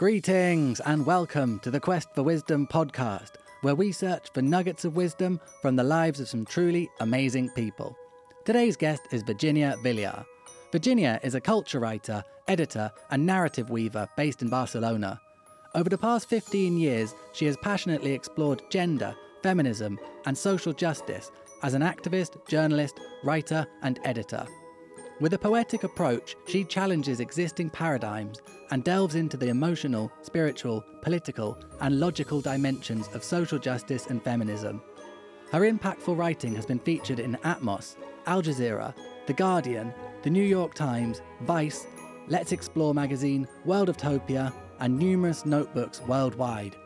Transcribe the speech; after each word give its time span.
Greetings 0.00 0.80
and 0.80 1.04
welcome 1.04 1.58
to 1.58 1.70
the 1.70 1.78
Quest 1.78 2.08
for 2.14 2.22
Wisdom 2.22 2.66
podcast, 2.66 3.32
where 3.60 3.74
we 3.74 3.92
search 3.92 4.32
for 4.32 4.40
nuggets 4.40 4.86
of 4.86 4.96
wisdom 4.96 5.38
from 5.60 5.76
the 5.76 5.84
lives 5.84 6.20
of 6.20 6.28
some 6.28 6.46
truly 6.46 6.88
amazing 7.00 7.50
people. 7.50 7.94
Today's 8.46 8.78
guest 8.78 9.02
is 9.10 9.22
Virginia 9.22 9.76
Villar. 9.82 10.24
Virginia 10.72 11.20
is 11.22 11.34
a 11.34 11.40
culture 11.40 11.80
writer, 11.80 12.24
editor, 12.48 12.90
and 13.10 13.26
narrative 13.26 13.68
weaver 13.68 14.08
based 14.16 14.40
in 14.40 14.48
Barcelona. 14.48 15.20
Over 15.74 15.90
the 15.90 15.98
past 15.98 16.30
15 16.30 16.78
years, 16.78 17.14
she 17.34 17.44
has 17.44 17.58
passionately 17.58 18.12
explored 18.12 18.62
gender, 18.70 19.14
feminism, 19.42 20.00
and 20.24 20.38
social 20.38 20.72
justice 20.72 21.30
as 21.62 21.74
an 21.74 21.82
activist, 21.82 22.48
journalist, 22.48 22.98
writer, 23.22 23.66
and 23.82 24.00
editor. 24.04 24.46
With 25.20 25.34
a 25.34 25.38
poetic 25.38 25.84
approach, 25.84 26.34
she 26.46 26.64
challenges 26.64 27.20
existing 27.20 27.68
paradigms 27.68 28.40
and 28.70 28.82
delves 28.82 29.16
into 29.16 29.36
the 29.36 29.48
emotional, 29.48 30.10
spiritual, 30.22 30.82
political, 31.02 31.58
and 31.82 32.00
logical 32.00 32.40
dimensions 32.40 33.06
of 33.12 33.22
social 33.22 33.58
justice 33.58 34.06
and 34.06 34.22
feminism. 34.22 34.80
Her 35.52 35.70
impactful 35.70 36.16
writing 36.16 36.54
has 36.54 36.64
been 36.64 36.78
featured 36.78 37.18
in 37.18 37.36
Atmos, 37.44 37.96
Al 38.24 38.40
Jazeera, 38.40 38.94
The 39.26 39.34
Guardian, 39.34 39.92
The 40.22 40.30
New 40.30 40.42
York 40.42 40.72
Times, 40.72 41.20
Vice, 41.42 41.86
Let's 42.28 42.52
Explore 42.52 42.94
magazine, 42.94 43.46
World 43.66 43.90
of 43.90 43.98
Topia, 43.98 44.54
and 44.78 44.98
numerous 44.98 45.44
notebooks 45.44 46.00
worldwide. 46.00 46.76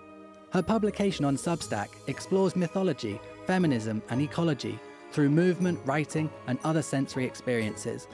Her 0.50 0.62
publication 0.62 1.24
on 1.24 1.36
Substack 1.36 1.88
explores 2.08 2.56
mythology, 2.56 3.20
feminism, 3.46 4.02
and 4.08 4.20
ecology 4.20 4.80
through 5.12 5.30
movement, 5.30 5.78
writing, 5.84 6.28
and 6.48 6.58
other 6.64 6.82
sensory 6.82 7.24
experiences. 7.24 8.08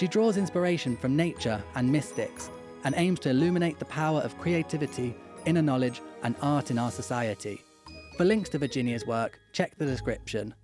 She 0.00 0.08
draws 0.08 0.38
inspiration 0.38 0.96
from 0.96 1.14
nature 1.14 1.62
and 1.74 1.92
mystics 1.92 2.48
and 2.84 2.94
aims 2.96 3.20
to 3.20 3.28
illuminate 3.28 3.78
the 3.78 3.84
power 3.84 4.20
of 4.22 4.38
creativity, 4.38 5.14
inner 5.44 5.60
knowledge, 5.60 6.00
and 6.22 6.34
art 6.40 6.70
in 6.70 6.78
our 6.78 6.90
society. 6.90 7.62
For 8.16 8.24
links 8.24 8.48
to 8.48 8.58
Virginia's 8.58 9.06
work, 9.06 9.38
check 9.52 9.76
the 9.76 9.84
description. 9.84 10.54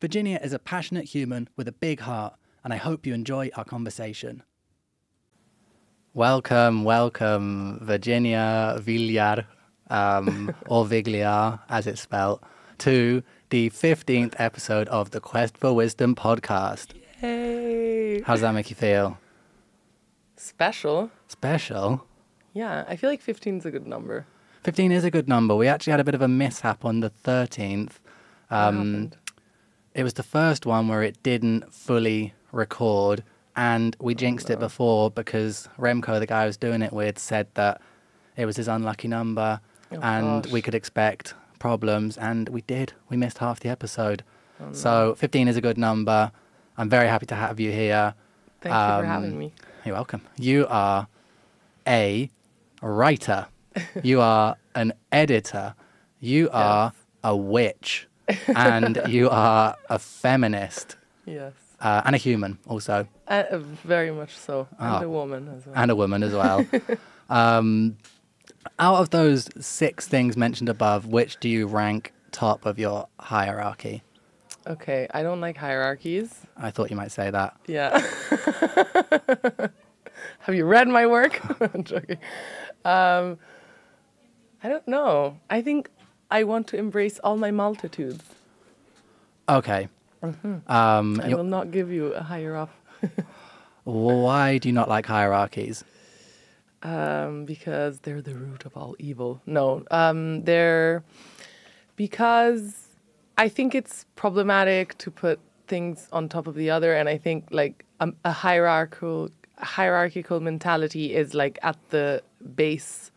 Virginia 0.00 0.38
is 0.44 0.52
a 0.52 0.60
passionate 0.60 1.06
human 1.06 1.48
with 1.56 1.66
a 1.66 1.72
big 1.72 1.98
heart, 1.98 2.34
and 2.62 2.72
I 2.72 2.76
hope 2.76 3.04
you 3.04 3.14
enjoy 3.14 3.50
our 3.56 3.64
conversation. 3.64 4.44
Welcome, 6.14 6.84
welcome, 6.84 7.80
Virginia 7.82 8.76
Villar, 8.78 9.44
um, 9.90 10.54
or 10.68 10.84
Vigliar 10.84 11.58
as 11.68 11.88
it's 11.88 12.02
spelled, 12.02 12.44
to 12.78 13.24
the 13.50 13.70
15th 13.70 14.36
episode 14.38 14.86
of 14.86 15.10
the 15.10 15.18
Quest 15.18 15.58
for 15.58 15.72
Wisdom 15.72 16.14
podcast. 16.14 16.92
Hey. 17.20 18.22
How 18.22 18.34
does 18.34 18.42
that 18.42 18.52
make 18.54 18.70
you 18.70 18.76
feel? 18.76 19.18
Special. 20.36 21.10
Special? 21.26 22.06
Yeah, 22.52 22.84
I 22.88 22.96
feel 22.96 23.10
like 23.10 23.20
15 23.20 23.58
is 23.58 23.66
a 23.66 23.70
good 23.70 23.86
number. 23.86 24.26
15 24.62 24.92
is 24.92 25.04
a 25.04 25.10
good 25.10 25.28
number. 25.28 25.54
We 25.56 25.66
actually 25.66 25.90
had 25.92 26.00
a 26.00 26.04
bit 26.04 26.14
of 26.14 26.22
a 26.22 26.28
mishap 26.28 26.84
on 26.84 27.00
the 27.00 27.10
13th. 27.10 27.98
What 28.48 28.56
Um, 28.56 28.76
happened? 28.76 29.16
it 29.94 30.04
was 30.04 30.14
the 30.14 30.22
first 30.22 30.64
one 30.64 30.86
where 30.88 31.02
it 31.02 31.20
didn't 31.22 31.72
fully 31.74 32.34
record, 32.52 33.24
and 33.56 33.96
we 34.00 34.14
jinxed 34.14 34.48
it 34.48 34.60
before 34.60 35.10
because 35.10 35.68
Remco, 35.78 36.18
the 36.20 36.26
guy 36.26 36.44
I 36.44 36.46
was 36.46 36.56
doing 36.56 36.82
it 36.82 36.92
with, 36.92 37.18
said 37.18 37.48
that 37.54 37.80
it 38.36 38.46
was 38.46 38.56
his 38.56 38.68
unlucky 38.68 39.08
number 39.08 39.60
Oh, 39.90 39.98
and 40.02 40.46
we 40.46 40.60
could 40.62 40.74
expect 40.74 41.34
problems, 41.58 42.16
and 42.16 42.48
we 42.50 42.60
did. 42.60 42.92
We 43.08 43.16
missed 43.16 43.38
half 43.38 43.58
the 43.58 43.70
episode. 43.70 44.22
Oh, 44.60 44.66
no. 44.66 44.72
So 44.72 45.14
15 45.16 45.48
is 45.48 45.56
a 45.56 45.60
good 45.62 45.78
number. 45.78 46.30
I'm 46.78 46.88
very 46.88 47.08
happy 47.08 47.26
to 47.26 47.34
have 47.34 47.58
you 47.60 47.70
here. 47.72 48.14
Thank 48.60 48.72
you 48.72 48.78
for 48.80 49.00
um, 49.00 49.04
having 49.04 49.38
me. 49.38 49.52
You're 49.84 49.94
welcome. 49.96 50.22
You 50.38 50.66
are 50.68 51.08
a 51.86 52.30
writer. 52.80 53.46
you 54.02 54.20
are 54.20 54.56
an 54.74 54.92
editor. 55.12 55.74
You 56.20 56.48
are 56.52 56.92
a 57.24 57.36
witch. 57.36 58.06
and 58.54 59.00
you 59.08 59.28
are 59.30 59.74
a 59.90 59.98
feminist 59.98 60.96
Yes. 61.26 61.52
uh, 61.80 62.02
and 62.04 62.14
a 62.14 62.18
human 62.18 62.58
also, 62.66 63.08
Uh, 63.26 63.44
very 63.84 64.10
much 64.10 64.36
so. 64.36 64.68
Ah. 64.78 64.96
And 64.96 65.04
a 65.06 65.08
woman 65.10 65.48
as 65.56 65.64
well. 65.66 65.74
and 65.76 65.90
a 65.90 65.96
woman 65.96 66.22
as 66.22 66.32
well. 66.34 66.66
um, 67.30 67.96
out 68.78 68.96
of 69.00 69.10
those 69.10 69.48
six 69.64 70.06
things 70.06 70.36
mentioned 70.36 70.68
above, 70.68 71.06
which 71.06 71.38
do 71.40 71.48
you 71.48 71.66
rank 71.66 72.12
top 72.30 72.66
of 72.66 72.78
your 72.78 73.08
hierarchy? 73.18 74.02
Okay, 74.68 75.06
I 75.12 75.22
don't 75.22 75.40
like 75.40 75.56
hierarchies. 75.56 76.34
I 76.56 76.70
thought 76.70 76.90
you 76.90 76.96
might 76.96 77.12
say 77.12 77.30
that. 77.30 77.56
Yeah. 77.66 77.98
Have 80.40 80.54
you 80.54 80.64
read 80.64 80.88
my 80.88 81.06
work? 81.06 81.40
I'm 81.74 81.84
joking. 81.84 82.18
Um, 82.84 83.38
I 84.62 84.68
don't 84.68 84.86
know. 84.88 85.38
I 85.50 85.62
think 85.62 85.88
I 86.30 86.44
want 86.44 86.66
to 86.68 86.76
embrace 86.76 87.18
all 87.20 87.36
my 87.36 87.50
multitudes. 87.50 88.24
Okay. 89.48 89.88
Um, 90.22 90.34
Mm-hmm. 90.66 91.20
I 91.20 91.28
you- 91.28 91.36
will 91.36 91.44
not 91.44 91.70
give 91.70 91.92
you 91.92 92.12
a 92.12 92.22
higher 92.22 92.56
off 92.56 92.70
why 93.84 94.58
do 94.58 94.68
you 94.68 94.72
not 94.72 94.88
like 94.88 95.06
hierarchies? 95.06 95.84
um, 96.82 97.44
because 97.44 98.00
they're 98.00 98.20
the 98.20 98.34
root 98.34 98.64
of 98.66 98.76
all 98.76 98.96
evil. 98.98 99.40
No, 99.46 99.84
um, 99.92 100.42
they're 100.42 101.04
because 101.96 102.87
I 103.38 103.48
think 103.48 103.72
it's 103.72 104.04
problematic 104.16 104.98
to 104.98 105.12
put 105.12 105.38
things 105.68 106.08
on 106.12 106.28
top 106.28 106.48
of 106.48 106.56
the 106.56 106.70
other, 106.70 106.92
and 106.92 107.08
I 107.08 107.16
think 107.16 107.46
like 107.50 107.84
um, 108.00 108.16
a 108.24 108.32
hierarchical 108.32 109.30
hierarchical 109.58 110.40
mentality 110.40 111.14
is 111.14 111.34
like 111.34 111.58
at 111.62 111.76
the 111.90 112.22
base 112.54 113.10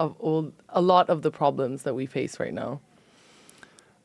of 0.00 0.14
all 0.18 0.52
a 0.70 0.80
lot 0.80 1.08
of 1.10 1.22
the 1.22 1.30
problems 1.30 1.82
that 1.82 1.94
we 1.94 2.06
face 2.06 2.40
right 2.40 2.54
now. 2.54 2.80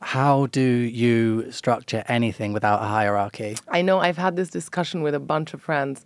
How 0.01 0.47
do 0.47 0.61
you 0.61 1.51
structure 1.51 2.03
anything 2.07 2.53
without 2.53 2.81
a 2.81 2.87
hierarchy? 2.87 3.55
I 3.69 3.81
know 3.81 3.99
I've 3.99 4.17
had 4.17 4.35
this 4.35 4.49
discussion 4.49 5.03
with 5.03 5.13
a 5.13 5.19
bunch 5.19 5.53
of 5.53 5.61
friends. 5.61 6.05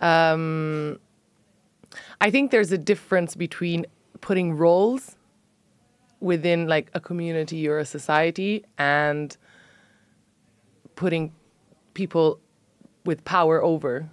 Um, 0.00 1.00
I 2.20 2.30
think 2.30 2.50
there's 2.50 2.72
a 2.72 2.78
difference 2.78 3.34
between 3.34 3.86
putting 4.20 4.52
roles 4.52 5.16
within 6.20 6.68
like 6.68 6.90
a 6.94 7.00
community 7.00 7.66
or 7.68 7.78
a 7.78 7.84
society 7.84 8.64
and 8.78 9.36
putting 10.94 11.32
people 11.94 12.38
with 13.04 13.24
power 13.24 13.62
over. 13.62 14.10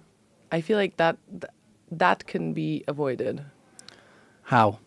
I 0.50 0.60
feel 0.62 0.78
like 0.78 0.96
that 0.96 1.18
th- 1.30 1.52
that 1.90 2.26
can 2.26 2.52
be 2.52 2.84
avoided 2.88 3.44
How? 4.44 4.78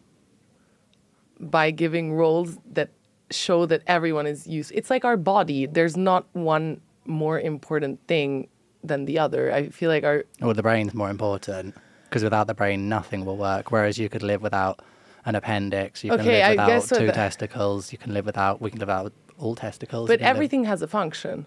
by 1.39 1.71
giving 1.71 2.13
roles 2.13 2.57
that 2.73 2.89
show 3.31 3.65
that 3.65 3.81
everyone 3.87 4.27
is 4.27 4.45
used. 4.47 4.71
It's 4.75 4.89
like 4.89 5.05
our 5.05 5.17
body. 5.17 5.65
There's 5.65 5.97
not 5.97 6.25
one 6.33 6.81
more 7.05 7.39
important 7.39 7.99
thing 8.07 8.47
than 8.83 9.05
the 9.05 9.19
other. 9.19 9.51
I 9.51 9.69
feel 9.69 9.89
like 9.89 10.03
our 10.03 10.25
Well, 10.39 10.53
the 10.53 10.63
brain's 10.63 10.93
more 10.93 11.09
important 11.09 11.75
because 12.05 12.23
without 12.23 12.47
the 12.47 12.53
brain, 12.53 12.89
nothing 12.89 13.25
will 13.25 13.37
work. 13.37 13.71
Whereas 13.71 13.97
you 13.97 14.09
could 14.09 14.23
live 14.23 14.41
without 14.41 14.81
an 15.25 15.35
appendix, 15.35 16.03
you 16.03 16.11
can 16.11 16.19
Okay, 16.21 16.41
I 16.43 16.49
live 16.55 16.81
without 16.83 16.97
two 16.99 17.11
testicles, 17.11 17.91
you 17.91 17.97
can 17.97 18.13
live 18.13 18.25
without, 18.25 18.61
we 18.61 18.69
can 18.71 18.79
live 18.79 18.87
without 18.87 19.13
all 19.37 19.55
testicles. 19.55 20.07
but 20.07 20.19
can 20.19 20.27
live- 20.27 20.35
everything 20.35 20.63
has 20.65 20.81
a 20.81 20.87
function. 20.87 21.45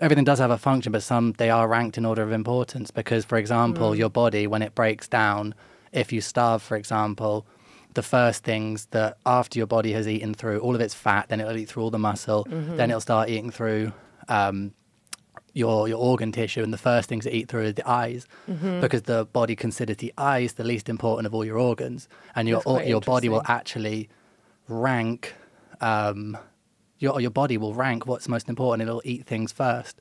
everything 0.00 0.24
does 0.24 0.38
have 0.38 0.50
a 0.50 0.58
function, 0.58 0.92
but 0.92 1.02
some 1.02 1.32
they 1.38 1.50
are 1.50 1.66
ranked 1.66 1.98
in 1.98 2.04
order 2.04 2.22
of 2.22 2.30
importance 2.32 2.90
because, 2.90 3.24
for 3.24 3.36
example, 3.36 3.90
Mm. 3.92 3.98
your 3.98 4.08
body 4.10 4.46
when 4.46 4.62
it 4.62 4.74
breaks 4.74 5.08
down, 5.08 5.54
if 5.92 6.12
you 6.12 6.20
starve, 6.20 6.62
for 6.62 6.76
example, 6.76 7.46
the 7.94 8.02
first 8.02 8.44
things 8.44 8.86
that 8.92 9.16
after 9.26 9.58
your 9.58 9.66
body 9.66 9.92
has 9.92 10.06
eaten 10.06 10.34
through 10.34 10.60
all 10.60 10.74
of 10.74 10.80
its 10.80 10.94
fat, 10.94 11.28
then 11.28 11.40
it'll 11.40 11.56
eat 11.56 11.68
through 11.68 11.82
all 11.82 11.90
the 11.90 11.98
muscle, 11.98 12.46
Mm-hmm. 12.48 12.76
then 12.76 12.90
it'll 12.90 13.00
start 13.00 13.28
eating 13.28 13.50
through 13.50 13.92
um, 14.28 14.72
your 15.58 15.88
your 15.88 16.00
organ 16.10 16.30
tissue, 16.32 16.62
and 16.66 16.72
the 16.72 16.82
first 16.90 17.08
things 17.08 17.24
to 17.24 17.32
eat 17.38 17.48
through 17.50 17.66
is 17.70 17.74
the 17.74 17.88
eyes, 18.02 18.22
Mm-hmm. 18.48 18.80
because 18.84 19.02
the 19.12 19.20
body 19.38 19.56
considers 19.56 19.98
the 19.98 20.12
eyes 20.34 20.50
the 20.54 20.64
least 20.72 20.88
important 20.88 21.26
of 21.26 21.32
all 21.34 21.44
your 21.50 21.58
organs, 21.70 22.08
and 22.36 22.48
your 22.48 22.60
quite 22.62 22.86
your 22.92 23.00
body 23.14 23.28
will 23.28 23.42
actually 23.58 24.08
rank. 24.68 25.34
Um, 25.80 26.36
your 26.98 27.20
your 27.20 27.30
body 27.42 27.56
will 27.62 27.74
rank 27.74 28.06
what's 28.10 28.28
most 28.28 28.48
important. 28.48 28.82
And 28.82 28.88
it'll 28.90 29.08
eat 29.14 29.22
things 29.26 29.52
first. 29.52 29.94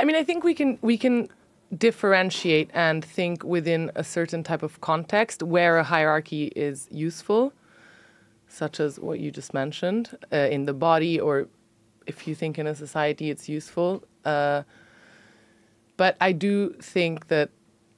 I 0.00 0.04
mean, 0.04 0.16
I 0.16 0.24
think 0.24 0.44
we 0.44 0.54
can 0.54 0.78
we 0.90 0.96
can 0.96 1.28
differentiate 1.76 2.70
and 2.72 3.04
think 3.04 3.44
within 3.44 3.90
a 3.94 4.02
certain 4.02 4.42
type 4.42 4.62
of 4.62 4.80
context 4.80 5.42
where 5.42 5.76
a 5.76 5.84
hierarchy 5.84 6.44
is 6.56 6.88
useful, 6.90 7.52
such 8.48 8.80
as 8.80 8.98
what 8.98 9.18
you 9.20 9.30
just 9.30 9.52
mentioned 9.52 10.16
uh, 10.32 10.36
in 10.56 10.64
the 10.64 10.72
body, 10.72 11.20
or 11.20 11.46
if 12.08 12.26
you 12.26 12.34
think 12.34 12.58
in 12.58 12.66
a 12.66 12.74
society 12.74 13.30
it's 13.30 13.48
useful. 13.48 14.02
Uh, 14.24 14.64
but 15.96 16.16
I 16.20 16.32
do 16.32 16.74
think 16.82 17.28
that 17.28 17.50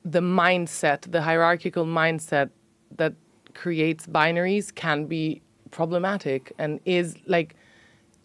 the 0.04 0.20
mindset, 0.20 1.10
the 1.10 1.22
hierarchical 1.22 1.86
mindset 1.86 2.50
that 2.96 3.14
creates 3.54 4.06
binaries 4.06 4.74
can 4.74 5.06
be 5.06 5.42
problematic 5.70 6.52
and 6.58 6.80
is 6.84 7.16
like 7.26 7.56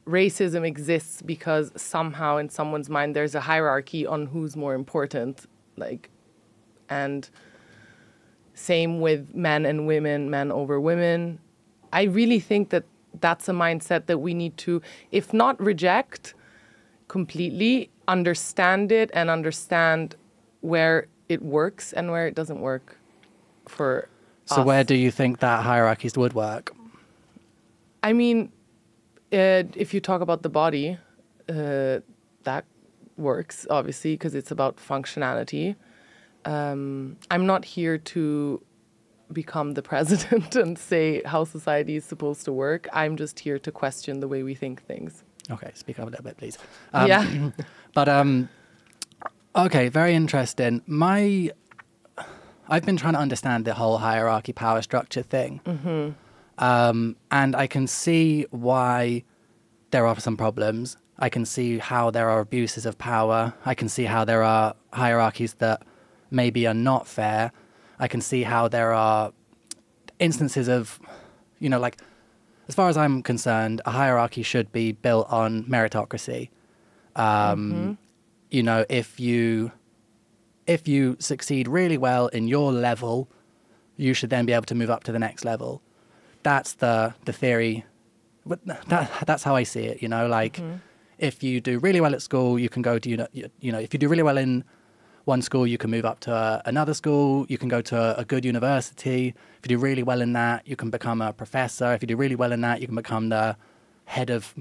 racism 0.08 0.66
exists 0.66 1.22
because 1.22 1.72
somehow 1.76 2.38
in 2.38 2.50
someone's 2.50 2.90
mind 2.90 3.16
there's 3.16 3.36
a 3.36 3.42
hierarchy 3.42 4.06
on 4.06 4.28
who's 4.28 4.56
more 4.56 4.76
important 4.76 5.46
like 5.78 6.10
and 6.90 7.30
Same 8.54 9.02
with 9.02 9.36
men 9.36 9.66
and 9.66 9.86
women, 9.86 10.30
men 10.30 10.52
over 10.52 10.80
women. 10.80 11.40
I 11.92 12.04
really 12.04 12.40
think 12.40 12.70
that 12.70 12.86
that's 13.22 13.48
a 13.50 13.52
mindset 13.54 14.06
that 14.08 14.20
we 14.20 14.34
need 14.34 14.58
to, 14.58 14.82
if 15.12 15.34
not 15.34 15.60
reject 15.62 16.34
completely, 17.08 17.90
understand 18.08 18.92
it 18.92 19.12
and 19.14 19.30
understand 19.30 20.16
where 20.62 21.08
it 21.30 21.42
works 21.42 21.94
and 21.94 22.12
where 22.12 22.28
it 22.28 22.36
doesn't 22.36 22.60
work 22.62 22.98
for 23.68 24.08
So 24.46 24.62
us. 24.62 24.66
where 24.66 24.84
do 24.84 24.96
you 24.96 25.12
think 25.12 25.40
that 25.40 25.64
hierarchies 25.64 26.18
would 26.18 26.34
work? 26.34 26.74
I 28.04 28.14
mean, 28.14 28.52
uh, 29.34 29.64
if 29.76 29.94
you 29.94 30.00
talk 30.00 30.22
about 30.22 30.44
the 30.44 30.50
body, 30.50 30.98
uh, 31.50 32.00
that 32.44 32.66
works 33.18 33.66
obviously 33.70 34.14
because 34.14 34.36
it's 34.36 34.52
about 34.52 34.78
functionality. 34.78 35.76
Um, 36.46 37.18
I'm 37.32 37.46
not 37.46 37.66
here 37.66 37.98
to 37.98 38.62
become 39.32 39.74
the 39.74 39.82
president 39.82 40.56
and 40.64 40.78
say 40.78 41.22
how 41.26 41.44
society 41.44 41.96
is 41.96 42.06
supposed 42.06 42.46
to 42.46 42.54
work. 42.54 42.88
I'm 42.94 43.18
just 43.18 43.40
here 43.40 43.60
to 43.60 43.72
question 43.72 44.20
the 44.20 44.28
way 44.28 44.44
we 44.44 44.56
think 44.56 44.84
things. 44.84 45.24
Okay, 45.50 45.72
speak 45.76 46.00
up 46.00 46.08
a 46.08 46.10
little 46.10 46.24
bit, 46.24 46.38
please. 46.38 46.58
Um, 46.94 47.08
yeah. 47.08 47.52
But 47.94 48.10
um, 48.10 48.50
okay, 49.56 49.88
very 49.88 50.16
interesting. 50.16 50.82
My, 50.86 51.50
I've 52.68 52.86
been 52.86 52.98
trying 52.98 53.14
to 53.14 53.20
understand 53.20 53.64
the 53.64 53.74
whole 53.74 54.00
hierarchy 54.00 54.52
power 54.52 54.82
structure 54.82 55.22
thing, 55.22 55.62
um, 56.58 57.16
and 57.32 57.56
I 57.56 57.68
can 57.68 57.88
see 57.88 58.48
why 58.52 59.24
there 59.92 60.06
are 60.06 60.20
some 60.20 60.36
problems. 60.36 60.98
I 61.18 61.30
can 61.30 61.46
see 61.46 61.78
how 61.78 62.12
there 62.12 62.30
are 62.30 62.42
abuses 62.42 62.86
of 62.86 62.98
power. 62.98 63.54
I 63.66 63.76
can 63.76 63.88
see 63.88 64.04
how 64.04 64.26
there 64.26 64.44
are 64.44 64.76
hierarchies 64.92 65.54
that 65.56 65.84
maybe 66.30 66.68
are 66.68 66.74
not 66.74 67.08
fair. 67.08 67.54
I 68.00 68.08
can 68.08 68.22
see 68.22 68.44
how 68.44 68.68
there 68.68 68.94
are 68.94 69.32
instances 70.20 70.68
of, 70.68 71.00
you 71.60 71.70
know, 71.70 71.80
like 71.80 71.98
as 72.68 72.76
far 72.76 72.90
as 72.90 72.98
I'm 72.98 73.22
concerned, 73.22 73.82
a 73.86 73.92
hierarchy 73.92 74.44
should 74.44 74.72
be 74.72 74.92
built 74.92 75.28
on 75.32 75.64
meritocracy. 75.66 76.50
Um, 77.16 77.98
You 78.50 78.64
know, 78.64 78.86
if 78.90 79.20
you 79.20 79.72
if 80.68 80.88
you 80.88 81.16
succeed 81.20 81.68
really 81.68 81.98
well 81.98 82.28
in 82.28 82.48
your 82.48 82.72
level, 82.72 83.28
you 83.98 84.14
should 84.14 84.30
then 84.30 84.46
be 84.46 84.54
able 84.54 84.66
to 84.66 84.76
move 84.76 84.90
up 84.90 85.04
to 85.04 85.12
the 85.12 85.20
next 85.20 85.46
level. 85.46 85.82
That's 86.44 86.74
the 86.74 87.14
the 87.26 87.34
theory. 87.34 87.86
But 88.46 88.60
that, 88.88 89.10
that's 89.26 89.44
how 89.44 89.56
I 89.56 89.64
see 89.64 89.86
it. 89.86 90.02
You 90.02 90.08
know, 90.10 90.28
like 90.28 90.62
if 91.18 91.44
you 91.44 91.62
do 91.62 91.80
really 91.80 92.02
well 92.02 92.14
at 92.14 92.22
school, 92.22 92.60
you 92.60 92.70
can 92.70 92.82
go 92.82 93.00
to 93.00 93.10
you 93.10 93.18
know 93.18 93.28
you, 93.34 93.50
you 93.60 93.72
know 93.72 93.80
if 93.80 93.94
you 93.94 94.00
do 94.00 94.08
really 94.10 94.24
well 94.24 94.38
in 94.38 94.64
one 95.26 95.42
school, 95.42 95.66
you 95.68 95.78
can 95.78 95.90
move 95.92 96.06
up 96.06 96.20
to 96.22 96.34
uh, 96.34 96.62
another 96.66 96.94
school. 96.94 97.46
You 97.50 97.58
can 97.58 97.68
go 97.68 97.82
to 97.82 97.98
a, 97.98 98.22
a 98.22 98.26
good 98.26 98.46
university. 98.46 99.30
If 99.30 99.60
you 99.64 99.70
do 99.70 99.78
really 99.78 100.04
well 100.04 100.22
in 100.22 100.34
that, 100.34 100.68
you 100.68 100.76
can 100.76 100.90
become 100.90 101.22
a 101.22 101.34
professor. 101.34 101.94
If 101.94 102.02
you 102.02 102.08
do 102.08 102.16
really 102.16 102.36
well 102.36 102.52
in 102.52 102.62
that, 102.62 102.80
you 102.80 102.88
can 102.88 102.96
become 102.96 103.30
the 103.30 103.58
head 104.06 104.30
of 104.30 104.54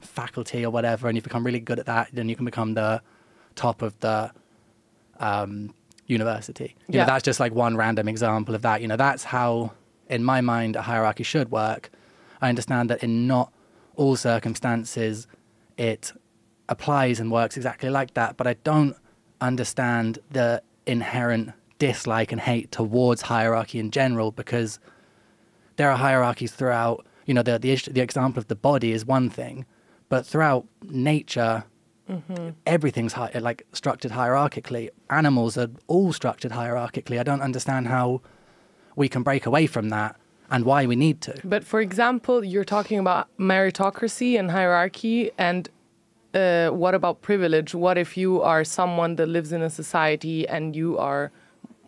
faculty 0.00 0.64
or 0.64 0.70
whatever. 0.70 1.08
And 1.08 1.18
if 1.18 1.22
you 1.22 1.24
become 1.24 1.44
really 1.44 1.60
good 1.60 1.78
at 1.78 1.86
that, 1.86 2.08
then 2.12 2.28
you 2.28 2.36
can 2.36 2.44
become 2.44 2.74
the 2.74 3.02
top 3.56 3.82
of 3.82 3.98
the 4.00 4.30
um, 5.18 5.74
university. 6.06 6.76
You 6.88 6.94
Yeah. 6.94 7.00
know, 7.00 7.06
that's 7.06 7.24
just 7.24 7.40
like 7.40 7.52
one 7.52 7.76
random 7.76 8.08
example 8.08 8.54
of 8.54 8.62
that. 8.62 8.80
You 8.80 8.88
know, 8.88 8.96
that's 8.96 9.24
how, 9.24 9.72
in 10.08 10.22
my 10.24 10.40
mind, 10.40 10.76
a 10.76 10.82
hierarchy 10.82 11.24
should 11.24 11.50
work. 11.50 11.90
I 12.40 12.48
understand 12.48 12.90
that 12.90 13.02
in 13.02 13.26
not 13.26 13.52
all 13.96 14.16
circumstances 14.16 15.26
it 15.76 16.12
applies 16.68 17.18
and 17.20 17.30
works 17.30 17.56
exactly 17.56 17.90
like 17.90 18.14
that, 18.14 18.36
but 18.36 18.46
I 18.46 18.54
don't 18.64 18.96
understand 19.42 20.18
the 20.30 20.62
inherent 20.86 21.52
dislike 21.78 22.32
and 22.32 22.40
hate 22.40 22.70
towards 22.70 23.22
hierarchy 23.22 23.78
in 23.78 23.90
general 23.90 24.30
because 24.30 24.78
there 25.76 25.90
are 25.90 25.96
hierarchies 25.96 26.52
throughout. 26.52 27.04
You 27.26 27.34
know, 27.34 27.42
the 27.42 27.58
the, 27.58 27.70
issue, 27.70 27.92
the 27.92 28.00
example 28.00 28.40
of 28.40 28.48
the 28.48 28.56
body 28.56 28.92
is 28.92 29.04
one 29.04 29.30
thing, 29.30 29.66
but 30.08 30.26
throughout 30.26 30.66
nature, 30.82 31.64
mm-hmm. 32.08 32.50
everything's 32.66 33.14
hi- 33.14 33.30
like 33.38 33.66
structured 33.72 34.12
hierarchically. 34.12 34.90
Animals 35.10 35.56
are 35.56 35.70
all 35.86 36.12
structured 36.12 36.52
hierarchically. 36.52 37.18
I 37.18 37.22
don't 37.22 37.40
understand 37.40 37.88
how 37.88 38.22
we 38.96 39.08
can 39.08 39.22
break 39.22 39.46
away 39.46 39.66
from 39.66 39.88
that 39.90 40.16
and 40.50 40.64
why 40.64 40.86
we 40.86 40.96
need 40.96 41.20
to. 41.22 41.34
But 41.44 41.64
for 41.64 41.80
example, 41.80 42.44
you're 42.44 42.64
talking 42.64 42.98
about 42.98 43.28
meritocracy 43.38 44.38
and 44.38 44.50
hierarchy, 44.50 45.30
and 45.38 45.68
uh, 46.34 46.70
what 46.70 46.94
about 46.94 47.22
privilege? 47.22 47.74
What 47.74 47.98
if 47.98 48.16
you 48.16 48.40
are 48.42 48.64
someone 48.64 49.16
that 49.16 49.26
lives 49.26 49.52
in 49.52 49.62
a 49.62 49.70
society 49.70 50.48
and 50.48 50.74
you 50.74 50.98
are 50.98 51.30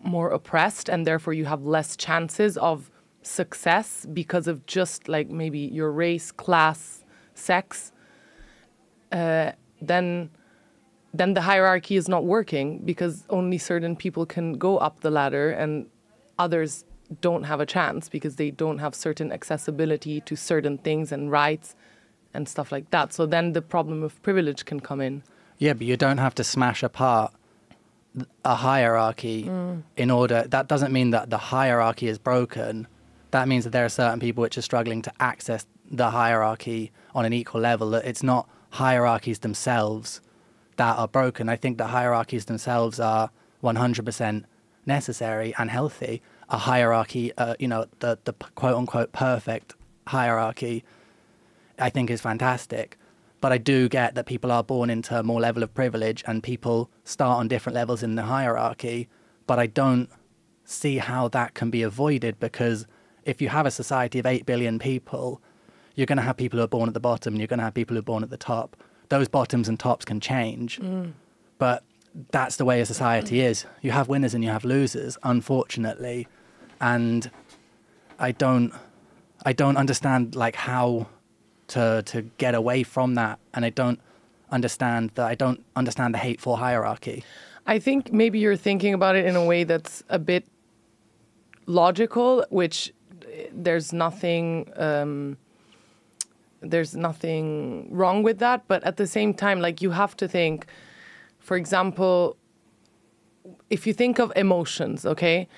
more 0.03 0.31
oppressed, 0.31 0.89
and 0.89 1.07
therefore 1.07 1.33
you 1.33 1.47
have 1.47 1.63
less 1.63 1.97
chances 1.97 2.59
of 2.59 2.91
success 3.23 4.07
because 4.13 4.47
of 4.47 4.67
just 4.67 5.09
like 5.09 5.31
maybe 5.31 5.59
your 5.59 5.91
race, 5.91 6.31
class, 6.31 7.05
sex? 7.35 7.93
Uh, 9.11 9.53
then 9.81 10.31
then 11.15 11.35
the 11.35 11.43
hierarchy 11.43 11.95
is 11.95 12.09
not 12.09 12.25
working 12.25 12.79
because 12.79 13.25
only 13.31 13.57
certain 13.57 13.95
people 13.95 14.27
can 14.27 14.55
go 14.55 14.79
up 14.79 15.01
the 15.01 15.11
ladder 15.11 15.51
and 15.51 15.87
others 16.41 16.85
don't 17.21 17.45
have 17.45 17.61
a 17.61 17.67
chance 17.67 18.09
because 18.09 18.35
they 18.35 18.51
don't 18.51 18.79
have 18.79 18.97
certain 18.97 19.31
accessibility 19.31 20.21
to 20.23 20.35
certain 20.35 20.77
things 20.77 21.13
and 21.13 21.31
rights 21.31 21.77
and 22.35 22.49
stuff 22.49 22.73
like 22.73 22.91
that. 22.91 23.13
So 23.13 23.27
then 23.27 23.53
the 23.53 23.63
problem 23.63 24.03
of 24.03 24.21
privilege 24.23 24.65
can 24.65 24.81
come 24.81 25.01
in. 25.01 25.23
Yeah, 25.59 25.73
but 25.73 25.87
you 25.87 25.97
don't 25.97 26.19
have 26.19 26.35
to 26.37 26.45
smash 26.45 26.83
apart 26.83 27.33
a 28.45 28.55
hierarchy 28.55 29.51
in 29.97 30.11
order. 30.11 30.45
That 30.49 30.69
doesn't 30.69 30.93
mean 30.93 31.11
that 31.11 31.31
the 31.31 31.39
hierarchy 31.39 32.09
is 32.09 32.19
broken. 32.19 32.87
That 33.31 33.49
means 33.49 33.65
that 33.65 33.71
there 33.71 33.85
are 33.85 33.89
certain 33.89 34.21
people 34.21 34.43
which 34.43 34.59
are 34.59 34.63
struggling 34.63 35.03
to 35.03 35.13
access 35.21 35.67
the 35.91 36.11
hierarchy 36.11 36.93
on 37.15 37.25
an 37.25 37.33
equal 37.33 37.61
level. 37.61 37.91
That 37.91 38.05
it's 38.05 38.23
not 38.23 38.49
hierarchies 38.71 39.41
themselves 39.41 40.21
that 40.77 40.97
are 40.97 41.09
broken. 41.09 41.49
I 41.49 41.57
think 41.57 41.79
the 41.79 41.89
hierarchies 41.89 42.45
themselves 42.45 43.01
are 43.01 43.31
100% 43.63 44.45
necessary 44.87 45.55
and 45.59 45.71
healthy. 45.71 46.23
A 46.49 46.59
hierarchy, 46.59 47.33
uh, 47.37 47.55
you 47.59 47.69
know, 47.69 47.87
the 48.01 48.19
the 48.25 48.33
quote 48.55 48.77
unquote 48.77 49.13
perfect 49.13 49.75
hierarchy 50.07 50.85
I 51.79 51.91
think 51.91 52.11
is 52.11 52.21
fantastic. 52.21 52.99
But 53.41 53.53
I 53.53 53.59
do 53.59 53.89
get 53.89 54.15
that 54.15 54.27
people 54.27 54.51
are 54.51 54.65
born 54.65 54.89
into 54.89 55.23
more 55.23 55.41
level 55.41 55.63
of 55.63 55.75
privilege 55.75 56.25
and 56.27 56.43
people 56.43 56.91
start 57.05 57.39
on 57.39 57.49
different 57.49 57.75
levels 57.75 58.03
in 58.03 58.15
the 58.15 58.23
hierarchy. 58.23 59.09
But 59.47 59.59
I 59.59 59.67
don't 59.67 60.09
see 60.65 60.97
how 60.97 61.29
that 61.29 61.53
can 61.55 61.71
be 61.71 61.83
avoided 61.83 62.41
because 62.41 62.87
if 63.25 63.43
you 63.43 63.49
have 63.51 63.67
a 63.67 63.71
society 63.71 64.19
of 64.19 64.27
8 64.27 64.47
billion 64.47 64.79
people, 64.79 65.43
you're 65.95 66.07
going 66.07 66.17
to 66.17 66.23
have 66.23 66.37
people 66.37 66.59
who 66.59 66.65
are 66.65 66.69
born 66.69 66.89
at 66.89 66.95
the 66.95 67.01
bottom 67.01 67.35
and 67.35 67.41
you're 67.41 67.47
going 67.47 67.59
to 67.59 67.65
have 67.65 67.75
people 67.75 67.95
who 67.95 68.01
are 68.01 68.03
born 68.03 68.23
at 68.23 68.31
the 68.31 68.37
top. 68.37 68.77
Those 69.11 69.29
bottoms 69.29 69.69
and 69.69 69.79
tops 69.79 70.05
can 70.05 70.21
change. 70.21 70.81
Mm. 70.81 71.13
But 71.59 71.85
that's 72.31 72.57
the 72.57 72.65
way 72.65 72.81
a 72.81 72.87
society 72.87 73.41
is. 73.41 73.67
You 73.83 73.91
have 73.91 74.09
winners 74.09 74.35
and 74.35 74.43
you 74.43 74.51
have 74.51 74.65
losers, 74.65 75.19
unfortunately. 75.23 76.29
And 76.81 77.31
I 78.19 78.33
don't 78.33 78.73
I 79.45 79.53
don't 79.53 79.77
understand 79.77 80.35
like 80.35 80.57
how 80.57 81.09
to 81.69 82.03
to 82.07 82.23
get 82.39 82.55
away 82.55 82.83
from 82.83 83.15
that 83.15 83.39
and 83.53 83.65
I 83.65 83.71
don't 83.71 84.01
understand 84.51 85.11
that 85.15 85.27
I 85.27 85.35
don't 85.35 85.65
understand 85.77 86.15
the 86.15 86.19
hateful 86.19 86.57
hierarchy. 86.57 87.25
I 87.67 87.79
think 87.79 88.13
maybe 88.13 88.39
you're 88.39 88.57
thinking 88.57 88.95
about 88.95 89.17
it 89.17 89.25
in 89.25 89.37
a 89.37 89.45
way 89.45 89.65
that's 89.65 90.03
a 90.09 90.19
bit 90.19 90.47
logical, 91.67 92.45
which 92.51 92.93
eh, 93.23 93.47
there's 93.53 93.93
nothing 93.93 94.69
um, 94.77 95.37
there's 96.61 96.95
nothing 96.95 97.89
wrong 97.91 98.23
with 98.23 98.39
that. 98.39 98.67
But 98.69 98.85
at 98.85 98.97
the 98.97 99.07
same 99.07 99.35
time, 99.35 99.61
like 99.61 99.83
you 99.83 99.91
have 99.91 100.17
to 100.17 100.29
think, 100.29 100.67
for 101.39 101.57
example, 101.57 102.37
if 103.71 103.87
you 103.87 103.93
think 103.93 104.19
of 104.19 104.33
emotions, 104.37 105.05
okay, 105.05 105.49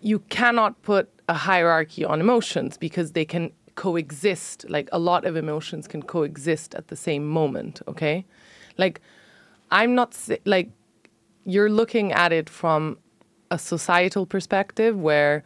you 0.00 0.18
cannot 0.28 0.82
put 0.82 1.08
a 1.28 1.34
hierarchy 1.34 2.04
on 2.04 2.20
emotions 2.20 2.76
because 2.76 3.12
they 3.12 3.24
can 3.24 3.52
coexist. 3.74 4.68
Like 4.68 4.88
a 4.92 4.98
lot 4.98 5.24
of 5.24 5.36
emotions 5.36 5.88
can 5.88 6.02
coexist 6.02 6.74
at 6.74 6.88
the 6.88 6.96
same 6.96 7.26
moment, 7.28 7.82
okay? 7.88 8.24
Like 8.78 9.00
I'm 9.70 9.94
not 9.94 10.16
like 10.44 10.70
you're 11.44 11.70
looking 11.70 12.12
at 12.12 12.32
it 12.32 12.48
from 12.48 12.98
a 13.50 13.58
societal 13.58 14.26
perspective 14.26 14.96
where 14.98 15.44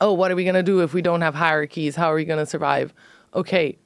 oh, 0.00 0.12
what 0.12 0.30
are 0.30 0.36
we 0.36 0.44
going 0.44 0.54
to 0.54 0.62
do 0.62 0.80
if 0.80 0.92
we 0.92 1.00
don't 1.00 1.20
have 1.20 1.34
hierarchies? 1.34 1.96
How 1.96 2.12
are 2.12 2.16
we 2.16 2.24
going 2.24 2.40
to 2.40 2.46
survive? 2.46 2.92
Okay, 3.34 3.78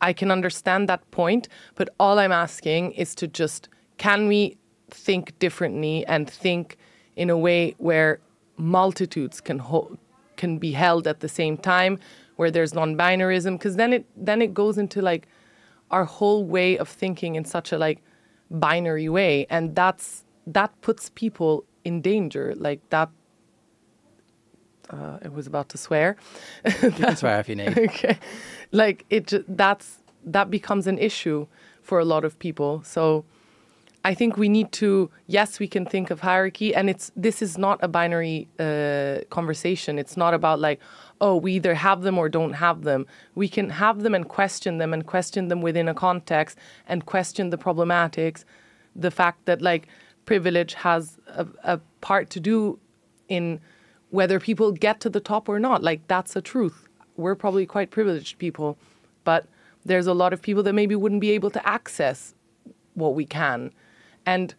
I 0.00 0.12
can 0.12 0.30
understand 0.30 0.88
that 0.88 1.08
point, 1.10 1.48
but 1.74 1.88
all 1.98 2.18
I'm 2.18 2.32
asking 2.32 2.92
is 2.92 3.14
to 3.16 3.28
just 3.28 3.68
can 3.96 4.28
we 4.28 4.56
think 4.90 5.38
differently 5.38 6.04
and 6.06 6.28
think 6.28 6.76
in 7.16 7.30
a 7.30 7.36
way 7.36 7.74
where 7.78 8.20
multitudes 8.56 9.40
can 9.40 9.58
ho- 9.58 9.98
can 10.36 10.58
be 10.58 10.72
held 10.72 11.06
at 11.06 11.20
the 11.20 11.28
same 11.28 11.56
time, 11.56 11.98
where 12.38 12.50
there's 12.50 12.72
non-binarism, 12.72 13.58
because 13.58 13.76
then 13.76 13.92
it 13.92 14.06
then 14.16 14.40
it 14.40 14.54
goes 14.54 14.78
into 14.78 15.02
like 15.02 15.26
our 15.90 16.04
whole 16.04 16.44
way 16.44 16.78
of 16.78 16.88
thinking 16.88 17.34
in 17.34 17.44
such 17.44 17.72
a 17.72 17.78
like 17.78 17.98
binary 18.50 19.08
way, 19.08 19.46
and 19.50 19.74
that's 19.74 20.24
that 20.46 20.70
puts 20.80 21.10
people 21.10 21.64
in 21.84 22.00
danger. 22.00 22.54
Like 22.56 22.80
that 22.90 23.10
uh, 24.90 25.18
I 25.24 25.28
was 25.28 25.46
about 25.46 25.68
to 25.70 25.78
swear. 25.78 26.16
You 26.82 26.90
can 26.90 27.16
swear 27.16 27.40
if 27.40 27.48
you 27.48 27.56
need. 27.56 27.76
okay, 27.88 28.18
like 28.72 29.04
it. 29.10 29.32
That's 29.48 29.98
that 30.24 30.50
becomes 30.50 30.86
an 30.86 30.98
issue 30.98 31.46
for 31.82 31.98
a 31.98 32.04
lot 32.04 32.24
of 32.24 32.38
people. 32.38 32.82
So 32.84 33.24
I 34.04 34.14
think 34.14 34.36
we 34.36 34.48
need 34.48 34.72
to. 34.72 35.10
Yes, 35.26 35.58
we 35.58 35.68
can 35.68 35.84
think 35.84 36.10
of 36.10 36.20
hierarchy, 36.20 36.74
and 36.74 36.88
it's 36.88 37.10
this 37.16 37.42
is 37.42 37.58
not 37.58 37.78
a 37.82 37.88
binary 37.88 38.48
uh, 38.58 39.24
conversation. 39.30 39.98
It's 39.98 40.16
not 40.16 40.34
about 40.34 40.60
like, 40.60 40.80
oh, 41.20 41.36
we 41.36 41.54
either 41.54 41.74
have 41.74 42.02
them 42.02 42.18
or 42.18 42.28
don't 42.28 42.54
have 42.54 42.82
them. 42.82 43.06
We 43.34 43.48
can 43.48 43.70
have 43.70 44.02
them 44.02 44.14
and 44.14 44.28
question 44.28 44.78
them 44.78 44.92
and 44.92 45.06
question 45.06 45.48
them 45.48 45.62
within 45.62 45.88
a 45.88 45.94
context 45.94 46.58
and 46.86 47.04
question 47.06 47.50
the 47.50 47.58
problematics, 47.58 48.44
the 48.94 49.10
fact 49.10 49.44
that 49.46 49.60
like 49.60 49.88
privilege 50.26 50.74
has 50.74 51.18
a, 51.26 51.46
a 51.64 51.80
part 52.00 52.30
to 52.30 52.40
do 52.40 52.78
in 53.28 53.60
whether 54.10 54.40
people 54.40 54.72
get 54.72 55.00
to 55.00 55.10
the 55.10 55.20
top 55.20 55.48
or 55.48 55.58
not. 55.58 55.82
Like 55.82 56.06
that's 56.06 56.36
a 56.36 56.40
truth. 56.40 56.88
We're 57.16 57.34
probably 57.34 57.66
quite 57.66 57.90
privileged 57.90 58.38
people, 58.38 58.78
but 59.24 59.46
there's 59.84 60.06
a 60.06 60.14
lot 60.14 60.32
of 60.32 60.42
people 60.42 60.62
that 60.62 60.72
maybe 60.72 60.94
wouldn't 60.94 61.20
be 61.20 61.30
able 61.30 61.50
to 61.50 61.68
access 61.68 62.34
what 62.94 63.14
we 63.14 63.24
can. 63.24 63.72
And 64.24 64.54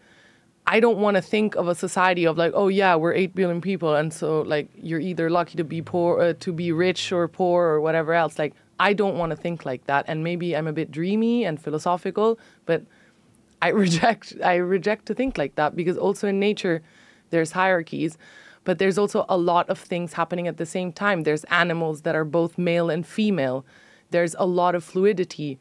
I 0.72 0.80
don't 0.80 1.00
want 1.00 1.16
to 1.16 1.22
think 1.22 1.56
of 1.56 1.68
a 1.68 1.74
society 1.74 2.26
of 2.26 2.38
like, 2.38 2.52
oh 2.54 2.68
yeah, 2.68 2.96
we're 2.96 3.14
eight 3.14 3.34
billion 3.34 3.60
people, 3.60 3.96
and 3.96 4.14
so 4.14 4.42
like 4.42 4.70
you're 4.76 5.00
either 5.00 5.28
lucky 5.28 5.58
to 5.58 5.64
be 5.64 5.82
poor, 5.82 6.22
uh, 6.22 6.34
to 6.42 6.54
be 6.54 6.72
rich 6.72 7.12
or 7.12 7.28
poor 7.28 7.66
or 7.66 7.82
whatever 7.82 8.14
else. 8.14 8.38
Like 8.38 8.54
I 8.80 8.94
don't 8.94 9.18
want 9.18 9.32
to 9.32 9.36
think 9.36 9.66
like 9.66 9.88
that, 9.88 10.06
and 10.08 10.24
maybe 10.24 10.56
I'm 10.56 10.68
a 10.68 10.72
bit 10.72 10.92
dreamy 10.92 11.44
and 11.44 11.60
philosophical, 11.60 12.38
but 12.68 12.84
I 13.64 13.70
reject 13.70 14.36
I 14.44 14.58
reject 14.58 15.08
to 15.08 15.16
think 15.16 15.40
like 15.40 15.56
that 15.56 15.76
because 15.76 15.98
also 15.98 16.28
in 16.28 16.40
nature 16.40 16.84
there's 17.32 17.52
hierarchies, 17.54 18.20
but 18.64 18.78
there's 18.78 19.00
also 19.00 19.26
a 19.28 19.38
lot 19.38 19.68
of 19.70 19.80
things 19.80 20.14
happening 20.14 20.48
at 20.48 20.58
the 20.58 20.68
same 20.68 20.94
time. 20.94 21.24
There's 21.24 21.46
animals 21.46 22.04
that 22.04 22.16
are 22.16 22.26
both 22.26 22.60
male 22.60 22.92
and 22.92 23.08
female. 23.08 23.66
There's 24.12 24.36
a 24.38 24.46
lot 24.46 24.76
of 24.76 24.84
fluidity. 24.84 25.58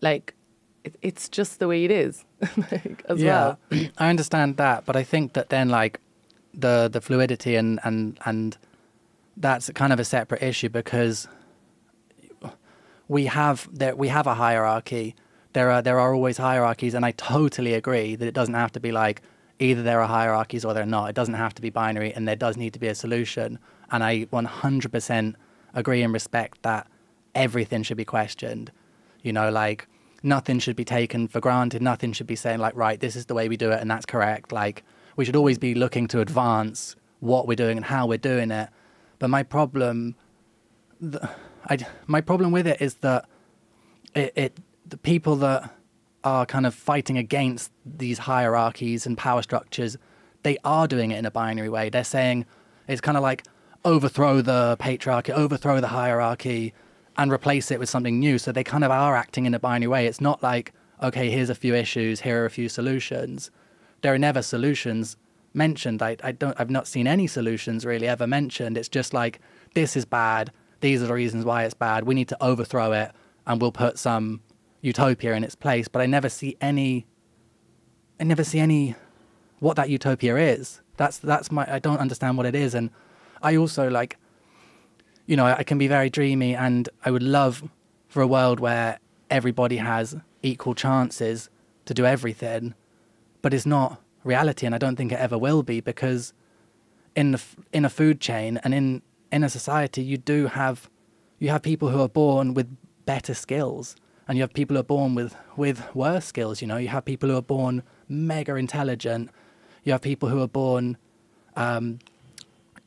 Like 0.00 0.32
it, 0.84 0.96
it's 1.02 1.28
just 1.28 1.58
the 1.58 1.66
way 1.66 1.84
it 1.84 1.90
is 1.90 2.24
like, 2.56 3.04
as 3.08 3.22
well. 3.22 3.58
I 3.98 4.10
understand 4.10 4.58
that, 4.58 4.84
but 4.84 4.96
I 4.96 5.02
think 5.02 5.32
that 5.32 5.48
then 5.48 5.68
like 5.68 5.98
the 6.52 6.88
the 6.92 7.00
fluidity 7.00 7.56
and 7.56 7.80
and 7.82 8.18
and 8.24 8.56
that's 9.36 9.70
kind 9.74 9.92
of 9.92 9.98
a 9.98 10.04
separate 10.04 10.42
issue 10.42 10.68
because 10.68 11.26
we 13.08 13.26
have 13.26 13.68
there 13.72 13.96
we 13.96 14.08
have 14.08 14.26
a 14.26 14.34
hierarchy. 14.34 15.16
There 15.54 15.70
are 15.70 15.82
there 15.82 15.98
are 15.98 16.14
always 16.14 16.36
hierarchies, 16.36 16.94
and 16.94 17.04
I 17.04 17.12
totally 17.12 17.74
agree 17.74 18.14
that 18.16 18.26
it 18.26 18.34
doesn't 18.34 18.54
have 18.54 18.72
to 18.72 18.80
be 18.80 18.92
like 18.92 19.22
either 19.58 19.82
there 19.82 20.00
are 20.00 20.08
hierarchies 20.08 20.64
or 20.64 20.74
they're 20.74 20.86
not. 20.86 21.10
It 21.10 21.16
doesn't 21.16 21.34
have 21.34 21.54
to 21.54 21.62
be 21.62 21.70
binary, 21.70 22.12
and 22.12 22.28
there 22.28 22.36
does 22.36 22.56
need 22.56 22.72
to 22.74 22.78
be 22.78 22.88
a 22.88 22.94
solution. 22.94 23.58
And 23.90 24.02
I 24.02 24.24
100% 24.24 25.34
agree 25.74 26.02
and 26.02 26.12
respect 26.12 26.62
that 26.62 26.88
everything 27.34 27.82
should 27.82 27.96
be 27.96 28.04
questioned. 28.04 28.72
You 29.22 29.32
know, 29.32 29.50
like 29.50 29.86
nothing 30.24 30.58
should 30.58 30.76
be 30.76 30.84
taken 30.84 31.28
for 31.28 31.40
granted. 31.40 31.82
Nothing 31.82 32.12
should 32.12 32.26
be 32.26 32.36
saying 32.36 32.58
like, 32.58 32.74
right, 32.74 32.98
this 32.98 33.14
is 33.14 33.26
the 33.26 33.34
way 33.34 33.48
we 33.48 33.56
do 33.56 33.70
it, 33.70 33.80
and 33.80 33.90
that's 33.90 34.06
correct. 34.06 34.50
Like 34.50 34.82
we 35.16 35.24
should 35.24 35.36
always 35.36 35.58
be 35.58 35.74
looking 35.74 36.08
to 36.08 36.20
advance 36.20 36.96
what 37.20 37.46
we're 37.46 37.54
doing 37.54 37.76
and 37.76 37.86
how 37.86 38.06
we're 38.06 38.18
doing 38.18 38.50
it. 38.50 38.68
But 39.18 39.28
my 39.28 39.42
problem, 39.42 40.16
the, 41.00 41.30
I, 41.68 41.78
my 42.06 42.20
problem 42.20 42.52
with 42.52 42.66
it 42.66 42.80
is 42.80 42.94
that 42.96 43.28
it, 44.14 44.32
it 44.36 44.58
the 44.86 44.96
people 44.96 45.36
that 45.36 45.70
are 46.24 46.46
kind 46.46 46.66
of 46.66 46.74
fighting 46.74 47.18
against 47.18 47.70
these 47.84 48.18
hierarchies 48.18 49.06
and 49.06 49.16
power 49.16 49.42
structures, 49.42 49.96
they 50.42 50.56
are 50.64 50.88
doing 50.88 51.10
it 51.10 51.18
in 51.18 51.26
a 51.26 51.30
binary 51.30 51.68
way. 51.68 51.90
They're 51.90 52.02
saying 52.02 52.46
it's 52.88 53.00
kind 53.00 53.16
of 53.16 53.22
like 53.22 53.44
overthrow 53.84 54.40
the 54.40 54.76
patriarchy, 54.80 55.30
overthrow 55.30 55.80
the 55.80 55.88
hierarchy, 55.88 56.72
and 57.16 57.32
replace 57.32 57.70
it 57.70 57.78
with 57.78 57.88
something 57.88 58.18
new. 58.18 58.38
So 58.38 58.52
they 58.52 58.64
kind 58.64 58.84
of 58.84 58.90
are 58.90 59.16
acting 59.16 59.46
in 59.46 59.54
a 59.54 59.58
binary 59.58 59.88
way. 59.88 60.06
It's 60.06 60.20
not 60.20 60.42
like, 60.42 60.72
okay, 61.02 61.30
here's 61.30 61.50
a 61.50 61.54
few 61.54 61.74
issues, 61.74 62.20
here 62.20 62.42
are 62.42 62.46
a 62.46 62.50
few 62.50 62.68
solutions. 62.68 63.50
There 64.02 64.12
are 64.12 64.18
never 64.18 64.42
solutions 64.42 65.16
mentioned. 65.54 66.02
I, 66.02 66.16
I 66.22 66.32
don't 66.32 66.58
I've 66.60 66.70
not 66.70 66.86
seen 66.86 67.06
any 67.06 67.26
solutions 67.26 67.86
really 67.86 68.08
ever 68.08 68.26
mentioned. 68.26 68.76
It's 68.76 68.88
just 68.88 69.14
like 69.14 69.40
this 69.74 69.96
is 69.96 70.04
bad. 70.04 70.50
These 70.80 71.02
are 71.02 71.06
the 71.06 71.14
reasons 71.14 71.44
why 71.44 71.64
it's 71.64 71.74
bad. 71.74 72.04
We 72.04 72.14
need 72.14 72.28
to 72.28 72.44
overthrow 72.44 72.92
it 72.92 73.12
and 73.46 73.60
we'll 73.60 73.72
put 73.72 73.98
some 73.98 74.42
utopia 74.80 75.34
in 75.34 75.44
its 75.44 75.54
place. 75.54 75.88
But 75.88 76.02
I 76.02 76.06
never 76.06 76.28
see 76.28 76.56
any 76.60 77.06
I 78.20 78.24
never 78.24 78.44
see 78.44 78.58
any 78.58 78.94
what 79.60 79.76
that 79.76 79.88
utopia 79.88 80.36
is. 80.36 80.80
That's 80.96 81.18
that's 81.18 81.50
my 81.50 81.72
I 81.72 81.78
don't 81.78 81.98
understand 81.98 82.36
what 82.36 82.46
it 82.46 82.54
is. 82.54 82.74
And 82.74 82.90
I 83.42 83.56
also 83.56 83.88
like 83.88 84.18
you 85.26 85.36
know, 85.36 85.46
I 85.46 85.62
can 85.62 85.78
be 85.78 85.88
very 85.88 86.10
dreamy 86.10 86.54
and 86.54 86.88
I 87.04 87.10
would 87.10 87.22
love 87.22 87.62
for 88.08 88.22
a 88.22 88.26
world 88.26 88.60
where 88.60 88.98
everybody 89.30 89.78
has 89.78 90.16
equal 90.42 90.74
chances 90.74 91.48
to 91.86 91.94
do 91.94 92.04
everything, 92.04 92.74
but 93.42 93.54
it's 93.54 93.66
not 93.66 94.00
reality 94.22 94.66
and 94.66 94.74
I 94.74 94.78
don't 94.78 94.96
think 94.96 95.12
it 95.12 95.18
ever 95.18 95.36
will 95.36 95.62
be 95.62 95.80
because 95.80 96.32
in 97.14 97.32
the 97.32 97.42
in 97.72 97.84
a 97.84 97.90
food 97.90 98.20
chain 98.20 98.58
and 98.64 98.74
in 98.74 99.02
in 99.30 99.44
a 99.44 99.48
society 99.48 100.02
you 100.02 100.16
do 100.16 100.46
have 100.46 100.88
you 101.38 101.50
have 101.50 101.62
people 101.62 101.90
who 101.90 102.00
are 102.00 102.08
born 102.08 102.54
with 102.54 102.74
better 103.04 103.34
skills 103.34 103.96
and 104.26 104.38
you 104.38 104.42
have 104.42 104.54
people 104.54 104.76
who 104.76 104.80
are 104.80 104.84
born 104.84 105.14
with 105.14 105.36
with 105.56 105.94
worse 105.94 106.24
skills 106.24 106.62
you 106.62 106.68
know. 106.68 106.76
You 106.78 106.88
have 106.88 107.04
people 107.04 107.28
who 107.28 107.36
are 107.36 107.42
born 107.42 107.82
mega 108.08 108.54
intelligent. 108.54 109.30
You 109.84 109.92
have 109.92 110.00
people 110.00 110.28
who 110.30 110.40
are 110.40 110.48
born 110.48 110.96
um, 111.56 111.98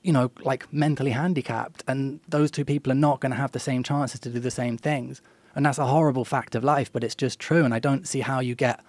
you 0.07 0.13
know, 0.13 0.31
like 0.43 0.71
mentally 0.71 1.11
handicapped, 1.11 1.83
and 1.85 2.21
those 2.29 2.49
two 2.49 2.63
people 2.63 2.93
are 2.93 2.95
not 2.95 3.19
going 3.19 3.33
to 3.33 3.37
have 3.37 3.51
the 3.51 3.59
same 3.59 3.83
chances 3.83 4.21
to 4.21 4.29
do 4.29 4.39
the 4.39 4.49
same 4.49 4.77
things. 4.77 5.21
And 5.53 5.65
that's 5.65 5.77
a 5.77 5.85
horrible 5.87 6.23
fact 6.23 6.55
of 6.55 6.63
life, 6.63 6.89
but 6.93 7.03
it's 7.03 7.13
just 7.13 7.39
true. 7.39 7.65
And 7.65 7.73
I 7.73 7.79
don't 7.79 8.07
see 8.07 8.21
how 8.21 8.39
you 8.39 8.55
get 8.55 8.79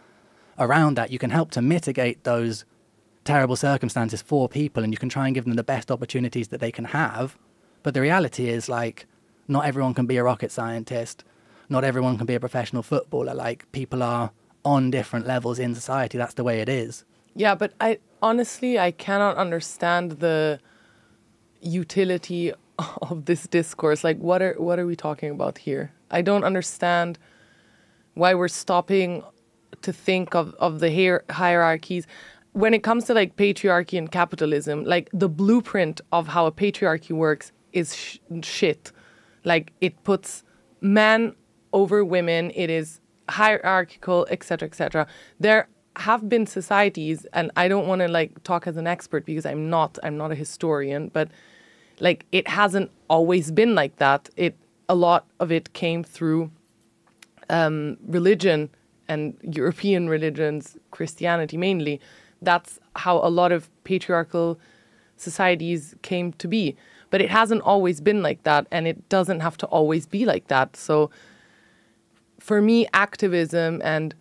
around 0.61 0.95
that. 0.97 1.11
You 1.11 1.19
can 1.19 1.31
help 1.31 1.51
to 1.53 1.61
mitigate 1.61 2.23
those 2.23 2.65
terrible 3.25 3.57
circumstances 3.57 4.23
for 4.23 4.49
people, 4.49 4.85
and 4.85 4.93
you 4.93 4.97
can 4.97 5.09
try 5.09 5.27
and 5.27 5.35
give 5.35 5.45
them 5.45 5.55
the 5.55 5.65
best 5.65 5.91
opportunities 5.91 6.49
that 6.49 6.61
they 6.61 6.71
can 6.71 6.85
have. 6.85 7.37
But 7.83 7.95
the 7.95 8.01
reality 8.01 8.49
is, 8.49 8.69
like, 8.69 9.07
not 9.49 9.65
everyone 9.65 9.95
can 9.95 10.07
be 10.07 10.19
a 10.19 10.23
rocket 10.23 10.53
scientist, 10.53 11.25
not 11.69 11.83
everyone 11.83 12.17
can 12.17 12.27
be 12.27 12.37
a 12.37 12.41
professional 12.41 12.85
footballer. 12.85 13.35
Like, 13.35 13.71
people 13.73 14.05
are 14.05 14.31
on 14.65 14.93
different 14.93 15.27
levels 15.27 15.59
in 15.59 15.75
society. 15.75 16.17
That's 16.17 16.35
the 16.35 16.45
way 16.45 16.61
it 16.61 16.69
is. 16.69 17.05
Yeah, 17.35 17.57
but 17.57 17.73
I 17.81 17.99
honestly 18.23 18.79
I 18.79 18.93
cannot 18.93 19.37
understand 19.37 20.21
the 20.21 20.61
utility 21.61 22.53
of 22.79 23.25
this 23.25 23.47
discourse. 23.47 24.05
Like 24.05 24.19
what 24.19 24.43
are 24.43 24.55
what 24.59 24.79
are 24.79 24.87
we 24.87 24.97
talking 24.97 25.31
about 25.31 25.59
here? 25.59 25.93
I 26.11 26.23
don't 26.23 26.45
understand 26.45 27.19
why 28.15 28.35
we're 28.35 28.49
stopping 28.49 29.23
to 29.83 29.93
think 29.93 30.35
of, 30.35 30.55
of 30.59 30.81
the 30.81 30.91
hier- 30.91 31.25
hierarchies. 31.31 32.07
When 32.53 32.75
it 32.75 32.83
comes 32.83 33.05
to 33.05 33.15
like 33.15 33.37
patriarchy 33.37 33.99
and 33.99 34.11
capitalism, 34.11 34.85
like 34.85 35.09
the 35.13 35.29
blueprint 35.29 36.01
of 36.13 36.29
how 36.29 36.47
a 36.47 36.53
patriarchy 36.53 37.13
works 37.13 37.53
is 37.73 37.95
sh- 37.95 38.19
shit. 38.43 38.91
Like 39.45 39.73
it 39.81 40.03
puts 40.03 40.43
men 40.81 41.35
over 41.73 42.05
women. 42.05 42.51
It 42.55 42.71
is 42.71 43.01
hierarchical, 43.29 44.27
etc., 44.31 44.67
etc. 44.67 45.07
There 45.39 45.69
have 45.99 46.29
been 46.29 46.47
societies, 46.47 47.27
and 47.33 47.51
I 47.57 47.67
don't 47.67 47.89
want 47.89 48.03
to 48.03 48.09
like 48.09 48.43
talk 48.45 48.67
as 48.67 48.77
an 48.77 48.87
expert 48.87 49.25
because 49.27 49.45
I'm 49.45 49.69
not. 49.69 49.99
I'm 50.03 50.17
not 50.17 50.31
a 50.31 50.35
historian, 50.37 51.09
but 51.09 51.29
like 51.99 52.25
it 52.31 52.47
hasn't 52.47 52.91
always 53.11 53.51
been 53.51 53.75
like 53.75 53.97
that. 53.97 54.31
It 54.37 54.57
a 54.89 54.95
lot 54.95 55.27
of 55.41 55.51
it 55.51 55.73
came 55.73 56.05
through 56.05 56.51
um, 57.51 57.97
religion 58.07 58.71
and 59.09 59.37
European 59.43 60.09
religions, 60.09 60.77
Christianity 60.93 61.57
mainly. 61.57 62.01
That's 62.43 62.79
how 62.95 63.19
a 63.19 63.31
lot 63.31 63.51
of 63.51 63.69
patriarchal 63.83 64.61
societies 65.17 65.97
came 66.03 66.33
to 66.35 66.47
be. 66.47 66.77
But 67.11 67.21
it 67.23 67.31
hasn't 67.31 67.63
always 67.63 68.01
been 68.01 68.23
like 68.23 68.45
that, 68.45 68.67
and 68.71 68.87
it 68.87 69.09
doesn't 69.09 69.41
have 69.41 69.57
to 69.59 69.67
always 69.67 70.07
be 70.07 70.25
like 70.25 70.47
that. 70.49 70.77
So, 70.77 71.11
for 72.39 72.63
me, 72.63 72.87
activism 72.93 73.81
and 73.83 74.15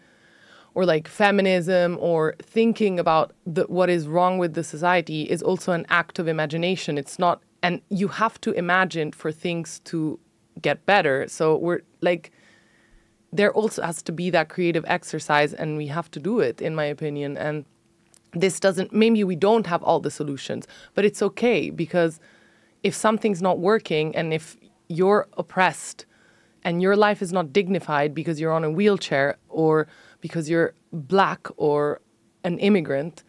or 0.78 0.86
like 0.86 1.08
feminism 1.08 1.98
or 2.00 2.36
thinking 2.40 3.00
about 3.00 3.34
the, 3.48 3.64
what 3.64 3.90
is 3.90 4.08
wrong 4.08 4.38
with 4.38 4.54
the 4.54 4.64
society 4.64 5.24
is 5.24 5.42
also 5.42 5.72
an 5.72 5.88
act 5.90 6.20
of 6.20 6.28
imagination. 6.28 7.00
It's 7.00 7.18
not, 7.18 7.42
and 7.64 7.82
you 7.90 8.08
have 8.10 8.40
to 8.42 8.52
imagine 8.52 9.12
for 9.12 9.32
things 9.32 9.80
to 9.86 10.20
get 10.62 10.86
better. 10.86 11.28
So 11.28 11.58
we're 11.58 11.82
like, 12.02 12.32
there 13.34 13.52
also 13.54 13.82
has 13.82 14.04
to 14.04 14.12
be 14.12 14.30
that 14.30 14.50
creative 14.50 14.86
exercise, 14.88 15.52
and 15.52 15.78
we 15.78 15.88
have 15.88 16.12
to 16.12 16.20
do 16.20 16.42
it, 16.42 16.62
in 16.62 16.76
my 16.76 16.86
opinion. 16.86 17.38
And 17.38 17.66
this 18.34 18.60
doesn't, 18.60 18.94
maybe 18.94 19.24
we 19.24 19.36
don't 19.36 19.66
have 19.66 19.82
all 19.82 20.00
the 20.00 20.12
solutions, 20.12 20.68
but 20.94 21.04
it's 21.04 21.24
okay 21.24 21.72
because 21.72 22.20
if 22.84 22.94
something's 22.94 23.42
not 23.42 23.58
working 23.58 24.16
and 24.16 24.32
if 24.32 24.56
you're 24.90 25.28
oppressed 25.40 26.06
and 26.64 26.84
your 26.84 26.96
life 26.96 27.24
is 27.24 27.34
not 27.34 27.52
dignified 27.52 28.14
because 28.14 28.40
you're 28.40 28.54
on 28.54 28.64
a 28.64 28.70
wheelchair 28.70 29.38
or 29.50 29.88
because 30.22 30.50
you're 30.50 30.74
black 30.92 31.48
or 31.58 32.02
an 32.44 32.58
immigrant, 32.60 33.24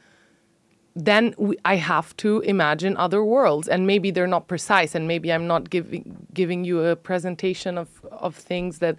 then 0.94 1.34
we, 1.38 1.56
I 1.64 1.76
have 1.76 2.16
to 2.18 2.40
imagine 2.40 2.96
other 2.96 3.22
worlds, 3.22 3.68
and 3.68 3.86
maybe 3.86 4.10
they're 4.10 4.26
not 4.26 4.48
precise, 4.48 4.94
and 4.94 5.06
maybe 5.06 5.32
I'm 5.32 5.46
not 5.46 5.70
giving 5.70 6.26
giving 6.34 6.64
you 6.64 6.84
a 6.84 6.96
presentation 6.96 7.78
of 7.78 7.88
of 8.10 8.34
things 8.34 8.78
that 8.78 8.96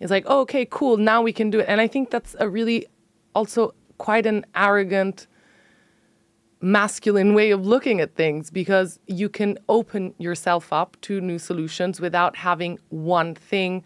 is 0.00 0.10
like, 0.10 0.24
oh, 0.26 0.40
okay, 0.40 0.66
cool, 0.70 0.96
now 0.96 1.22
we 1.22 1.32
can 1.32 1.50
do 1.50 1.60
it. 1.60 1.66
And 1.68 1.80
I 1.80 1.86
think 1.86 2.10
that's 2.10 2.36
a 2.38 2.48
really 2.48 2.86
also 3.34 3.74
quite 3.98 4.26
an 4.26 4.44
arrogant 4.54 5.26
masculine 6.60 7.34
way 7.34 7.50
of 7.52 7.64
looking 7.64 8.00
at 8.00 8.14
things 8.14 8.50
because 8.50 8.98
you 9.06 9.28
can 9.28 9.56
open 9.68 10.14
yourself 10.18 10.72
up 10.72 10.96
to 11.00 11.20
new 11.20 11.38
solutions 11.38 12.00
without 12.00 12.36
having 12.36 12.78
one 12.88 13.34
thing 13.34 13.84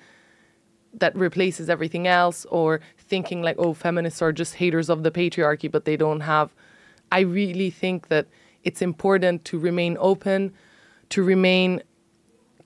that 0.94 1.14
replaces 1.16 1.70
everything 1.70 2.06
else 2.06 2.44
or 2.50 2.80
thinking 2.98 3.42
like 3.42 3.56
oh 3.58 3.72
feminists 3.72 4.20
are 4.20 4.32
just 4.32 4.54
haters 4.54 4.88
of 4.90 5.02
the 5.02 5.10
patriarchy 5.10 5.70
but 5.70 5.84
they 5.84 5.96
don't 5.96 6.20
have 6.20 6.54
i 7.10 7.20
really 7.20 7.70
think 7.70 8.08
that 8.08 8.26
it's 8.62 8.82
important 8.82 9.44
to 9.44 9.58
remain 9.58 9.96
open 10.00 10.52
to 11.08 11.22
remain 11.22 11.82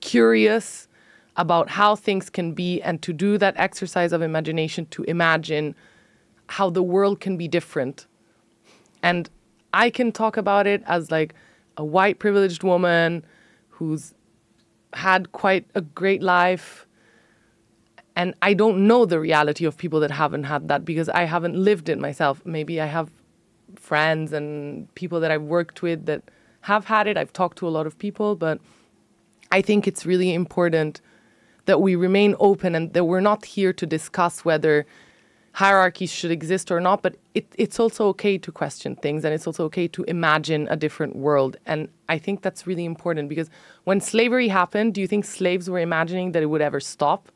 curious 0.00 0.88
about 1.36 1.68
how 1.68 1.94
things 1.94 2.30
can 2.30 2.52
be 2.52 2.80
and 2.82 3.02
to 3.02 3.12
do 3.12 3.38
that 3.38 3.54
exercise 3.56 4.12
of 4.12 4.22
imagination 4.22 4.86
to 4.86 5.02
imagine 5.04 5.74
how 6.48 6.70
the 6.70 6.82
world 6.82 7.20
can 7.20 7.36
be 7.36 7.46
different 7.46 8.06
and 9.02 9.30
I 9.72 9.90
can 9.90 10.10
talk 10.10 10.36
about 10.36 10.66
it 10.66 10.82
as 10.86 11.10
like 11.10 11.34
a 11.76 11.84
white 11.84 12.18
privileged 12.18 12.62
woman 12.62 13.24
who's 13.68 14.14
had 14.94 15.32
quite 15.32 15.66
a 15.74 15.82
great 15.82 16.22
life. 16.22 16.85
And 18.16 18.34
I 18.40 18.54
don't 18.54 18.86
know 18.86 19.04
the 19.04 19.20
reality 19.20 19.66
of 19.66 19.76
people 19.76 20.00
that 20.00 20.10
haven't 20.10 20.44
had 20.44 20.68
that 20.68 20.84
because 20.84 21.10
I 21.10 21.24
haven't 21.24 21.54
lived 21.54 21.90
it 21.90 21.98
myself. 21.98 22.40
Maybe 22.46 22.80
I 22.80 22.86
have 22.86 23.10
friends 23.74 24.32
and 24.32 24.92
people 24.94 25.20
that 25.20 25.30
I've 25.30 25.42
worked 25.42 25.82
with 25.82 26.06
that 26.06 26.22
have 26.62 26.86
had 26.86 27.06
it. 27.06 27.18
I've 27.18 27.32
talked 27.32 27.58
to 27.58 27.68
a 27.68 27.70
lot 27.70 27.86
of 27.86 27.98
people, 27.98 28.34
but 28.34 28.58
I 29.52 29.60
think 29.60 29.86
it's 29.86 30.06
really 30.06 30.32
important 30.32 31.02
that 31.66 31.82
we 31.82 31.94
remain 31.94 32.34
open 32.40 32.74
and 32.74 32.92
that 32.94 33.04
we're 33.04 33.20
not 33.20 33.44
here 33.44 33.72
to 33.74 33.86
discuss 33.86 34.44
whether 34.44 34.86
hierarchies 35.52 36.10
should 36.10 36.30
exist 36.30 36.70
or 36.70 36.80
not, 36.80 37.02
but 37.02 37.16
it, 37.34 37.46
it's 37.56 37.78
also 37.78 38.06
okay 38.08 38.38
to 38.38 38.52
question 38.52 38.96
things 38.96 39.24
and 39.24 39.34
it's 39.34 39.46
also 39.46 39.64
okay 39.64 39.88
to 39.88 40.04
imagine 40.04 40.68
a 40.70 40.76
different 40.76 41.16
world. 41.16 41.56
And 41.66 41.88
I 42.08 42.18
think 42.18 42.42
that's 42.42 42.66
really 42.66 42.84
important 42.84 43.28
because 43.28 43.50
when 43.84 44.00
slavery 44.00 44.48
happened, 44.48 44.94
do 44.94 45.00
you 45.00 45.06
think 45.06 45.24
slaves 45.24 45.68
were 45.68 45.80
imagining 45.80 46.32
that 46.32 46.42
it 46.42 46.46
would 46.46 46.60
ever 46.60 46.80
stop? 46.80 47.30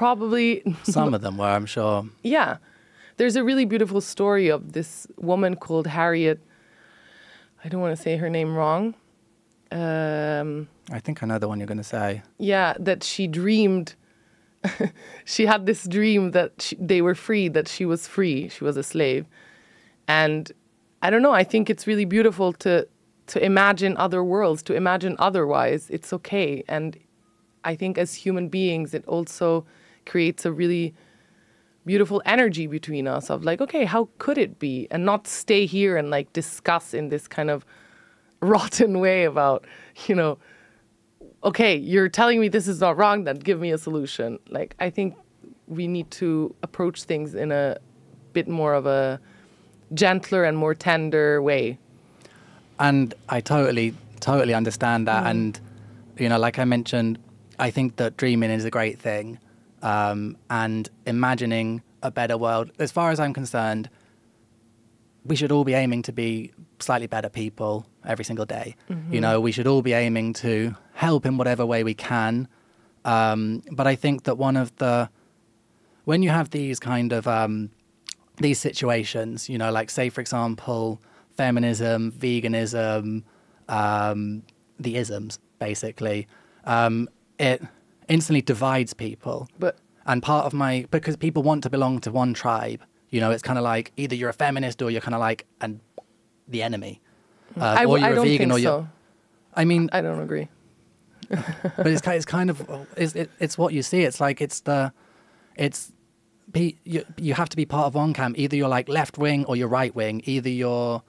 Probably. 0.00 0.62
Some 0.84 1.12
of 1.16 1.20
them 1.20 1.36
were, 1.36 1.44
I'm 1.44 1.66
sure. 1.66 2.06
Yeah. 2.22 2.56
There's 3.18 3.36
a 3.36 3.44
really 3.44 3.66
beautiful 3.66 4.00
story 4.00 4.48
of 4.48 4.72
this 4.72 5.06
woman 5.18 5.56
called 5.56 5.86
Harriet. 5.86 6.40
I 7.62 7.68
don't 7.68 7.82
want 7.82 7.94
to 7.94 8.02
say 8.02 8.16
her 8.16 8.30
name 8.30 8.54
wrong. 8.54 8.94
Um, 9.70 10.68
I 10.90 11.00
think 11.00 11.22
I 11.22 11.26
know 11.26 11.38
the 11.38 11.48
one 11.48 11.60
you're 11.60 11.66
going 11.66 11.84
to 11.86 11.92
say. 11.98 12.22
Yeah, 12.38 12.72
that 12.78 13.04
she 13.04 13.26
dreamed 13.26 13.94
she 15.26 15.44
had 15.44 15.66
this 15.66 15.86
dream 15.86 16.30
that 16.30 16.52
she, 16.62 16.76
they 16.76 17.02
were 17.02 17.14
free, 17.14 17.48
that 17.48 17.68
she 17.68 17.84
was 17.84 18.08
free, 18.08 18.48
she 18.48 18.64
was 18.64 18.78
a 18.78 18.82
slave. 18.82 19.26
And 20.08 20.50
I 21.02 21.10
don't 21.10 21.20
know, 21.20 21.32
I 21.32 21.44
think 21.44 21.68
it's 21.68 21.86
really 21.86 22.06
beautiful 22.06 22.54
to 22.64 22.88
to 23.26 23.44
imagine 23.44 23.98
other 23.98 24.24
worlds, 24.24 24.62
to 24.62 24.74
imagine 24.74 25.14
otherwise. 25.18 25.90
It's 25.90 26.10
okay. 26.14 26.64
And 26.66 26.98
I 27.64 27.74
think 27.74 27.98
as 27.98 28.14
human 28.14 28.48
beings 28.48 28.94
it 28.94 29.04
also 29.06 29.66
creates 30.06 30.44
a 30.44 30.52
really 30.52 30.94
beautiful 31.86 32.22
energy 32.26 32.66
between 32.66 33.06
us 33.06 33.30
of 33.30 33.44
like, 33.44 33.60
okay, 33.60 33.84
how 33.84 34.08
could 34.18 34.38
it 34.38 34.58
be? 34.58 34.86
And 34.90 35.04
not 35.04 35.26
stay 35.26 35.66
here 35.66 35.96
and 35.96 36.10
like 36.10 36.32
discuss 36.32 36.94
in 36.94 37.08
this 37.08 37.26
kind 37.26 37.50
of 37.50 37.64
rotten 38.40 39.00
way 39.00 39.24
about, 39.24 39.64
you 40.06 40.14
know, 40.14 40.38
okay, 41.42 41.76
you're 41.76 42.08
telling 42.08 42.40
me 42.40 42.48
this 42.48 42.68
is 42.68 42.80
not 42.80 42.96
wrong, 42.96 43.24
then 43.24 43.38
give 43.38 43.60
me 43.60 43.70
a 43.70 43.78
solution. 43.78 44.38
Like, 44.48 44.74
I 44.78 44.90
think 44.90 45.14
we 45.66 45.86
need 45.86 46.10
to 46.12 46.54
approach 46.62 47.04
things 47.04 47.34
in 47.34 47.52
a 47.52 47.78
bit 48.32 48.48
more 48.48 48.74
of 48.74 48.86
a 48.86 49.20
gentler 49.94 50.44
and 50.44 50.56
more 50.56 50.74
tender 50.74 51.42
way. 51.42 51.78
And 52.78 53.14
I 53.28 53.40
totally, 53.40 53.94
totally 54.20 54.54
understand 54.54 55.06
that. 55.08 55.24
Mm. 55.24 55.30
And, 55.30 55.60
you 56.18 56.28
know, 56.28 56.38
like 56.38 56.58
I 56.58 56.64
mentioned, 56.64 57.18
I 57.58 57.70
think 57.70 57.96
that 57.96 58.16
dreaming 58.16 58.50
is 58.50 58.64
a 58.64 58.70
great 58.70 58.98
thing. 58.98 59.38
Um, 59.82 60.36
and 60.50 60.88
imagining 61.06 61.82
a 62.02 62.10
better 62.10 62.36
world, 62.36 62.70
as 62.78 62.92
far 62.92 63.10
as 63.10 63.20
I'm 63.20 63.32
concerned, 63.32 63.88
we 65.24 65.36
should 65.36 65.52
all 65.52 65.64
be 65.64 65.74
aiming 65.74 66.02
to 66.02 66.12
be 66.12 66.52
slightly 66.78 67.06
better 67.06 67.28
people 67.28 67.86
every 68.04 68.24
single 68.24 68.46
day. 68.46 68.76
Mm-hmm. 68.90 69.14
You 69.14 69.20
know, 69.20 69.40
we 69.40 69.52
should 69.52 69.66
all 69.66 69.82
be 69.82 69.92
aiming 69.92 70.32
to 70.34 70.74
help 70.94 71.26
in 71.26 71.36
whatever 71.36 71.64
way 71.66 71.84
we 71.84 71.94
can. 71.94 72.48
Um, 73.04 73.62
but 73.70 73.86
I 73.86 73.94
think 73.96 74.24
that 74.24 74.36
one 74.36 74.56
of 74.56 74.74
the 74.76 75.10
when 76.04 76.22
you 76.22 76.30
have 76.30 76.50
these 76.50 76.80
kind 76.80 77.12
of 77.12 77.26
um, 77.26 77.70
these 78.38 78.58
situations, 78.58 79.48
you 79.48 79.58
know, 79.58 79.70
like 79.70 79.90
say 79.90 80.08
for 80.08 80.20
example, 80.20 81.00
feminism, 81.36 82.12
veganism, 82.12 83.22
um, 83.68 84.42
the 84.78 84.96
isms, 84.96 85.38
basically, 85.58 86.26
um, 86.64 87.08
it 87.38 87.62
instantly 88.10 88.42
divides 88.42 88.92
people. 88.92 89.48
But 89.58 89.78
and 90.04 90.22
part 90.22 90.44
of 90.44 90.52
my 90.52 90.86
because 90.90 91.16
people 91.16 91.42
want 91.42 91.62
to 91.62 91.70
belong 91.70 92.00
to 92.00 92.10
one 92.10 92.34
tribe. 92.34 92.82
You 93.08 93.20
know, 93.20 93.30
it's 93.30 93.42
kind 93.42 93.58
of 93.58 93.64
like 93.64 93.92
either 93.96 94.14
you're 94.14 94.28
a 94.28 94.34
feminist 94.34 94.82
or 94.82 94.90
you're 94.90 95.00
kind 95.00 95.14
of 95.14 95.20
like 95.20 95.46
and 95.60 95.80
the 96.46 96.62
enemy, 96.62 97.00
uh, 97.58 97.76
I, 97.78 97.84
or 97.84 97.98
you're 97.98 98.08
I 98.08 98.10
a 98.10 98.22
vegan 98.22 98.52
or 98.52 98.58
you're. 98.58 98.82
So. 98.82 98.88
I 99.54 99.64
mean, 99.64 99.88
I 99.92 100.00
don't 100.00 100.20
agree. 100.20 100.48
but 101.28 101.86
it's 101.86 102.00
kind, 102.00 102.16
it's 102.16 102.26
kind 102.26 102.50
of 102.50 102.86
it's, 102.96 103.14
it, 103.14 103.30
it's 103.38 103.56
what 103.56 103.72
you 103.72 103.82
see. 103.82 104.02
It's 104.02 104.20
like 104.20 104.40
it's 104.40 104.60
the 104.60 104.92
it's 105.56 105.92
you, 106.54 107.04
you 107.16 107.34
have 107.34 107.48
to 107.48 107.56
be 107.56 107.64
part 107.64 107.86
of 107.86 107.94
one 107.94 108.12
camp. 108.12 108.38
Either 108.38 108.56
you're 108.56 108.68
like 108.68 108.88
left 108.88 109.18
wing 109.18 109.44
or 109.46 109.56
you're 109.56 109.68
right 109.68 109.94
wing. 109.94 110.22
Either 110.24 110.48
you're 110.48 111.02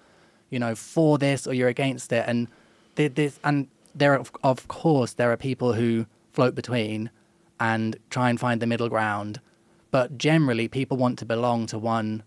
you 0.49 0.59
know 0.59 0.75
for 0.75 1.17
this 1.17 1.47
or 1.47 1.53
you're 1.53 1.69
against 1.69 2.11
it. 2.11 2.25
And 2.27 2.47
this 2.95 3.39
and 3.43 3.67
there 3.95 4.13
are, 4.13 4.23
of 4.43 4.67
course 4.67 5.13
there 5.13 5.31
are 5.31 5.37
people 5.37 5.73
who 5.73 6.05
float 6.31 6.55
between 6.55 7.09
and 7.59 7.97
try 8.09 8.29
and 8.29 8.39
find 8.39 8.61
the 8.61 8.67
middle 8.67 8.89
ground. 8.89 9.39
But 9.91 10.17
generally, 10.17 10.67
people 10.67 10.97
want 10.97 11.19
to 11.19 11.25
belong 11.25 11.67
to 11.67 11.77
one 11.77 12.23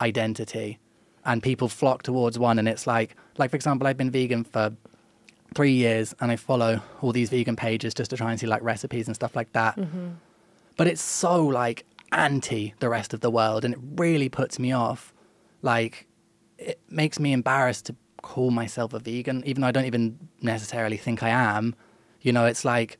identity 0.00 0.78
and 1.26 1.42
people 1.42 1.68
flock 1.68 2.02
towards 2.02 2.38
one 2.38 2.58
and 2.58 2.68
it's 2.68 2.86
like 2.86 3.16
like 3.36 3.50
for 3.50 3.56
example 3.56 3.86
i've 3.86 3.96
been 3.96 4.10
vegan 4.10 4.44
for 4.44 4.72
three 5.54 5.72
years 5.72 6.14
and 6.20 6.30
i 6.30 6.36
follow 6.36 6.80
all 7.02 7.12
these 7.12 7.28
vegan 7.30 7.56
pages 7.56 7.92
just 7.92 8.10
to 8.10 8.16
try 8.16 8.30
and 8.30 8.40
see 8.40 8.46
like 8.46 8.62
recipes 8.62 9.06
and 9.06 9.14
stuff 9.14 9.34
like 9.34 9.52
that 9.52 9.76
mm-hmm. 9.76 10.10
but 10.76 10.86
it's 10.86 11.02
so 11.02 11.44
like 11.44 11.84
anti 12.12 12.72
the 12.78 12.88
rest 12.88 13.12
of 13.12 13.20
the 13.20 13.30
world 13.30 13.64
and 13.64 13.74
it 13.74 13.80
really 13.96 14.28
puts 14.28 14.58
me 14.58 14.72
off 14.72 15.12
like 15.62 16.06
it 16.58 16.80
makes 16.88 17.18
me 17.18 17.32
embarrassed 17.32 17.86
to 17.86 17.96
call 18.22 18.50
myself 18.50 18.92
a 18.92 18.98
vegan 18.98 19.42
even 19.44 19.60
though 19.60 19.68
i 19.68 19.72
don't 19.72 19.84
even 19.84 20.18
necessarily 20.40 20.96
think 20.96 21.22
i 21.22 21.28
am 21.28 21.74
you 22.20 22.32
know 22.32 22.46
it's 22.46 22.64
like 22.64 22.98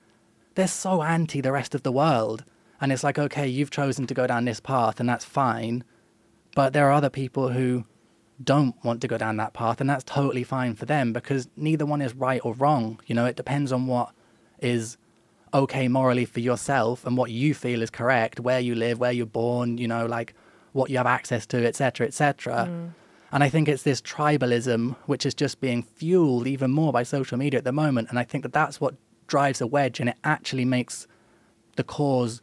they're 0.57 0.67
so 0.67 1.03
anti 1.03 1.41
the 1.41 1.53
rest 1.53 1.75
of 1.75 1.83
the 1.83 1.93
world 1.93 2.45
and 2.81 2.93
it's 2.93 3.05
like 3.05 3.19
okay 3.19 3.47
you've 3.47 3.71
chosen 3.71 4.07
to 4.07 4.15
go 4.15 4.27
down 4.27 4.45
this 4.45 4.61
path 4.61 4.99
and 5.01 5.09
that's 5.09 5.25
fine 5.25 5.85
but 6.55 6.73
there 6.73 6.89
are 6.89 6.93
other 6.93 7.11
people 7.11 7.51
who 7.51 7.85
don't 8.43 8.75
want 8.85 9.01
to 9.01 9.09
go 9.09 9.19
down 9.19 9.37
that 9.37 9.53
path, 9.53 9.81
and 9.81 9.89
that's 9.89 10.05
totally 10.05 10.45
fine 10.45 10.75
for 10.75 10.87
them 10.87 11.13
because 11.13 11.49
neither 11.57 11.87
one 11.87 12.03
is 12.03 12.15
right 12.15 12.41
or 12.45 12.55
wrong. 12.55 13.01
You 13.07 13.15
know, 13.15 13.27
it 13.27 13.37
depends 13.37 13.73
on 13.73 13.87
what 13.87 14.11
is 14.61 14.97
okay 15.55 15.89
morally 15.89 16.25
for 16.25 16.41
yourself 16.41 17.07
and 17.07 17.17
what 17.17 17.31
you 17.31 17.55
feel 17.55 17.83
is 17.83 17.91
correct, 17.91 18.41
where 18.41 18.61
you 18.61 18.75
live, 18.75 18.99
where 18.99 19.13
you're 19.13 19.27
born, 19.27 19.79
you 19.79 19.89
know, 19.89 20.07
like 20.07 20.35
what 20.73 20.91
you 20.91 20.99
have 20.99 21.07
access 21.07 21.47
to, 21.47 21.67
etc., 21.67 22.07
etc. 22.07 22.69
Mm. 22.69 22.91
And 23.33 23.43
I 23.43 23.49
think 23.49 23.69
it's 23.69 23.83
this 23.83 24.01
tribalism 24.01 24.97
which 25.07 25.27
is 25.27 25.35
just 25.35 25.61
being 25.61 25.83
fueled 25.83 26.47
even 26.47 26.71
more 26.71 26.93
by 26.93 27.03
social 27.03 27.39
media 27.39 27.59
at 27.59 27.65
the 27.65 27.73
moment. 27.73 28.09
And 28.11 28.19
I 28.19 28.25
think 28.25 28.43
that 28.45 28.53
that's 28.53 28.81
what 28.81 28.95
drives 29.27 29.61
a 29.61 29.67
wedge 29.67 30.01
and 30.01 30.09
it 30.09 30.17
actually 30.25 30.65
makes 30.65 31.07
the 31.77 31.85
cause 31.85 32.43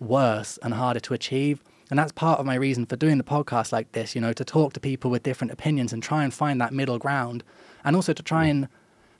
worse 0.00 0.58
and 0.62 0.74
harder 0.74 1.00
to 1.00 1.14
achieve. 1.14 1.62
And 1.90 1.98
that's 1.98 2.12
part 2.12 2.40
of 2.40 2.46
my 2.46 2.54
reason 2.54 2.86
for 2.86 2.96
doing 2.96 3.18
the 3.18 3.24
podcast 3.24 3.72
like 3.72 3.92
this, 3.92 4.14
you 4.14 4.20
know, 4.20 4.32
to 4.32 4.44
talk 4.44 4.72
to 4.72 4.80
people 4.80 5.10
with 5.10 5.22
different 5.22 5.52
opinions 5.52 5.92
and 5.92 6.02
try 6.02 6.24
and 6.24 6.32
find 6.32 6.60
that 6.60 6.72
middle 6.72 6.98
ground. 6.98 7.44
And 7.84 7.94
also 7.94 8.12
to 8.12 8.22
try 8.22 8.46
and 8.46 8.68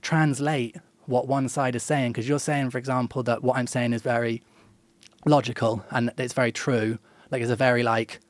translate 0.00 0.76
what 1.06 1.28
one 1.28 1.48
side 1.48 1.76
is 1.76 1.82
saying. 1.82 2.12
Because 2.12 2.28
you're 2.28 2.38
saying, 2.38 2.70
for 2.70 2.78
example, 2.78 3.22
that 3.24 3.42
what 3.42 3.56
I'm 3.56 3.66
saying 3.66 3.92
is 3.92 4.02
very 4.02 4.42
logical 5.26 5.84
and 5.90 6.12
it's 6.16 6.32
very 6.32 6.52
true. 6.52 6.98
Like 7.30 7.42
it's 7.42 7.50
a 7.50 7.56
very 7.56 7.82
like, 7.82 8.20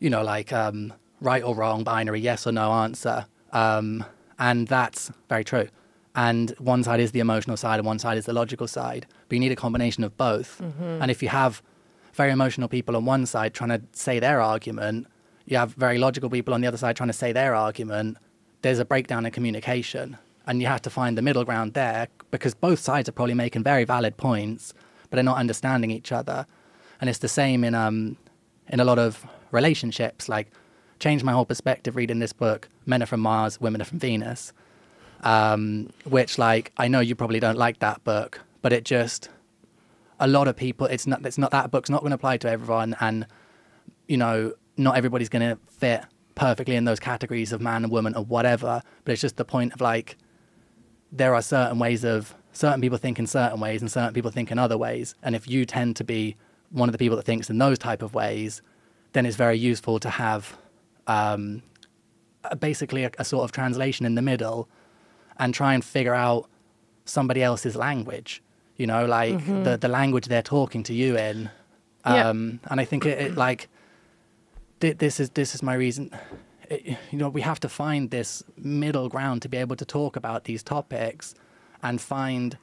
you 0.00 0.10
know, 0.10 0.22
like 0.22 0.52
um, 0.52 0.92
right 1.20 1.42
or 1.42 1.54
wrong, 1.54 1.84
binary, 1.84 2.20
yes 2.20 2.46
or 2.46 2.52
no 2.52 2.72
answer. 2.72 3.26
Um, 3.52 4.04
and 4.38 4.68
that's 4.68 5.10
very 5.28 5.44
true. 5.44 5.68
And 6.14 6.50
one 6.58 6.84
side 6.84 7.00
is 7.00 7.12
the 7.12 7.20
emotional 7.20 7.56
side 7.56 7.80
and 7.80 7.86
one 7.86 7.98
side 7.98 8.18
is 8.18 8.26
the 8.26 8.32
logical 8.32 8.68
side. 8.68 9.06
But 9.28 9.34
you 9.34 9.40
need 9.40 9.52
a 9.52 9.56
combination 9.56 10.04
of 10.04 10.16
both. 10.16 10.60
Mm-hmm. 10.62 11.02
And 11.02 11.10
if 11.10 11.22
you 11.22 11.28
have 11.28 11.62
very 12.12 12.30
emotional 12.30 12.68
people 12.68 12.96
on 12.96 13.04
one 13.04 13.26
side 13.26 13.52
trying 13.54 13.70
to 13.70 13.82
say 13.92 14.20
their 14.20 14.40
argument, 14.40 15.08
you 15.46 15.56
have 15.56 15.74
very 15.74 15.98
logical 15.98 16.30
people 16.30 16.54
on 16.54 16.60
the 16.60 16.68
other 16.68 16.76
side 16.76 16.96
trying 16.96 17.08
to 17.08 17.14
say 17.14 17.32
their 17.32 17.54
argument, 17.54 18.16
there's 18.62 18.78
a 18.78 18.84
breakdown 18.84 19.26
in 19.26 19.32
communication. 19.32 20.16
And 20.46 20.60
you 20.60 20.68
have 20.68 20.82
to 20.82 20.90
find 20.90 21.18
the 21.18 21.22
middle 21.22 21.44
ground 21.44 21.74
there 21.74 22.08
because 22.30 22.54
both 22.54 22.78
sides 22.78 23.08
are 23.08 23.12
probably 23.12 23.34
making 23.34 23.64
very 23.64 23.84
valid 23.84 24.16
points, 24.16 24.74
but 25.10 25.16
they're 25.16 25.24
not 25.24 25.38
understanding 25.38 25.90
each 25.90 26.12
other. 26.12 26.46
And 27.00 27.10
it's 27.10 27.18
the 27.18 27.28
same 27.28 27.64
in 27.64 27.74
um 27.74 28.16
in 28.68 28.80
a 28.80 28.84
lot 28.84 28.98
of 28.98 29.26
relationships. 29.50 30.28
Like, 30.28 30.50
changed 31.00 31.24
my 31.24 31.32
whole 31.32 31.44
perspective 31.44 31.96
reading 31.96 32.18
this 32.18 32.32
book, 32.32 32.68
Men 32.86 33.02
Are 33.02 33.06
From 33.06 33.20
Mars, 33.20 33.60
Women 33.60 33.80
Are 33.80 33.84
From 33.84 33.98
Venus. 33.98 34.52
Um, 35.22 35.90
which 36.04 36.38
like 36.38 36.72
I 36.76 36.88
know 36.88 37.00
you 37.00 37.14
probably 37.14 37.40
don't 37.40 37.56
like 37.56 37.78
that 37.78 38.04
book, 38.04 38.40
but 38.62 38.72
it 38.72 38.84
just 38.84 39.28
a 40.20 40.28
lot 40.28 40.48
of 40.48 40.56
people 40.56 40.86
it's 40.86 41.06
not 41.06 41.24
it's 41.26 41.38
not 41.38 41.50
that 41.50 41.70
book's 41.70 41.90
not 41.90 42.00
going 42.00 42.10
to 42.10 42.14
apply 42.14 42.36
to 42.36 42.48
everyone 42.48 42.94
and 43.00 43.26
you 44.06 44.16
know 44.16 44.52
not 44.76 44.96
everybody's 44.96 45.28
going 45.28 45.48
to 45.48 45.58
fit 45.68 46.04
perfectly 46.34 46.76
in 46.76 46.84
those 46.84 47.00
categories 47.00 47.52
of 47.52 47.60
man 47.60 47.82
and 47.82 47.92
woman 47.92 48.14
or 48.14 48.24
whatever 48.24 48.80
but 49.04 49.12
it's 49.12 49.20
just 49.20 49.36
the 49.36 49.44
point 49.44 49.72
of 49.72 49.80
like 49.80 50.16
there 51.10 51.34
are 51.34 51.42
certain 51.42 51.78
ways 51.78 52.04
of 52.04 52.34
certain 52.52 52.80
people 52.80 52.98
think 52.98 53.18
in 53.18 53.26
certain 53.26 53.60
ways 53.60 53.80
and 53.80 53.90
certain 53.90 54.14
people 54.14 54.30
think 54.30 54.50
in 54.50 54.58
other 54.58 54.78
ways. 54.78 55.14
And 55.22 55.34
if 55.34 55.48
you 55.48 55.64
tend 55.64 55.96
to 55.96 56.04
be 56.04 56.36
one 56.70 56.88
of 56.88 56.92
the 56.92 56.98
people 56.98 57.16
that 57.16 57.24
thinks 57.24 57.50
in 57.50 57.58
those 57.58 57.78
type 57.78 58.02
of 58.02 58.14
ways 58.14 58.62
then 59.12 59.26
it's 59.26 59.36
very 59.36 59.56
useful 59.56 60.00
to 60.00 60.10
have 60.10 60.56
um, 61.06 61.62
basically 62.58 63.04
a, 63.04 63.12
a 63.18 63.24
sort 63.24 63.44
of 63.44 63.52
translation 63.52 64.04
in 64.04 64.16
the 64.16 64.22
middle 64.22 64.68
and 65.38 65.54
try 65.54 65.74
and 65.74 65.84
figure 65.84 66.14
out 66.14 66.48
somebody 67.04 67.42
else's 67.42 67.76
language 67.76 68.42
you 68.76 68.86
know 68.86 69.04
like 69.06 69.34
mm-hmm. 69.34 69.62
the, 69.62 69.76
the 69.76 69.88
language 69.88 70.26
they're 70.26 70.42
talking 70.42 70.82
to 70.82 70.94
you 70.94 71.16
in 71.16 71.50
um, 72.04 72.60
yeah. 72.62 72.70
and 72.70 72.80
i 72.80 72.84
think 72.84 73.04
it, 73.04 73.18
it 73.18 73.36
like 73.36 73.68
th- 74.80 74.98
this 74.98 75.20
is 75.20 75.30
this 75.30 75.54
is 75.54 75.62
my 75.62 75.74
reason 75.74 76.10
it, 76.70 76.96
you 77.10 77.18
know 77.18 77.28
we 77.28 77.40
have 77.40 77.60
to 77.60 77.68
find 77.68 78.10
this 78.10 78.42
middle 78.56 79.08
ground 79.08 79.42
to 79.42 79.48
be 79.48 79.56
able 79.56 79.76
to 79.76 79.84
talk 79.84 80.16
about 80.16 80.44
these 80.44 80.62
topics 80.62 81.34
and 81.82 82.00
find 82.00 82.58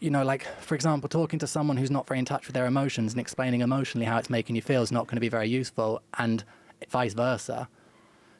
you 0.00 0.10
know 0.10 0.22
like 0.22 0.46
for 0.60 0.74
example 0.74 1.08
talking 1.08 1.38
to 1.38 1.46
someone 1.46 1.76
who's 1.76 1.90
not 1.90 2.06
very 2.06 2.18
in 2.18 2.24
touch 2.24 2.46
with 2.46 2.54
their 2.54 2.66
emotions 2.66 3.12
and 3.12 3.20
explaining 3.20 3.60
emotionally 3.60 4.06
how 4.06 4.16
it's 4.16 4.30
making 4.30 4.56
you 4.56 4.62
feel 4.62 4.82
is 4.82 4.92
not 4.92 5.06
going 5.06 5.16
to 5.16 5.20
be 5.20 5.28
very 5.28 5.48
useful 5.48 6.00
and 6.18 6.44
vice 6.88 7.14
versa 7.14 7.68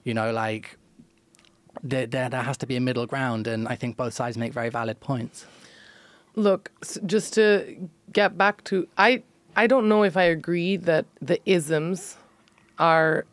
you 0.04 0.14
know 0.14 0.30
like 0.32 0.77
there, 1.82 2.06
there, 2.06 2.28
there 2.28 2.42
has 2.42 2.56
to 2.56 2.66
be 2.66 2.76
a 2.76 2.80
middle 2.80 3.06
ground 3.06 3.46
and 3.46 3.68
i 3.68 3.74
think 3.74 3.96
both 3.96 4.12
sides 4.12 4.36
make 4.36 4.52
very 4.52 4.68
valid 4.68 4.98
points 5.00 5.46
Look, 6.38 6.70
just 7.04 7.34
to 7.34 7.88
get 8.12 8.38
back 8.38 8.62
to 8.64 8.86
I 8.96 9.24
I 9.56 9.66
don't 9.66 9.88
know 9.88 10.04
if 10.04 10.16
I 10.16 10.22
agree 10.22 10.76
that 10.76 11.04
the 11.20 11.40
isms 11.46 12.16
are 12.78 13.26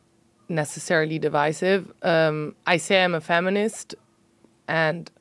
necessarily 0.50 1.20
divisive. 1.20 1.94
Um, 2.02 2.56
I 2.66 2.78
say 2.78 3.04
I'm 3.04 3.14
a 3.14 3.22
feminist, 3.22 3.94
and 4.68 5.12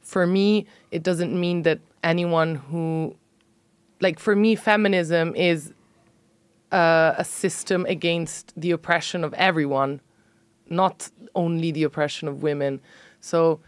for 0.00 0.26
me, 0.26 0.66
it 0.90 1.04
doesn't 1.04 1.32
mean 1.38 1.62
that 1.62 1.78
anyone 2.02 2.56
who, 2.56 3.14
like, 4.00 4.18
for 4.18 4.34
me, 4.34 4.56
feminism 4.56 5.32
is 5.36 5.72
uh, 6.72 7.14
a 7.16 7.24
system 7.24 7.86
against 7.86 8.52
the 8.56 8.72
oppression 8.72 9.22
of 9.22 9.32
everyone, 9.34 10.00
not 10.68 11.10
only 11.34 11.70
the 11.70 11.82
oppression 11.82 12.28
of 12.28 12.42
women. 12.42 12.80
So 13.20 13.60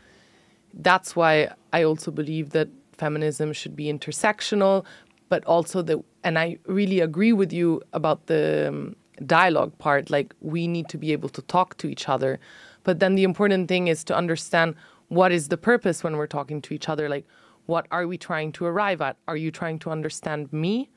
that's 0.74 1.16
why 1.16 1.52
I 1.72 1.82
also 1.82 2.11
believe 2.11 2.50
that 2.50 2.68
feminism 2.96 3.52
should 3.52 3.76
be 3.76 3.84
intersectional, 3.92 4.84
but 5.28 5.44
also 5.44 5.82
the 5.82 6.02
and 6.24 6.38
I 6.38 6.58
really 6.66 7.00
agree 7.00 7.32
with 7.32 7.52
you 7.52 7.80
about 7.92 8.26
the 8.26 8.68
um, 8.68 8.96
dialogue 9.24 9.76
part. 9.78 10.11
Like 10.11 10.34
we 10.40 10.66
need 10.66 10.88
to 10.88 10.98
be 10.98 11.12
able 11.12 11.28
to 11.30 11.42
talk 11.42 11.76
to 11.78 11.88
each 11.88 12.08
other, 12.08 12.40
but 12.84 12.98
then 12.98 13.14
the 13.14 13.24
important 13.24 13.68
thing 13.68 13.88
is 13.88 14.04
to 14.04 14.16
understand 14.16 14.74
what 15.08 15.32
is 15.32 15.48
the 15.48 15.56
purpose 15.56 16.04
when 16.04 16.16
we're 16.16 16.26
talking 16.26 16.61
to 16.62 16.74
each 16.74 16.88
other. 16.88 17.08
Like, 17.08 17.26
what 17.66 17.87
are 17.90 18.06
we 18.06 18.16
trying 18.16 18.52
to 18.52 18.64
arrive 18.64 19.00
at? 19.00 19.16
Are 19.26 19.37
you 19.37 19.50
trying 19.50 19.78
to 19.80 19.90
understand 19.90 20.52
me? 20.52 20.90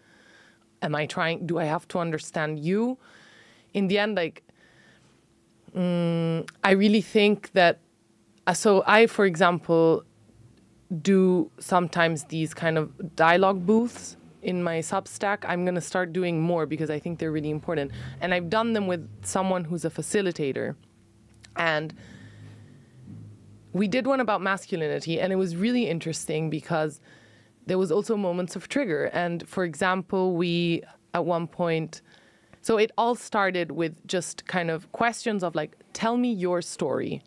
Am 0.81 0.95
I 0.95 1.05
trying? 1.05 1.45
Do 1.45 1.59
I 1.59 1.65
have 1.65 1.87
to 1.89 1.99
understand 1.99 2.59
you? 2.59 2.97
In 3.73 3.87
the 3.87 3.99
end, 3.99 4.15
like, 4.15 4.43
um, 5.75 6.45
I 6.63 6.71
really 6.71 7.01
think 7.01 7.51
that. 7.53 7.79
Uh, 8.47 8.53
so 8.53 8.83
I, 8.87 9.05
for 9.07 9.25
example, 9.25 10.03
do 11.01 11.51
sometimes 11.59 12.25
these 12.25 12.53
kind 12.53 12.77
of 12.77 13.15
dialogue 13.15 13.65
booths 13.65 14.17
in 14.41 14.63
my 14.63 14.79
Substack. 14.79 15.45
I'm 15.47 15.63
going 15.63 15.75
to 15.75 15.81
start 15.81 16.11
doing 16.11 16.41
more 16.41 16.65
because 16.65 16.89
I 16.89 16.99
think 16.99 17.19
they're 17.19 17.31
really 17.31 17.51
important. 17.51 17.91
And 18.19 18.33
I've 18.33 18.49
done 18.49 18.73
them 18.73 18.87
with 18.87 19.07
someone 19.23 19.63
who's 19.63 19.85
a 19.85 19.89
facilitator. 19.89 20.75
And 21.55 21.93
we 23.73 23.87
did 23.87 24.07
one 24.07 24.19
about 24.19 24.41
masculinity, 24.41 25.19
and 25.19 25.31
it 25.31 25.37
was 25.37 25.55
really 25.55 25.87
interesting 25.87 26.49
because 26.49 26.99
there 27.67 27.77
was 27.77 27.91
also 27.91 28.17
moments 28.17 28.55
of 28.55 28.67
trigger. 28.67 29.05
And 29.13 29.47
for 29.47 29.63
example, 29.63 30.35
we 30.35 30.83
at 31.13 31.25
one 31.25 31.47
point, 31.47 32.01
so 32.61 32.77
it 32.77 32.91
all 32.97 33.15
started 33.15 33.71
with 33.71 34.05
just 34.07 34.45
kind 34.47 34.69
of 34.69 34.91
questions 34.91 35.43
of 35.43 35.55
like, 35.55 35.77
tell 35.93 36.17
me 36.17 36.31
your 36.31 36.61
story. 36.61 37.21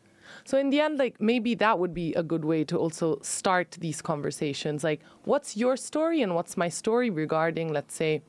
So 0.45 0.59
in 0.59 0.71
the 0.71 0.81
end, 0.81 0.99
like 0.99 1.21
maybe 1.21 1.55
that 1.57 1.79
would 1.79 1.95
be 1.95 2.13
a 2.15 2.23
good 2.23 2.45
way 2.45 2.65
to 2.65 2.77
also 2.79 3.19
start 3.23 3.77
these 3.81 4.03
conversations. 4.03 4.85
Like, 4.85 5.01
what's 5.25 5.57
your 5.57 5.77
story 5.77 6.23
and 6.23 6.35
what's 6.35 6.57
my 6.57 6.69
story 6.69 7.11
regarding, 7.11 7.73
let's 7.73 7.95
say, 7.95 8.23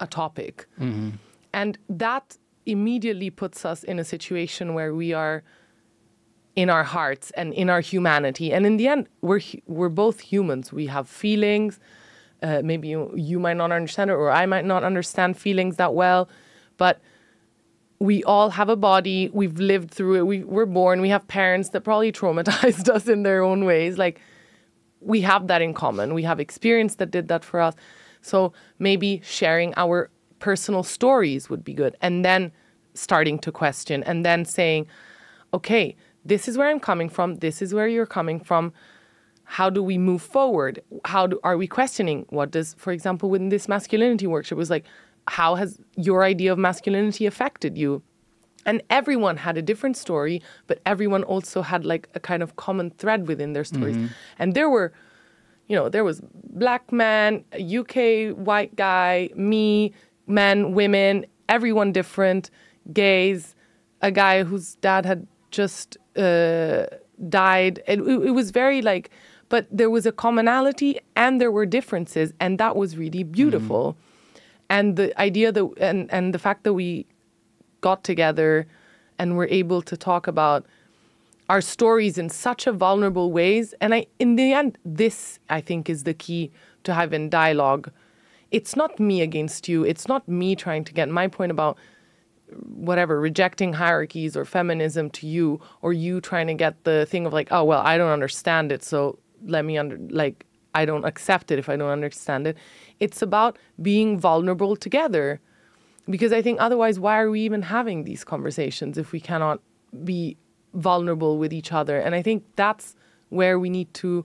a 0.00 0.06
topic? 0.06 0.66
Mm-hmm. 0.80 1.10
And 1.52 1.78
that 1.88 2.36
immediately 2.64 3.28
puts 3.28 3.64
us 3.64 3.82
in 3.82 3.98
a 3.98 4.04
situation 4.04 4.74
where 4.74 4.94
we 4.94 5.12
are 5.12 5.42
in 6.54 6.70
our 6.70 6.84
hearts 6.84 7.30
and 7.32 7.52
in 7.54 7.68
our 7.68 7.80
humanity. 7.80 8.52
And 8.52 8.64
in 8.64 8.76
the 8.76 8.88
end, 8.88 9.08
we're 9.20 9.40
we're 9.66 9.88
both 9.88 10.20
humans. 10.20 10.72
We 10.72 10.86
have 10.86 11.08
feelings. 11.08 11.80
Uh, 12.42 12.60
maybe 12.64 12.88
you, 12.88 13.12
you 13.16 13.38
might 13.38 13.56
not 13.56 13.72
understand 13.72 14.10
it, 14.10 14.14
or 14.14 14.30
I 14.30 14.46
might 14.46 14.64
not 14.64 14.84
understand 14.84 15.38
feelings 15.38 15.76
that 15.76 15.94
well, 15.94 16.28
but 16.76 17.00
we 17.98 18.24
all 18.24 18.50
have 18.50 18.68
a 18.68 18.76
body. 18.76 19.30
We've 19.32 19.58
lived 19.58 19.92
through 19.92 20.16
it. 20.16 20.26
We, 20.26 20.42
we're 20.42 20.66
born. 20.66 21.00
We 21.00 21.10
have 21.10 21.28
parents 21.28 21.68
that 21.70 21.82
probably 21.82 22.10
traumatized 22.20 22.88
us 22.88 23.06
in 23.06 23.22
their 23.22 23.42
own 23.42 23.64
ways. 23.64 23.96
Like, 23.96 24.20
we 25.00 25.20
have 25.22 25.46
that 25.46 25.62
in 25.62 25.74
common. 25.74 26.14
We 26.14 26.22
have 26.24 26.40
experience 26.40 26.96
that 26.96 27.10
did 27.10 27.28
that 27.28 27.44
for 27.44 27.60
us. 27.60 27.74
So 28.20 28.52
maybe 28.78 29.20
sharing 29.24 29.72
our 29.76 30.10
personal 30.38 30.82
stories 30.82 31.48
would 31.48 31.64
be 31.64 31.74
good. 31.74 31.96
And 32.00 32.24
then 32.24 32.52
starting 32.94 33.38
to 33.40 33.52
question 33.52 34.02
and 34.02 34.24
then 34.24 34.44
saying, 34.44 34.86
okay, 35.54 35.96
this 36.24 36.48
is 36.48 36.56
where 36.56 36.68
I'm 36.68 36.80
coming 36.80 37.08
from. 37.08 37.36
This 37.36 37.62
is 37.62 37.74
where 37.74 37.88
you're 37.88 38.06
coming 38.06 38.40
from. 38.40 38.72
How 39.58 39.68
do 39.68 39.82
we 39.82 39.98
move 39.98 40.22
forward? 40.22 40.80
How 41.04 41.26
do, 41.26 41.38
are 41.44 41.58
we 41.58 41.66
questioning? 41.66 42.24
What 42.30 42.50
does, 42.50 42.72
for 42.78 42.90
example, 42.90 43.28
within 43.28 43.50
this 43.50 43.68
masculinity 43.68 44.26
workshop, 44.26 44.56
was 44.56 44.70
like, 44.70 44.86
how 45.28 45.56
has 45.56 45.78
your 45.94 46.24
idea 46.24 46.52
of 46.52 46.58
masculinity 46.58 47.26
affected 47.26 47.76
you? 47.76 48.02
And 48.64 48.82
everyone 48.88 49.36
had 49.36 49.58
a 49.58 49.62
different 49.70 49.98
story, 49.98 50.40
but 50.68 50.80
everyone 50.86 51.22
also 51.24 51.60
had 51.60 51.84
like 51.84 52.08
a 52.14 52.20
kind 52.20 52.42
of 52.42 52.56
common 52.56 52.92
thread 52.92 53.28
within 53.28 53.52
their 53.52 53.64
stories. 53.64 53.94
Mm-hmm. 53.94 54.06
And 54.38 54.54
there 54.54 54.70
were, 54.70 54.90
you 55.68 55.76
know, 55.76 55.90
there 55.90 56.02
was 56.02 56.22
black 56.62 56.90
man, 56.90 57.44
a 57.52 57.62
UK 57.80 58.34
white 58.34 58.74
guy, 58.74 59.28
me, 59.36 59.92
men, 60.26 60.72
women, 60.72 61.26
everyone 61.50 61.92
different, 61.92 62.48
gays, 62.94 63.54
a 64.00 64.10
guy 64.10 64.44
whose 64.44 64.76
dad 64.76 65.04
had 65.04 65.26
just 65.50 65.98
uh, 66.16 66.86
died. 67.28 67.82
It, 67.86 68.00
it 68.00 68.30
was 68.30 68.50
very 68.50 68.80
like, 68.80 69.10
but 69.52 69.66
there 69.70 69.90
was 69.96 70.04
a 70.06 70.12
commonality 70.24 70.90
and 71.14 71.32
there 71.40 71.52
were 71.58 71.66
differences, 71.78 72.28
and 72.40 72.52
that 72.62 72.74
was 72.80 72.96
really 72.96 73.24
beautiful. 73.40 73.82
Mm-hmm 73.92 74.08
and 74.72 74.96
the 74.96 75.08
idea 75.20 75.52
that 75.52 75.66
and 75.78 76.10
and 76.10 76.32
the 76.32 76.38
fact 76.38 76.64
that 76.64 76.72
we 76.72 77.06
got 77.82 78.02
together 78.04 78.66
and 79.18 79.36
were 79.36 79.48
able 79.50 79.82
to 79.82 79.96
talk 79.96 80.26
about 80.26 80.64
our 81.50 81.60
stories 81.60 82.16
in 82.16 82.30
such 82.30 82.66
a 82.66 82.72
vulnerable 82.72 83.30
ways. 83.32 83.74
And 83.82 83.94
i 83.94 84.06
in 84.18 84.36
the 84.36 84.52
end 84.60 84.78
this 84.84 85.38
i 85.50 85.60
think 85.60 85.90
is 85.90 86.04
the 86.04 86.14
key 86.14 86.50
to 86.84 86.94
having 86.94 87.28
dialogue. 87.28 87.90
It's 88.50 88.74
not 88.76 88.98
me 88.98 89.20
against 89.28 89.68
you. 89.68 89.84
It's 89.84 90.08
not 90.08 90.26
me 90.26 90.56
trying 90.56 90.84
to 90.84 90.92
get 90.92 91.08
my 91.08 91.26
point 91.28 91.52
about 91.52 91.76
whatever 92.90 93.20
rejecting 93.20 93.72
hierarchies 93.74 94.36
or 94.36 94.44
feminism 94.44 95.10
to 95.10 95.26
you 95.26 95.60
or 95.82 95.92
you 95.92 96.20
trying 96.20 96.46
to 96.46 96.54
get 96.54 96.74
the 96.84 97.06
thing 97.06 97.24
of 97.24 97.32
like 97.32 97.48
oh 97.50 97.64
well 97.64 97.80
i 97.80 97.96
don't 97.96 98.10
understand 98.10 98.70
it 98.70 98.82
so 98.82 99.18
let 99.46 99.64
me 99.64 99.78
under 99.78 99.98
like 100.10 100.44
i 100.74 100.84
don't 100.84 101.04
accept 101.04 101.50
it 101.50 101.58
if 101.58 101.68
i 101.68 101.76
don't 101.76 101.90
understand 101.90 102.46
it 102.46 102.56
it's 103.02 103.20
about 103.20 103.58
being 103.80 104.16
vulnerable 104.16 104.76
together. 104.76 105.40
Because 106.08 106.32
I 106.32 106.40
think 106.40 106.60
otherwise, 106.60 107.00
why 107.00 107.18
are 107.20 107.30
we 107.30 107.40
even 107.40 107.62
having 107.62 108.04
these 108.04 108.22
conversations 108.22 108.96
if 108.96 109.10
we 109.10 109.18
cannot 109.18 109.60
be 110.04 110.36
vulnerable 110.72 111.36
with 111.36 111.52
each 111.52 111.72
other? 111.72 111.98
And 111.98 112.14
I 112.14 112.22
think 112.22 112.44
that's 112.54 112.94
where 113.30 113.58
we 113.58 113.70
need 113.70 113.92
to 113.94 114.24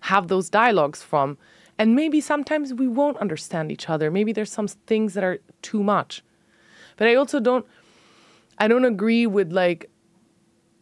have 0.00 0.28
those 0.28 0.48
dialogues 0.48 1.02
from. 1.02 1.36
And 1.78 1.96
maybe 1.96 2.20
sometimes 2.20 2.72
we 2.72 2.86
won't 2.86 3.16
understand 3.18 3.72
each 3.72 3.90
other. 3.90 4.08
Maybe 4.08 4.32
there's 4.32 4.52
some 4.52 4.68
things 4.68 5.14
that 5.14 5.24
are 5.24 5.38
too 5.62 5.82
much. 5.82 6.22
But 6.96 7.08
I 7.08 7.16
also 7.16 7.40
don't 7.40 7.66
I 8.58 8.68
don't 8.68 8.84
agree 8.84 9.26
with 9.26 9.52
like 9.52 9.90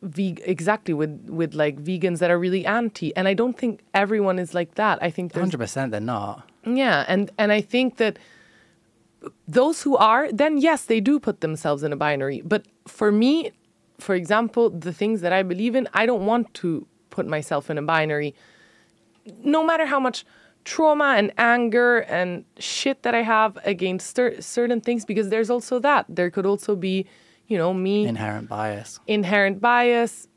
veg- 0.05 0.43
exactly 0.45 0.95
with 0.95 1.29
with 1.29 1.55
like 1.55 1.77
vegans 1.83 2.19
that 2.21 2.31
are 2.31 2.39
really 2.39 2.65
anti 2.67 3.15
and 3.17 3.27
I 3.29 3.35
don't 3.35 3.57
think 3.59 3.81
everyone 3.93 4.39
is 4.39 4.55
like 4.55 4.75
that. 4.77 4.99
I 5.03 5.11
think 5.11 5.33
there's 5.33 5.51
100% 5.51 5.91
they're 5.91 6.01
not. 6.01 6.49
yeah, 6.65 7.05
and 7.09 7.31
and 7.39 7.51
I 7.53 7.61
think 7.61 7.97
that 7.97 8.19
those 9.49 9.83
who 9.83 9.97
are, 9.97 10.31
then 10.33 10.59
yes, 10.59 10.85
they 10.85 11.01
do 11.01 11.19
put 11.19 11.41
themselves 11.41 11.83
in 11.83 11.93
a 11.93 11.97
binary. 11.97 12.43
But 12.45 12.67
for 12.87 13.11
me, 13.11 13.53
for 13.99 14.15
example, 14.15 14.71
the 14.71 14.93
things 14.93 15.21
that 15.23 15.33
I 15.33 15.43
believe 15.43 15.75
in, 15.75 15.89
I 15.95 16.05
don't 16.07 16.27
want 16.27 16.53
to 16.55 16.87
put 17.11 17.27
myself 17.27 17.71
in 17.71 17.79
a 17.79 17.83
binary. 17.83 18.35
No 19.43 19.65
matter 19.65 19.87
how 19.87 19.99
much 19.99 20.27
trauma 20.65 21.15
and 21.17 21.33
anger 21.39 21.99
and 22.01 22.45
shit 22.59 23.03
that 23.03 23.15
I 23.15 23.23
have 23.23 23.59
against 23.65 24.15
cer- 24.17 24.41
certain 24.43 24.81
things, 24.81 25.05
because 25.05 25.29
there's 25.31 25.51
also 25.51 25.79
that. 25.79 26.05
There 26.09 26.31
could 26.31 26.47
also 26.47 26.77
be, 26.77 27.07
you 27.49 27.59
know, 27.59 27.75
me. 27.75 28.07
Inherent 28.07 28.49
bias. 28.49 29.01
inherent 29.07 29.61
bias. 29.61 30.29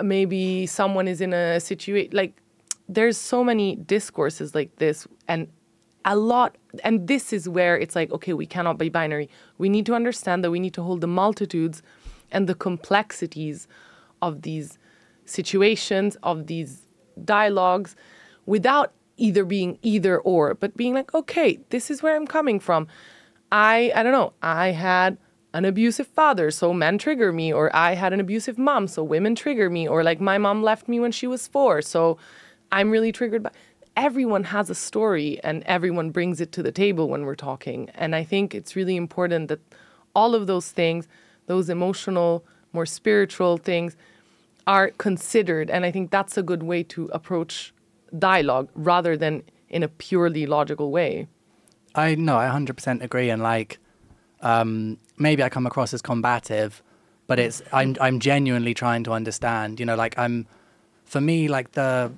Maybe 0.00 0.66
someone 0.66 1.06
is 1.06 1.20
in 1.20 1.32
a 1.32 1.60
situation 1.60 2.10
like 2.12 2.40
there's 2.88 3.16
so 3.16 3.44
many 3.44 3.76
discourses 3.76 4.54
like 4.54 4.76
this 4.76 5.06
and 5.28 5.48
a 6.04 6.16
lot 6.16 6.56
and 6.82 7.06
this 7.06 7.32
is 7.32 7.48
where 7.48 7.78
it's 7.78 7.94
like 7.94 8.10
okay 8.10 8.32
we 8.32 8.46
cannot 8.46 8.78
be 8.78 8.88
binary. 8.88 9.28
We 9.58 9.68
need 9.68 9.86
to 9.86 9.94
understand 9.94 10.42
that 10.42 10.50
we 10.50 10.60
need 10.60 10.74
to 10.74 10.82
hold 10.82 11.00
the 11.00 11.06
multitudes 11.06 11.82
and 12.32 12.48
the 12.48 12.54
complexities 12.54 13.68
of 14.20 14.42
these 14.42 14.78
situations 15.24 16.16
of 16.22 16.46
these 16.46 16.82
dialogues 17.24 17.94
without 18.46 18.92
either 19.16 19.44
being 19.44 19.78
either 19.82 20.18
or 20.20 20.54
but 20.54 20.76
being 20.76 20.94
like 20.94 21.14
okay 21.14 21.58
this 21.68 21.90
is 21.90 22.02
where 22.02 22.16
i'm 22.16 22.26
coming 22.26 22.58
from. 22.58 22.88
I 23.52 23.92
i 23.94 24.02
don't 24.02 24.12
know. 24.12 24.32
I 24.42 24.68
had 24.68 25.18
an 25.54 25.64
abusive 25.64 26.06
father 26.06 26.50
so 26.50 26.72
men 26.72 26.98
trigger 26.98 27.32
me 27.32 27.52
or 27.52 27.74
i 27.74 27.94
had 27.94 28.12
an 28.12 28.20
abusive 28.20 28.58
mom 28.58 28.86
so 28.86 29.02
women 29.02 29.34
trigger 29.34 29.68
me 29.68 29.86
or 29.86 30.02
like 30.02 30.20
my 30.20 30.38
mom 30.38 30.62
left 30.62 30.88
me 30.88 30.98
when 30.98 31.12
she 31.12 31.26
was 31.26 31.46
4 31.46 31.82
so 31.82 32.18
i'm 32.70 32.90
really 32.90 33.12
triggered 33.12 33.42
by 33.42 33.50
everyone 33.96 34.44
has 34.44 34.70
a 34.70 34.74
story 34.74 35.38
and 35.44 35.62
everyone 35.64 36.10
brings 36.10 36.40
it 36.40 36.52
to 36.52 36.62
the 36.62 36.72
table 36.72 37.08
when 37.08 37.24
we're 37.24 37.34
talking 37.34 37.90
and 37.94 38.14
i 38.14 38.24
think 38.24 38.54
it's 38.54 38.74
really 38.74 38.96
important 38.96 39.48
that 39.48 39.60
all 40.14 40.34
of 40.34 40.46
those 40.46 40.70
things 40.70 41.08
those 41.46 41.68
emotional 41.68 42.44
more 42.72 42.86
spiritual 42.86 43.58
things 43.58 43.96
are 44.66 44.90
considered 44.90 45.68
and 45.68 45.84
i 45.84 45.90
think 45.90 46.10
that's 46.10 46.38
a 46.38 46.42
good 46.42 46.62
way 46.62 46.82
to 46.82 47.10
approach 47.12 47.74
dialogue 48.18 48.68
rather 48.74 49.16
than 49.16 49.42
in 49.68 49.82
a 49.82 49.88
purely 49.88 50.46
logical 50.46 50.90
way. 50.90 51.26
I 51.94 52.14
no, 52.14 52.36
I 52.36 52.48
100% 52.48 53.02
agree, 53.02 53.30
and 53.30 53.42
like, 53.42 53.78
um, 54.40 54.98
maybe 55.22 55.42
I 55.42 55.48
come 55.48 55.66
across 55.66 55.94
as 55.94 56.02
combative, 56.02 56.82
but 57.26 57.38
it's 57.38 57.62
I'm 57.72 57.96
I'm 58.00 58.20
genuinely 58.20 58.74
trying 58.74 59.04
to 59.04 59.12
understand. 59.12 59.80
You 59.80 59.86
know, 59.86 59.96
like 59.96 60.18
I'm, 60.18 60.46
for 61.04 61.20
me, 61.20 61.48
like 61.48 61.72
the 61.72 62.12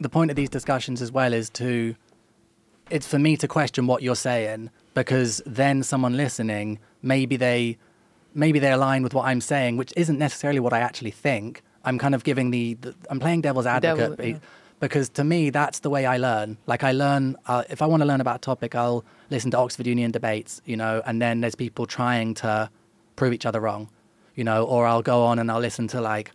the 0.00 0.08
point 0.08 0.30
of 0.30 0.36
these 0.36 0.50
discussions 0.50 1.00
as 1.02 1.10
well 1.10 1.32
is 1.32 1.50
to, 1.50 1.96
it's 2.90 3.06
for 3.06 3.18
me 3.18 3.36
to 3.36 3.48
question 3.48 3.86
what 3.86 4.02
you're 4.02 4.14
saying 4.14 4.70
because 4.94 5.42
then 5.44 5.82
someone 5.82 6.16
listening 6.16 6.78
maybe 7.02 7.36
they 7.36 7.76
maybe 8.34 8.58
they 8.58 8.70
align 8.70 9.02
with 9.02 9.14
what 9.14 9.26
I'm 9.26 9.40
saying, 9.40 9.76
which 9.76 9.92
isn't 9.96 10.18
necessarily 10.18 10.60
what 10.60 10.72
I 10.72 10.80
actually 10.80 11.10
think. 11.10 11.62
I'm 11.84 11.98
kind 11.98 12.14
of 12.14 12.22
giving 12.24 12.50
the, 12.50 12.74
the 12.74 12.94
I'm 13.10 13.20
playing 13.20 13.40
devil's 13.40 13.66
advocate 13.66 14.18
Devil, 14.18 14.26
yeah. 14.26 14.38
Because 14.80 15.08
to 15.10 15.24
me 15.24 15.50
that's 15.50 15.80
the 15.80 15.90
way 15.90 16.06
I 16.06 16.16
learn. 16.16 16.56
Like 16.66 16.84
I 16.84 16.92
learn 16.92 17.36
uh, 17.46 17.64
if 17.68 17.82
I 17.82 17.86
want 17.86 18.02
to 18.02 18.06
learn 18.06 18.20
about 18.20 18.36
a 18.36 18.38
topic, 18.40 18.74
I'll 18.74 19.04
listen 19.30 19.50
to 19.52 19.58
Oxford 19.58 19.86
Union 19.86 20.10
debates, 20.10 20.60
you 20.64 20.76
know, 20.76 21.02
and 21.06 21.20
then 21.20 21.40
there's 21.40 21.54
people 21.54 21.86
trying 21.86 22.34
to 22.34 22.70
prove 23.16 23.32
each 23.32 23.46
other 23.46 23.60
wrong, 23.60 23.88
you 24.34 24.44
know, 24.44 24.64
or 24.64 24.86
I'll 24.86 25.02
go 25.02 25.24
on 25.24 25.38
and 25.38 25.50
I'll 25.50 25.60
listen 25.60 25.88
to 25.88 26.00
like 26.00 26.30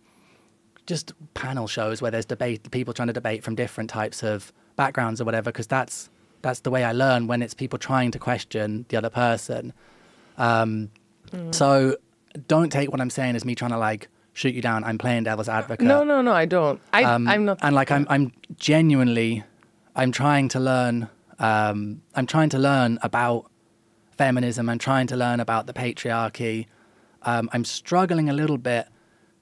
just 0.86 1.12
panel 1.32 1.66
shows 1.66 2.02
where 2.02 2.10
there's 2.10 2.26
debate, 2.26 2.70
people 2.70 2.92
trying 2.92 3.08
to 3.08 3.14
debate 3.14 3.42
from 3.42 3.54
different 3.54 3.88
types 3.88 4.22
of 4.22 4.52
backgrounds 4.76 5.20
or 5.20 5.24
whatever, 5.24 5.50
because 5.50 5.66
that's 5.66 6.10
that's 6.42 6.60
the 6.60 6.70
way 6.70 6.84
I 6.84 6.92
learn 6.92 7.26
when 7.26 7.40
it's 7.40 7.54
people 7.54 7.78
trying 7.78 8.10
to 8.10 8.18
question 8.18 8.84
the 8.90 8.96
other 8.98 9.10
person. 9.10 9.72
Um, 10.36 10.90
So 11.52 11.96
don't 12.48 12.70
take 12.70 12.90
what 12.92 13.00
I'm 13.00 13.10
saying 13.10 13.34
as 13.36 13.44
me 13.44 13.54
trying 13.54 13.70
to 13.70 13.78
like 13.78 14.08
shoot 14.34 14.54
you 14.54 14.60
down. 14.60 14.84
I'm 14.84 14.98
playing 14.98 15.24
devil's 15.24 15.48
advocate. 15.48 15.86
no 15.86 16.04
no 16.04 16.20
no 16.20 16.32
i 16.32 16.44
don't 16.44 16.80
I, 16.92 17.04
Um, 17.04 17.26
i'm 17.28 17.44
not 17.46 17.58
And 17.62 17.74
like 17.74 17.90
I'm, 17.90 18.06
I'm 18.10 18.32
genuinely, 18.56 19.42
I'm 19.96 20.12
trying 20.12 20.48
to 20.50 20.60
learn. 20.60 21.08
Um, 21.38 22.02
I'm 22.14 22.26
trying 22.26 22.50
to 22.50 22.58
learn 22.58 22.98
about 23.02 23.50
feminism. 24.18 24.68
I'm 24.68 24.78
trying 24.78 25.06
to 25.08 25.16
learn 25.16 25.40
about 25.40 25.66
the 25.66 25.72
patriarchy. 25.72 26.66
Um, 27.22 27.48
I'm 27.52 27.64
struggling 27.64 28.28
a 28.28 28.32
little 28.32 28.58
bit 28.58 28.86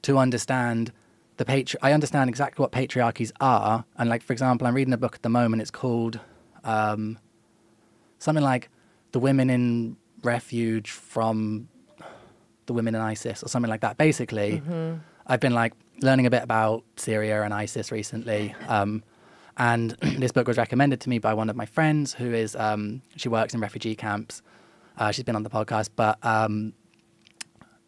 to 0.02 0.16
understand 0.18 0.92
the 1.38 1.44
patri- 1.44 1.81
I 1.83 1.92
understand 1.92 2.28
exactly 2.31 2.62
what 2.62 2.70
patriarchies 2.72 3.33
are, 3.40 3.85
and 3.98 4.09
like 4.09 4.22
for 4.22 4.33
example, 4.33 4.66
I'm 4.66 4.74
reading 4.74 4.94
a 4.94 4.98
book 4.98 5.14
at 5.14 5.22
the 5.22 5.28
moment. 5.28 5.62
It's 5.62 5.70
called 5.70 6.20
um, 6.64 7.18
something 8.18 8.44
like 8.44 8.68
"The 9.12 9.18
Women 9.18 9.50
in 9.50 9.96
Refuge 10.22 10.90
from 10.90 11.68
the 12.72 12.76
Women 12.76 12.94
in 12.94 13.00
ISIS" 13.00 13.42
or 13.42 13.48
something 13.48 13.70
like 13.70 13.82
that. 13.82 13.96
Basically, 13.98 14.62
I've 15.26 15.40
been 15.40 15.54
like 15.54 15.74
learning 16.00 16.26
a 16.26 16.30
bit 16.30 16.42
about 16.42 16.85
Syria 16.96 17.42
and 17.42 17.54
ISIS 17.54 17.92
recently. 17.92 18.54
Um, 18.68 19.02
and 19.56 19.90
this 20.00 20.32
book 20.32 20.48
was 20.48 20.56
recommended 20.56 21.00
to 21.02 21.08
me 21.08 21.18
by 21.18 21.35
one 21.35 21.50
of 21.50 21.56
my 21.56 21.66
friends 21.66 22.14
who 22.14 22.32
is, 22.32 22.56
um, 22.56 23.02
she 23.16 23.28
works 23.28 23.54
in 23.54 23.61
refugee 23.61 23.94
camps. 23.94 24.42
Uh, 24.98 25.11
she's 25.11 25.24
been 25.24 25.37
on 25.37 25.42
the 25.42 25.50
podcast, 25.50 25.90
but 25.96 26.18
um, 26.24 26.72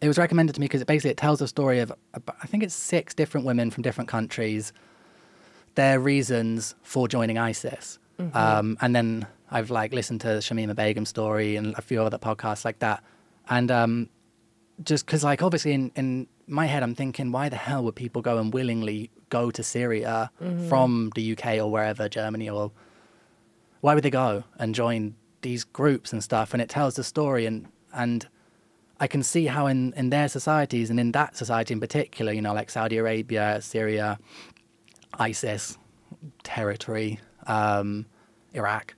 it 0.00 0.08
was 0.08 0.18
recommended 0.18 0.54
to 0.54 0.60
me 0.60 0.66
because 0.66 0.80
it 0.80 0.86
basically 0.86 1.10
it 1.10 1.16
tells 1.16 1.40
a 1.40 1.48
story 1.48 1.80
of, 1.80 1.92
I 2.42 2.46
think 2.46 2.62
it's 2.62 2.74
six 2.74 3.14
different 3.14 3.46
women 3.46 3.70
from 3.70 3.82
different 3.82 4.08
countries, 4.08 4.72
their 5.74 5.98
reasons 6.00 6.74
for 6.82 7.08
joining 7.08 7.38
ISIS. 7.38 7.98
Um, 8.32 8.78
and 8.80 8.94
then 8.94 9.26
I've 9.50 9.70
like 9.70 9.92
listened 9.92 10.20
to 10.22 10.28
Shamima 10.28 10.74
Begum's 10.74 11.08
story 11.08 11.56
and 11.56 11.74
a 11.76 11.82
few 11.82 12.00
other 12.02 12.18
podcasts 12.18 12.64
like 12.64 12.78
that. 12.78 13.02
And 13.48 13.70
um, 13.70 14.08
just 14.82 15.06
because 15.06 15.22
like 15.22 15.42
obviously 15.42 15.72
in, 15.72 15.92
in 15.94 16.26
my 16.46 16.66
head 16.66 16.82
i'm 16.82 16.94
thinking 16.94 17.30
why 17.30 17.48
the 17.48 17.56
hell 17.56 17.84
would 17.84 17.94
people 17.94 18.20
go 18.22 18.38
and 18.38 18.52
willingly 18.52 19.10
go 19.28 19.50
to 19.50 19.62
syria 19.62 20.30
from 20.68 21.10
the 21.14 21.32
uk 21.32 21.46
or 21.46 21.70
wherever 21.70 22.08
germany 22.08 22.48
or 22.50 22.72
why 23.80 23.94
would 23.94 24.02
they 24.02 24.10
go 24.10 24.44
and 24.58 24.74
join 24.74 25.14
these 25.42 25.62
groups 25.62 26.10
and 26.10 26.24
stuff? 26.24 26.54
And 26.54 26.62
it 26.62 26.70
tells 26.70 26.96
the 26.96 27.04
story 27.04 27.44
and 27.44 27.68
and 27.92 28.26
i 28.98 29.06
can 29.06 29.22
see 29.22 29.44
how 29.44 29.66
in 29.66 29.92
in 29.94 30.08
their 30.10 30.28
societies 30.28 30.88
and 30.90 30.98
in 30.98 31.12
that 31.12 31.37
society 31.37 31.74
in 31.74 31.80
particular 31.80 32.32
you 32.32 32.40
know 32.40 32.54
like 32.54 32.70
saudi 32.70 32.96
arabia 32.96 33.60
syria 33.60 34.18
isis 35.18 35.76
territory 36.42 37.20
um 37.46 38.06
iraq 38.54 38.94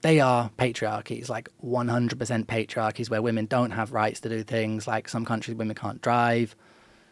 they 0.00 0.20
are 0.20 0.50
patriarchies, 0.58 1.28
like 1.28 1.48
100% 1.64 2.46
patriarchies, 2.46 3.10
where 3.10 3.22
women 3.22 3.46
don't 3.46 3.72
have 3.72 3.92
rights 3.92 4.20
to 4.20 4.28
do 4.28 4.42
things. 4.42 4.86
Like 4.86 5.08
some 5.08 5.24
countries, 5.24 5.56
women 5.56 5.74
can't 5.74 6.00
drive. 6.00 6.54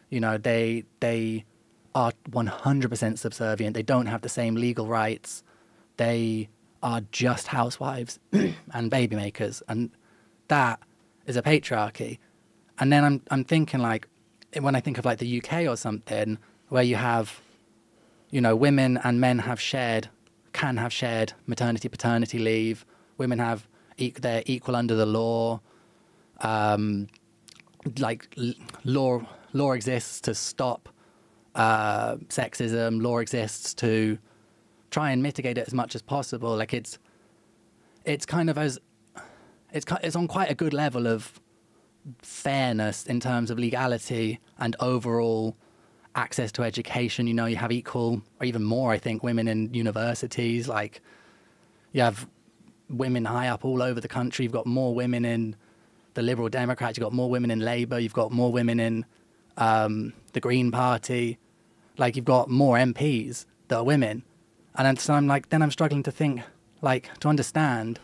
You 0.09 0.19
know, 0.19 0.37
they 0.37 0.85
they 0.99 1.45
are 1.93 2.13
100% 2.29 3.17
subservient. 3.17 3.73
They 3.73 3.83
don't 3.83 4.05
have 4.05 4.21
the 4.21 4.29
same 4.29 4.55
legal 4.55 4.87
rights. 4.87 5.43
They 5.97 6.49
are 6.81 7.01
just 7.11 7.47
housewives 7.47 8.19
and 8.73 8.89
baby 8.89 9.15
makers, 9.15 9.61
and 9.67 9.89
that 10.47 10.79
is 11.25 11.35
a 11.35 11.41
patriarchy. 11.41 12.19
And 12.79 12.93
then 12.93 13.03
I'm 13.03 13.21
I'm 13.29 13.43
thinking 13.43 13.81
like 13.81 14.07
when 14.57 14.75
I 14.75 14.79
think 14.79 14.97
of 14.97 15.03
like 15.03 15.17
the 15.17 15.41
UK 15.41 15.67
or 15.67 15.75
something, 15.75 16.37
where 16.69 16.83
you 16.83 16.95
have, 16.95 17.41
you 18.29 18.39
know, 18.39 18.55
women 18.55 18.97
and 19.03 19.19
men 19.19 19.39
have 19.39 19.59
shared 19.59 20.09
can 20.57 20.77
have 20.77 20.91
shared 20.91 21.33
maternity 21.45 21.87
paternity 21.87 22.39
leave. 22.39 22.83
Women 23.19 23.37
have 23.37 23.67
they're 23.97 24.43
equal 24.47 24.75
under 24.75 24.95
the 24.95 25.05
law. 25.05 25.61
Um, 26.41 27.07
like 27.99 28.27
l- 28.37 28.53
law 28.83 29.21
law 29.53 29.73
exists 29.73 30.19
to 30.21 30.33
stop 30.33 30.89
uh, 31.53 32.15
sexism. 32.39 33.01
Law 33.03 33.19
exists 33.19 33.75
to 33.75 34.17
try 34.89 35.11
and 35.11 35.21
mitigate 35.21 35.59
it 35.59 35.67
as 35.67 35.75
much 35.75 35.93
as 35.93 36.01
possible. 36.01 36.57
Like 36.57 36.73
it's 36.73 36.97
it's 38.03 38.25
kind 38.25 38.49
of 38.49 38.57
as 38.57 38.79
it's 39.71 39.85
it's 40.01 40.15
on 40.15 40.27
quite 40.27 40.49
a 40.49 40.55
good 40.55 40.73
level 40.73 41.05
of 41.05 41.39
fairness 42.23 43.05
in 43.05 43.19
terms 43.19 43.51
of 43.51 43.59
legality 43.59 44.39
and 44.57 44.75
overall 44.79 45.55
access 46.17 46.51
to 46.53 46.63
education. 46.63 47.27
You 47.27 47.33
know, 47.33 47.45
you 47.45 47.55
have 47.55 47.71
equal 47.71 48.21
or 48.39 48.45
even 48.45 48.63
more, 48.63 48.91
I 48.91 48.97
think, 48.97 49.23
women 49.23 49.47
in 49.47 49.73
universities. 49.73 50.67
Like, 50.67 51.01
you 51.93 52.01
have 52.01 52.27
women 52.89 53.25
high 53.25 53.47
up 53.47 53.63
all 53.63 53.81
over 53.81 54.01
the 54.01 54.07
country. 54.07 54.43
You've 54.43 54.51
got 54.51 54.65
more 54.65 54.93
women 54.93 55.23
in 55.23 55.55
the 56.15 56.21
Liberal 56.21 56.49
Democrats. 56.49 56.97
You've 56.97 57.05
got 57.05 57.13
more 57.13 57.29
women 57.29 57.51
in 57.51 57.59
Labour. 57.59 57.99
You've 57.99 58.13
got 58.13 58.31
more 58.31 58.51
women 58.51 58.79
in 58.79 59.05
um, 59.57 60.13
the 60.33 60.39
Green 60.39 60.71
Party. 60.71 61.37
Like, 61.97 62.15
you've 62.15 62.25
got 62.25 62.49
more 62.49 62.77
MPs 62.77 63.45
that 63.67 63.77
are 63.77 63.83
women. 63.83 64.23
And 64.75 64.99
so 64.99 65.13
I'm 65.13 65.27
like, 65.27 65.49
then 65.49 65.61
I'm 65.61 65.71
struggling 65.71 66.03
to 66.03 66.11
think, 66.11 66.41
like, 66.81 67.17
to 67.19 67.29
understand 67.29 67.99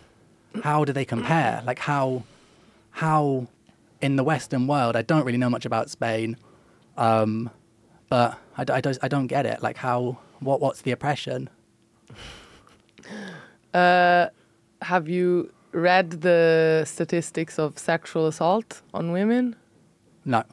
how 0.63 0.85
do 0.85 0.93
they 0.93 1.05
compare? 1.05 1.61
Like, 1.65 1.79
how, 1.79 2.23
how 2.91 3.47
in 4.01 4.15
the 4.15 4.23
Western 4.23 4.67
world, 4.67 4.95
I 4.95 5.01
don't 5.01 5.25
really 5.25 5.37
know 5.37 5.49
much 5.49 5.65
about 5.65 5.89
Spain, 5.89 6.37
um, 6.97 7.49
but 8.13 8.37
I, 8.57 8.77
I, 8.77 8.81
don't, 8.81 8.97
I 9.01 9.07
don't 9.07 9.25
get 9.25 9.47
it. 9.47 9.63
Like, 9.63 9.77
how, 9.77 10.19
what, 10.39 10.61
what's 10.61 10.81
the 10.83 10.91
oppression? 10.91 11.49
Uh, 13.73 14.27
have 14.83 15.09
you 15.09 15.51
read 15.71 16.21
the 16.21 16.83
statistics 16.85 17.57
of 17.57 17.79
sexual 17.79 18.27
assault 18.27 18.83
on 18.93 19.11
women? 19.11 19.55
No. 20.25 20.43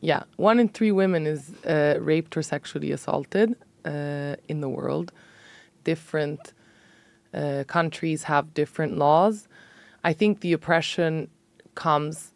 Yeah, 0.00 0.22
one 0.36 0.58
in 0.58 0.68
three 0.70 0.92
women 0.92 1.26
is 1.26 1.52
uh, 1.66 1.96
raped 2.00 2.38
or 2.38 2.42
sexually 2.42 2.90
assaulted 2.90 3.54
uh, 3.84 4.36
in 4.48 4.62
the 4.62 4.70
world. 4.70 5.12
Different 5.92 6.54
uh, 7.34 7.64
countries 7.66 8.22
have 8.22 8.54
different 8.54 8.96
laws. 8.96 9.46
I 10.04 10.14
think 10.14 10.40
the 10.40 10.54
oppression 10.54 11.28
comes 11.74 12.32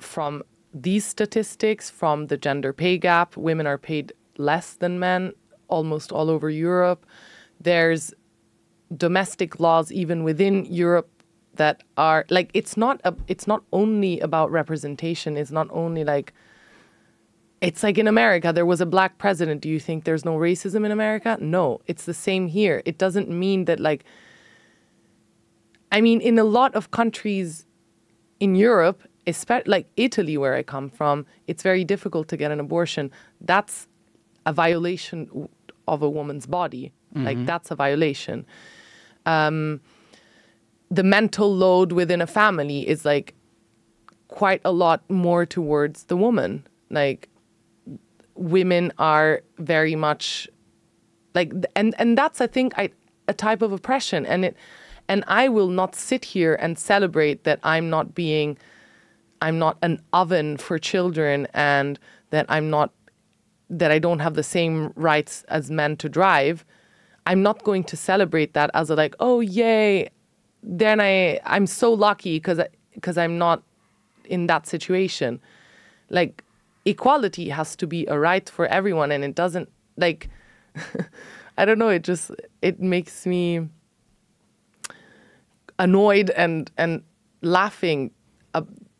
from 0.00 0.42
these 0.82 1.04
statistics, 1.04 1.88
from 1.88 2.26
the 2.26 2.36
gender 2.36 2.72
pay 2.72 2.98
gap. 2.98 3.36
Women 3.36 3.66
are 3.66 3.78
paid 3.78 4.12
less 4.36 4.74
than 4.74 4.98
men 4.98 5.32
almost 5.68 6.12
all 6.12 6.28
over 6.30 6.50
Europe. 6.50 7.06
There's 7.60 8.12
domestic 8.94 9.58
laws 9.58 9.90
even 9.90 10.22
within 10.22 10.64
Europe 10.66 11.10
that 11.54 11.82
are 11.96 12.24
like 12.30 12.50
it's 12.54 12.76
not 12.76 13.00
a, 13.04 13.14
it's 13.26 13.46
not 13.46 13.64
only 13.72 14.20
about 14.20 14.50
representation 14.50 15.36
it's 15.36 15.50
not 15.50 15.66
only 15.70 16.04
like 16.04 16.32
it's 17.60 17.82
like 17.82 17.98
in 17.98 18.06
America 18.06 18.52
there 18.52 18.66
was 18.66 18.80
a 18.80 18.86
black 18.86 19.18
president 19.18 19.60
do 19.60 19.68
you 19.68 19.80
think 19.80 20.04
there's 20.04 20.24
no 20.24 20.36
racism 20.36 20.84
in 20.84 20.92
America 20.92 21.36
no 21.40 21.80
it's 21.86 22.04
the 22.04 22.14
same 22.14 22.46
here 22.46 22.82
it 22.84 22.98
doesn't 22.98 23.28
mean 23.28 23.64
that 23.64 23.80
like 23.80 24.04
I 25.90 26.00
mean 26.00 26.20
in 26.20 26.38
a 26.38 26.44
lot 26.44 26.74
of 26.74 26.90
countries 26.90 27.66
in 28.38 28.54
Europe 28.54 29.02
especially 29.26 29.70
like 29.70 29.86
Italy 29.96 30.36
where 30.36 30.54
I 30.54 30.62
come 30.62 30.88
from 30.88 31.26
it's 31.46 31.62
very 31.62 31.84
difficult 31.84 32.28
to 32.28 32.36
get 32.36 32.50
an 32.50 32.60
abortion. 32.60 33.10
That's 33.40 33.88
a 34.44 34.52
violation 34.52 35.48
of 35.88 36.02
a 36.02 36.08
woman's 36.08 36.46
body. 36.46 36.92
Like 37.24 37.46
that's 37.46 37.70
a 37.70 37.74
violation. 37.74 38.44
Um, 39.24 39.80
the 40.90 41.02
mental 41.02 41.54
load 41.54 41.92
within 41.92 42.20
a 42.20 42.26
family 42.26 42.86
is 42.86 43.04
like 43.04 43.34
quite 44.28 44.60
a 44.64 44.72
lot 44.72 45.08
more 45.10 45.46
towards 45.46 46.04
the 46.04 46.16
woman. 46.16 46.66
Like 46.90 47.28
women 48.34 48.92
are 48.98 49.42
very 49.58 49.96
much 49.96 50.48
like 51.34 51.52
and 51.74 51.94
and 51.98 52.18
that's 52.18 52.40
I 52.40 52.46
think 52.46 52.78
I 52.78 52.90
a 53.28 53.34
type 53.34 53.62
of 53.62 53.72
oppression. 53.72 54.26
And 54.26 54.44
it 54.44 54.56
and 55.08 55.24
I 55.26 55.48
will 55.48 55.68
not 55.68 55.94
sit 55.94 56.24
here 56.24 56.54
and 56.54 56.78
celebrate 56.78 57.44
that 57.44 57.60
I'm 57.62 57.88
not 57.88 58.14
being 58.14 58.58
I'm 59.46 59.60
not 59.60 59.78
an 59.80 60.02
oven 60.12 60.56
for 60.56 60.76
children 60.76 61.46
and 61.54 62.00
that 62.30 62.46
I'm 62.48 62.68
not 62.68 62.92
that 63.70 63.92
I 63.92 64.00
don't 64.00 64.18
have 64.18 64.34
the 64.34 64.42
same 64.42 64.92
rights 64.96 65.44
as 65.46 65.70
men 65.70 65.96
to 65.98 66.08
drive. 66.08 66.64
I'm 67.26 67.42
not 67.44 67.62
going 67.62 67.84
to 67.84 67.96
celebrate 67.96 68.54
that 68.54 68.70
as 68.74 68.90
a 68.90 68.96
like, 68.96 69.14
oh 69.20 69.38
yay, 69.38 70.10
then 70.64 71.00
I 71.00 71.38
I'm 71.44 71.68
so 71.68 71.92
lucky 71.92 72.38
because 72.38 72.60
because 72.92 73.16
I'm 73.16 73.38
not 73.38 73.62
in 74.24 74.48
that 74.48 74.66
situation. 74.66 75.40
Like 76.10 76.42
equality 76.84 77.48
has 77.50 77.76
to 77.76 77.86
be 77.86 78.04
a 78.06 78.18
right 78.18 78.50
for 78.50 78.66
everyone, 78.66 79.12
and 79.12 79.22
it 79.22 79.36
doesn't 79.36 79.68
like 79.96 80.28
I 81.56 81.64
don't 81.64 81.78
know. 81.78 81.90
It 81.90 82.02
just 82.02 82.32
it 82.62 82.80
makes 82.80 83.26
me 83.26 83.68
annoyed 85.78 86.30
and 86.30 86.68
and 86.76 87.04
laughing 87.42 88.10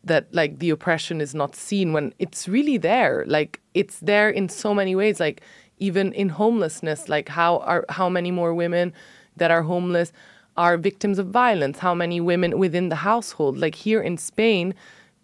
that 0.07 0.33
like 0.33 0.59
the 0.59 0.71
oppression 0.71 1.21
is 1.21 1.35
not 1.35 1.55
seen 1.55 1.93
when 1.93 2.15
it's 2.19 2.49
really 2.49 2.79
there. 2.79 3.25
Like 3.27 3.61
it's 3.75 3.99
there 4.01 4.31
in 4.31 4.49
so 4.49 4.73
many 4.73 4.97
ways. 4.97 5.21
Like 5.21 5.43
even 5.79 6.13
in 6.13 6.31
homelessness, 6.31 7.09
like 7.09 7.29
how 7.29 7.59
are 7.59 7.85
how 7.91 8.09
many 8.09 8.31
more 8.31 8.55
women 8.55 8.93
that 9.37 9.51
are 9.51 9.63
homeless 9.63 10.13
are 10.57 10.79
victims 10.79 11.19
of 11.19 11.27
violence? 11.27 11.79
How 11.81 11.95
many 11.95 12.21
women 12.21 12.59
within 12.59 12.89
the 12.89 12.97
household? 12.97 13.59
Like 13.59 13.75
here 13.75 14.01
in 14.01 14.17
Spain, 14.17 14.75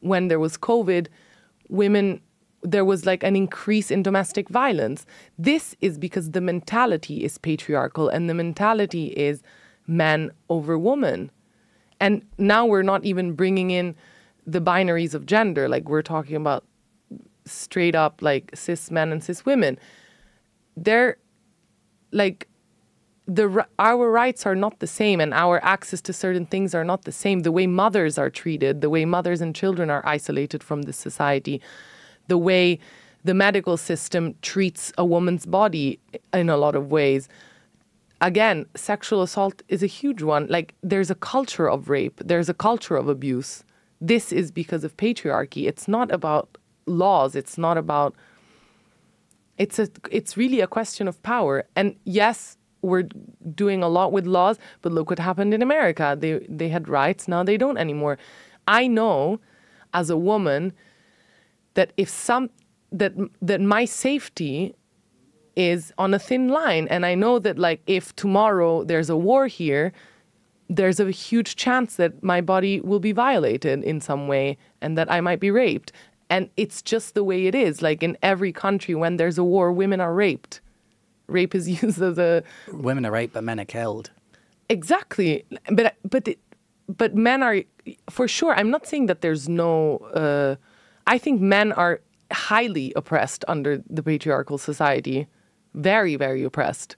when 0.01 0.29
there 0.29 0.41
was 0.41 0.59
COVID, 0.59 1.07
women 1.69 2.21
there 2.65 2.85
was 2.85 3.05
like 3.05 3.25
an 3.25 3.35
increase 3.35 3.91
in 3.91 4.03
domestic 4.03 4.49
violence. 4.49 5.05
This 5.37 5.75
is 5.81 5.99
because 5.99 6.31
the 6.31 6.41
mentality 6.41 7.25
is 7.25 7.39
patriarchal 7.39 8.09
and 8.09 8.31
the 8.31 8.35
mentality 8.35 9.07
is 9.09 9.43
man 9.87 10.31
over 10.49 10.79
woman. 10.79 11.31
And 11.99 12.25
now 12.39 12.65
we're 12.67 12.83
not 12.83 13.05
even 13.05 13.33
bringing 13.33 13.71
in 13.71 13.97
the 14.47 14.61
binaries 14.61 15.15
of 15.15 15.27
gender. 15.27 15.69
Like 15.69 15.89
we're 15.89 16.03
talking 16.03 16.37
about 16.37 16.65
straight 17.45 17.95
up 17.95 18.23
like 18.23 18.51
cis 18.55 18.91
men 18.91 19.13
and 19.13 19.23
cis 19.23 19.45
women. 19.45 19.79
They're 20.77 21.17
like 22.13 22.49
the 23.27 23.67
our 23.79 24.11
rights 24.11 24.45
are 24.47 24.55
not 24.55 24.81
the 24.81 24.87
same 24.87 25.21
and 25.21 25.33
our 25.33 25.65
access 25.65 26.01
to 26.01 26.13
certain 26.13 26.45
things 26.45 26.75
are 26.75 26.85
not 26.85 27.05
the 27.05 27.13
same 27.13 27.41
the 27.41 27.53
way 27.53 27.67
mothers 27.67 28.19
are 28.19 28.29
treated 28.29 28.81
the 28.81 28.91
way 28.91 29.05
mothers 29.05 29.41
and 29.41 29.55
children 29.55 29.91
are 29.91 30.03
isolated 30.05 30.63
from 30.63 30.83
the 30.83 30.93
society 30.93 31.61
the 32.27 32.37
way 32.37 32.79
the 33.25 33.33
medical 33.33 33.77
system 33.77 34.35
treats 34.43 34.93
a 34.99 35.05
woman's 35.05 35.47
body 35.47 36.01
in 36.33 36.51
a 36.51 36.57
lot 36.57 36.75
of 36.75 36.91
ways 36.91 37.29
again 38.21 38.67
sexual 38.75 39.23
assault 39.23 39.63
is 39.69 39.85
a 39.85 39.87
huge 39.87 40.23
one 40.23 40.47
like 40.49 40.75
there's 40.83 41.11
a 41.11 41.15
culture 41.15 41.71
of 41.71 41.89
rape 41.89 42.21
there's 42.25 42.49
a 42.49 42.55
culture 42.55 42.97
of 42.97 43.09
abuse 43.09 43.63
this 44.03 44.33
is 44.33 44.51
because 44.51 44.83
of 44.83 44.97
patriarchy. 44.97 45.69
It's 45.69 45.87
not 45.87 46.11
about 46.11 46.59
laws. 46.87 47.37
It's 47.37 47.57
not 47.57 47.79
about 47.79 48.15
it's 49.59 49.79
a 49.79 49.89
it's 50.11 50.37
really 50.37 50.61
a 50.61 50.67
question 50.67 51.07
of 51.07 51.23
power. 51.23 51.65
And 51.77 51.97
yes 52.05 52.59
we're 52.83 53.05
doing 53.55 53.81
a 53.81 53.89
lot 53.89 54.11
with 54.11 54.27
laws 54.27 54.59
but 54.81 54.91
look 54.91 55.09
what 55.09 55.21
happened 55.21 55.55
in 55.55 55.63
america. 55.63 56.17
They 56.19 56.45
they 56.49 56.69
had 56.69 56.89
rights. 56.89 57.29
Now 57.29 57.45
they 57.45 57.57
don't 57.57 57.79
anymore. 57.79 58.19
I 58.67 58.89
know 58.89 59.39
as 59.95 60.11
a 60.11 60.17
woman 60.17 60.73
that 61.75 61.93
if 61.97 62.09
some 62.09 62.51
that 62.91 63.13
that 63.41 63.61
my 63.61 63.85
safety 63.85 64.75
is 65.55 65.93
on 65.97 66.13
a 66.13 66.19
thin 66.19 66.49
line. 66.49 66.89
And 66.89 67.07
i 67.07 67.15
know 67.15 67.39
that 67.39 67.57
like 67.57 67.83
if 67.87 68.17
tomorrow 68.17 68.83
there's 68.83 69.11
a 69.11 69.17
war 69.17 69.47
here 69.47 69.93
there's 70.69 71.01
a 71.01 71.11
huge 71.11 71.57
chance 71.57 71.97
that 71.97 72.23
my 72.23 72.41
body 72.41 72.81
will 72.81 73.01
be 73.01 73.13
violated 73.13 73.83
in 73.85 74.01
some 74.01 74.29
way 74.29 74.57
and 74.81 74.97
that 74.99 75.11
i 75.11 75.21
might 75.21 75.41
be 75.41 75.51
raped. 75.51 75.93
And 76.31 76.49
it's 76.57 76.81
just 76.81 77.15
the 77.15 77.23
way 77.25 77.47
it 77.47 77.55
is. 77.55 77.83
Like 77.83 78.03
in 78.03 78.17
every 78.23 78.53
country 78.53 78.95
when 78.95 79.17
there's 79.19 79.37
a 79.37 79.45
war 79.45 79.71
women 79.71 80.01
are 80.01 80.15
raped. 80.15 80.61
Rape 81.27 81.55
is 81.55 81.69
used 81.83 82.01
as 82.01 82.19
a 82.19 82.43
Women 82.73 83.05
are 83.05 83.11
raped, 83.13 83.35
but 83.35 83.45
men 83.45 83.61
are 83.61 83.67
killed. 83.67 84.11
exactly. 84.71 85.45
But 85.71 85.97
but 86.09 86.29
it, 86.29 86.39
but 86.89 87.15
men 87.15 87.43
are 87.43 87.59
for 88.11 88.27
sure 88.29 88.55
i'm 88.55 88.71
not 88.71 88.87
saying 88.87 89.07
that 89.07 89.21
there's 89.21 89.49
no 89.49 89.99
uh, 90.15 90.57
i 91.07 91.19
think 91.19 91.41
men 91.41 91.73
are 91.73 92.01
highly 92.33 92.93
oppressed 92.97 93.45
under 93.49 93.83
the 93.91 94.03
patriarchal 94.03 94.59
society. 94.59 95.27
Very 95.75 96.17
very 96.17 96.43
oppressed. 96.45 96.97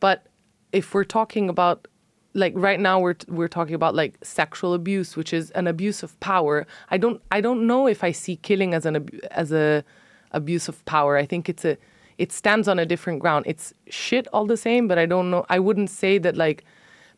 But 0.00 0.26
if 0.72 0.94
we're 0.94 1.04
talking 1.20 1.48
about 1.50 1.86
like 2.34 2.52
right 2.56 2.80
now 2.80 2.98
we're 2.98 3.16
we're 3.28 3.48
talking 3.48 3.74
about 3.74 3.94
like 3.94 4.16
sexual 4.22 4.72
abuse 4.74 5.16
which 5.16 5.32
is 5.32 5.50
an 5.52 5.66
abuse 5.66 6.02
of 6.02 6.18
power. 6.20 6.66
I 6.90 6.96
don't 6.98 7.20
i 7.30 7.40
don't 7.40 7.66
know 7.66 7.86
if 7.86 8.02
i 8.04 8.12
see 8.12 8.36
killing 8.36 8.74
as 8.74 8.86
an 8.86 9.08
as 9.30 9.52
a 9.52 9.84
abuse 10.32 10.68
of 10.68 10.82
power. 10.84 11.16
I 11.16 11.26
think 11.26 11.48
it's 11.48 11.64
a 11.64 11.76
it 12.18 12.32
stands 12.32 12.68
on 12.68 12.78
a 12.78 12.86
different 12.86 13.20
ground. 13.20 13.44
It's 13.48 13.74
shit 13.88 14.26
all 14.32 14.46
the 14.46 14.56
same 14.56 14.88
but 14.88 14.98
i 14.98 15.06
don't 15.06 15.30
know 15.30 15.44
i 15.48 15.58
wouldn't 15.58 15.90
say 15.90 16.18
that 16.18 16.36
like 16.36 16.64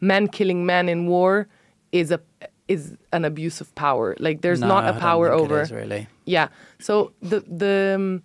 men 0.00 0.27
killing 0.29 0.66
men 0.66 0.88
in 0.88 1.07
war 1.07 1.48
is 1.92 2.11
a 2.11 2.20
is 2.66 2.96
an 3.12 3.24
abuse 3.27 3.61
of 3.61 3.74
power. 3.74 4.16
Like 4.18 4.40
there's 4.40 4.61
No, 4.61 4.68
not 4.68 4.88
a 4.88 4.99
power 4.99 5.30
over 5.30 5.61
is, 5.62 5.70
really. 5.70 6.09
yeah. 6.24 6.49
So 6.78 7.12
the 7.20 7.41
the 7.41 7.93
um, 7.97 8.22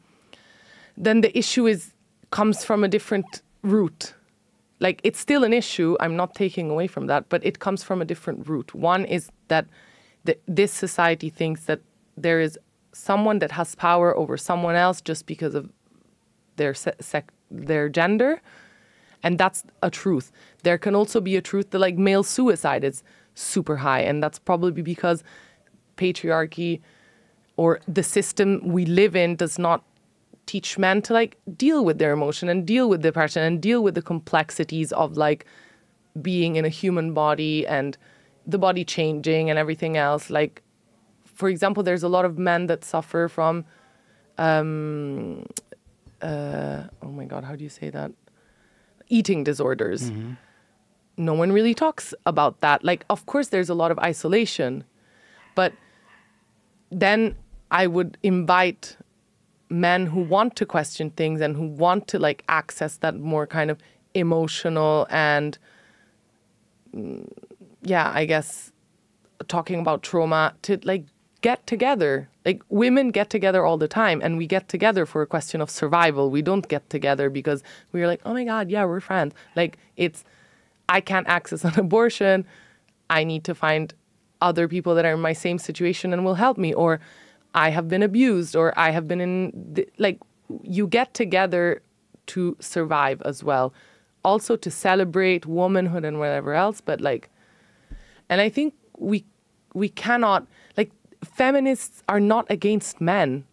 then 0.97 1.21
the 1.21 1.37
issue 1.37 1.67
is 1.67 1.93
comes 2.31 2.63
from 2.63 2.83
a 2.83 2.87
different 2.87 3.41
root 3.63 4.13
like 4.79 5.01
it's 5.03 5.19
still 5.19 5.43
an 5.43 5.53
issue. 5.53 5.97
I'm 5.99 6.15
not 6.15 6.35
taking 6.35 6.69
away 6.69 6.87
from 6.87 7.07
that 7.07 7.29
but 7.29 7.45
it 7.45 7.59
comes 7.59 7.83
from 7.83 8.01
a 8.01 8.05
different 8.05 8.47
root. 8.47 8.73
One 8.73 9.05
is 9.05 9.29
that 9.47 9.65
the, 10.23 10.37
this 10.47 10.71
society 10.71 11.29
thinks 11.29 11.65
that 11.65 11.81
there 12.17 12.39
is 12.39 12.57
someone 12.91 13.39
that 13.39 13.51
has 13.51 13.75
power 13.75 14.15
over 14.17 14.37
someone 14.37 14.75
else 14.75 15.01
just 15.01 15.25
because 15.25 15.55
of 15.55 15.69
their 16.57 16.73
se- 16.73 16.99
sec- 16.99 17.31
their 17.49 17.89
gender 17.89 18.41
and 19.23 19.37
that's 19.37 19.63
a 19.83 19.89
truth. 19.89 20.31
There 20.63 20.77
can 20.77 20.95
also 20.95 21.19
be 21.19 21.35
a 21.35 21.41
truth 21.41 21.71
that 21.71 21.79
like 21.79 21.97
male 21.97 22.23
suicide 22.23 22.83
is 22.83 23.03
super 23.35 23.77
high 23.77 24.01
and 24.01 24.21
that's 24.21 24.39
probably 24.39 24.81
because 24.81 25.23
patriarchy 25.97 26.81
or 27.57 27.81
the 27.87 28.03
system 28.03 28.61
we 28.63 28.85
live 28.85 29.15
in 29.15 29.35
does 29.35 29.59
not 29.59 29.83
teach 30.53 30.69
men 30.85 31.01
to 31.07 31.11
like 31.19 31.37
deal 31.65 31.81
with 31.87 31.97
their 32.01 32.13
emotion 32.19 32.45
and 32.49 32.59
deal 32.73 32.87
with 32.91 33.01
depression 33.09 33.41
and 33.47 33.61
deal 33.69 33.81
with 33.85 33.95
the 33.99 34.05
complexities 34.13 34.89
of 35.03 35.17
like 35.25 35.41
being 36.29 36.55
in 36.59 36.65
a 36.65 36.73
human 36.81 37.13
body 37.13 37.55
and 37.77 37.97
the 38.53 38.59
body 38.67 38.83
changing 38.97 39.43
and 39.49 39.57
everything 39.63 39.93
else 40.07 40.29
like 40.39 40.55
for 41.39 41.47
example, 41.47 41.83
there's 41.83 42.03
a 42.03 42.09
lot 42.09 42.25
of 42.25 42.37
men 42.37 42.67
that 42.67 42.83
suffer 42.83 43.29
from, 43.29 43.63
um, 44.37 45.45
uh, 46.21 46.83
oh 47.01 47.11
my 47.19 47.23
God, 47.23 47.45
how 47.45 47.55
do 47.55 47.63
you 47.63 47.69
say 47.69 47.89
that? 47.91 48.11
Eating 49.07 49.45
disorders. 49.45 50.11
No 51.15 51.33
one 51.33 51.53
really 51.53 51.73
talks 51.73 52.13
about 52.25 52.59
that. 52.59 52.83
Like, 52.83 53.05
of 53.09 53.25
course, 53.25 53.47
there's 53.47 53.69
a 53.69 53.73
lot 53.73 53.89
of 53.89 53.97
isolation, 53.99 54.83
but 55.55 55.71
then 56.91 57.37
I 57.71 57.87
would 57.87 58.17
invite 58.21 58.97
men 59.69 60.07
who 60.07 60.21
want 60.21 60.55
to 60.55 60.65
question 60.65 61.11
things 61.11 61.41
and 61.41 61.55
who 61.55 61.67
want 61.67 62.07
to 62.07 62.19
like 62.19 62.43
access 62.49 62.97
that 62.97 63.15
more 63.15 63.45
kind 63.45 63.69
of 63.69 63.79
emotional 64.13 65.07
and 65.09 65.57
mm, 66.95 67.27
yeah, 67.81 68.11
I 68.13 68.25
guess 68.25 68.71
talking 69.47 69.79
about 69.79 70.03
trauma 70.03 70.53
to 70.63 70.79
like 70.83 71.05
get 71.41 71.65
together. 71.67 72.29
Like 72.45 72.61
women 72.69 73.11
get 73.11 73.29
together 73.29 73.65
all 73.65 73.77
the 73.77 73.87
time 73.87 74.21
and 74.23 74.37
we 74.37 74.47
get 74.47 74.67
together 74.67 75.05
for 75.05 75.21
a 75.21 75.27
question 75.27 75.61
of 75.61 75.69
survival. 75.69 76.29
We 76.29 76.41
don't 76.41 76.67
get 76.67 76.89
together 76.89 77.29
because 77.29 77.63
we're 77.91 78.07
like, 78.07 78.21
"Oh 78.25 78.33
my 78.33 78.43
god, 78.43 78.69
yeah, 78.69 78.85
we're 78.85 78.99
friends." 78.99 79.33
Like 79.55 79.77
it's 79.95 80.23
I 80.87 81.01
can't 81.01 81.27
access 81.27 81.63
an 81.63 81.73
abortion. 81.79 82.45
I 83.09 83.23
need 83.23 83.43
to 83.45 83.55
find 83.55 83.93
other 84.41 84.67
people 84.67 84.95
that 84.95 85.05
are 85.05 85.13
in 85.13 85.19
my 85.19 85.33
same 85.33 85.57
situation 85.57 86.13
and 86.13 86.23
will 86.23 86.35
help 86.35 86.57
me 86.57 86.73
or 86.73 86.99
I 87.53 87.69
have 87.69 87.87
been 87.87 88.03
abused 88.03 88.55
or 88.55 88.73
I 88.77 88.91
have 88.91 89.07
been 89.07 89.21
in 89.21 89.73
th- 89.75 89.89
like 89.97 90.19
you 90.63 90.87
get 90.87 91.13
together 91.13 91.81
to 92.27 92.55
survive 92.59 93.21
as 93.23 93.43
well. 93.43 93.73
Also 94.23 94.55
to 94.57 94.69
celebrate 94.69 95.45
womanhood 95.45 96.05
and 96.05 96.19
whatever 96.19 96.53
else, 96.53 96.81
but 96.81 97.01
like 97.01 97.29
and 98.29 98.41
I 98.41 98.49
think 98.49 98.73
we 98.97 99.25
we 99.73 99.89
cannot 99.89 100.45
like 100.77 100.91
feminists 101.23 102.03
are 102.07 102.19
not 102.19 102.45
against 102.49 103.01
men. 103.01 103.45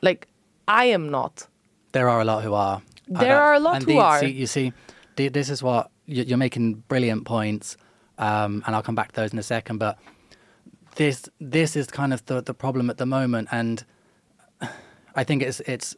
Like 0.00 0.28
I 0.68 0.86
am 0.86 1.10
not. 1.10 1.46
There 1.92 2.08
are 2.08 2.20
a 2.20 2.24
lot 2.24 2.42
who 2.44 2.54
are. 2.54 2.80
There 3.08 3.38
are 3.40 3.54
a 3.54 3.60
lot 3.60 3.76
and 3.76 3.84
who 3.84 3.92
these- 3.92 4.00
are. 4.00 4.20
See, 4.20 4.30
you 4.30 4.46
see, 4.46 4.72
the- 5.16 5.28
this 5.28 5.50
is 5.50 5.62
what 5.62 5.90
you- 6.06 6.24
you're 6.24 6.38
making 6.38 6.82
brilliant 6.88 7.24
points, 7.26 7.76
um, 8.18 8.62
and 8.66 8.74
I'll 8.74 8.82
come 8.82 8.94
back 8.94 9.12
to 9.12 9.20
those 9.20 9.32
in 9.32 9.38
a 9.38 9.42
second. 9.42 9.78
But 9.78 9.98
this 10.96 11.28
this 11.40 11.76
is 11.76 11.86
kind 11.86 12.12
of 12.12 12.24
the 12.26 12.42
the 12.42 12.54
problem 12.54 12.90
at 12.90 12.98
the 12.98 13.06
moment, 13.06 13.48
and 13.50 13.84
I 15.14 15.24
think 15.24 15.42
it's 15.42 15.60
it's 15.60 15.96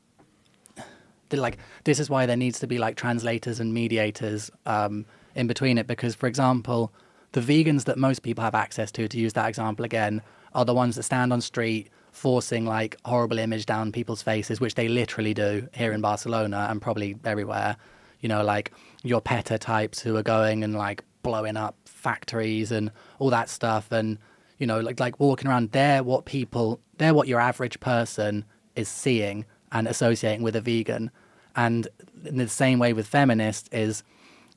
like 1.32 1.58
this 1.84 1.98
is 1.98 2.08
why 2.08 2.26
there 2.26 2.36
needs 2.36 2.58
to 2.60 2.66
be 2.66 2.78
like 2.78 2.96
translators 2.96 3.60
and 3.60 3.74
mediators 3.74 4.50
um, 4.66 5.04
in 5.34 5.46
between 5.46 5.78
it 5.78 5.86
because 5.86 6.14
for 6.14 6.26
example 6.26 6.92
the 7.32 7.40
vegans 7.40 7.84
that 7.84 7.98
most 7.98 8.22
people 8.22 8.44
have 8.44 8.54
access 8.54 8.92
to 8.92 9.08
to 9.08 9.18
use 9.18 9.32
that 9.32 9.48
example 9.48 9.84
again 9.84 10.22
are 10.54 10.64
the 10.64 10.74
ones 10.74 10.96
that 10.96 11.02
stand 11.02 11.32
on 11.32 11.40
street 11.40 11.90
forcing 12.12 12.64
like 12.64 12.96
horrible 13.04 13.38
image 13.38 13.66
down 13.66 13.90
people's 13.90 14.22
faces 14.22 14.60
which 14.60 14.76
they 14.76 14.86
literally 14.86 15.34
do 15.34 15.68
here 15.74 15.92
in 15.92 16.00
barcelona 16.00 16.68
and 16.70 16.80
probably 16.80 17.16
everywhere. 17.24 17.76
You 18.20 18.28
know 18.28 18.42
like 18.42 18.72
your 19.02 19.20
PETA 19.20 19.58
types 19.58 20.00
who 20.00 20.16
are 20.16 20.22
going 20.22 20.64
and 20.64 20.74
like 20.74 21.04
blowing 21.22 21.56
up 21.56 21.76
factories 21.84 22.70
and 22.70 22.90
all 23.18 23.30
that 23.30 23.48
stuff 23.48 23.90
and 23.92 24.18
you 24.64 24.66
know 24.66 24.80
like 24.80 24.98
like 24.98 25.20
walking 25.20 25.46
around 25.46 25.72
they're 25.72 26.02
what 26.02 26.24
people 26.24 26.80
they're 26.96 27.12
what 27.12 27.28
your 27.28 27.38
average 27.38 27.78
person 27.80 28.46
is 28.74 28.88
seeing 28.88 29.44
and 29.72 29.86
associating 29.86 30.42
with 30.42 30.56
a 30.56 30.60
vegan. 30.62 31.10
And 31.54 31.86
in 32.24 32.38
the 32.38 32.48
same 32.48 32.78
way 32.78 32.94
with 32.94 33.06
feminists 33.06 33.68
is 33.72 34.02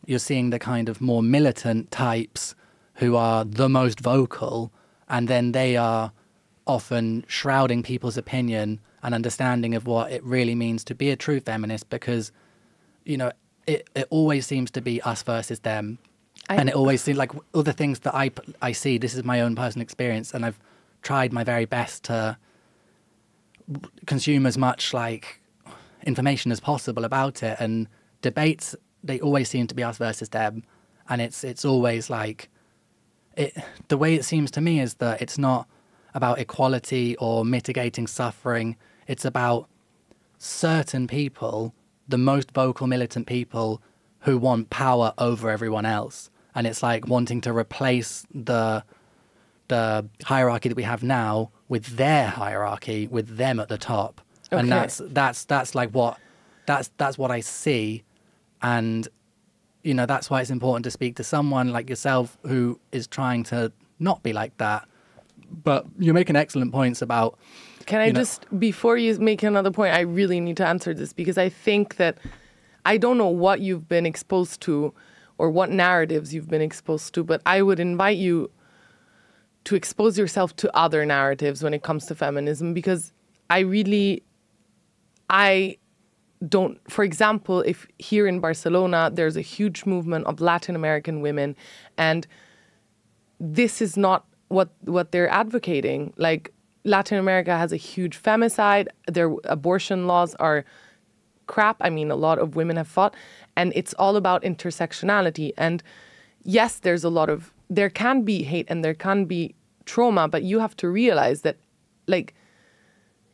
you're 0.06 0.18
seeing 0.18 0.50
the 0.50 0.60
kind 0.60 0.88
of 0.88 1.02
more 1.02 1.22
militant 1.22 1.92
types 1.92 2.56
who 2.96 3.18
are 3.18 3.44
the 3.44 3.68
most 3.68 4.00
vocal 4.00 4.72
and 5.10 5.28
then 5.28 5.52
they 5.52 5.76
are 5.76 6.14
often 6.66 7.26
shrouding 7.28 7.84
people's 7.84 8.16
opinion 8.18 8.80
and 9.04 9.14
understanding 9.14 9.76
of 9.76 9.88
what 9.88 10.10
it 10.10 10.24
really 10.24 10.56
means 10.56 10.86
to 10.86 10.96
be 10.96 11.10
a 11.10 11.18
true 11.18 11.42
feminist 11.42 11.90
because 11.90 12.32
you 13.04 13.18
know 13.18 13.34
it, 13.66 13.90
it 13.94 14.08
always 14.10 14.48
seems 14.48 14.72
to 14.72 14.82
be 14.82 15.02
us 15.02 15.22
versus 15.24 15.60
them 15.60 16.00
I- 16.50 16.56
and 16.56 16.70
it 16.70 16.76
always 16.76 17.02
seems 17.02 17.18
like 17.18 17.32
other 17.54 17.74
things 17.74 18.00
that 18.00 18.16
I, 18.16 18.32
I 18.62 18.72
see 18.72 18.98
this 18.98 19.14
is 19.14 19.24
my 19.24 19.42
own 19.42 19.56
personal 19.56 19.84
experience 19.84 20.34
and 20.34 20.46
i've 20.46 20.60
tried 21.02 21.32
my 21.34 21.44
very 21.44 21.66
best 21.66 22.04
to 22.06 22.38
consume 24.06 24.46
as 24.46 24.58
much 24.58 24.94
like 24.94 25.42
information 26.06 26.52
as 26.52 26.60
possible 26.60 27.04
about 27.04 27.44
it 27.44 27.58
and 27.60 27.88
debates 28.22 28.76
they 29.04 29.20
always 29.20 29.50
seem 29.50 29.68
to 29.68 29.76
be 29.76 29.84
us 29.84 29.98
versus 29.98 30.30
them. 30.30 30.64
And 31.10 31.22
it's 31.22 31.44
it's 31.44 31.66
always 31.66 32.10
like 32.10 32.50
it 33.36 33.58
the 33.88 33.98
way 33.98 34.16
it 34.16 34.26
seems 34.26 34.52
to 34.52 34.62
me 34.62 34.80
is 34.80 34.96
that 34.96 35.22
it's 35.22 35.38
not 35.38 35.68
about 36.14 36.40
equality 36.40 37.16
or 37.18 37.46
mitigating 37.46 38.08
suffering. 38.08 38.76
It's 39.08 39.26
about 39.26 39.70
certain 40.38 41.08
people 41.08 41.74
the 42.08 42.18
most 42.18 42.52
vocal 42.52 42.88
militant 42.88 43.28
people 43.28 43.82
who 44.22 44.38
want 44.38 44.70
power 44.70 45.14
over 45.18 45.50
everyone 45.50 45.86
else 45.86 46.30
and 46.58 46.66
it's 46.66 46.82
like 46.82 47.08
wanting 47.08 47.40
to 47.42 47.54
replace 47.54 48.26
the 48.34 48.84
the 49.68 50.10
hierarchy 50.24 50.70
that 50.70 50.76
we 50.76 50.84
have 50.84 51.04
now 51.04 51.52
with 51.70 51.86
their 51.98 52.28
hierarchy 52.28 53.08
with 53.08 53.38
them 53.38 53.60
at 53.60 53.70
the 53.70 53.78
top. 53.78 54.22
Okay. 54.52 54.60
and 54.60 54.72
that's 54.72 55.00
that's 55.06 55.46
that's 55.46 55.76
like 55.76 55.92
what 55.92 56.18
that's 56.66 56.90
that's 56.98 57.18
what 57.18 57.32
i 57.32 57.40
see. 57.42 58.04
And 58.62 59.08
you 59.84 59.94
know 59.94 60.08
that's 60.08 60.30
why 60.32 60.42
it's 60.42 60.50
important 60.50 60.84
to 60.86 60.92
speak 60.92 61.16
to 61.18 61.24
someone 61.24 61.72
like 61.72 61.90
yourself 61.90 62.38
who 62.44 62.80
is 62.92 63.06
trying 63.08 63.44
to 63.46 63.72
not 64.00 64.24
be 64.24 64.34
like 64.34 64.58
that. 64.58 64.88
But 65.64 65.86
you're 66.00 66.16
making 66.16 66.36
excellent 66.36 66.72
points 66.72 67.04
about 67.04 67.38
Can 67.86 68.02
I 68.02 68.08
know- 68.08 68.20
just, 68.20 68.46
before 68.60 68.98
you 68.98 69.18
make 69.20 69.44
another 69.44 69.72
point, 69.72 69.94
I 69.94 70.02
really 70.02 70.40
need 70.42 70.58
to 70.58 70.68
answer 70.68 70.94
this 70.94 71.14
because 71.14 71.38
I 71.38 71.50
think 71.50 71.98
that 71.98 72.18
I 72.84 72.98
don't 72.98 73.18
know 73.18 73.30
what 73.30 73.62
you've 73.62 73.88
been 73.88 74.06
exposed 74.08 74.60
to 74.62 74.94
or 75.38 75.50
what 75.50 75.70
narratives 75.70 76.34
you've 76.34 76.50
been 76.50 76.62
exposed 76.62 77.14
to, 77.14 77.24
but 77.24 77.42
I 77.46 77.62
would 77.62 77.80
invite 77.80 78.18
you 78.18 78.52
to 79.66 79.76
expose 79.76 80.18
yourself 80.18 80.56
to 80.58 80.76
other 80.76 81.06
narratives 81.06 81.62
when 81.62 81.74
it 81.74 81.84
comes 81.84 82.06
to 82.06 82.16
feminism 82.16 82.74
because 82.74 83.12
I 83.50 83.60
really, 83.60 84.24
I 85.30 85.78
don't, 86.48 86.80
for 86.90 87.04
example, 87.04 87.62
if 87.62 87.88
here 88.00 88.28
in 88.28 88.40
Barcelona, 88.40 89.12
there's 89.14 89.36
a 89.36 89.42
huge 89.42 89.86
movement 89.86 90.26
of 90.26 90.40
Latin 90.40 90.76
American 90.76 91.22
women 91.22 91.56
and 91.98 92.26
this 93.40 93.82
is 93.82 93.98
not 93.98 94.26
what 94.48 94.70
what 94.82 95.12
they're 95.12 95.30
advocating. 95.30 96.14
Like 96.18 96.54
Latin 96.84 97.18
America 97.18 97.58
has 97.58 97.72
a 97.72 97.78
huge 97.78 98.22
femicide. 98.22 98.88
Their 99.08 99.36
abortion 99.44 100.08
laws 100.08 100.34
are 100.36 100.66
crap. 101.48 101.78
I 101.82 101.90
mean, 101.90 102.12
a 102.12 102.16
lot 102.16 102.40
of 102.40 102.56
women 102.56 102.78
have 102.78 102.88
fought, 102.88 103.16
and 103.58 103.74
it's 103.76 103.94
all 103.96 104.16
about 104.16 104.44
intersectionality. 104.44 105.52
And 105.58 105.84
yes, 106.44 106.80
there's 106.80 107.04
a 107.04 107.10
lot 107.10 107.30
of 107.30 107.52
there 107.70 107.90
can 107.90 108.22
be 108.22 108.44
hate 108.44 108.68
and 108.70 108.86
there 108.86 108.94
can 108.94 109.26
be 109.26 109.54
trauma, 109.86 110.30
but 110.30 110.44
you 110.44 110.60
have 110.60 110.78
to 110.78 110.88
realize 110.88 111.42
that, 111.42 111.58
like, 112.08 112.34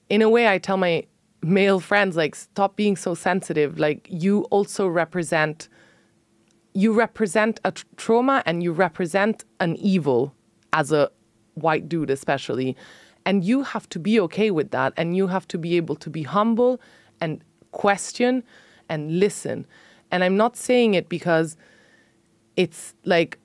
in 0.10 0.24
a 0.24 0.30
way, 0.30 0.48
I 0.48 0.58
tell 0.58 0.78
my 0.78 1.06
male 1.44 1.80
friends 1.80 2.16
like, 2.16 2.34
stop 2.36 2.76
being 2.76 2.96
so 2.96 3.14
sensitive. 3.14 3.78
Like, 3.78 4.08
you 4.10 4.44
also 4.46 4.88
represent 4.88 5.70
you 6.76 6.92
represent 6.92 7.60
a 7.64 7.72
tr- 7.72 7.86
trauma 7.98 8.42
and 8.48 8.64
you 8.64 8.72
represent 8.72 9.46
an 9.60 9.76
evil 9.76 10.34
as 10.72 10.92
a 10.92 11.12
white 11.54 11.88
dude 11.88 12.10
especially 12.10 12.76
and 13.28 13.44
you 13.44 13.62
have 13.62 13.88
to 13.90 14.00
be 14.00 14.20
okay 14.20 14.50
with 14.50 14.72
that 14.72 14.92
and 14.98 15.16
you 15.16 15.28
have 15.28 15.48
to 15.48 15.60
be 15.60 15.78
able 15.78 15.96
to 15.96 16.10
be 16.10 16.24
humble 16.24 16.82
and 17.22 17.44
question 17.72 18.44
and 18.90 19.20
listen 19.20 19.68
and 20.14 20.24
i'm 20.24 20.38
not 20.38 20.56
saying 20.56 20.94
it 20.94 21.10
because 21.10 21.58
it's 22.56 22.94
like 23.04 23.40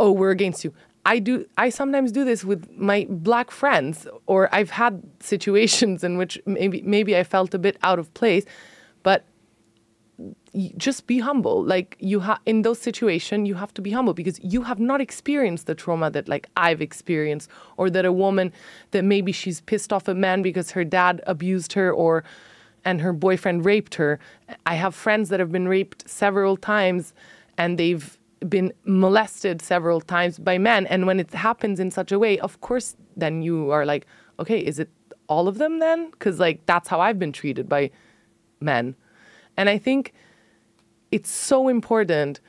oh 0.00 0.10
we're 0.10 0.30
against 0.30 0.64
you. 0.64 0.74
I 1.06 1.18
do 1.18 1.46
i 1.58 1.68
sometimes 1.68 2.10
do 2.10 2.24
this 2.24 2.44
with 2.44 2.68
my 2.76 3.06
black 3.10 3.50
friends 3.50 4.08
or 4.26 4.52
i've 4.54 4.70
had 4.70 5.02
situations 5.20 6.02
in 6.02 6.16
which 6.16 6.40
maybe 6.46 6.80
maybe 6.82 7.16
i 7.16 7.22
felt 7.22 7.52
a 7.54 7.58
bit 7.58 7.76
out 7.82 7.98
of 7.98 8.12
place 8.14 8.44
but 9.02 9.24
just 10.76 11.06
be 11.08 11.18
humble. 11.18 11.64
Like 11.64 11.96
you 11.98 12.20
have 12.20 12.38
in 12.46 12.62
those 12.62 12.80
situations 12.80 13.48
you 13.48 13.56
have 13.56 13.74
to 13.74 13.82
be 13.82 13.90
humble 13.90 14.14
because 14.14 14.38
you 14.42 14.62
have 14.62 14.78
not 14.78 15.00
experienced 15.00 15.66
the 15.66 15.74
trauma 15.74 16.10
that 16.10 16.28
like 16.28 16.48
i've 16.56 16.80
experienced 16.80 17.50
or 17.76 17.90
that 17.90 18.04
a 18.04 18.12
woman 18.12 18.52
that 18.92 19.04
maybe 19.04 19.32
she's 19.32 19.60
pissed 19.62 19.92
off 19.92 20.06
a 20.08 20.14
man 20.14 20.42
because 20.42 20.70
her 20.70 20.84
dad 20.84 21.20
abused 21.26 21.72
her 21.72 21.92
or 21.92 22.22
and 22.84 23.00
her 23.00 23.12
boyfriend 23.12 23.64
raped 23.64 23.94
her. 23.96 24.18
I 24.66 24.74
have 24.74 24.94
friends 24.94 25.28
that 25.30 25.40
have 25.40 25.50
been 25.52 25.68
raped 25.68 26.08
several 26.08 26.56
times 26.56 27.14
and 27.56 27.78
they've 27.78 28.18
been 28.48 28.72
molested 28.84 29.62
several 29.62 30.00
times 30.00 30.38
by 30.38 30.58
men. 30.58 30.86
And 30.86 31.06
when 31.06 31.18
it 31.20 31.32
happens 31.32 31.80
in 31.80 31.90
such 31.90 32.12
a 32.12 32.18
way 32.18 32.38
of 32.40 32.60
course 32.60 32.96
then 33.16 33.42
you 33.42 33.70
are 33.70 33.86
like 33.86 34.06
okay 34.38 34.58
is 34.58 34.78
it 34.78 34.90
all 35.28 35.48
of 35.48 35.56
them 35.58 35.78
then? 35.78 36.10
Because 36.10 36.38
like 36.38 36.64
that's 36.66 36.88
how 36.88 37.00
i've 37.00 37.18
been 37.18 37.32
treated 37.32 37.68
by 37.68 37.90
men. 38.60 38.94
And 39.56 39.68
I 39.70 39.78
think 39.78 40.12
it's 41.10 41.30
so 41.30 41.68
important 41.68 42.40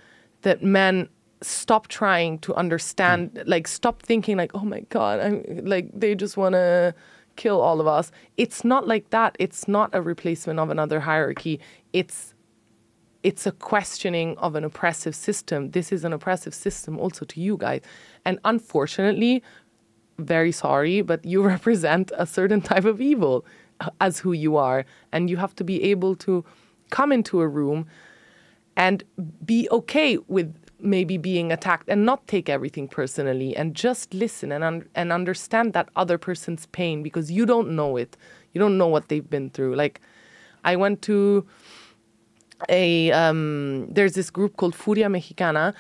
that 0.42 0.62
men 0.64 1.08
stop 1.42 1.88
trying 1.88 2.40
to 2.40 2.54
understand 2.56 3.32
Mm. 3.34 3.44
like 3.48 3.68
stop 3.68 4.02
thinking 4.02 4.36
like 4.38 4.52
oh 4.56 4.66
my 4.66 4.80
god 4.90 5.20
i'm 5.20 5.44
like 5.66 5.88
they 5.94 6.16
just 6.16 6.38
want 6.38 6.54
to 6.54 6.94
kill 7.36 7.62
all 7.62 7.80
of 7.82 7.88
us. 7.88 8.12
It's 8.38 8.64
not 8.64 8.88
like 8.88 9.10
that. 9.10 9.36
It's 9.40 9.68
not 9.68 9.90
a 9.94 10.02
replacement 10.02 10.60
of 10.60 10.70
another 10.70 11.02
hierarchy. 11.02 11.60
It's 11.94 12.34
it's 13.24 13.48
a 13.48 13.52
questioning 13.52 14.38
of 14.38 14.54
an 14.54 14.64
oppressive 14.64 15.16
system. 15.16 15.72
This 15.72 15.92
is 15.92 16.06
an 16.06 16.14
oppressive 16.14 16.54
system 16.54 17.00
also 17.00 17.26
to 17.26 17.42
you 17.42 17.58
guys. 17.58 17.82
And 18.24 18.40
unfortunately 18.46 19.44
very 20.18 20.52
sorry 20.52 21.02
but 21.02 21.26
you 21.26 21.42
represent 21.56 22.12
a 22.18 22.26
certain 22.26 22.62
type 22.62 22.86
of 22.86 23.02
evil 23.02 23.46
uh, 23.82 23.90
as 24.00 24.20
who 24.20 24.32
you 24.32 24.58
are. 24.58 24.86
And 25.12 25.30
you 25.30 25.38
have 25.38 25.56
to 25.56 25.64
be 25.64 25.84
able 25.84 26.16
to 26.18 26.46
come 26.90 27.12
into 27.12 27.42
a 27.42 27.48
room 27.48 27.88
and 28.78 29.04
be 29.46 29.68
okay 29.72 30.18
with 30.28 30.54
maybe 30.80 31.18
being 31.18 31.52
attacked 31.52 31.90
and 31.90 32.06
not 32.06 32.28
take 32.28 32.50
everything 32.50 32.88
personally 32.88 33.56
and 33.56 33.76
just 33.76 34.14
listen 34.14 34.52
and 34.52 34.64
un- 34.64 34.88
and 34.96 35.12
understand 35.12 35.74
that 35.74 35.90
other 35.96 36.18
person's 36.18 36.66
pain 36.68 37.02
because 37.02 37.32
you 37.32 37.46
don't 37.46 37.70
know 37.72 37.98
it. 37.98 38.18
You 38.54 38.60
don't 38.60 38.78
know 38.78 38.88
what 38.88 39.10
they've 39.10 39.30
been 39.30 39.50
through. 39.50 39.76
Like 39.76 40.02
i 40.64 40.76
went 40.76 41.02
to 41.04 41.46
a 42.70 43.12
um, 43.12 43.88
there's 43.90 44.14
this 44.14 44.30
group 44.30 44.58
called 44.58 44.76
Furia 44.76 45.10
Mexicana, 45.10 45.74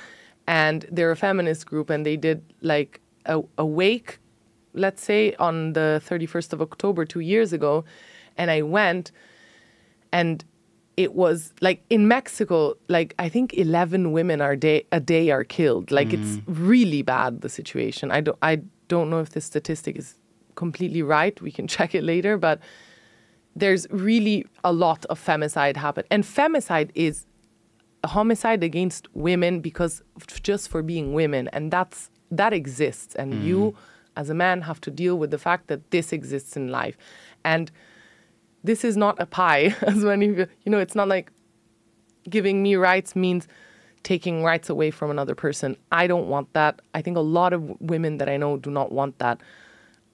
and 0.47 0.85
they're 0.91 1.11
a 1.11 1.15
feminist 1.15 1.65
group, 1.65 1.89
and 1.89 2.05
they 2.05 2.17
did 2.17 2.41
like 2.61 2.99
a, 3.25 3.41
a 3.57 3.65
wake, 3.65 4.19
let's 4.73 5.03
say 5.03 5.33
on 5.35 5.73
the 5.73 6.01
31st 6.05 6.53
of 6.53 6.61
October 6.61 7.05
two 7.05 7.21
years 7.21 7.53
ago, 7.53 7.85
and 8.37 8.51
I 8.51 8.61
went, 8.61 9.11
and 10.11 10.43
it 10.97 11.13
was 11.13 11.53
like 11.61 11.83
in 11.89 12.07
Mexico, 12.07 12.75
like 12.87 13.13
I 13.19 13.29
think 13.29 13.53
11 13.53 14.11
women 14.11 14.41
are 14.41 14.55
day 14.55 14.85
a 14.91 14.99
day 14.99 15.29
are 15.29 15.43
killed. 15.43 15.91
Like 15.91 16.13
it's 16.13 16.37
mm. 16.37 16.43
really 16.47 17.01
bad 17.01 17.41
the 17.41 17.49
situation. 17.49 18.11
I 18.11 18.21
don't 18.21 18.37
I 18.41 18.61
don't 18.87 19.09
know 19.09 19.19
if 19.19 19.31
this 19.31 19.45
statistic 19.45 19.97
is 19.97 20.15
completely 20.55 21.01
right. 21.01 21.39
We 21.41 21.51
can 21.51 21.67
check 21.75 21.95
it 21.95 22.03
later, 22.03 22.37
but 22.37 22.59
there's 23.55 23.87
really 23.89 24.45
a 24.63 24.71
lot 24.71 25.05
of 25.05 25.23
femicide 25.23 25.77
happen. 25.77 26.05
And 26.11 26.23
femicide 26.23 26.91
is 26.95 27.25
a 28.03 28.07
homicide 28.07 28.63
against 28.63 29.07
women 29.15 29.61
because 29.61 30.01
just 30.43 30.69
for 30.69 30.81
being 30.81 31.13
women 31.13 31.49
and 31.49 31.71
that's 31.71 32.09
that 32.31 32.53
exists 32.53 33.15
and 33.15 33.43
you 33.43 33.59
mm. 33.59 33.75
as 34.15 34.29
a 34.29 34.33
man 34.33 34.61
have 34.61 34.79
to 34.81 34.91
deal 34.91 35.17
with 35.17 35.31
the 35.31 35.37
fact 35.37 35.67
that 35.67 35.91
this 35.91 36.13
exists 36.13 36.55
in 36.55 36.69
life. 36.69 36.97
And 37.43 37.71
this 38.65 38.83
is 38.83 38.97
not 38.97 39.15
a 39.19 39.25
pie 39.25 39.75
as 39.81 39.97
many 39.97 40.27
of 40.27 40.37
you 40.37 40.47
you 40.63 40.71
know 40.71 40.79
it's 40.79 40.95
not 40.95 41.07
like 41.07 41.31
giving 42.29 42.63
me 42.63 42.75
rights 42.75 43.15
means 43.15 43.47
taking 44.05 44.43
rights 44.43 44.69
away 44.69 44.91
from 44.91 45.09
another 45.09 45.35
person. 45.35 45.75
I 45.91 46.05
don't 46.07 46.27
want 46.27 46.53
that. 46.53 46.79
I 46.93 47.01
think 47.01 47.17
a 47.17 47.27
lot 47.39 47.53
of 47.53 47.81
women 47.81 48.19
that 48.19 48.29
I 48.29 48.37
know 48.37 48.55
do 48.55 48.69
not 48.69 48.91
want 48.91 49.17
that. 49.17 49.41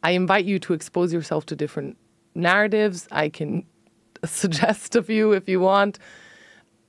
I 0.01 0.11
invite 0.11 0.45
you 0.45 0.57
to 0.59 0.73
expose 0.73 1.13
yourself 1.13 1.45
to 1.47 1.55
different 1.55 1.97
narratives. 2.33 3.07
I 3.11 3.27
can 3.29 3.65
suggest 4.25 4.95
a 4.95 5.03
few 5.03 5.33
if 5.33 5.47
you 5.47 5.59
want. 5.59 5.99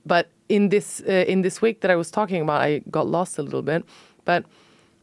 But 0.07 0.31
in 0.49 0.69
this 0.69 1.03
uh, 1.07 1.25
in 1.33 1.43
this 1.43 1.61
week 1.61 1.81
that 1.81 1.91
I 1.91 1.97
was 1.97 2.11
talking 2.11 2.41
about, 2.41 2.61
I 2.61 2.83
got 2.91 3.07
lost 3.07 3.37
a 3.39 3.43
little 3.43 3.63
bit. 3.63 3.85
But 4.25 4.45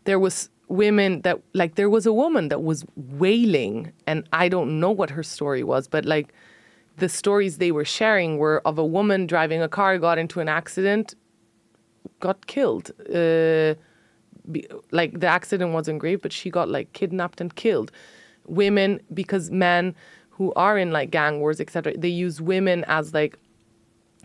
there 0.05 0.19
was 0.19 0.49
women 0.69 1.21
that 1.21 1.39
like 1.53 1.75
there 1.75 1.89
was 1.89 2.05
a 2.05 2.13
woman 2.13 2.47
that 2.47 2.63
was 2.63 2.85
wailing, 2.95 3.91
and 4.07 4.27
I 4.31 4.47
don't 4.47 4.79
know 4.79 4.91
what 4.91 5.09
her 5.09 5.23
story 5.23 5.63
was, 5.63 5.87
but 5.87 6.05
like 6.05 6.33
the 6.99 7.09
stories 7.09 7.57
they 7.57 7.71
were 7.71 7.85
sharing 7.85 8.37
were 8.37 8.61
of 8.65 8.77
a 8.77 8.85
woman 8.85 9.27
driving 9.27 9.61
a 9.61 9.69
car, 9.69 9.97
got 9.97 10.17
into 10.17 10.39
an 10.39 10.49
accident, 10.49 11.15
got 12.19 12.47
killed. 12.47 12.91
Uh, 13.07 13.75
be, 14.51 14.67
like 14.91 15.19
the 15.19 15.27
accident 15.27 15.73
wasn't 15.73 15.99
great, 15.99 16.21
but 16.21 16.33
she 16.33 16.49
got 16.49 16.69
like 16.69 16.91
kidnapped 16.93 17.41
and 17.41 17.55
killed. 17.55 17.91
Women, 18.47 18.99
because 19.13 19.51
men 19.51 19.95
who 20.29 20.53
are 20.53 20.77
in 20.77 20.91
like 20.91 21.11
gang 21.11 21.39
wars, 21.39 21.59
etc., 21.59 21.95
they 21.97 22.09
use 22.09 22.41
women 22.41 22.83
as 22.87 23.13
like 23.13 23.37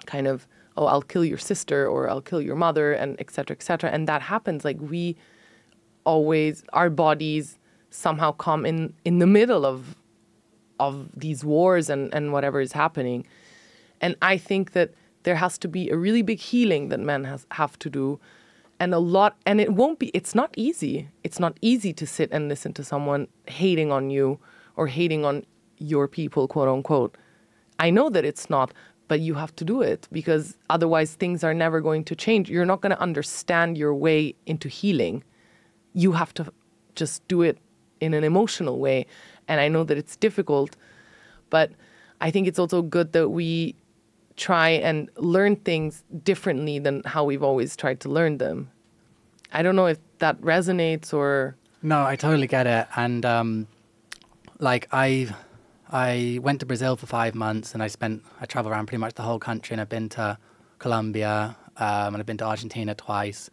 kind 0.07 0.27
of 0.27 0.47
oh 0.77 0.87
I'll 0.87 1.03
kill 1.03 1.25
your 1.25 1.39
sister 1.39 1.87
or 1.87 2.09
I'll 2.09 2.21
kill 2.21 2.41
your 2.41 2.57
mother 2.57 2.93
and 2.93 3.21
etc. 3.21 3.55
etc. 3.57 3.91
And 3.91 4.09
that 4.09 4.23
happens. 4.23 4.65
Like 4.65 4.79
we 4.81 5.17
always 6.05 6.65
our 6.73 6.91
bodies 6.91 7.59
somehow 7.91 8.33
come 8.33 8.67
in 8.67 8.93
in 9.05 9.19
the 9.19 9.27
middle 9.27 9.65
of 9.65 9.97
of 10.79 11.09
these 11.17 11.45
wars 11.45 11.89
and 11.91 12.13
and 12.15 12.33
whatever 12.33 12.61
is 12.61 12.73
happening. 12.73 13.27
And 14.01 14.17
I 14.21 14.37
think 14.37 14.73
that 14.73 14.93
there 15.23 15.37
has 15.37 15.59
to 15.59 15.69
be 15.69 15.91
a 15.91 15.97
really 15.97 16.23
big 16.23 16.39
healing 16.39 16.89
that 16.89 17.01
men 17.01 17.25
has 17.25 17.47
have 17.53 17.79
to 17.81 17.91
do. 17.91 18.21
And 18.81 18.93
a 18.93 18.99
lot 18.99 19.37
and 19.47 19.61
it 19.61 19.73
won't 19.73 19.99
be 19.99 20.09
it's 20.09 20.35
not 20.35 20.53
easy. 20.57 21.09
It's 21.23 21.41
not 21.41 21.57
easy 21.61 21.93
to 21.93 22.07
sit 22.07 22.31
and 22.33 22.49
listen 22.49 22.73
to 22.75 22.85
someone 22.85 23.29
hating 23.47 23.91
on 23.93 24.11
you 24.11 24.39
or 24.77 24.89
hating 24.89 25.25
on 25.25 25.45
your 25.79 26.09
people 26.09 26.49
quote 26.49 26.69
unquote. 26.69 27.17
I 27.79 27.91
know 27.91 28.11
that 28.11 28.25
it's 28.25 28.51
not 28.51 28.73
but 29.07 29.21
you 29.21 29.35
have 29.35 29.55
to 29.57 29.65
do 29.65 29.83
it 29.83 30.09
because 30.13 30.57
otherwise 30.71 31.15
things 31.15 31.45
are 31.45 31.55
never 31.55 31.81
going 31.81 32.05
to 32.05 32.17
change. 32.17 32.51
You're 32.51 32.65
not 32.65 32.81
going 32.81 32.91
to 32.91 33.01
understand 33.01 33.77
your 33.77 33.95
way 33.95 34.35
into 34.47 34.69
healing. 34.69 35.23
You 35.93 36.13
have 36.13 36.33
to 36.35 36.53
just 36.95 37.27
do 37.29 37.43
it 37.43 37.59
in 38.01 38.15
an 38.15 38.25
emotional 38.25 38.79
way 38.79 39.07
and 39.49 39.61
i 39.61 39.69
know 39.69 39.85
that 39.85 39.97
it's 39.99 40.17
difficult 40.17 40.77
but 41.51 41.71
i 42.21 42.31
think 42.31 42.47
it's 42.47 42.59
also 42.59 42.83
good 42.83 43.13
that 43.13 43.29
we 43.31 43.75
try 44.37 44.71
and 44.71 45.09
learn 45.17 45.57
things 45.57 46.03
differently 46.23 46.79
than 46.79 47.03
how 47.05 47.25
we've 47.25 47.43
always 47.43 47.77
tried 47.77 48.01
to 48.01 48.09
learn 48.09 48.39
them. 48.39 48.71
I 49.53 49.63
don't 49.63 49.77
know 49.77 49.87
if 49.87 49.99
that 50.19 50.41
resonates 50.41 51.13
or 51.15 51.57
No, 51.83 52.05
I 52.05 52.17
totally 52.17 52.47
get 52.47 52.67
it. 52.67 52.87
And 52.97 53.25
um, 53.25 53.69
like 54.59 54.89
I, 54.93 55.29
I 55.91 56.41
went 56.43 56.61
to 56.61 56.67
Brazil 56.67 56.97
for 56.97 57.07
five 57.07 57.35
months, 57.35 57.75
and 57.75 57.83
I 57.83 57.87
spent 57.87 58.23
I 58.41 58.47
traveled 58.47 58.73
around 58.73 58.87
pretty 58.87 59.01
much 59.01 59.15
the 59.15 59.23
whole 59.23 59.39
country, 59.39 59.75
and 59.75 59.81
I've 59.81 59.89
been 59.89 60.09
to 60.11 60.39
Colombia, 60.79 61.57
um, 61.77 62.15
and 62.15 62.17
I've 62.17 62.27
been 62.27 62.39
to 62.39 62.47
Argentina 62.47 62.95
twice, 62.95 63.49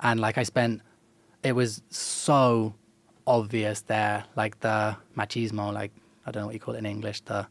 and 0.00 0.18
like 0.18 0.38
I 0.38 0.42
spent, 0.42 0.82
it 1.44 1.52
was 1.52 1.82
so 1.90 2.74
obvious 3.28 3.82
there, 3.82 4.24
like 4.34 4.58
the 4.60 4.96
machismo, 5.16 5.72
like 5.72 5.92
I 6.26 6.30
don't 6.30 6.42
know 6.42 6.46
what 6.46 6.54
you 6.54 6.60
call 6.60 6.74
it 6.74 6.78
in 6.78 6.86
English, 6.86 7.20
the 7.22 7.46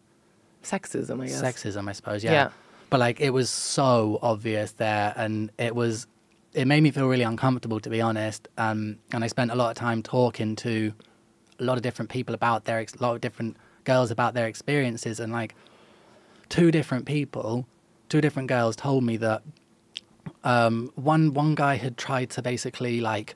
sexism, 0.63 1.21
I 1.21 1.27
guess. 1.27 1.41
sexism, 1.41 1.87
I 1.87 1.93
suppose. 1.93 2.23
Yeah. 2.23 2.31
Yeah. 2.31 2.49
But 2.89 2.99
like 2.99 3.21
it 3.21 3.29
was 3.29 3.49
so 3.49 4.19
obvious 4.21 4.71
there, 4.73 5.13
and 5.15 5.51
it 5.57 5.75
was, 5.75 6.07
it 6.53 6.65
made 6.65 6.81
me 6.81 6.91
feel 6.91 7.07
really 7.07 7.23
uncomfortable 7.23 7.79
to 7.79 7.89
be 7.89 8.01
honest. 8.01 8.47
Um, 8.57 8.97
and 9.13 9.23
I 9.23 9.27
spent 9.27 9.51
a 9.51 9.55
lot 9.55 9.69
of 9.69 9.75
time 9.75 10.01
talking 10.01 10.55
to 10.57 10.93
a 11.59 11.63
lot 11.63 11.77
of 11.77 11.83
different 11.83 12.09
people 12.09 12.33
about 12.33 12.65
their, 12.65 12.79
ex- 12.79 12.95
a 12.95 13.01
lot 13.01 13.15
of 13.15 13.21
different 13.21 13.57
girls 13.83 14.09
about 14.11 14.33
their 14.33 14.47
experiences, 14.47 15.19
and 15.19 15.31
like 15.31 15.53
two 16.49 16.71
different 16.71 17.05
people, 17.05 17.67
two 18.09 18.21
different 18.21 18.49
girls 18.49 18.75
told 18.75 19.03
me 19.03 19.17
that 19.17 19.43
um, 20.43 20.91
one 20.95 21.33
one 21.33 21.55
guy 21.55 21.75
had 21.75 21.97
tried 21.97 22.29
to 22.31 22.41
basically 22.41 23.01
like, 23.01 23.35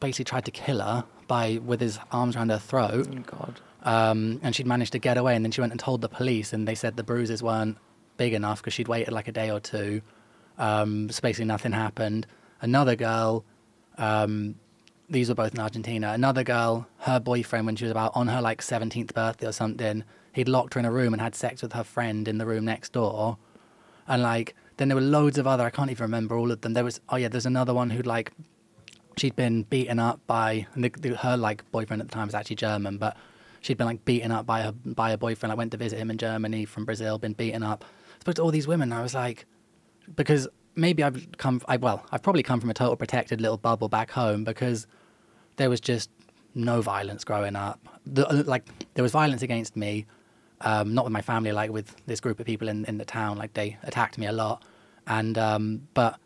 basically 0.00 0.24
tried 0.24 0.44
to 0.46 0.50
kill 0.50 0.80
her 0.80 1.04
by 1.36 1.58
with 1.64 1.80
his 1.80 1.98
arms 2.10 2.34
around 2.36 2.50
her 2.50 2.58
throat 2.58 3.06
Oh, 3.10 3.20
God. 3.38 3.60
um, 3.84 4.40
and 4.42 4.54
she'd 4.54 4.66
managed 4.66 4.92
to 4.92 4.98
get 4.98 5.16
away. 5.16 5.34
And 5.36 5.44
then 5.44 5.52
she 5.52 5.60
went 5.62 5.72
and 5.72 5.80
told 5.80 6.00
the 6.02 6.08
police, 6.08 6.52
and 6.52 6.66
they 6.68 6.74
said 6.74 6.96
the 6.96 7.04
bruises 7.04 7.42
weren't 7.42 7.78
big 8.16 8.32
enough 8.34 8.58
because 8.60 8.74
she'd 8.74 8.88
waited 8.88 9.12
like 9.12 9.28
a 9.28 9.32
day 9.32 9.50
or 9.50 9.60
two. 9.60 10.02
Um, 10.58 11.08
so 11.10 11.20
basically, 11.22 11.46
nothing 11.46 11.72
happened. 11.72 12.26
Another 12.60 12.96
girl, 12.96 13.44
um, 13.96 14.56
these 15.08 15.28
were 15.28 15.34
both 15.34 15.54
in 15.54 15.60
Argentina. 15.60 16.12
Another 16.12 16.42
girl, 16.44 16.86
her 16.98 17.18
boyfriend, 17.20 17.64
when 17.66 17.76
she 17.76 17.84
was 17.84 17.90
about 17.92 18.12
on 18.14 18.28
her 18.28 18.40
like 18.42 18.60
17th 18.60 19.14
birthday 19.14 19.46
or 19.46 19.52
something, 19.52 20.04
he'd 20.32 20.48
locked 20.48 20.74
her 20.74 20.80
in 20.80 20.86
a 20.86 20.92
room 20.92 21.12
and 21.14 21.20
had 21.22 21.34
sex 21.34 21.62
with 21.62 21.72
her 21.72 21.84
friend 21.84 22.28
in 22.28 22.38
the 22.38 22.46
room 22.46 22.64
next 22.64 22.92
door. 22.92 23.38
And 24.06 24.22
like, 24.22 24.54
then 24.76 24.88
there 24.88 24.96
were 24.96 25.00
loads 25.18 25.38
of 25.38 25.46
other, 25.46 25.64
I 25.64 25.70
can't 25.70 25.90
even 25.90 26.04
remember 26.04 26.36
all 26.36 26.50
of 26.50 26.60
them. 26.62 26.72
There 26.74 26.84
was, 26.84 27.00
oh 27.08 27.16
yeah, 27.16 27.28
there's 27.28 27.46
another 27.46 27.72
one 27.74 27.90
who'd 27.90 28.06
like 28.06 28.32
she'd 29.16 29.36
been 29.36 29.62
beaten 29.64 29.98
up 29.98 30.20
by 30.26 30.66
the, 30.76 30.88
the, 30.88 31.16
her 31.16 31.36
like 31.36 31.68
boyfriend 31.70 32.00
at 32.02 32.08
the 32.08 32.14
time 32.14 32.26
was 32.26 32.34
actually 32.34 32.56
German, 32.56 32.98
but 32.98 33.16
she'd 33.60 33.76
been 33.76 33.86
like 33.86 34.04
beaten 34.04 34.32
up 34.32 34.46
by 34.46 34.62
her 34.62 34.72
by 34.72 35.10
her 35.10 35.16
boyfriend. 35.16 35.52
I 35.52 35.54
went 35.54 35.72
to 35.72 35.76
visit 35.76 35.98
him 35.98 36.10
in 36.10 36.18
Germany 36.18 36.64
from 36.64 36.84
Brazil, 36.84 37.18
been 37.18 37.32
beaten 37.32 37.62
up. 37.62 37.84
I 37.84 38.20
spoke 38.20 38.34
to 38.36 38.42
all 38.42 38.50
these 38.50 38.66
women. 38.66 38.92
I 38.92 39.02
was 39.02 39.14
like, 39.14 39.46
because 40.16 40.48
maybe 40.74 41.02
I've 41.02 41.26
come, 41.36 41.60
I, 41.68 41.76
well, 41.76 42.04
I've 42.10 42.22
probably 42.22 42.42
come 42.42 42.60
from 42.60 42.70
a 42.70 42.74
total 42.74 42.96
protected 42.96 43.40
little 43.40 43.56
bubble 43.56 43.88
back 43.88 44.10
home 44.10 44.44
because 44.44 44.86
there 45.56 45.70
was 45.70 45.80
just 45.80 46.10
no 46.54 46.80
violence 46.80 47.24
growing 47.24 47.56
up. 47.56 47.80
The, 48.06 48.28
uh, 48.28 48.42
like 48.46 48.64
there 48.94 49.02
was 49.02 49.12
violence 49.12 49.42
against 49.42 49.76
me, 49.76 50.06
um, 50.62 50.94
not 50.94 51.04
with 51.04 51.12
my 51.12 51.22
family, 51.22 51.52
like 51.52 51.70
with 51.70 51.94
this 52.06 52.20
group 52.20 52.40
of 52.40 52.46
people 52.46 52.68
in, 52.68 52.84
in 52.86 52.98
the 52.98 53.04
town. 53.04 53.38
Like 53.38 53.54
they 53.54 53.78
attacked 53.82 54.18
me 54.18 54.26
a 54.26 54.32
lot, 54.32 54.64
and 55.06 55.36
um, 55.38 55.88
but 55.94 56.18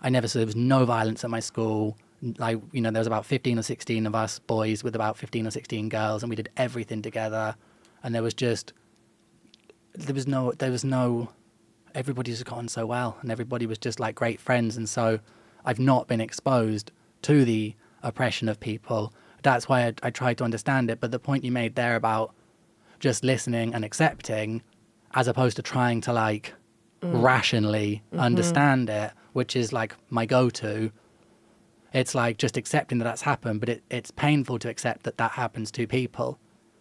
I 0.00 0.08
never 0.08 0.28
saw 0.28 0.38
there 0.38 0.46
was 0.46 0.56
no 0.56 0.84
violence 0.84 1.24
at 1.24 1.30
my 1.30 1.40
school. 1.40 1.96
Like 2.22 2.58
you 2.72 2.80
know, 2.80 2.90
there 2.90 3.00
was 3.00 3.06
about 3.06 3.26
fifteen 3.26 3.58
or 3.58 3.62
sixteen 3.62 4.06
of 4.06 4.14
us 4.14 4.38
boys 4.38 4.82
with 4.82 4.94
about 4.94 5.16
fifteen 5.16 5.46
or 5.46 5.50
sixteen 5.50 5.88
girls, 5.88 6.22
and 6.22 6.30
we 6.30 6.36
did 6.36 6.48
everything 6.56 7.02
together. 7.02 7.56
And 8.02 8.14
there 8.14 8.22
was 8.22 8.34
just 8.34 8.72
there 9.94 10.14
was 10.14 10.26
no 10.26 10.52
there 10.52 10.70
was 10.70 10.84
no 10.84 11.30
everybody 11.94 12.30
just 12.30 12.44
got 12.44 12.58
on 12.58 12.68
so 12.68 12.86
well, 12.86 13.18
and 13.22 13.30
everybody 13.30 13.66
was 13.66 13.78
just 13.78 13.98
like 14.00 14.14
great 14.14 14.40
friends. 14.40 14.76
And 14.76 14.88
so 14.88 15.18
I've 15.64 15.78
not 15.78 16.06
been 16.08 16.20
exposed 16.20 16.92
to 17.22 17.44
the 17.44 17.74
oppression 18.02 18.48
of 18.48 18.60
people. 18.60 19.12
That's 19.42 19.68
why 19.68 19.86
I, 19.86 19.94
I 20.02 20.10
tried 20.10 20.38
to 20.38 20.44
understand 20.44 20.90
it. 20.90 21.00
But 21.00 21.10
the 21.10 21.18
point 21.18 21.44
you 21.44 21.52
made 21.52 21.74
there 21.74 21.96
about 21.96 22.34
just 23.00 23.24
listening 23.24 23.74
and 23.74 23.84
accepting, 23.84 24.62
as 25.14 25.28
opposed 25.28 25.56
to 25.56 25.62
trying 25.62 26.00
to 26.02 26.12
like 26.12 26.54
mm. 27.02 27.22
rationally 27.22 28.02
mm-hmm. 28.10 28.20
understand 28.20 28.88
it, 28.88 29.12
which 29.32 29.56
is 29.56 29.72
like 29.72 29.94
my 30.10 30.26
go-to. 30.26 30.92
It's 31.96 32.14
like 32.14 32.36
just 32.36 32.56
accepting 32.56 32.98
that 32.98 33.04
that's 33.04 33.22
happened, 33.22 33.58
but 33.60 33.68
it, 33.68 33.82
it's 33.90 34.10
painful 34.10 34.58
to 34.60 34.68
accept 34.68 35.02
that 35.04 35.16
that 35.16 35.32
happens 35.32 35.70
to 35.72 35.86
people, 35.86 36.38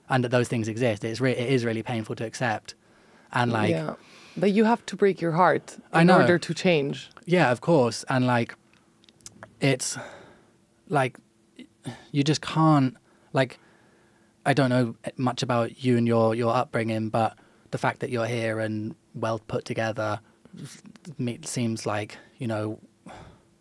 and 0.09 0.23
that 0.23 0.29
those 0.29 0.47
things 0.47 0.67
exist. 0.67 1.03
It's 1.03 1.21
re- 1.21 1.39
it 1.43 1.49
is 1.55 1.63
really 1.63 1.83
painful 1.83 2.15
to 2.17 2.25
accept, 2.25 2.75
and 3.31 3.51
like 3.51 3.71
yeah. 3.71 3.95
But 4.37 4.51
you 4.51 4.65
have 4.65 4.85
to 4.87 4.97
break 4.97 5.21
your 5.21 5.31
heart 5.31 5.77
in 5.93 6.09
order 6.09 6.37
to 6.37 6.53
change. 6.53 7.09
Yeah, 7.25 7.51
of 7.51 7.61
course. 7.61 8.03
And 8.09 8.27
like, 8.27 8.53
it's 9.61 9.97
like, 10.89 11.17
you 12.11 12.21
just 12.21 12.41
can't, 12.41 12.97
like, 13.31 13.59
I 14.45 14.53
don't 14.53 14.69
know 14.69 14.95
much 15.15 15.41
about 15.41 15.85
you 15.85 15.97
and 15.97 16.05
your, 16.05 16.35
your 16.35 16.53
upbringing, 16.53 17.07
but 17.07 17.37
the 17.71 17.77
fact 17.77 18.01
that 18.01 18.09
you're 18.09 18.25
here 18.25 18.59
and 18.59 18.93
well 19.13 19.39
put 19.39 19.63
together 19.63 20.19
seems 21.43 21.85
like, 21.85 22.17
you 22.37 22.47
know, 22.47 22.79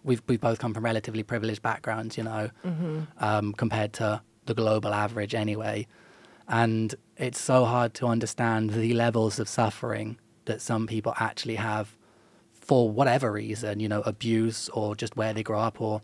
we've, 0.05 0.23
we 0.29 0.37
both 0.37 0.59
come 0.59 0.73
from 0.75 0.85
relatively 0.85 1.23
privileged 1.23 1.63
backgrounds, 1.63 2.17
you 2.17 2.23
know, 2.25 2.51
um, 3.19 3.53
compared 3.55 3.93
to 3.95 4.23
the 4.47 4.55
global 4.55 4.93
average 4.95 5.35
anyway. 5.35 5.87
And 6.47 6.95
it's 7.17 7.41
so 7.41 7.65
hard 7.65 7.95
to 7.95 8.07
understand 8.07 8.71
the 8.71 8.93
levels 8.93 9.39
of 9.39 9.49
suffering 9.49 10.19
that 10.45 10.61
some 10.61 10.87
people 10.87 11.15
actually 11.19 11.57
have 11.57 11.97
for 12.53 12.91
whatever 12.91 13.33
reason, 13.33 13.81
you 13.81 13.89
know, 13.89 14.03
abuse 14.03 14.69
or 14.71 14.95
just 14.95 15.17
where 15.17 15.33
they 15.33 15.43
grow 15.43 15.61
up 15.61 15.81
or 15.81 16.03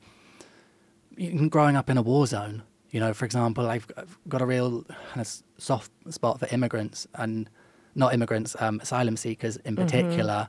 growing 1.49 1.77
up 1.77 1.91
in 1.91 1.97
a 1.99 2.03
war 2.03 2.27
zone. 2.27 2.63
You 2.91 3.01
know, 3.01 3.15
for 3.15 3.25
example, 3.25 3.69
I've, 3.69 3.87
got 4.29 4.43
a 4.43 4.47
real 4.47 4.83
kind 4.85 5.21
of 5.21 5.43
soft 5.59 5.93
spot 6.11 6.41
for 6.41 6.49
immigrants 6.53 7.07
and 7.15 7.49
not 7.95 8.15
immigrants, 8.15 8.57
um, 8.61 8.81
asylum 8.81 9.17
seekers 9.17 9.57
in 9.59 9.77
particular, 9.77 10.49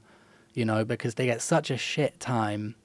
you 0.54 0.66
know, 0.66 0.84
because 0.86 1.16
they 1.16 1.26
get 1.26 1.42
such 1.42 1.70
a 1.70 1.78
shit 1.78 2.20
time. 2.20 2.76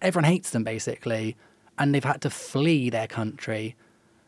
Everyone 0.00 0.24
hates 0.24 0.50
them 0.50 0.64
basically, 0.64 1.36
and 1.78 1.94
they've 1.94 2.04
had 2.04 2.20
to 2.22 2.30
flee 2.30 2.90
their 2.90 3.06
country. 3.06 3.76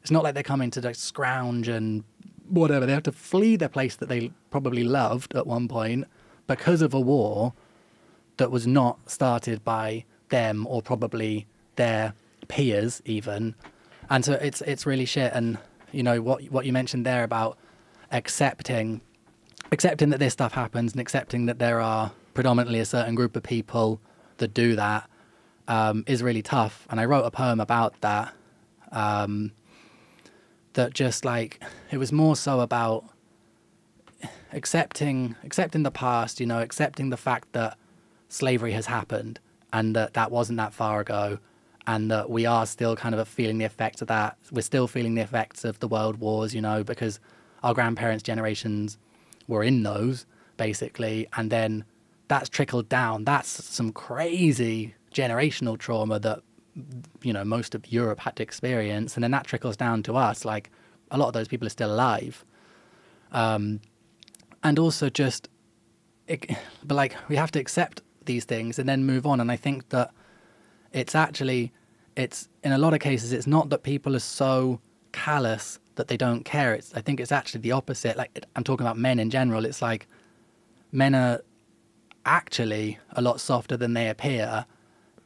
It's 0.03 0.11
not 0.11 0.23
like 0.23 0.35
they're 0.35 0.43
coming 0.43 0.71
to 0.73 0.81
like 0.81 0.95
scrounge 0.95 1.69
and 1.69 2.05
whatever. 2.49 2.87
They 2.87 2.93
have 2.93 3.03
to 3.05 3.13
flee 3.13 3.57
their 3.57 3.69
place 3.69 3.97
that 3.97 4.09
they 4.09 4.33
probably 4.51 4.85
loved 4.85 5.35
at 5.35 5.47
one 5.47 5.69
point 5.69 6.07
because 6.47 6.83
of 6.83 6.95
a 6.95 7.01
war 7.01 7.53
that 8.37 8.51
was 8.51 8.67
not 8.67 9.11
started 9.11 9.65
by 9.65 10.05
them 10.29 10.67
or 10.67 10.83
probably 10.83 11.47
their 11.77 12.15
peers 12.49 13.03
even. 13.05 13.55
And 14.11 14.25
so 14.25 14.35
it's 14.35 14.61
it's 14.63 14.87
really 14.87 15.05
shit. 15.05 15.33
And 15.35 15.59
you 15.93 16.03
know 16.03 16.21
what 16.21 16.45
what 16.45 16.65
you 16.65 16.73
mentioned 16.73 17.05
there 17.05 17.25
about 17.25 17.59
accepting 18.11 19.01
accepting 19.71 20.11
that 20.11 20.19
this 20.19 20.33
stuff 20.33 20.53
happens 20.53 20.93
and 20.93 21.01
accepting 21.01 21.47
that 21.47 21.59
there 21.59 21.81
are 21.81 22.13
predominantly 22.35 22.81
a 22.81 22.85
certain 22.85 23.15
group 23.15 23.37
of 23.37 23.43
people 23.43 24.01
that 24.39 24.55
do 24.55 24.77
that 24.77 25.09
um, 25.67 26.05
is 26.07 26.23
really 26.23 26.43
tough. 26.43 26.87
And 26.91 27.01
I 27.01 27.05
wrote 27.05 27.25
a 27.25 27.31
poem 27.31 27.61
about 27.61 28.01
that. 28.01 28.33
Um, 28.91 29.53
that 30.79 30.95
just 30.95 31.25
like 31.25 31.61
it 31.91 31.99
was 31.99 32.13
more 32.13 32.37
so 32.37 32.61
about 32.61 33.05
accepting 34.53 35.35
accepting 35.43 35.83
the 35.83 35.91
past, 35.91 36.39
you 36.41 36.47
know, 36.47 36.61
accepting 36.61 37.11
the 37.11 37.17
fact 37.17 37.53
that 37.53 37.77
slavery 38.29 38.73
has 38.73 38.87
happened 38.87 39.41
and 39.73 39.97
that 39.97 40.15
that 40.15 40.31
wasn't 40.31 40.57
that 40.57 40.73
far 40.73 41.01
ago 41.01 41.39
and 41.87 42.11
that 42.11 42.31
we 42.31 42.47
are 42.47 42.65
still 42.65 42.95
kind 42.95 43.15
of 43.15 43.27
feeling 43.27 43.59
the 43.59 43.65
effects 43.65 44.03
of 44.03 44.09
that. 44.09 44.37
We're 44.53 44.63
still 44.63 44.87
feeling 44.87 45.15
the 45.15 45.23
effects 45.23 45.65
of 45.65 45.81
the 45.81 45.89
world 45.89 46.21
wars, 46.21 46.55
you 46.55 46.61
know, 46.61 46.85
because 46.85 47.19
our 47.63 47.75
grandparents' 47.75 48.23
generations 48.23 48.99
were 49.49 49.65
in 49.65 49.83
those 49.83 50.27
basically 50.59 51.27
and 51.37 51.51
then 51.51 51.85
that's 52.29 52.49
trickled 52.49 52.89
down. 52.89 53.25
That's 53.25 53.49
some 53.49 53.93
crazy 53.93 54.95
generational 55.13 55.79
trauma 55.79 56.19
that 56.21 56.41
you 57.23 57.33
know 57.33 57.45
most 57.45 57.75
of 57.75 57.91
Europe 57.91 58.21
had 58.21 58.37
to 58.37 58.43
experience, 58.43 59.17
and 59.17 59.25
then 59.25 59.31
that 59.33 59.47
trickles 59.47 59.77
down 59.77 60.03
to 60.05 60.17
us. 60.17 60.45
Like 60.45 60.71
a 61.11 61.19
lot 61.19 61.29
of 61.29 61.33
those 61.33 61.49
people 61.49 61.67
are 61.67 61.71
still 61.71 61.93
alive, 61.93 62.45
um, 63.33 63.81
and 64.63 64.79
also 64.79 65.09
just, 65.09 65.49
it, 66.27 66.51
but 66.85 66.95
like 66.95 67.17
we 67.29 67.37
have 67.37 67.51
to 67.53 67.59
accept 67.59 68.03
these 68.27 68.45
things 68.45 68.79
and 68.79 68.89
then 68.89 69.05
move 69.05 69.27
on. 69.27 69.41
And 69.41 69.51
I 69.51 69.57
think 69.57 69.89
that 69.89 70.13
it's 70.93 71.15
actually, 71.15 71.73
it's 72.17 72.49
in 72.63 72.73
a 72.73 72.79
lot 72.79 72.95
of 72.95 73.01
cases, 73.01 73.33
it's 73.33 73.47
not 73.47 73.71
that 73.71 73.83
people 73.83 74.15
are 74.15 74.21
so 74.21 74.81
callous 75.13 75.81
that 75.97 76.09
they 76.09 76.17
don't 76.17 76.45
care. 76.45 76.75
It's 76.75 76.95
I 76.95 77.01
think 77.01 77.21
it's 77.21 77.33
actually 77.33 77.63
the 77.63 77.73
opposite. 77.73 78.17
Like 78.17 78.45
I'm 78.55 78.65
talking 78.65 78.87
about 78.87 78.99
men 78.99 79.19
in 79.19 79.31
general. 79.31 79.65
It's 79.65 79.83
like 79.83 80.07
men 80.93 81.15
are 81.15 81.41
actually 82.29 82.99
a 83.13 83.23
lot 83.23 83.41
softer 83.41 83.77
than 83.77 83.95
they 83.95 84.09
appear 84.09 84.67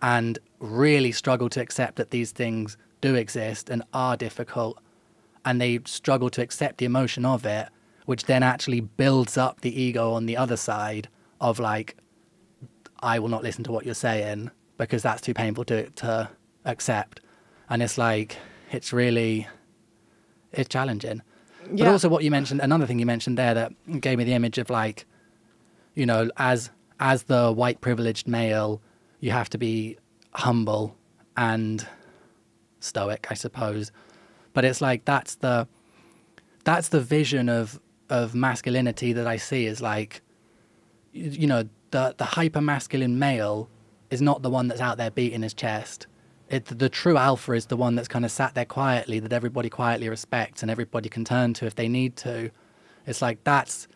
and 0.00 0.38
really 0.58 1.12
struggle 1.12 1.48
to 1.50 1.60
accept 1.60 1.96
that 1.96 2.10
these 2.10 2.32
things 2.32 2.76
do 3.00 3.14
exist 3.14 3.68
and 3.68 3.82
are 3.92 4.16
difficult. 4.16 4.78
And 5.44 5.60
they 5.60 5.80
struggle 5.84 6.30
to 6.30 6.42
accept 6.42 6.78
the 6.78 6.84
emotion 6.86 7.24
of 7.24 7.44
it 7.44 7.68
which 8.04 8.24
then 8.24 8.42
actually 8.42 8.80
builds 8.80 9.36
up 9.36 9.60
the 9.60 9.80
ego 9.80 10.12
on 10.12 10.26
the 10.26 10.36
other 10.36 10.56
side 10.56 11.08
of 11.40 11.60
like 11.60 11.96
i 13.00 13.16
will 13.16 13.28
not 13.28 13.44
listen 13.44 13.62
to 13.62 13.70
what 13.70 13.84
you're 13.84 13.94
saying 13.94 14.50
because 14.76 15.02
that's 15.02 15.20
too 15.20 15.34
painful 15.34 15.64
to, 15.64 15.88
to 15.90 16.28
accept. 16.64 17.20
And 17.70 17.82
it's 17.82 17.96
like 17.96 18.36
it's 18.70 18.92
really 18.92 19.46
it's 20.52 20.68
challenging. 20.68 21.22
But 21.70 21.88
also 21.88 22.08
what 22.08 22.24
you 22.24 22.30
mentioned 22.30 22.60
another 22.60 22.86
thing 22.86 22.98
you 22.98 23.06
mentioned 23.06 23.38
there 23.38 23.54
that 23.54 24.00
gave 24.00 24.18
me 24.18 24.24
the 24.24 24.34
image 24.34 24.58
of 24.58 24.68
like 24.70 25.06
you 25.94 26.04
know 26.04 26.30
as 26.36 26.70
as 27.02 27.24
the 27.24 27.52
white 27.52 27.80
privileged 27.80 28.28
male 28.28 28.80
you 29.18 29.32
have 29.32 29.50
to 29.50 29.58
be 29.58 29.98
humble 30.34 30.96
and 31.36 31.86
stoic 32.80 33.26
i 33.30 33.34
suppose. 33.34 33.92
But 34.54 34.64
it's 34.64 34.80
like 34.80 35.04
that's 35.04 35.34
the 35.36 35.66
that's 36.64 36.88
the 36.88 37.00
vision 37.00 37.48
of 37.48 37.80
of 38.08 38.34
masculinity 38.34 39.12
that 39.14 39.26
i 39.26 39.36
see 39.36 39.66
is 39.66 39.80
like 39.80 40.22
you, 41.12 41.46
know 41.46 41.68
the 41.90 42.14
the 42.16 42.24
hyper 42.24 42.60
masculine 42.60 43.18
male 43.18 43.68
is 44.10 44.22
not 44.22 44.42
the 44.42 44.50
one 44.50 44.68
that's 44.68 44.80
out 44.80 44.96
there 44.98 45.10
beating 45.10 45.42
his 45.42 45.54
chest. 45.54 46.06
It, 46.50 46.66
the 46.66 46.90
true 46.90 47.16
alpha 47.16 47.52
is 47.52 47.66
the 47.66 47.78
one 47.78 47.94
that's 47.94 48.08
kind 48.08 48.26
of 48.26 48.30
sat 48.30 48.54
there 48.54 48.66
quietly 48.66 49.18
that 49.20 49.32
everybody 49.32 49.70
quietly 49.70 50.08
respects 50.10 50.60
and 50.60 50.70
everybody 50.70 51.08
can 51.08 51.24
turn 51.24 51.54
to 51.54 51.66
if 51.66 51.74
they 51.74 51.88
need 51.88 52.16
to. 52.16 52.50
It's 53.06 53.22
like 53.22 53.42
that's 53.44 53.88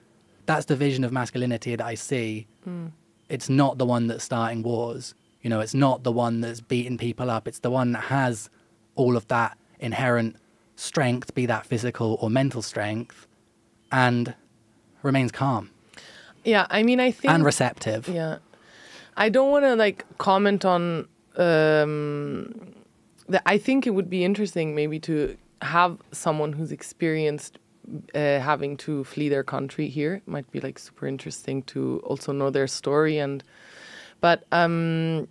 that's 0.47 0.67
the 0.67 0.77
vision 0.77 1.05
of 1.05 1.13
masculinity 1.13 1.77
that 1.77 1.85
i 1.85 1.95
see 1.95 2.47
it's 3.29 3.49
not 3.49 3.79
the 3.79 3.87
one 3.87 4.07
that's 4.07 4.25
starting 4.25 4.63
wars. 4.63 5.15
You 5.43 5.51
know, 5.51 5.61
it's 5.61 5.75
not 5.75 6.03
the 6.03 6.13
one 6.13 6.41
that's 6.41 6.61
beating 6.61 6.99
people 6.99 7.31
up. 7.31 7.47
It's 7.47 7.61
the 7.61 7.71
one 7.71 7.93
that 7.93 8.05
has 8.05 8.51
all 8.95 9.17
of 9.17 9.29
that 9.29 9.57
inherent 9.79 10.37
strength, 10.77 11.35
be 11.35 11.47
that 11.47 11.67
physical 11.67 12.19
or 12.21 12.31
mental 12.31 12.63
strength, 12.63 13.27
and 13.93 14.35
remains 15.03 15.31
calm 15.31 15.71
Yeah, 16.45 16.67
I 16.71 16.83
mean, 16.83 16.99
I 16.99 17.13
think 17.13 17.33
and 17.33 17.45
receptive. 17.45 18.09
Yeah. 18.09 18.39
I 19.17 19.29
don't 19.29 19.51
want 19.51 19.65
to 19.65 19.77
like 19.77 20.05
comment 20.19 20.65
on 20.65 21.09
um 21.37 22.75
that 23.29 23.43
I 23.47 23.59
think 23.59 23.87
it 23.87 23.91
would 23.91 24.11
be 24.11 24.25
interesting 24.25 24.75
maybe 24.75 24.99
to 25.01 25.37
have 25.63 25.99
someone 26.13 26.53
who's 26.55 26.73
experienced 26.73 27.59
uh, 28.15 28.41
having 28.41 28.77
to 28.79 29.05
flee 29.05 29.29
their 29.29 29.45
country 29.45 29.89
here. 29.89 30.15
It 30.15 30.29
might 30.29 30.51
be 30.51 30.61
like 30.61 30.79
super 30.79 31.07
interesting 31.07 31.63
to 31.65 32.01
also 32.05 32.33
know 32.33 32.51
their 32.51 32.67
story 32.67 33.19
and 33.19 33.43
but 34.21 34.45
um 34.53 35.29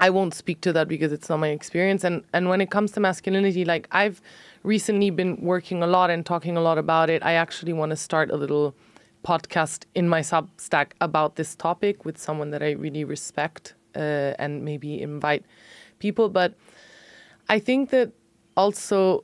I 0.00 0.10
won't 0.10 0.34
speak 0.34 0.60
to 0.62 0.72
that 0.72 0.88
because 0.88 1.12
it's 1.12 1.28
not 1.28 1.36
my 1.36 1.50
experience. 1.50 2.02
And 2.02 2.24
and 2.32 2.48
when 2.48 2.60
it 2.60 2.70
comes 2.70 2.90
to 2.92 3.00
masculinity, 3.00 3.64
like 3.64 3.86
I've 3.92 4.20
recently 4.64 5.10
been 5.10 5.36
working 5.40 5.80
a 5.82 5.86
lot 5.86 6.10
and 6.10 6.26
talking 6.26 6.56
a 6.56 6.60
lot 6.60 6.76
about 6.76 7.08
it. 7.08 7.24
I 7.24 7.34
actually 7.34 7.72
want 7.72 7.90
to 7.90 7.96
start 7.96 8.30
a 8.30 8.36
little 8.36 8.74
podcast 9.24 9.84
in 9.94 10.08
my 10.08 10.20
Substack 10.20 10.92
about 11.00 11.36
this 11.36 11.54
topic 11.54 12.04
with 12.04 12.18
someone 12.18 12.50
that 12.50 12.64
I 12.64 12.72
really 12.72 13.04
respect 13.04 13.74
uh, 13.94 14.34
and 14.40 14.64
maybe 14.64 15.00
invite 15.00 15.44
people. 16.00 16.28
But 16.28 16.54
I 17.48 17.60
think 17.60 17.90
that 17.90 18.10
also 18.56 19.22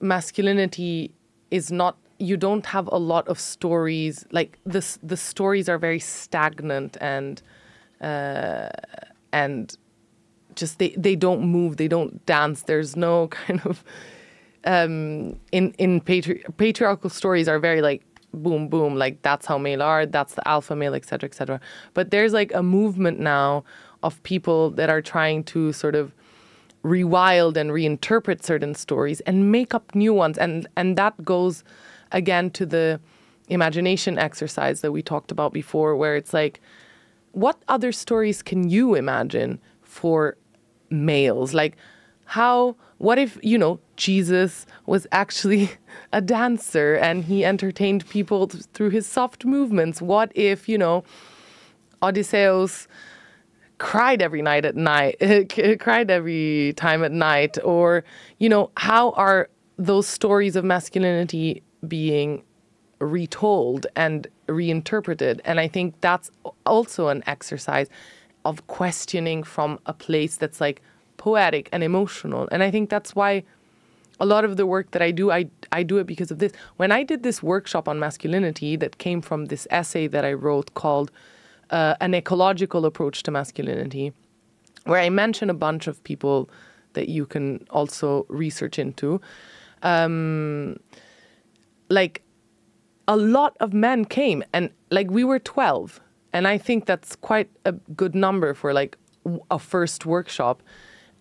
masculinity 0.00 1.12
is 1.50 1.72
not 1.72 1.96
you 2.22 2.36
don't 2.36 2.66
have 2.66 2.88
a 2.92 2.98
lot 2.98 3.26
of 3.28 3.38
stories 3.40 4.24
like 4.30 4.58
this 4.64 4.98
the 5.02 5.16
stories 5.16 5.68
are 5.68 5.78
very 5.78 5.98
stagnant 5.98 6.96
and 7.00 7.42
uh, 8.00 8.68
and 9.32 9.76
just 10.54 10.78
they, 10.78 10.90
they 10.90 11.16
don't 11.16 11.42
move 11.42 11.76
they 11.78 11.88
don't 11.88 12.24
dance 12.26 12.62
there's 12.62 12.94
no 12.96 13.28
kind 13.38 13.60
of 13.64 13.84
um 14.64 15.38
in 15.50 15.72
in 15.78 16.00
patri- 16.00 16.44
patriarchal 16.56 17.10
stories 17.10 17.48
are 17.48 17.58
very 17.58 17.82
like 17.82 18.04
boom 18.32 18.68
boom 18.68 18.94
like 18.94 19.20
that's 19.22 19.44
how 19.46 19.58
male 19.58 19.82
are 19.82 20.06
that's 20.06 20.34
the 20.34 20.48
alpha 20.48 20.76
male 20.76 20.94
etc 20.94 21.28
etc 21.28 21.60
but 21.94 22.10
there's 22.10 22.32
like 22.32 22.52
a 22.54 22.62
movement 22.62 23.18
now 23.18 23.64
of 24.02 24.22
people 24.22 24.70
that 24.70 24.88
are 24.88 25.02
trying 25.02 25.42
to 25.42 25.72
sort 25.72 25.94
of 25.94 26.14
rewild 26.84 27.56
and 27.56 27.70
reinterpret 27.70 28.42
certain 28.42 28.74
stories 28.74 29.20
and 29.22 29.50
make 29.52 29.74
up 29.74 29.94
new 29.94 30.14
ones 30.14 30.38
and 30.38 30.66
and 30.76 30.96
that 30.96 31.24
goes 31.24 31.62
again 32.12 32.50
to 32.50 32.66
the 32.66 33.00
imagination 33.48 34.18
exercise 34.18 34.80
that 34.80 34.92
we 34.92 35.02
talked 35.02 35.30
about 35.30 35.52
before 35.52 35.96
where 35.96 36.16
it's 36.16 36.32
like 36.32 36.60
what 37.32 37.62
other 37.68 37.92
stories 37.92 38.42
can 38.42 38.68
you 38.68 38.94
imagine 38.94 39.58
for 39.82 40.36
males? 40.90 41.54
Like 41.54 41.76
how 42.24 42.76
what 42.98 43.18
if 43.18 43.36
you 43.42 43.58
know 43.58 43.80
jesus 43.96 44.64
was 44.86 45.08
actually 45.10 45.70
a 46.12 46.20
dancer 46.20 46.94
and 46.94 47.24
he 47.24 47.44
entertained 47.44 48.08
people 48.08 48.46
th- 48.46 48.64
through 48.74 48.90
his 48.90 49.06
soft 49.06 49.44
movements? 49.44 50.00
What 50.00 50.30
if 50.34 50.68
you 50.68 50.78
know 50.78 51.04
odysseus 52.02 52.88
cried 53.78 54.22
every 54.22 54.42
night 54.42 54.64
at 54.64 54.76
night, 54.76 55.16
cried 55.80 56.08
every 56.08 56.72
time 56.76 57.02
at 57.02 57.10
night, 57.10 57.58
or 57.64 58.04
you 58.38 58.48
know, 58.48 58.70
how 58.76 59.10
are 59.12 59.48
those 59.76 60.06
stories 60.06 60.54
of 60.54 60.64
masculinity 60.64 61.62
being 61.86 62.42
retold 63.00 63.86
and 63.96 64.26
reinterpreted? 64.46 65.42
And 65.44 65.60
I 65.60 65.68
think 65.68 66.00
that's 66.00 66.30
also 66.64 67.08
an 67.08 67.22
exercise 67.26 67.88
of 68.44 68.66
questioning 68.66 69.42
from 69.42 69.78
a 69.86 69.92
place 69.92 70.36
that's 70.36 70.60
like 70.60 70.82
poetic 71.16 71.68
and 71.72 71.82
emotional. 71.82 72.48
And 72.50 72.62
I 72.62 72.70
think 72.70 72.90
that's 72.90 73.14
why 73.14 73.44
a 74.20 74.26
lot 74.26 74.44
of 74.44 74.56
the 74.56 74.66
work 74.66 74.90
that 74.92 75.02
I 75.02 75.10
do, 75.10 75.30
I, 75.30 75.46
I 75.72 75.82
do 75.82 75.98
it 75.98 76.06
because 76.06 76.30
of 76.30 76.38
this. 76.38 76.52
When 76.76 76.92
I 76.92 77.02
did 77.02 77.22
this 77.22 77.42
workshop 77.42 77.88
on 77.88 77.98
masculinity 77.98 78.76
that 78.76 78.98
came 78.98 79.20
from 79.20 79.46
this 79.46 79.66
essay 79.70 80.06
that 80.08 80.24
I 80.24 80.32
wrote 80.32 80.74
called 80.74 81.10
uh, 81.70 81.94
an 82.00 82.14
ecological 82.14 82.84
approach 82.84 83.22
to 83.24 83.30
masculinity, 83.30 84.12
where 84.84 85.00
I 85.00 85.10
mention 85.10 85.48
a 85.50 85.54
bunch 85.54 85.86
of 85.86 86.02
people 86.04 86.48
that 86.92 87.08
you 87.08 87.24
can 87.26 87.66
also 87.70 88.26
research 88.28 88.78
into. 88.78 89.20
Um, 89.82 90.78
like 91.92 92.22
a 93.06 93.16
lot 93.16 93.56
of 93.60 93.72
men 93.72 94.04
came, 94.04 94.42
and 94.52 94.70
like 94.90 95.10
we 95.10 95.24
were 95.24 95.38
12, 95.38 96.00
and 96.32 96.48
I 96.48 96.56
think 96.58 96.86
that's 96.86 97.14
quite 97.16 97.50
a 97.64 97.72
good 97.72 98.14
number 98.14 98.54
for 98.54 98.72
like 98.72 98.96
a 99.50 99.58
first 99.58 100.06
workshop. 100.06 100.62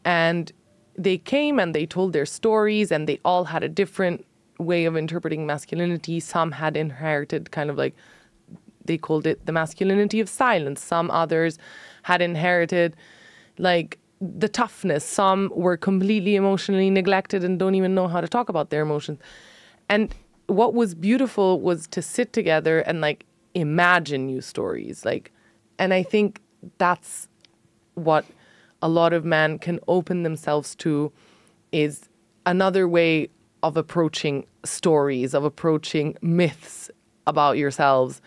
And 0.05 0.51
they 0.97 1.17
came 1.17 1.59
and 1.59 1.75
they 1.75 1.85
told 1.85 2.13
their 2.13 2.25
stories, 2.25 2.91
and 2.91 3.07
they 3.07 3.19
all 3.25 3.45
had 3.45 3.63
a 3.63 3.69
different 3.69 4.25
way 4.57 4.85
of 4.85 4.95
interpreting 4.95 5.45
masculinity. 5.45 6.19
Some 6.19 6.51
had 6.51 6.77
inherited 6.77 7.51
kind 7.51 7.69
of 7.69 7.77
like 7.77 7.95
they 8.85 8.97
called 8.97 9.27
it 9.27 9.45
the 9.45 9.51
masculinity 9.51 10.19
of 10.19 10.29
silence. 10.29 10.83
Some 10.83 11.11
others 11.11 11.57
had 12.03 12.21
inherited 12.21 12.95
like 13.57 13.99
the 14.21 14.47
toughness. 14.47 15.03
Some 15.03 15.51
were 15.53 15.77
completely 15.77 16.35
emotionally 16.35 16.89
neglected 16.89 17.43
and 17.43 17.59
don't 17.59 17.75
even 17.75 17.93
know 17.93 18.07
how 18.07 18.21
to 18.21 18.27
talk 18.27 18.49
about 18.49 18.69
their 18.69 18.81
emotions. 18.81 19.19
And 19.89 20.13
what 20.51 20.73
was 20.73 20.95
beautiful 20.95 21.59
was 21.59 21.87
to 21.87 22.01
sit 22.01 22.33
together 22.33 22.79
and 22.79 23.01
like 23.01 23.25
imagine 23.53 24.25
new 24.25 24.41
stories. 24.41 25.05
Like, 25.05 25.31
and 25.79 25.93
I 25.93 26.03
think 26.03 26.41
that's 26.77 27.27
what 27.95 28.25
a 28.81 28.89
lot 28.89 29.13
of 29.13 29.25
men 29.25 29.59
can 29.59 29.79
open 29.87 30.23
themselves 30.23 30.75
to 30.75 31.11
is 31.71 32.09
another 32.45 32.87
way 32.87 33.29
of 33.63 33.77
approaching 33.77 34.45
stories, 34.65 35.33
of 35.33 35.43
approaching 35.43 36.17
myths 36.21 36.89
about 37.27 37.57
yourselves 37.57 38.21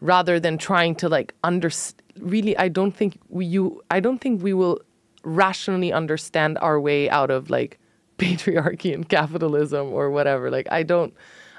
rather 0.00 0.40
than 0.40 0.58
trying 0.58 0.94
to 0.94 1.08
like 1.08 1.34
under 1.44 1.70
really 2.18 2.56
i 2.58 2.68
don't 2.68 2.92
think 2.92 3.18
we 3.28 3.46
you 3.46 3.82
i 3.90 4.00
don't 4.00 4.20
think 4.20 4.42
we 4.42 4.52
will 4.52 4.78
rationally 5.22 5.92
understand 5.92 6.58
our 6.60 6.78
way 6.80 7.08
out 7.10 7.30
of 7.30 7.48
like 7.48 7.78
patriarchy 8.18 8.92
and 8.94 9.08
capitalism 9.08 9.92
or 9.92 10.10
whatever 10.10 10.50
like 10.50 10.68
i 10.70 10.82
don't 10.82 11.14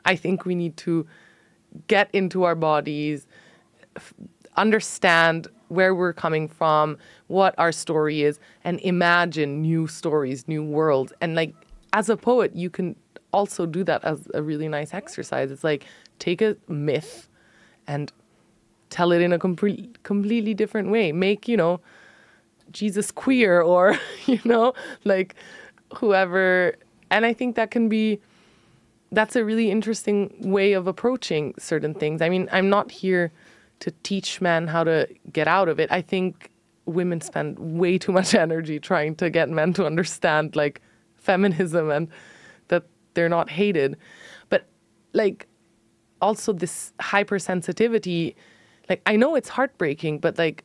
i 0.05 0.15
think 0.15 0.45
we 0.45 0.55
need 0.55 0.75
to 0.77 1.05
get 1.87 2.09
into 2.13 2.43
our 2.43 2.55
bodies 2.55 3.27
f- 3.95 4.13
understand 4.55 5.47
where 5.67 5.93
we're 5.93 6.13
coming 6.13 6.47
from 6.47 6.97
what 7.27 7.53
our 7.57 7.71
story 7.71 8.21
is 8.21 8.39
and 8.63 8.79
imagine 8.81 9.61
new 9.61 9.87
stories 9.87 10.47
new 10.47 10.63
worlds 10.63 11.11
and 11.21 11.35
like 11.35 11.53
as 11.93 12.09
a 12.09 12.17
poet 12.17 12.55
you 12.55 12.69
can 12.69 12.95
also 13.31 13.65
do 13.65 13.83
that 13.83 14.03
as 14.05 14.27
a 14.33 14.41
really 14.41 14.67
nice 14.67 14.93
exercise 14.93 15.51
it's 15.51 15.63
like 15.63 15.83
take 16.19 16.41
a 16.41 16.55
myth 16.69 17.27
and 17.87 18.11
tell 18.89 19.11
it 19.11 19.21
in 19.21 19.33
a 19.33 19.39
complete, 19.39 20.01
completely 20.03 20.53
different 20.53 20.89
way. 20.89 21.11
Make, 21.11 21.49
you 21.49 21.57
know, 21.57 21.81
Jesus 22.71 23.11
queer 23.11 23.61
or, 23.61 23.99
you 24.25 24.39
know, 24.45 24.73
like 25.03 25.35
whoever. 25.97 26.75
And 27.11 27.25
I 27.25 27.33
think 27.33 27.55
that 27.55 27.71
can 27.71 27.89
be, 27.89 28.19
that's 29.15 29.35
a 29.35 29.43
really 29.43 29.71
interesting 29.71 30.33
way 30.39 30.73
of 30.73 30.87
approaching 30.87 31.53
certain 31.57 31.93
things. 31.93 32.21
I 32.21 32.29
mean, 32.29 32.49
I'm 32.51 32.69
not 32.69 32.91
here 32.91 33.31
to 33.79 33.91
teach 34.03 34.41
men 34.41 34.67
how 34.67 34.83
to 34.83 35.07
get 35.31 35.47
out 35.47 35.69
of 35.69 35.79
it. 35.79 35.91
I 35.91 36.01
think 36.01 36.51
women 36.85 37.21
spend 37.21 37.57
way 37.59 37.97
too 37.97 38.11
much 38.11 38.33
energy 38.45 38.79
trying 38.79 39.15
to 39.15 39.29
get 39.29 39.49
men 39.49 39.73
to 39.73 39.85
understand 39.85 40.55
like 40.55 40.81
feminism 41.15 41.89
and 41.89 42.07
that 42.67 42.83
they're 43.13 43.29
not 43.29 43.49
hated. 43.49 43.97
But 44.49 44.67
like 45.13 45.47
also 46.21 46.53
this 46.53 46.93
hypersensitivity 46.99 48.35
like 48.89 49.01
I 49.05 49.15
know 49.15 49.35
it's 49.35 49.49
heartbreaking, 49.49 50.19
but 50.19 50.37
like 50.37 50.63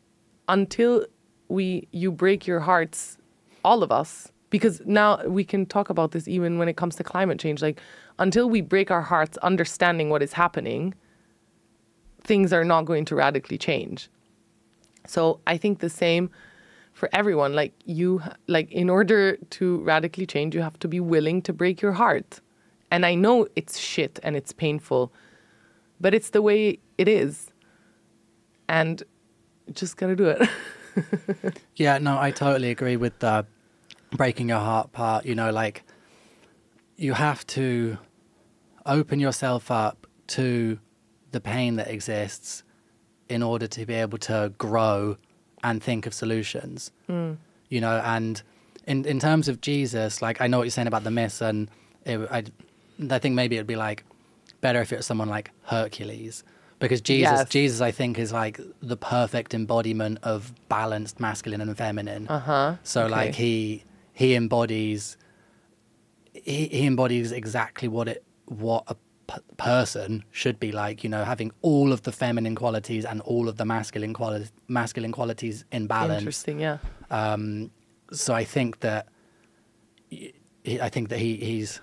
until 0.48 1.06
we 1.48 1.88
you 1.92 2.12
break 2.12 2.46
your 2.46 2.60
hearts, 2.60 3.18
all 3.64 3.82
of 3.82 3.90
us, 3.90 4.30
because 4.50 4.80
now 4.84 5.24
we 5.26 5.44
can 5.44 5.66
talk 5.66 5.90
about 5.90 6.12
this 6.12 6.28
even 6.28 6.58
when 6.58 6.68
it 6.68 6.76
comes 6.76 6.96
to 6.96 7.04
climate 7.04 7.38
change. 7.38 7.62
Like 7.62 7.80
until 8.20 8.48
we 8.48 8.60
break 8.60 8.90
our 8.90 9.02
hearts 9.02 9.36
understanding 9.38 10.10
what 10.10 10.22
is 10.22 10.34
happening, 10.34 10.94
things 12.22 12.52
are 12.52 12.64
not 12.64 12.84
going 12.84 13.04
to 13.06 13.16
radically 13.16 13.58
change. 13.58 14.08
So 15.06 15.40
I 15.46 15.56
think 15.56 15.80
the 15.80 15.90
same 15.90 16.30
for 16.92 17.08
everyone. 17.12 17.54
Like 17.54 17.72
you, 17.86 18.22
like 18.46 18.70
in 18.70 18.90
order 18.90 19.36
to 19.36 19.78
radically 19.78 20.26
change, 20.26 20.54
you 20.54 20.60
have 20.60 20.78
to 20.80 20.88
be 20.88 21.00
willing 21.00 21.40
to 21.42 21.52
break 21.52 21.80
your 21.80 21.92
heart. 21.92 22.40
And 22.90 23.06
I 23.06 23.14
know 23.14 23.48
it's 23.56 23.78
shit 23.78 24.20
and 24.22 24.36
it's 24.36 24.52
painful, 24.52 25.12
but 25.98 26.12
it's 26.12 26.30
the 26.30 26.42
way 26.42 26.78
it 26.98 27.08
is 27.08 27.50
and 28.68 29.02
just 29.72 29.96
gotta 29.96 30.14
do 30.14 30.26
it. 30.26 30.48
yeah, 31.76 31.96
no, 31.96 32.18
I 32.18 32.32
totally 32.32 32.70
agree 32.70 32.96
with 32.96 33.18
the 33.20 33.46
breaking 34.12 34.50
your 34.50 34.58
heart 34.58 34.92
part. 34.92 35.24
You 35.24 35.34
know, 35.34 35.50
like 35.50 35.84
you 36.96 37.14
have 37.14 37.46
to 37.46 37.96
open 38.90 39.20
yourself 39.20 39.70
up 39.70 40.06
to 40.26 40.78
the 41.30 41.40
pain 41.40 41.76
that 41.76 41.88
exists 41.88 42.62
in 43.28 43.42
order 43.42 43.66
to 43.66 43.86
be 43.86 43.94
able 43.94 44.18
to 44.18 44.52
grow 44.58 45.16
and 45.62 45.82
think 45.82 46.06
of 46.06 46.12
solutions. 46.12 46.90
Mm. 47.08 47.38
You 47.68 47.80
know, 47.80 48.02
and 48.04 48.42
in 48.86 49.04
in 49.04 49.18
terms 49.18 49.48
of 49.48 49.60
Jesus, 49.60 50.20
like 50.20 50.40
I 50.40 50.46
know 50.46 50.58
what 50.58 50.64
you're 50.64 50.70
saying 50.70 50.88
about 50.88 51.04
the 51.04 51.10
myths, 51.10 51.40
and 51.40 51.70
it, 52.04 52.18
I, 52.30 52.44
I 53.08 53.18
think 53.18 53.34
maybe 53.34 53.56
it'd 53.56 53.66
be 53.66 53.76
like 53.76 54.04
better 54.60 54.80
if 54.80 54.92
it 54.92 54.96
was 54.96 55.06
someone 55.06 55.28
like 55.28 55.52
Hercules 55.62 56.44
because 56.80 57.00
Jesus, 57.00 57.30
yes. 57.38 57.48
Jesus, 57.48 57.80
I 57.80 57.92
think, 57.92 58.18
is 58.18 58.32
like 58.32 58.58
the 58.82 58.96
perfect 58.96 59.54
embodiment 59.54 60.18
of 60.22 60.52
balanced 60.68 61.20
masculine 61.20 61.60
and 61.60 61.76
feminine. 61.76 62.26
Uh 62.26 62.40
huh. 62.40 62.76
So 62.82 63.02
okay. 63.02 63.10
like 63.10 63.34
he 63.34 63.84
he 64.12 64.34
embodies 64.34 65.16
he, 66.32 66.66
he 66.66 66.86
embodies 66.86 67.32
exactly 67.32 67.86
what 67.86 68.08
it 68.08 68.24
what 68.50 68.84
a 68.88 68.96
p- 69.28 69.40
person 69.56 70.24
should 70.30 70.60
be 70.60 70.72
like. 70.72 71.02
You 71.04 71.10
know, 71.10 71.24
having 71.24 71.52
all 71.62 71.92
of 71.92 72.02
the 72.02 72.12
feminine 72.12 72.54
qualities 72.54 73.04
and 73.04 73.20
all 73.22 73.48
of 73.48 73.56
the 73.56 73.64
masculine 73.64 74.12
qualities 74.12 74.52
masculine 74.68 75.12
qualities 75.12 75.64
in 75.72 75.86
balance. 75.86 76.20
Interesting, 76.20 76.60
yeah. 76.60 76.78
Um, 77.10 77.70
so 78.12 78.34
I 78.34 78.44
think 78.44 78.80
that 78.80 79.08
I 80.12 80.88
think 80.88 81.08
that 81.08 81.18
he 81.18 81.36
he's 81.36 81.80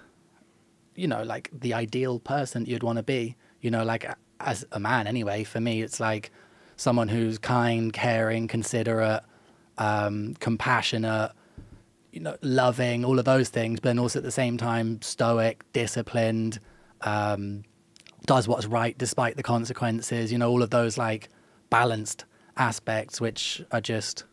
you 0.96 1.08
know 1.08 1.24
like 1.24 1.50
the 1.52 1.74
ideal 1.74 2.20
person 2.20 2.66
you'd 2.66 2.84
want 2.84 2.98
to 2.98 3.04
be. 3.04 3.36
You 3.62 3.72
know, 3.72 3.84
like 3.84 4.06
as 4.40 4.66
a 4.72 4.80
man 4.80 5.08
anyway, 5.08 5.44
for 5.44 5.60
me, 5.60 5.82
it's 5.82 6.00
like 6.00 6.32
someone 6.76 7.08
who's 7.08 7.40
kind, 7.40 7.92
caring, 7.92 8.48
considerate, 8.48 9.24
um, 9.78 10.36
compassionate, 10.40 11.32
you 12.18 12.24
know, 12.24 12.36
loving, 12.42 13.06
all 13.06 13.20
of 13.20 13.26
those 13.26 13.50
things, 13.50 13.80
but 13.80 13.90
then 13.90 14.00
also 14.00 14.18
at 14.18 14.26
the 14.26 14.32
same 14.32 14.58
time 14.58 15.00
stoic, 15.04 15.64
disciplined, 15.72 16.60
um, 17.02 17.64
does 18.26 18.48
what's 18.48 18.66
right 18.66 18.98
despite 18.98 19.38
the 19.38 19.44
consequences. 19.44 20.32
You 20.32 20.40
know, 20.40 20.50
all 20.50 20.64
of 20.64 20.72
those 20.72 20.98
like 20.98 21.30
balanced 21.70 22.26
aspects, 22.58 23.22
which 23.22 23.64
are 23.72 23.82
just 23.82 24.24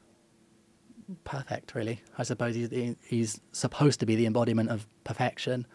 perfect. 1.24 1.74
Really, 1.74 2.00
I 2.16 2.22
suppose 2.22 2.54
he's 2.54 2.96
he's 3.06 3.38
supposed 3.52 4.00
to 4.00 4.06
be 4.06 4.16
the 4.16 4.24
embodiment 4.24 4.70
of 4.70 4.86
perfection. 5.04 5.66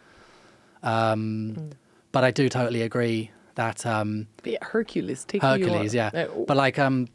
Um, 0.82 1.56
mm. 1.60 1.72
But 2.12 2.24
I 2.24 2.32
do 2.32 2.50
totally 2.50 2.82
agree 2.82 3.30
that 3.54 3.86
um, 3.86 4.26
yeah, 4.44 4.58
Hercules, 4.64 5.26
take 5.26 5.44
Hercules, 5.44 5.94
yeah. 5.94 6.10
Uh, 6.12 6.28
but 6.48 6.58
like 6.58 6.80
um, 6.80 7.08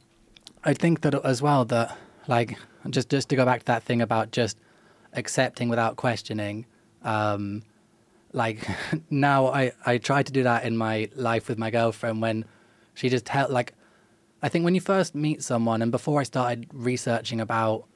I 0.63 0.73
think 0.73 1.01
that 1.01 1.17
as 1.25 1.43
well 1.43 1.65
that 1.65 1.99
like 2.29 2.57
just 2.91 3.09
just 3.09 3.29
to 3.31 3.35
go 3.35 3.45
back 3.45 3.59
to 3.59 3.67
that 3.67 3.83
thing 3.83 4.01
about 4.01 4.31
just 4.31 4.57
accepting 5.15 5.69
without 5.69 5.97
questioning. 5.97 6.67
Um, 7.03 7.63
like 8.33 8.67
now, 9.11 9.49
I 9.49 9.73
I 9.87 9.99
try 9.99 10.23
to 10.23 10.33
do 10.33 10.43
that 10.43 10.65
in 10.65 10.77
my 10.77 11.09
life 11.15 11.49
with 11.49 11.59
my 11.59 11.71
girlfriend 11.71 12.21
when 12.21 12.45
she 12.95 13.09
just 13.09 13.25
tell 13.25 13.49
like 13.51 13.75
I 14.43 14.49
think 14.51 14.65
when 14.65 14.75
you 14.75 14.81
first 14.83 15.15
meet 15.15 15.43
someone, 15.43 15.81
and 15.81 15.91
before 15.91 16.21
I 16.21 16.25
started 16.25 16.67
researching 16.73 17.41
about, 17.41 17.87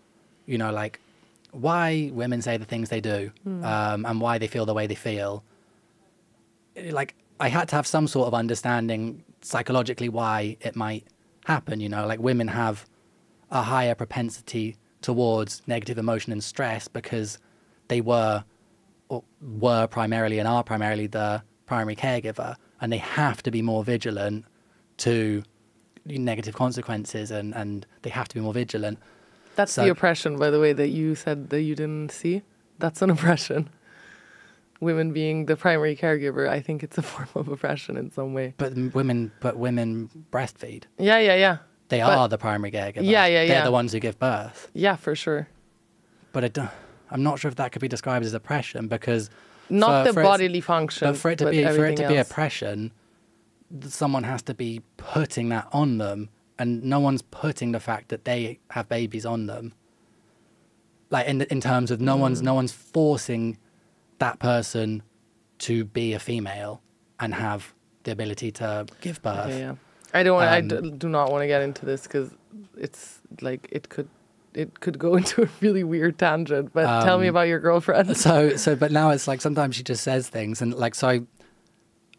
you 0.47 0.57
know, 0.57 0.73
like 0.73 0.99
why 1.51 2.11
women 2.15 2.41
say 2.41 2.57
the 2.57 2.65
things 2.65 2.89
they 2.89 3.03
do 3.03 3.31
um, 3.65 4.07
and 4.07 4.19
why 4.21 4.39
they 4.39 4.47
feel 4.47 4.65
the 4.65 4.73
way 4.73 4.87
they 4.87 4.95
feel, 4.95 5.45
like 6.91 7.15
I 7.39 7.49
had 7.49 7.69
to 7.69 7.77
have 7.77 7.87
some 7.87 8.07
sort 8.09 8.29
of 8.29 8.35
understanding 8.35 9.25
psychologically 9.43 10.09
why 10.09 10.57
it 10.61 10.75
might 10.75 11.05
happen. 11.45 11.81
You 11.81 11.91
know, 11.91 12.07
like 12.07 12.21
women 12.21 12.49
have 12.49 12.87
a 13.51 13.63
higher 13.63 13.95
propensity 13.95 14.77
towards 15.03 15.63
negative 15.67 15.99
emotion 15.99 16.33
and 16.33 16.43
stress 16.43 16.89
because 16.89 17.39
they 17.89 18.01
were 18.01 18.45
or 19.09 19.23
were 19.41 19.87
primarily 19.87 20.39
and 20.39 20.47
are 20.47 20.63
primarily 20.63 21.07
the 21.07 21.43
primary 21.67 21.97
caregiver, 21.97 22.57
and 22.81 22.93
they 22.93 22.99
have 22.99 23.43
to 23.43 23.51
be 23.51 23.63
more 23.63 23.83
vigilant 23.85 24.45
to 24.99 25.43
negative 26.05 26.55
consequences, 26.55 27.31
and, 27.31 27.55
and 27.55 27.87
they 28.03 28.11
have 28.11 28.29
to 28.29 28.35
be 28.35 28.41
more 28.41 28.53
vigilant. 28.55 28.99
That's 29.57 29.73
So- 29.73 29.85
the 29.85 29.91
oppression, 29.91 30.37
by 30.39 30.51
the 30.51 30.61
way, 30.61 30.73
that 30.73 30.89
you 30.89 31.15
said 31.15 31.51
that 31.51 31.63
you 31.63 31.75
didn't 31.75 32.11
see. 32.13 32.43
That's 32.79 33.03
an 33.03 33.11
oppression. 33.17 33.71
Women 34.81 35.13
being 35.13 35.47
the 35.47 35.57
primary 35.57 35.97
caregiver, 35.97 36.49
I 36.49 36.61
think 36.61 36.83
it's 36.83 36.97
a 36.99 37.03
form 37.13 37.29
of 37.35 37.49
oppression 37.49 37.97
in 37.97 38.11
some 38.13 38.33
way. 38.35 38.55
But 38.59 38.75
women, 38.95 39.33
but 39.41 39.57
women 39.57 40.09
breastfeed. 40.31 40.85
Yeah, 40.99 41.19
yeah, 41.19 41.35
yeah. 41.35 41.57
They 41.89 42.01
But- 42.01 42.19
are 42.19 42.29
the 42.29 42.39
primary 42.39 42.71
caregiver. 42.71 42.97
Yeah, 43.03 43.27
yeah, 43.27 43.43
yeah. 43.43 43.47
They're 43.49 43.65
the 43.65 43.71
ones 43.71 43.93
who 43.93 44.01
give 44.01 44.19
birth. 44.19 44.71
Yeah, 44.75 44.97
for 44.97 45.15
sure. 45.15 45.49
But 46.33 46.45
I 46.45 46.49
don't, 46.49 46.71
I'm 47.11 47.23
not 47.23 47.39
sure 47.39 47.49
if 47.49 47.55
that 47.57 47.73
could 47.73 47.81
be 47.81 47.89
described 47.89 48.25
as 48.27 48.35
oppression 48.35 48.89
because 48.89 49.31
Not 49.71 50.03
for- 50.07 50.09
the 50.09 50.15
for 50.15 50.23
bodily 50.23 50.61
function. 50.61 51.09
But 51.09 51.17
for 51.17 51.31
it 51.31 51.39
to 51.39 51.51
be 51.51 51.65
for 51.65 51.87
it 51.87 51.97
to 51.97 52.09
be 52.09 52.17
oppression, 52.17 52.93
someone 53.83 54.25
has 54.25 54.43
to 54.43 54.55
be 54.55 54.83
putting 54.99 55.49
that 55.51 55.67
on 55.73 55.99
them, 55.99 56.29
and 56.59 56.83
no 56.85 57.01
one's 57.01 57.23
putting 57.23 57.73
the 57.73 57.81
fact 57.81 58.09
that 58.09 58.25
they 58.25 58.59
have 58.71 58.89
babies 58.89 59.25
on 59.25 59.47
them. 59.47 59.73
Like 61.11 61.27
in 61.27 61.43
in 61.43 61.61
terms 61.61 61.91
of 61.91 62.01
no 62.01 62.17
Mm. 62.17 62.21
one's 62.21 62.43
no 62.43 62.53
one's 62.55 62.73
forcing 62.73 63.57
that 64.19 64.39
person 64.39 65.03
to 65.61 65.85
be 65.85 66.13
a 66.13 66.19
female 66.19 66.83
and 67.19 67.35
have 67.35 67.73
the 68.05 68.11
ability 68.13 68.51
to 68.53 68.87
give 69.01 69.23
birth. 69.23 69.49
Yeah, 69.51 69.57
yeah. 69.59 69.75
I 70.15 70.23
don't. 70.23 70.35
want 70.37 70.49
I 70.51 70.59
Um, 70.59 70.69
d- 70.69 70.91
do 70.99 71.09
not 71.09 71.31
want 71.31 71.43
to 71.43 71.47
get 71.47 71.63
into 71.63 71.85
this 71.87 72.03
because 72.03 72.31
it's 72.77 73.21
like 73.43 73.69
it 73.71 73.89
could, 73.89 74.09
it 74.55 74.81
could 74.81 74.99
go 74.99 75.17
into 75.21 75.43
a 75.43 75.49
really 75.61 75.85
weird 75.85 76.19
tangent. 76.19 76.73
But 76.73 77.05
tell 77.05 77.19
me 77.19 77.27
Um, 77.29 77.35
about 77.35 77.49
your 77.49 77.59
girlfriend. 77.61 78.17
so 78.17 78.57
so 78.57 78.75
but 78.77 78.91
now 78.93 79.11
it's 79.11 79.29
like 79.29 79.41
sometimes 79.41 79.77
she 79.77 79.83
just 79.83 80.03
says 80.03 80.29
things 80.29 80.63
and 80.63 80.73
like 80.75 80.95
so 80.95 81.09
I 81.09 81.21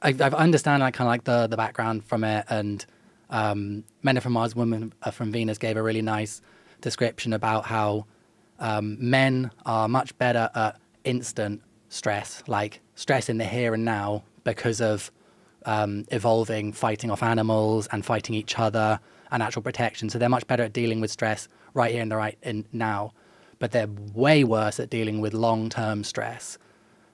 I, 0.02 0.10
I 0.22 0.28
understand 0.30 0.82
like 0.82 0.94
kind 0.94 1.08
of 1.08 1.12
like 1.12 1.24
the 1.24 1.48
the 1.48 1.58
background 1.58 2.06
from 2.06 2.24
it 2.24 2.46
and 2.50 2.86
um 3.30 3.84
Men 4.04 4.18
Are 4.18 4.22
from 4.22 4.34
Mars 4.34 4.56
Women 4.56 4.94
Are 5.04 5.12
from 5.12 5.32
Venus 5.32 5.58
gave 5.58 5.76
a 5.78 5.84
really 5.84 6.02
nice 6.02 6.42
description 6.82 7.34
about 7.34 7.66
how 7.66 8.06
um, 8.60 8.98
men 9.00 9.52
are 9.66 9.88
much 9.88 10.18
better 10.18 10.50
at 10.54 10.78
instant 11.06 11.62
stress 11.90 12.44
like 12.48 12.82
stress 12.96 13.30
in 13.30 13.38
the 13.38 13.46
here 13.46 13.74
and 13.74 13.84
now 13.86 14.24
because 14.44 14.80
of 14.82 15.12
um, 15.70 16.04
evolving 16.10 16.74
fighting 16.74 17.12
off 17.12 17.22
animals 17.22 17.88
and 17.92 18.04
fighting 18.04 18.34
each 18.34 18.58
other 18.58 19.00
and 19.30 19.44
actual 19.44 19.62
protection. 19.62 20.10
So 20.10 20.18
they're 20.18 20.28
much 20.28 20.48
better 20.48 20.64
at 20.64 20.74
dealing 20.74 21.00
with 21.00 21.12
stress 21.12 21.48
right 21.76 21.92
here 21.92 22.02
and 22.02 22.12
the 22.12 22.16
right 22.16 22.40
in 22.42 22.66
now, 22.74 23.14
but 23.60 23.72
they're 23.72 23.90
way 24.16 24.44
worse 24.44 24.80
at 24.80 24.90
dealing 24.90 25.22
with 25.22 25.36
long-term 25.36 26.04
stress. 26.04 26.58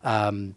Um, 0.05 0.55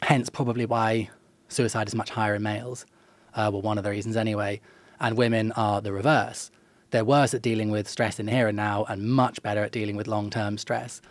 hence, 0.00 0.30
probably 0.30 0.64
why 0.64 1.10
suicide 1.48 1.88
is 1.88 1.94
much 1.94 2.08
higher 2.08 2.34
in 2.34 2.42
males. 2.42 2.86
Uh, 3.34 3.50
well, 3.52 3.60
one 3.60 3.76
of 3.76 3.84
the 3.84 3.90
reasons 3.90 4.16
anyway. 4.16 4.62
And 4.98 5.18
women 5.18 5.52
are 5.52 5.82
the 5.82 5.92
reverse. 5.92 6.50
They're 6.90 7.04
worse 7.04 7.34
at 7.34 7.42
dealing 7.42 7.70
with 7.70 7.86
stress 7.86 8.18
in 8.18 8.28
here 8.28 8.48
and 8.48 8.56
now, 8.56 8.86
and 8.88 9.02
much 9.02 9.42
better 9.42 9.62
at 9.62 9.72
dealing 9.72 9.96
with 9.96 10.06
long-term 10.06 10.56
stress. 10.56 11.02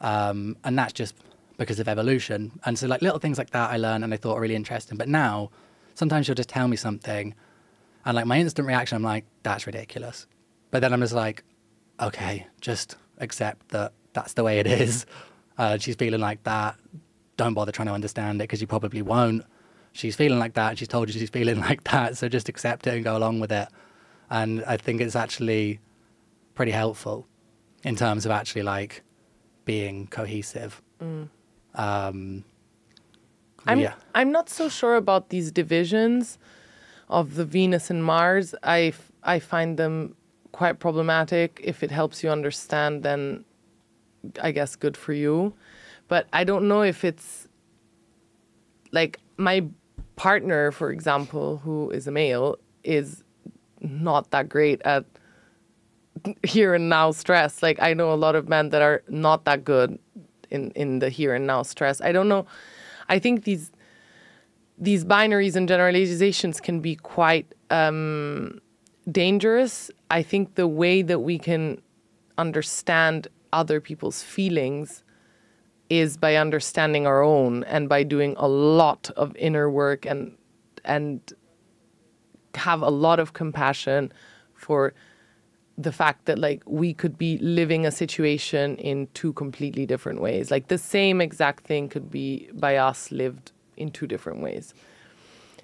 Um, 0.00 0.56
and 0.64 0.78
that's 0.78 0.94
just 0.94 1.14
because 1.58 1.78
of 1.78 1.88
evolution. 1.88 2.58
And 2.64 2.78
so, 2.78 2.86
like 2.86 3.02
little 3.02 3.18
things 3.18 3.36
like 3.36 3.50
that, 3.50 3.70
I 3.70 3.76
learned 3.76 4.02
and 4.02 4.14
I 4.14 4.16
thought 4.16 4.36
were 4.36 4.40
really 4.40 4.54
interesting. 4.54 4.96
But 4.96 5.08
now, 5.08 5.50
sometimes 5.94 6.26
she'll 6.26 6.34
just 6.34 6.48
tell 6.48 6.68
me 6.68 6.76
something, 6.76 7.34
and 8.04 8.14
like 8.14 8.26
my 8.26 8.38
instant 8.38 8.68
reaction, 8.68 8.96
I'm 8.96 9.02
like, 9.02 9.24
"That's 9.42 9.66
ridiculous." 9.66 10.26
But 10.70 10.80
then 10.80 10.92
I'm 10.92 11.00
just 11.00 11.14
like, 11.14 11.44
"Okay, 12.00 12.46
just 12.60 12.96
accept 13.18 13.68
that 13.68 13.92
that's 14.12 14.34
the 14.34 14.44
way 14.44 14.58
it 14.58 14.66
is." 14.66 15.06
Uh, 15.56 15.78
she's 15.78 15.94
feeling 15.96 16.20
like 16.20 16.42
that. 16.44 16.76
Don't 17.36 17.54
bother 17.54 17.72
trying 17.72 17.86
to 17.88 17.94
understand 17.94 18.40
it 18.40 18.44
because 18.44 18.60
you 18.60 18.66
probably 18.66 19.02
won't. 19.02 19.44
She's 19.92 20.16
feeling 20.16 20.38
like 20.40 20.54
that. 20.54 20.78
She's 20.78 20.88
told 20.88 21.08
you 21.08 21.18
she's 21.18 21.30
feeling 21.30 21.60
like 21.68 21.84
that, 21.84 22.16
so 22.16 22.28
just 22.28 22.48
accept 22.48 22.86
it 22.86 22.94
and 22.94 23.04
go 23.04 23.16
along 23.16 23.40
with 23.40 23.52
it. 23.52 23.68
And 24.30 24.64
I 24.64 24.76
think 24.76 25.00
it's 25.00 25.14
actually 25.16 25.78
pretty 26.54 26.72
helpful 26.72 27.26
in 27.84 27.94
terms 27.96 28.26
of 28.26 28.32
actually 28.32 28.62
like 28.62 29.02
being 29.64 30.06
cohesive. 30.08 30.82
Um, 31.74 32.44
I'm 33.66 33.80
yeah. 33.80 33.94
I'm 34.14 34.30
not 34.32 34.48
so 34.48 34.68
sure 34.68 34.96
about 34.96 35.30
these 35.30 35.50
divisions 35.50 36.38
of 37.08 37.34
the 37.34 37.44
Venus 37.44 37.90
and 37.90 38.04
Mars. 38.04 38.54
I 38.62 38.80
f- 38.94 39.12
I 39.22 39.38
find 39.38 39.78
them 39.78 40.16
quite 40.52 40.78
problematic. 40.78 41.60
If 41.62 41.82
it 41.82 41.90
helps 41.90 42.22
you 42.22 42.30
understand, 42.30 43.02
then 43.02 43.44
I 44.42 44.52
guess 44.52 44.76
good 44.76 44.96
for 44.96 45.12
you. 45.12 45.54
But 46.08 46.26
I 46.32 46.44
don't 46.44 46.68
know 46.68 46.82
if 46.82 47.04
it's 47.04 47.48
like 48.92 49.20
my 49.36 49.66
partner, 50.16 50.70
for 50.70 50.90
example, 50.90 51.58
who 51.58 51.90
is 51.90 52.06
a 52.06 52.10
male, 52.10 52.56
is 52.84 53.24
not 53.80 54.30
that 54.30 54.48
great 54.48 54.80
at 54.84 55.04
here 56.42 56.74
and 56.74 56.88
now 56.88 57.10
stress. 57.10 57.62
Like 57.62 57.80
I 57.82 57.94
know 57.94 58.12
a 58.12 58.16
lot 58.16 58.34
of 58.34 58.48
men 58.48 58.70
that 58.70 58.82
are 58.82 59.02
not 59.08 59.44
that 59.44 59.64
good 59.64 59.98
in 60.50 60.70
in 60.72 60.98
the 61.00 61.08
here 61.08 61.34
and 61.34 61.46
now 61.46 61.62
stress. 61.62 62.00
I 62.00 62.12
don't 62.12 62.28
know. 62.28 62.46
I 63.08 63.18
think 63.18 63.44
these 63.44 63.70
these 64.76 65.04
binaries 65.04 65.54
and 65.54 65.68
generalizations 65.68 66.60
can 66.60 66.80
be 66.80 66.96
quite 66.96 67.54
um, 67.70 68.60
dangerous. 69.10 69.90
I 70.10 70.22
think 70.22 70.56
the 70.56 70.66
way 70.66 71.02
that 71.02 71.20
we 71.20 71.38
can 71.38 71.80
understand 72.38 73.28
other 73.52 73.80
people's 73.80 74.22
feelings 74.22 75.04
is 75.88 76.16
by 76.16 76.34
understanding 76.34 77.06
our 77.06 77.22
own 77.22 77.62
and 77.64 77.88
by 77.88 78.02
doing 78.02 78.34
a 78.36 78.48
lot 78.48 79.10
of 79.16 79.36
inner 79.36 79.70
work 79.70 80.06
and 80.06 80.36
and 80.84 81.32
have 82.54 82.82
a 82.82 82.88
lot 82.88 83.18
of 83.20 83.32
compassion 83.32 84.12
for 84.54 84.94
the 85.78 85.92
fact 85.92 86.26
that 86.26 86.38
like 86.38 86.62
we 86.66 86.94
could 86.94 87.18
be 87.18 87.38
living 87.38 87.86
a 87.86 87.90
situation 87.90 88.76
in 88.78 89.08
two 89.14 89.32
completely 89.34 89.86
different 89.86 90.20
ways. 90.20 90.50
Like 90.50 90.68
the 90.68 90.78
same 90.78 91.20
exact 91.20 91.66
thing 91.66 91.88
could 91.88 92.10
be 92.10 92.48
by 92.54 92.76
us 92.76 93.10
lived 93.12 93.52
in 93.76 93.90
two 93.90 94.06
different 94.06 94.40
ways. 94.42 94.74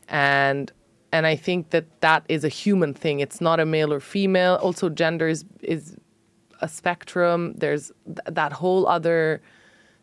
And 0.08 0.72
and 1.12 1.26
i 1.26 1.36
think 1.36 1.70
that 1.70 1.86
that 2.00 2.24
is 2.28 2.44
a 2.44 2.48
human 2.48 2.94
thing. 2.94 3.20
It's 3.20 3.40
not 3.40 3.60
a 3.60 3.66
male 3.66 3.92
or 3.92 4.00
female. 4.00 4.56
Also 4.62 4.88
gender 4.88 5.28
is 5.28 5.44
is 5.62 5.96
a 6.60 6.68
spectrum. 6.68 7.54
There's 7.56 7.92
th- 8.06 8.18
that 8.26 8.52
whole 8.54 8.86
other 8.86 9.42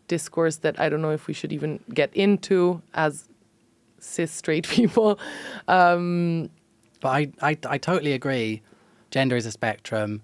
discourse 0.07 0.57
that 0.57 0.79
i 0.79 0.89
don't 0.89 1.01
know 1.01 1.11
if 1.11 1.27
we 1.27 1.33
should 1.33 1.51
even 1.53 1.79
get 1.93 2.13
into 2.15 2.81
as 2.93 3.29
cis 3.99 4.31
straight 4.31 4.67
people. 4.77 5.19
Um, 5.67 6.49
But 7.01 7.09
I, 7.09 7.31
I, 7.41 7.57
I 7.69 7.77
totally 7.77 8.13
agree. 8.13 8.61
Gender 9.17 9.35
is 9.35 9.47
a 9.47 9.51
spectrum, 9.51 10.21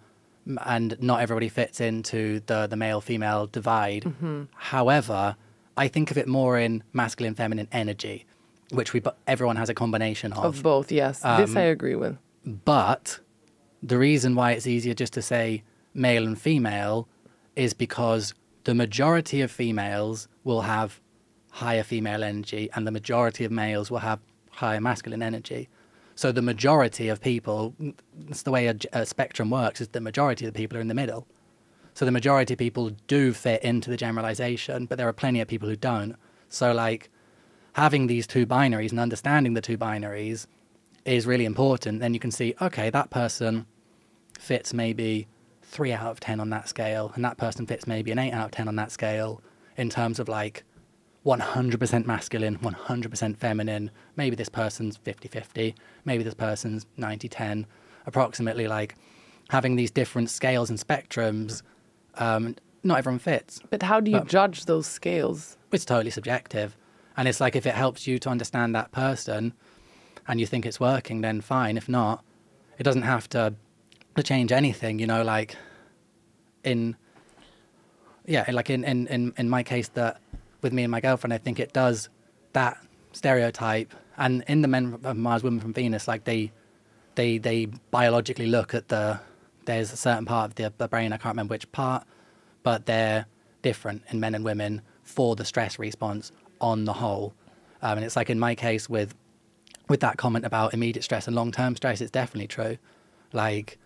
and 0.67 0.95
not 1.01 1.19
everybody 1.19 1.49
fits 1.49 1.81
into 1.81 2.41
the, 2.45 2.67
the 2.67 2.75
male 2.75 3.01
female 3.01 3.47
divide. 3.47 4.03
Mm-hmm. 4.03 4.43
However, 4.53 5.35
I 5.75 5.87
think 5.87 6.11
of 6.11 6.17
it 6.19 6.27
more 6.27 6.59
in 6.59 6.83
masculine 6.93 7.33
feminine 7.33 7.67
energy, 7.71 8.27
which 8.69 8.93
we 8.93 9.01
everyone 9.25 9.55
has 9.55 9.67
a 9.67 9.73
combination 9.73 10.31
of. 10.33 10.45
of 10.45 10.61
both 10.61 10.91
yes 10.91 11.21
this 11.21 11.49
um, 11.49 11.57
i 11.57 11.61
agree 11.61 11.95
with 11.95 12.15
But 12.45 13.19
the 13.81 13.97
reason 13.97 14.35
why 14.35 14.51
it's 14.51 14.67
easier 14.67 14.93
just 14.93 15.13
to 15.13 15.23
say 15.23 15.63
male 15.95 16.27
and 16.27 16.39
female 16.39 17.07
is 17.55 17.73
because 17.73 18.35
the 18.65 18.75
majority 18.75 19.41
of 19.41 19.49
females 19.49 20.27
will 20.43 20.61
have 20.61 21.01
higher 21.49 21.83
female 21.83 22.23
energy 22.23 22.69
and 22.75 22.85
the 22.85 22.91
majority 22.91 23.43
of 23.43 23.51
males 23.51 23.89
will 23.89 24.05
have 24.09 24.19
higher 24.51 24.79
masculine 24.79 25.23
energy. 25.23 25.67
So 26.15 26.31
the 26.31 26.41
majority 26.41 27.09
of 27.09 27.21
people, 27.21 27.75
it's 28.29 28.43
the 28.43 28.51
way 28.51 28.67
a 28.67 29.05
spectrum 29.05 29.49
works, 29.49 29.81
is 29.81 29.87
the 29.89 30.01
majority 30.01 30.45
of 30.45 30.53
the 30.53 30.57
people 30.57 30.77
are 30.77 30.81
in 30.81 30.87
the 30.87 30.93
middle. 30.93 31.27
So 31.95 32.05
the 32.05 32.11
majority 32.11 32.53
of 32.53 32.59
people 32.59 32.91
do 33.07 33.33
fit 33.33 33.63
into 33.63 33.89
the 33.89 33.97
generalization, 33.97 34.85
but 34.85 34.97
there 34.97 35.07
are 35.07 35.13
plenty 35.13 35.41
of 35.41 35.47
people 35.47 35.69
who 35.69 35.75
don't. 35.75 36.15
So 36.49 36.71
like 36.71 37.09
having 37.73 38.07
these 38.07 38.27
two 38.27 38.45
binaries 38.45 38.91
and 38.91 38.99
understanding 38.99 39.53
the 39.53 39.61
two 39.61 39.77
binaries 39.77 40.47
is 41.05 41.25
really 41.25 41.45
important. 41.45 41.99
Then 41.99 42.13
you 42.13 42.19
can 42.19 42.31
see, 42.31 42.55
okay, 42.61 42.89
that 42.89 43.09
person 43.09 43.65
fits 44.39 44.73
maybe 44.73 45.27
three 45.61 45.91
out 45.91 46.11
of 46.11 46.19
10 46.19 46.39
on 46.39 46.49
that 46.51 46.69
scale, 46.69 47.11
and 47.15 47.25
that 47.25 47.37
person 47.37 47.65
fits 47.65 47.87
maybe 47.87 48.11
an 48.11 48.19
eight 48.19 48.31
out 48.31 48.45
of 48.45 48.51
10 48.51 48.67
on 48.67 48.75
that 48.75 48.91
scale 48.91 49.41
in 49.75 49.89
terms 49.89 50.19
of 50.19 50.29
like 50.29 50.63
100% 51.25 52.05
masculine, 52.05 52.57
100% 52.57 53.37
feminine. 53.37 53.91
Maybe 54.15 54.35
this 54.35 54.49
person's 54.49 54.97
50 54.97 55.27
50, 55.29 55.75
maybe 56.05 56.23
this 56.23 56.33
person's 56.33 56.85
90 56.97 57.27
10, 57.29 57.65
approximately 58.05 58.67
like 58.67 58.95
having 59.49 59.75
these 59.75 59.91
different 59.91 60.29
scales 60.29 60.69
and 60.69 60.77
spectrums. 60.79 61.61
Um, 62.15 62.55
not 62.83 62.97
everyone 62.97 63.19
fits. 63.19 63.61
But 63.69 63.83
how 63.83 63.99
do 63.99 64.11
you 64.11 64.19
But- 64.19 64.27
judge 64.27 64.65
those 64.65 64.85
scales? 64.87 65.57
It's 65.71 65.85
totally 65.85 66.11
subjective. 66.11 66.75
And 67.15 67.27
it's 67.27 67.39
like 67.39 67.55
if 67.55 67.65
it 67.65 67.75
helps 67.75 68.07
you 68.07 68.19
to 68.19 68.29
understand 68.29 68.75
that 68.75 68.91
person 68.91 69.53
and 70.27 70.39
you 70.39 70.45
think 70.47 70.65
it's 70.65 70.79
working, 70.79 71.21
then 71.21 71.41
fine. 71.41 71.77
If 71.77 71.87
not, 71.87 72.23
it 72.77 72.83
doesn't 72.83 73.03
have 73.03 73.29
to, 73.29 73.53
to 74.15 74.23
change 74.23 74.51
anything, 74.51 74.99
you 74.99 75.07
know, 75.07 75.23
like 75.23 75.55
in 76.63 76.95
yeah, 78.25 78.49
like 78.51 78.69
in, 78.69 78.83
in, 78.85 79.05
in, 79.07 79.33
in 79.37 79.49
my 79.49 79.63
case 79.63 79.89
that 79.89 80.19
with 80.63 80.73
me 80.73 80.83
and 80.83 80.91
my 80.91 81.01
girlfriend, 81.01 81.33
I 81.33 81.37
think 81.37 81.59
it 81.59 81.73
does 81.73 82.09
that 82.53 82.77
stereotype 83.11 83.93
and 84.17 84.43
in 84.47 84.61
the 84.61 84.67
men 84.67 84.97
from 84.97 85.19
Mars, 85.19 85.43
women 85.43 85.59
from 85.59 85.73
Venus, 85.73 86.07
like 86.07 86.23
they 86.23 86.51
they 87.15 87.37
they 87.37 87.65
biologically 87.91 88.47
look 88.47 88.73
at 88.73 88.87
the 88.87 89.19
there's 89.65 89.93
a 89.93 89.97
certain 89.97 90.25
part 90.25 90.51
of 90.51 90.55
the, 90.55 90.73
the 90.77 90.87
brain, 90.87 91.13
I 91.13 91.17
can't 91.17 91.33
remember 91.33 91.53
which 91.53 91.71
part, 91.71 92.05
but 92.63 92.85
they're 92.85 93.25
different 93.61 94.03
in 94.09 94.19
men 94.19 94.35
and 94.35 94.43
women 94.43 94.81
for 95.03 95.35
the 95.35 95.45
stress 95.45 95.79
response 95.79 96.31
on 96.59 96.83
the 96.83 96.93
whole. 96.93 97.33
Um, 97.81 97.97
and 97.97 98.05
it's 98.05 98.15
like 98.15 98.29
in 98.29 98.39
my 98.39 98.55
case 98.55 98.89
with 98.89 99.15
with 99.89 99.99
that 99.99 100.17
comment 100.17 100.45
about 100.45 100.73
immediate 100.73 101.03
stress 101.03 101.27
and 101.27 101.35
long 101.35 101.51
term 101.51 101.75
stress, 101.75 102.01
it's 102.01 102.11
definitely 102.11 102.47
true. 102.47 102.77
Like 103.31 103.77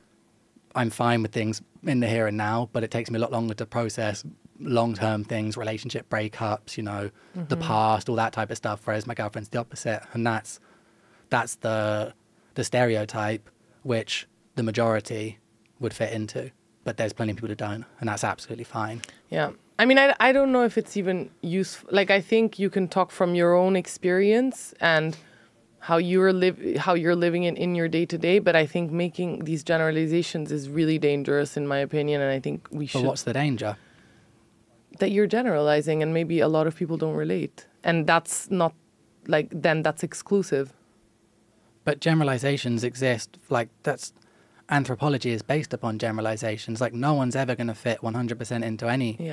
I'm 0.76 0.90
fine 0.90 1.22
with 1.22 1.32
things 1.32 1.62
in 1.84 2.02
the 2.02 2.08
here 2.08 2.28
and 2.28 2.38
now, 2.38 2.70
but 2.74 2.84
it 2.84 2.92
takes 2.92 3.10
me 3.10 3.18
a 3.18 3.22
lot 3.22 3.32
longer 3.32 3.54
to 3.56 3.66
process 3.66 4.24
long 4.60 4.94
term 4.96 5.24
things, 5.24 5.58
relationship 5.58 6.10
breakups, 6.10 6.78
you 6.78 6.84
know, 6.84 7.10
the 7.34 7.56
mm-hmm. 7.56 7.68
past, 7.68 8.10
all 8.10 8.16
that 8.16 8.34
type 8.34 8.52
of 8.52 8.58
stuff. 8.58 8.82
Whereas 8.86 9.08
my 9.08 9.14
girlfriend's 9.14 9.50
the 9.50 9.60
opposite, 9.60 10.02
and 10.14 10.26
that's 10.26 10.60
that's 11.30 11.56
the 11.56 12.14
the 12.56 12.64
stereotype 12.64 13.50
which 13.84 14.28
the 14.56 14.64
majority 14.64 15.38
would 15.80 15.94
fit 15.94 16.12
into. 16.12 16.52
But 16.84 16.98
there's 16.98 17.14
plenty 17.14 17.32
of 17.32 17.38
people 17.38 17.50
who 17.50 17.56
don't, 17.56 17.86
and 18.00 18.10
that's 18.10 18.24
absolutely 18.24 18.64
fine. 18.64 19.02
Yeah. 19.30 19.52
I 19.80 19.86
mean, 19.86 20.00
I, 20.00 20.16
I 20.20 20.32
don't 20.32 20.52
know 20.52 20.64
if 20.64 20.78
it's 20.78 20.98
even 20.98 21.30
useful. 21.42 21.90
Like, 21.92 22.10
I 22.10 22.20
think 22.20 22.58
you 22.58 22.70
can 22.70 22.88
talk 22.88 23.12
from 23.12 23.36
your 23.36 23.54
own 23.56 23.76
experience 23.76 24.74
and 24.80 25.16
how 25.80 25.98
you're 25.98 26.34
live 26.34 26.60
how 26.78 26.96
you're 26.96 27.16
living 27.16 27.44
it 27.44 27.58
in 27.58 27.76
your 27.76 27.88
day 27.88 28.06
to 28.06 28.18
day. 28.18 28.40
But 28.40 28.56
I 28.56 28.66
think 28.66 28.92
making 28.92 29.46
these 29.46 29.64
generalizations 29.64 30.52
is 30.52 30.70
really 30.70 30.98
dangerous, 30.98 31.58
in 31.58 31.68
my 31.68 31.78
opinion. 31.78 32.22
And 32.22 32.32
I 32.32 32.40
think 32.40 32.68
we 32.72 32.86
But 32.86 32.92
should 32.92 33.06
what's 33.06 33.24
the 33.24 33.34
danger? 33.34 33.78
That 35.00 35.12
you're 35.12 35.28
generalizing, 35.28 36.02
and 36.04 36.14
maybe 36.14 36.40
a 36.40 36.48
lot 36.48 36.68
of 36.68 36.76
people 36.76 36.98
don't 36.98 37.16
relate, 37.16 37.66
and 37.84 38.08
that's 38.08 38.50
not 38.50 38.74
like 39.28 39.50
then 39.52 39.84
that's 39.84 40.04
exclusive. 40.04 40.74
But 41.84 42.00
generalizations 42.02 42.84
exist. 42.84 43.38
Like 43.50 43.70
that's 43.84 44.14
anthropology 44.70 45.32
is 45.32 45.42
based 45.42 45.74
upon 45.74 45.98
generalizations. 46.00 46.82
Like 46.82 46.94
no 46.94 47.14
one's 47.14 47.36
ever 47.36 47.56
going 47.56 47.68
to 47.68 47.74
fit 47.76 48.02
100% 48.02 48.64
into 48.64 48.88
anything 48.90 49.26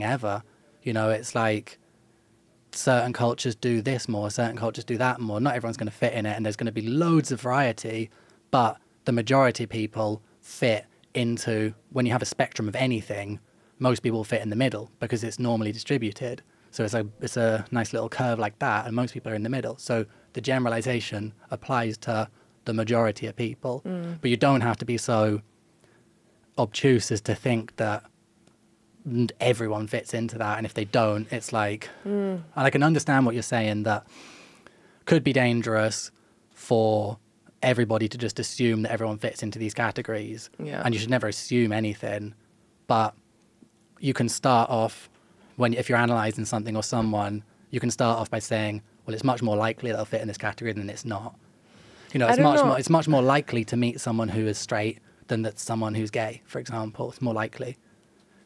Yeah. 0.00 0.12
ever. 0.14 0.42
You 0.82 0.92
know, 0.94 1.10
it's 1.10 1.34
like 1.34 1.78
certain 2.72 3.12
cultures 3.12 3.54
do 3.54 3.82
this 3.82 4.08
more, 4.08 4.30
certain 4.30 4.56
cultures 4.56 4.84
do 4.84 4.96
that 4.98 5.20
more. 5.20 5.40
Not 5.40 5.54
everyone's 5.54 5.76
going 5.76 5.90
to 5.90 5.94
fit 5.94 6.14
in 6.14 6.24
it, 6.26 6.34
and 6.36 6.44
there's 6.46 6.56
going 6.56 6.66
to 6.66 6.72
be 6.72 6.86
loads 6.88 7.30
of 7.32 7.40
variety. 7.42 8.10
But 8.50 8.78
the 9.04 9.12
majority 9.12 9.64
of 9.64 9.70
people 9.70 10.22
fit 10.40 10.86
into 11.14 11.74
when 11.90 12.06
you 12.06 12.12
have 12.12 12.22
a 12.22 12.26
spectrum 12.26 12.68
of 12.68 12.76
anything. 12.76 13.40
Most 13.78 14.02
people 14.02 14.24
fit 14.24 14.42
in 14.42 14.50
the 14.50 14.56
middle 14.56 14.90
because 15.00 15.22
it's 15.24 15.38
normally 15.38 15.72
distributed. 15.72 16.42
So 16.70 16.84
it's 16.84 16.94
a 16.94 17.06
it's 17.20 17.36
a 17.36 17.64
nice 17.70 17.92
little 17.92 18.08
curve 18.08 18.38
like 18.38 18.58
that, 18.58 18.86
and 18.86 18.94
most 18.94 19.14
people 19.14 19.32
are 19.32 19.34
in 19.34 19.42
the 19.42 19.48
middle. 19.48 19.76
So 19.78 20.06
the 20.34 20.40
generalization 20.40 21.32
applies 21.50 21.96
to 21.98 22.28
the 22.64 22.74
majority 22.74 23.26
of 23.26 23.34
people, 23.36 23.82
mm. 23.86 24.20
but 24.20 24.30
you 24.30 24.36
don't 24.36 24.60
have 24.60 24.76
to 24.78 24.84
be 24.84 24.98
so 24.98 25.40
obtuse 26.58 27.10
as 27.10 27.20
to 27.22 27.34
think 27.34 27.76
that 27.76 28.04
everyone 29.40 29.86
fits 29.86 30.12
into 30.12 30.36
that, 30.38 30.58
and 30.58 30.66
if 30.66 30.74
they 30.74 30.84
don't, 30.84 31.32
it's 31.32 31.52
like, 31.52 31.88
mm. 32.06 32.34
and 32.34 32.42
I 32.54 32.68
can 32.68 32.82
understand 32.82 33.24
what 33.24 33.34
you're 33.34 33.42
saying 33.42 33.84
that 33.84 34.06
could 35.06 35.24
be 35.24 35.32
dangerous 35.32 36.10
for 36.50 37.18
everybody 37.62 38.08
to 38.08 38.18
just 38.18 38.38
assume 38.38 38.82
that 38.82 38.92
everyone 38.92 39.16
fits 39.18 39.42
into 39.42 39.58
these 39.58 39.72
categories, 39.72 40.50
Yeah. 40.62 40.82
and 40.84 40.94
you 40.94 41.00
should 41.00 41.10
never 41.10 41.28
assume 41.28 41.72
anything, 41.72 42.34
but 42.86 43.14
you 44.00 44.14
can 44.14 44.28
start 44.28 44.70
off 44.70 45.08
when 45.56 45.74
if 45.74 45.88
you're 45.88 45.98
analyzing 45.98 46.44
something 46.44 46.76
or 46.76 46.82
someone, 46.82 47.42
you 47.70 47.80
can 47.80 47.90
start 47.90 48.18
off 48.18 48.30
by 48.30 48.38
saying, 48.38 48.82
well, 49.06 49.14
it's 49.14 49.24
much 49.24 49.42
more 49.42 49.56
likely 49.56 49.90
they'll 49.92 50.04
fit 50.04 50.20
in 50.20 50.28
this 50.28 50.38
category 50.38 50.72
than 50.72 50.88
it's 50.88 51.04
not. 51.04 51.34
You 52.12 52.20
know, 52.20 52.28
it's 52.28 52.38
much 52.38 52.56
know. 52.60 52.66
more 52.66 52.78
it's 52.78 52.90
much 52.90 53.08
more 53.08 53.22
likely 53.22 53.64
to 53.64 53.76
meet 53.76 54.00
someone 54.00 54.28
who 54.28 54.46
is 54.46 54.58
straight 54.58 54.98
than 55.26 55.42
that 55.42 55.58
someone 55.58 55.94
who's 55.94 56.10
gay, 56.10 56.42
for 56.46 56.58
example. 56.58 57.10
It's 57.10 57.20
more 57.20 57.34
likely. 57.34 57.76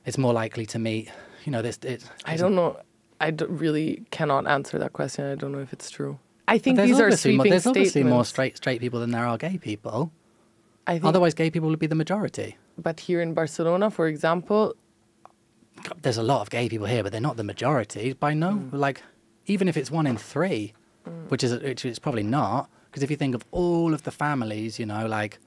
It's 0.04 0.18
more 0.18 0.32
likely 0.32 0.66
to 0.66 0.78
meet, 0.78 1.10
you 1.44 1.52
know, 1.52 1.62
this. 1.62 1.78
It, 1.82 2.04
I 2.24 2.36
don't 2.36 2.56
know. 2.56 2.80
I 3.20 3.30
d- 3.30 3.44
really 3.48 4.02
cannot 4.10 4.48
answer 4.48 4.78
that 4.78 4.92
question. 4.92 5.24
I 5.24 5.36
don't 5.36 5.52
know 5.52 5.60
if 5.60 5.72
it's 5.72 5.90
true. 5.90 6.18
I 6.48 6.58
think 6.58 6.76
There's 6.76 6.88
these 6.88 6.98
are 7.00 7.04
obviously 7.04 7.36
more, 7.36 7.44
sweeping 7.44 7.50
there's 7.50 7.66
obviously 7.66 8.02
more 8.02 8.24
straight 8.24 8.56
straight 8.56 8.80
people 8.80 8.98
than 8.98 9.12
there 9.12 9.24
are 9.24 9.38
gay 9.38 9.58
people. 9.58 10.10
I 10.88 10.94
think, 10.94 11.04
Otherwise, 11.04 11.34
gay 11.34 11.50
people 11.50 11.68
would 11.68 11.78
be 11.78 11.86
the 11.86 11.94
majority. 11.94 12.56
but 12.76 12.98
here 12.98 13.20
in 13.20 13.32
Barcelona, 13.34 13.90
for 13.90 14.08
example, 14.08 14.74
There's 16.02 16.16
a 16.18 16.22
lot 16.22 16.40
of 16.40 16.50
gay 16.50 16.68
people 16.68 16.86
here, 16.86 17.02
but 17.02 17.12
they're 17.12 17.20
not 17.20 17.36
the 17.36 17.44
majority. 17.44 18.12
By 18.12 18.34
no, 18.34 18.52
Mm. 18.52 18.72
like, 18.72 19.02
even 19.46 19.68
if 19.68 19.76
it's 19.76 19.90
one 19.90 20.06
in 20.06 20.16
three, 20.16 20.72
which 21.28 21.42
is 21.44 21.52
which 21.62 21.84
is 21.84 21.98
probably 21.98 22.22
not, 22.22 22.68
because 22.86 23.02
if 23.02 23.10
you 23.10 23.16
think 23.16 23.34
of 23.34 23.44
all 23.50 23.92
of 23.94 24.02
the 24.04 24.10
families, 24.10 24.78
you 24.78 24.86
know, 24.86 25.06
like, 25.06 25.38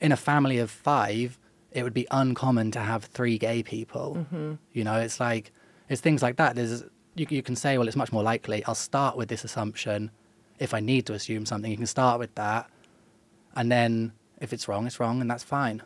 in 0.00 0.12
a 0.12 0.16
family 0.16 0.58
of 0.58 0.70
five, 0.70 1.38
it 1.70 1.82
would 1.82 1.94
be 1.94 2.06
uncommon 2.10 2.70
to 2.72 2.80
have 2.80 3.04
three 3.04 3.38
gay 3.38 3.62
people. 3.62 4.16
Mm-hmm. 4.18 4.54
You 4.72 4.84
know, 4.84 4.96
it's 4.98 5.20
like 5.20 5.52
it's 5.88 6.00
things 6.00 6.22
like 6.22 6.36
that. 6.36 6.54
There's 6.56 6.82
you 7.14 7.26
you 7.30 7.42
can 7.42 7.56
say, 7.56 7.78
well, 7.78 7.86
it's 7.88 7.96
much 7.96 8.12
more 8.12 8.22
likely. 8.22 8.64
I'll 8.64 8.74
start 8.74 9.16
with 9.16 9.28
this 9.28 9.44
assumption. 9.44 10.10
If 10.58 10.72
I 10.74 10.80
need 10.80 11.06
to 11.06 11.12
assume 11.14 11.44
something, 11.46 11.70
you 11.70 11.76
can 11.76 11.86
start 11.86 12.18
with 12.18 12.34
that, 12.36 12.68
and 13.54 13.70
then 13.70 14.12
if 14.40 14.52
it's 14.52 14.68
wrong, 14.68 14.86
it's 14.86 14.98
wrong, 14.98 15.20
and 15.20 15.30
that's 15.30 15.44
fine. 15.44 15.82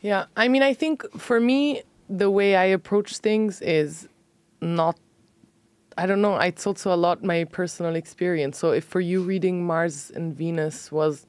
Yeah, 0.00 0.26
I 0.36 0.48
mean, 0.48 0.62
I 0.62 0.74
think 0.74 1.02
for 1.18 1.40
me, 1.40 1.82
the 2.08 2.30
way 2.30 2.56
I 2.56 2.64
approach 2.64 3.18
things 3.18 3.60
is 3.60 4.08
not. 4.60 4.98
I 5.96 6.06
don't 6.06 6.22
know. 6.22 6.36
It's 6.36 6.66
also 6.66 6.94
a 6.94 6.96
lot 6.96 7.24
my 7.24 7.44
personal 7.44 7.96
experience. 7.96 8.56
So 8.56 8.70
if 8.70 8.84
for 8.84 9.00
you 9.00 9.22
reading 9.22 9.66
Mars 9.66 10.12
and 10.14 10.36
Venus 10.36 10.92
was 10.92 11.26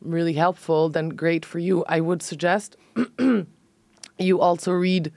really 0.00 0.32
helpful, 0.32 0.88
then 0.88 1.10
great 1.10 1.44
for 1.44 1.58
you. 1.58 1.84
I 1.86 2.00
would 2.00 2.22
suggest 2.22 2.76
you 4.18 4.40
also 4.40 4.72
read 4.72 5.12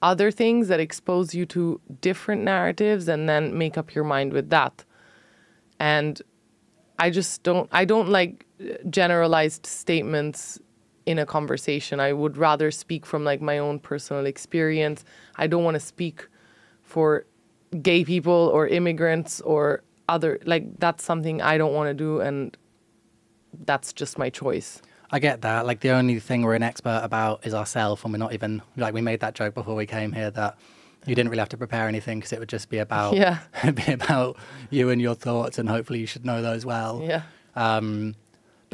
other 0.00 0.30
things 0.30 0.68
that 0.68 0.80
expose 0.80 1.34
you 1.34 1.46
to 1.46 1.80
different 2.00 2.42
narratives 2.42 3.08
and 3.08 3.28
then 3.28 3.56
make 3.56 3.76
up 3.76 3.94
your 3.94 4.04
mind 4.04 4.32
with 4.32 4.50
that. 4.50 4.84
And 5.80 6.22
I 6.98 7.10
just 7.10 7.42
don't 7.42 7.68
I 7.72 7.84
don't 7.84 8.08
like 8.08 8.46
generalized 8.88 9.66
statements 9.66 10.60
in 11.06 11.18
a 11.18 11.26
conversation. 11.26 12.00
I 12.00 12.12
would 12.12 12.36
rather 12.36 12.70
speak 12.70 13.04
from 13.06 13.24
like 13.24 13.40
my 13.40 13.58
own 13.58 13.78
personal 13.78 14.26
experience. 14.26 15.04
I 15.36 15.46
don't 15.46 15.64
want 15.64 15.74
to 15.74 15.80
speak 15.80 16.28
for 16.82 17.26
gay 17.82 18.04
people 18.04 18.50
or 18.52 18.68
immigrants 18.68 19.40
or 19.40 19.82
other 20.08 20.38
like 20.44 20.78
that's 20.78 21.02
something 21.02 21.40
I 21.42 21.56
don't 21.58 21.72
want 21.72 21.88
to 21.88 21.94
do 21.94 22.20
and 22.20 22.56
that's 23.64 23.92
just 23.92 24.18
my 24.18 24.30
choice. 24.30 24.82
I 25.10 25.18
get 25.18 25.42
that. 25.42 25.66
Like 25.66 25.80
the 25.80 25.90
only 25.90 26.18
thing 26.18 26.42
we're 26.42 26.54
an 26.54 26.62
expert 26.62 27.00
about 27.04 27.46
is 27.46 27.54
ourselves, 27.54 28.02
and 28.02 28.12
we're 28.12 28.18
not 28.18 28.32
even 28.32 28.62
like 28.76 28.94
we 28.94 29.00
made 29.00 29.20
that 29.20 29.34
joke 29.34 29.54
before 29.54 29.74
we 29.76 29.86
came 29.86 30.12
here 30.12 30.30
that 30.30 30.58
you 31.06 31.14
didn't 31.14 31.28
really 31.30 31.40
have 31.40 31.50
to 31.50 31.56
prepare 31.56 31.86
anything 31.86 32.18
because 32.18 32.32
it 32.32 32.40
would 32.40 32.48
just 32.48 32.68
be 32.68 32.78
about 32.78 33.14
Yeah. 33.14 33.38
be 33.74 33.92
about 33.92 34.36
you 34.70 34.90
and 34.90 35.00
your 35.00 35.14
thoughts, 35.14 35.58
and 35.58 35.68
hopefully 35.68 36.00
you 36.00 36.06
should 36.06 36.24
know 36.24 36.42
those 36.42 36.66
well. 36.66 37.00
Yeah. 37.04 37.22
Um, 37.54 38.16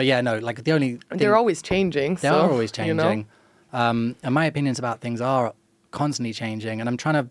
but 0.01 0.07
yeah, 0.07 0.23
no, 0.23 0.39
like 0.39 0.65
the 0.65 0.73
only 0.73 0.93
thing- 0.97 1.19
they're 1.19 1.37
always 1.37 1.61
changing. 1.61 2.15
they 2.15 2.29
so, 2.29 2.41
are 2.41 2.51
always 2.51 2.73
you 2.79 2.95
know? 2.95 3.03
changing. 3.03 3.27
Um, 3.71 4.17
and 4.23 4.33
my 4.33 4.47
opinions 4.47 4.79
about 4.79 5.03
things 5.03 5.21
are 5.21 5.53
constantly 5.91 6.33
changing. 6.33 6.81
And 6.81 6.89
I'm 6.89 6.97
trying 6.97 7.17
to, 7.23 7.29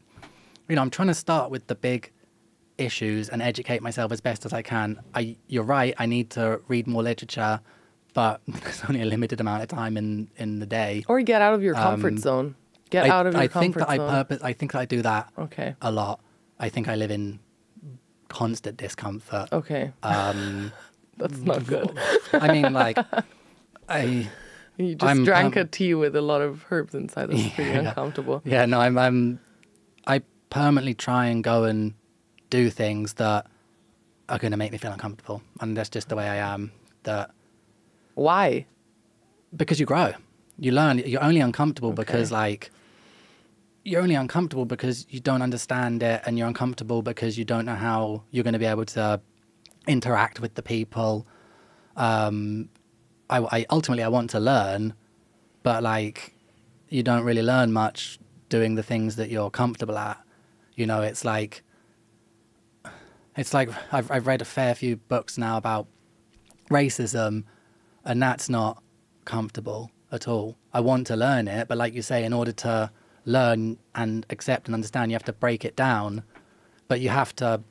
you 0.68 0.76
know, 0.76 0.84
I'm 0.84 0.92
trying 0.92 1.08
to 1.08 1.16
start 1.16 1.50
with 1.50 1.66
the 1.66 1.74
big 1.74 2.12
issues 2.78 3.28
and 3.28 3.42
educate 3.42 3.82
myself 3.82 4.12
as 4.12 4.22
best 4.22 4.46
as 4.46 4.54
I 4.54 4.62
can. 4.62 5.00
I, 5.16 5.36
you're 5.48 5.64
right. 5.64 5.96
I 5.98 6.06
need 6.06 6.30
to 6.38 6.62
read 6.68 6.86
more 6.86 7.02
literature, 7.02 7.60
but 8.14 8.40
there's 8.48 8.84
only 8.88 9.02
a 9.02 9.06
limited 9.06 9.42
amount 9.42 9.64
of 9.64 9.70
time 9.70 9.98
in, 9.98 10.30
in 10.38 10.60
the 10.60 10.68
day. 10.68 11.04
Or 11.08 11.20
get 11.22 11.42
out 11.42 11.56
of 11.56 11.64
your 11.64 11.74
comfort 11.74 12.14
Um, 12.14 12.18
zone. 12.20 12.56
Get 12.92 13.06
I, 13.06 13.10
out 13.10 13.26
of 13.26 13.34
your 13.34 13.42
I 13.42 13.48
comfort 13.48 13.62
think 13.62 13.76
that 13.78 13.90
I 13.90 13.98
purpose. 13.98 14.42
I 14.44 14.54
think 14.54 14.74
that 14.74 14.80
I 14.80 14.86
do 14.86 15.02
that 15.02 15.32
okay. 15.40 15.76
a 15.82 15.92
lot. 15.92 16.20
I 16.60 16.70
think 16.70 16.88
I 16.88 16.94
live 16.96 17.10
in 17.10 17.40
constant 18.28 18.78
discomfort. 18.78 19.50
Okay. 19.52 19.92
Um, 20.04 20.72
That's 21.20 21.40
not 21.40 21.66
good. 21.68 21.92
I 22.34 22.52
mean, 22.52 22.74
like, 22.74 22.98
I 23.88 24.30
You 24.78 24.96
just 24.96 25.04
I'm 25.10 25.24
drank 25.26 25.54
perm- 25.56 25.64
a 25.64 25.66
tea 25.68 25.94
with 25.94 26.16
a 26.16 26.22
lot 26.22 26.42
of 26.42 26.66
herbs 26.72 26.96
inside. 26.96 27.30
That's 27.30 27.54
pretty 27.54 27.72
uncomfortable. 27.72 28.42
Yeah, 28.46 28.66
no, 28.66 28.80
I'm, 28.80 28.98
I'm 28.98 29.40
I 30.08 30.22
permanently 30.50 30.94
try 30.94 31.26
and 31.28 31.44
go 31.44 31.66
and 31.66 31.94
do 32.50 32.70
things 32.70 33.14
that 33.16 33.46
are 34.30 34.40
going 34.40 34.52
to 34.52 34.58
make 34.58 34.72
me 34.72 34.78
feel 34.78 34.92
uncomfortable, 34.92 35.42
and 35.60 35.76
that's 35.76 35.90
just 35.90 36.10
the 36.10 36.16
way 36.16 36.28
I 36.28 36.38
am. 36.38 36.72
That 37.04 37.32
Why? 38.16 38.66
because 39.56 39.80
you 39.80 39.86
grow, 39.86 40.14
you 40.58 40.72
learn. 40.72 41.00
You're 41.00 41.24
only 41.24 41.42
uncomfortable 41.42 41.92
because 41.94 42.32
like 42.32 42.72
you're 43.84 44.02
only 44.02 44.16
uncomfortable 44.16 44.66
because 44.66 45.06
you 45.10 45.20
don't 45.20 45.42
understand 45.42 46.04
it, 46.04 46.22
and 46.26 46.38
you're 46.38 46.48
uncomfortable 46.48 47.02
because 47.02 47.38
you 47.38 47.46
don't 47.46 47.66
know 47.66 47.76
how 47.76 48.24
you're 48.32 48.44
going 48.44 48.54
to 48.54 48.60
be 48.60 48.66
able 48.66 48.86
to 48.86 49.20
interact 49.90 50.40
with 50.40 50.54
the 50.54 50.62
people. 50.62 51.28
Um, 51.98 52.70
I, 53.30 53.40
I 53.40 53.66
ultimately 53.70 54.04
I 54.04 54.08
want 54.08 54.30
to 54.32 54.40
learn, 54.40 54.94
but 55.64 55.84
like 55.84 56.36
you 56.88 57.04
don't 57.04 57.24
really 57.24 57.42
learn 57.42 57.74
much 57.74 58.20
doing 58.48 58.76
the 58.76 58.84
things 58.84 59.16
that 59.18 59.30
you're 59.30 59.50
comfortable 59.50 59.98
at. 59.98 60.18
You 60.76 60.86
know, 60.86 61.02
it's 61.02 61.26
like 61.26 61.64
it's 63.36 63.54
like 63.54 63.70
I've 63.92 64.10
I've 64.12 64.28
read 64.28 64.42
a 64.42 64.46
fair 64.46 64.74
few 64.76 64.96
books 64.96 65.38
now 65.38 65.58
about 65.58 65.88
racism, 66.70 67.44
and 68.06 68.22
that's 68.22 68.48
not 68.48 68.82
comfortable 69.26 69.92
at 70.12 70.28
all. 70.28 70.56
I 70.74 70.80
want 70.80 71.08
to 71.08 71.16
learn 71.16 71.48
it, 71.48 71.68
but 71.68 71.78
like 71.78 71.94
you 71.94 72.02
say, 72.02 72.24
in 72.24 72.34
order 72.34 72.52
to 72.52 72.92
learn 73.26 73.78
and 73.96 74.26
accept 74.30 74.68
and 74.68 74.76
understand, 74.76 75.12
you 75.12 75.16
have 75.16 75.24
to 75.26 75.34
break 75.34 75.66
it 75.66 75.76
down. 75.76 76.24
But 76.88 77.02
you 77.02 77.10
have 77.10 77.36
to, 77.36 77.62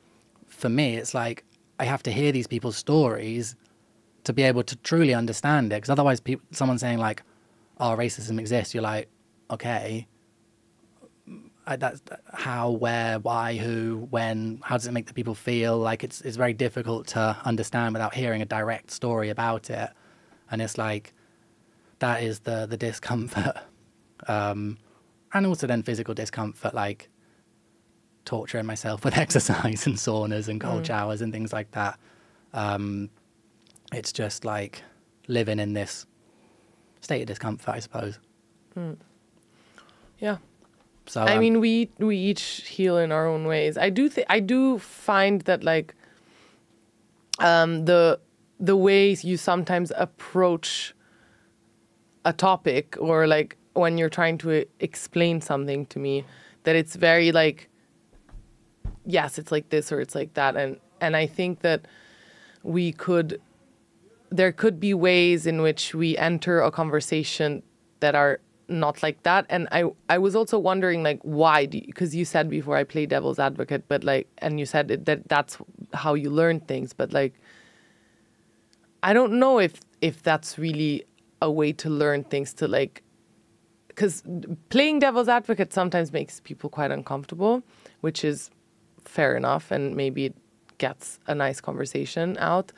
for 0.47 0.69
me, 0.69 0.95
it's 0.95 1.13
like 1.13 1.43
I 1.79 1.85
have 1.85 2.03
to 2.03 2.11
hear 2.11 2.31
these 2.31 2.47
people's 2.47 2.77
stories 2.77 3.55
to 4.25 4.33
be 4.33 4.43
able 4.43 4.63
to 4.63 4.75
truly 4.77 5.13
understand 5.13 5.71
it. 5.71 5.77
Because 5.77 5.89
otherwise, 5.89 6.19
people, 6.19 6.45
someone 6.51 6.77
saying 6.77 6.99
like, 6.99 7.23
"Oh, 7.79 7.95
racism 7.95 8.39
exists," 8.39 8.73
you're 8.73 8.83
like, 8.83 9.07
"Okay." 9.49 10.07
I, 11.65 11.75
that's 11.75 12.01
how, 12.33 12.71
where, 12.71 13.19
why, 13.19 13.55
who, 13.55 14.07
when. 14.09 14.59
How 14.63 14.75
does 14.75 14.87
it 14.87 14.91
make 14.91 15.05
the 15.05 15.13
people 15.13 15.35
feel? 15.35 15.77
Like 15.77 16.03
it's 16.03 16.21
it's 16.21 16.37
very 16.37 16.53
difficult 16.53 17.07
to 17.07 17.37
understand 17.45 17.93
without 17.93 18.13
hearing 18.13 18.41
a 18.41 18.45
direct 18.45 18.91
story 18.91 19.29
about 19.29 19.69
it, 19.69 19.89
and 20.51 20.61
it's 20.61 20.77
like 20.77 21.13
that 21.99 22.23
is 22.23 22.39
the 22.39 22.65
the 22.65 22.77
discomfort, 22.77 23.57
um, 24.27 24.77
and 25.33 25.45
also 25.45 25.67
then 25.67 25.83
physical 25.83 26.13
discomfort, 26.13 26.73
like 26.73 27.09
torturing 28.29 28.67
myself 28.67 29.03
with 29.05 29.17
exercise 29.17 29.87
and 29.87 29.95
saunas 29.95 30.47
and 30.47 30.61
cold 30.61 30.85
showers 30.85 31.21
and 31.21 31.33
things 31.33 31.51
like 31.51 31.71
that. 31.71 31.99
Um, 32.53 33.09
it's 33.91 34.13
just 34.13 34.45
like 34.45 34.83
living 35.27 35.59
in 35.59 35.73
this 35.73 36.05
state 37.01 37.21
of 37.21 37.27
discomfort, 37.27 37.73
I 37.73 37.79
suppose. 37.79 38.19
Yeah. 40.19 40.37
So 41.07 41.23
I 41.23 41.33
um, 41.33 41.39
mean, 41.39 41.59
we 41.59 41.89
we 41.97 42.17
each 42.17 42.67
heal 42.67 42.97
in 42.97 43.11
our 43.11 43.25
own 43.25 43.45
ways. 43.45 43.79
I 43.79 43.89
do 43.89 44.07
think 44.09 44.27
I 44.29 44.39
do 44.39 44.77
find 44.77 45.41
that 45.41 45.63
like 45.63 45.95
um, 47.39 47.85
the 47.85 48.19
the 48.59 48.75
ways 48.75 49.23
you 49.23 49.37
sometimes 49.37 49.91
approach 49.95 50.93
a 52.25 52.33
topic 52.33 52.95
or 52.99 53.25
like 53.25 53.57
when 53.73 53.97
you're 53.97 54.09
trying 54.09 54.37
to 54.39 54.65
explain 54.79 55.41
something 55.41 55.87
to 55.87 55.97
me, 55.97 56.25
that 56.63 56.75
it's 56.75 56.95
very 56.95 57.31
like 57.31 57.68
yes, 59.09 59.37
it's 59.37 59.51
like 59.51 59.69
this 59.69 59.91
or 59.91 59.99
it's 59.99 60.15
like 60.15 60.33
that, 60.35 60.55
and 60.55 60.77
and 61.01 61.15
I 61.15 61.25
think 61.25 61.61
that 61.61 61.85
we 62.63 62.91
could 62.91 63.41
there 64.31 64.51
could 64.51 64.79
be 64.79 64.93
ways 64.93 65.47
in 65.47 65.61
which 65.61 65.95
we 65.95 66.15
enter 66.17 66.61
a 66.61 66.69
conversation 66.69 67.63
that 67.99 68.13
are 68.13 68.39
not 68.67 69.01
like 69.01 69.23
that. 69.23 69.45
And 69.49 69.67
i 69.71 69.83
i 70.09 70.17
was 70.17 70.35
also 70.35 70.59
wondering 70.59 71.01
like 71.03 71.19
why 71.23 71.65
because 71.65 72.15
you 72.15 72.25
said 72.25 72.49
before 72.49 72.77
i 72.77 72.83
play 72.83 73.05
devil's 73.07 73.39
advocate 73.39 73.87
but 73.87 74.03
like 74.03 74.27
and 74.37 74.59
you 74.59 74.65
said 74.65 74.91
it, 74.91 75.05
that 75.05 75.27
that's 75.27 75.57
how 75.93 76.13
you 76.13 76.29
learn 76.29 76.59
things. 76.59 76.93
But 76.93 77.11
like 77.11 77.33
i 79.01 79.13
don't 79.13 79.33
know 79.33 79.59
if 79.59 79.73
if 80.01 80.21
that's 80.21 80.59
really 80.59 81.03
a 81.41 81.49
way 81.49 81.71
to 81.71 81.89
learn 81.89 82.23
things 82.23 82.53
to 82.53 82.67
like 82.67 83.01
because 83.87 84.23
playing 84.69 84.99
devil's 84.99 85.27
advocate 85.27 85.73
sometimes 85.73 86.13
makes 86.13 86.39
people 86.41 86.69
quite 86.69 86.91
uncomfortable 86.91 87.63
which 88.01 88.23
is 88.23 88.51
fair 89.09 89.35
enough 89.35 89.71
and 89.71 89.95
maybe 89.95 90.25
it 90.25 90.35
gets 90.77 91.19
a 91.27 91.35
nice 91.35 91.59
conversation 91.59 92.37
out. 92.39 92.71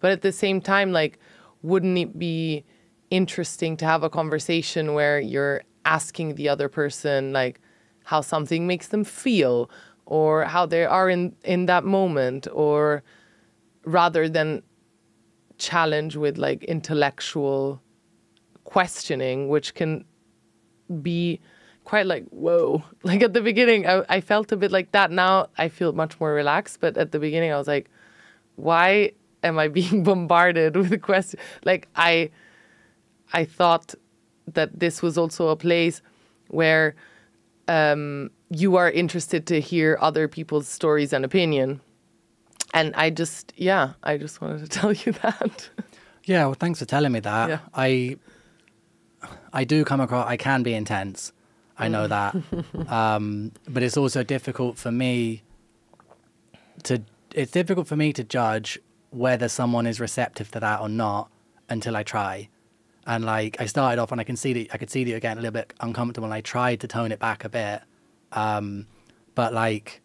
But 0.00 0.10
at 0.12 0.22
the 0.22 0.32
same 0.32 0.60
time 0.60 0.92
like 0.92 1.18
wouldn't 1.62 1.98
it 1.98 2.18
be 2.18 2.64
interesting 3.10 3.76
to 3.76 3.84
have 3.84 4.02
a 4.02 4.10
conversation 4.10 4.94
where 4.94 5.20
you're 5.20 5.62
asking 5.84 6.34
the 6.34 6.48
other 6.48 6.68
person 6.68 7.32
like 7.32 7.60
how 8.04 8.20
something 8.20 8.66
makes 8.66 8.88
them 8.88 9.04
feel 9.04 9.70
or 10.06 10.44
how 10.44 10.66
they 10.66 10.84
are 10.84 11.08
in 11.08 11.34
in 11.44 11.66
that 11.66 11.84
moment 11.84 12.46
or 12.52 13.02
rather 13.84 14.28
than 14.28 14.62
challenge 15.58 16.16
with 16.16 16.38
like 16.38 16.64
intellectual 16.64 17.80
questioning 18.64 19.48
which 19.48 19.74
can 19.74 20.04
be 21.02 21.40
quite 21.90 22.06
like 22.06 22.24
whoa 22.30 22.82
like 23.02 23.20
at 23.20 23.32
the 23.32 23.40
beginning 23.40 23.84
I, 23.86 24.04
I 24.08 24.20
felt 24.20 24.52
a 24.52 24.56
bit 24.56 24.70
like 24.70 24.92
that 24.92 25.10
now 25.10 25.48
i 25.58 25.68
feel 25.68 25.92
much 25.92 26.20
more 26.20 26.32
relaxed 26.32 26.80
but 26.80 26.96
at 26.96 27.10
the 27.10 27.18
beginning 27.18 27.50
i 27.52 27.56
was 27.56 27.66
like 27.66 27.90
why 28.54 29.10
am 29.42 29.58
i 29.58 29.66
being 29.80 30.04
bombarded 30.04 30.76
with 30.76 30.92
a 30.92 30.98
question 30.98 31.40
like 31.64 31.88
i 31.96 32.30
i 33.32 33.44
thought 33.44 33.94
that 34.54 34.78
this 34.78 35.02
was 35.02 35.18
also 35.18 35.48
a 35.48 35.56
place 35.56 36.00
where 36.48 36.94
um, 37.68 38.30
you 38.50 38.74
are 38.76 38.90
interested 38.90 39.46
to 39.46 39.60
hear 39.60 39.98
other 40.00 40.26
people's 40.28 40.68
stories 40.68 41.12
and 41.12 41.24
opinion 41.24 41.80
and 42.72 42.94
i 42.94 43.10
just 43.10 43.52
yeah 43.56 43.94
i 44.04 44.16
just 44.16 44.40
wanted 44.40 44.60
to 44.60 44.68
tell 44.78 44.92
you 44.92 45.12
that 45.24 45.68
Yeah, 46.24 46.44
well, 46.44 46.54
thanks 46.54 46.78
for 46.78 46.84
telling 46.84 47.12
me 47.12 47.20
that. 47.20 47.48
Yeah. 47.48 47.58
I 47.74 48.16
I 49.52 49.64
do 49.64 49.84
come 49.84 50.00
across. 50.00 50.28
I 50.28 50.36
can 50.36 50.62
be 50.62 50.74
intense. 50.74 51.32
I 51.80 51.88
know 51.88 52.06
that, 52.08 52.36
um, 52.88 53.52
but 53.68 53.82
it's 53.82 53.96
also 53.96 54.22
difficult 54.22 54.78
for 54.78 54.92
me 54.92 55.42
to. 56.84 57.02
It's 57.32 57.52
difficult 57.52 57.86
for 57.86 57.96
me 57.96 58.12
to 58.12 58.24
judge 58.24 58.78
whether 59.10 59.48
someone 59.48 59.86
is 59.86 60.00
receptive 60.00 60.50
to 60.52 60.60
that 60.60 60.80
or 60.80 60.88
not 60.88 61.30
until 61.68 61.96
I 61.96 62.02
try. 62.02 62.48
And 63.06 63.24
like 63.24 63.60
I 63.60 63.66
started 63.66 64.00
off, 64.00 64.12
and 64.12 64.20
I 64.20 64.24
can 64.24 64.36
see 64.36 64.52
that 64.52 64.74
I 64.74 64.78
could 64.78 64.90
see 64.90 65.04
that 65.04 65.10
you're 65.10 65.20
getting 65.20 65.38
a 65.38 65.42
little 65.42 65.52
bit 65.52 65.72
uncomfortable, 65.80 66.26
and 66.26 66.34
I 66.34 66.40
tried 66.40 66.80
to 66.80 66.88
tone 66.88 67.12
it 67.12 67.18
back 67.18 67.44
a 67.44 67.48
bit. 67.48 67.82
Um, 68.32 68.86
but 69.34 69.52
like 69.54 70.00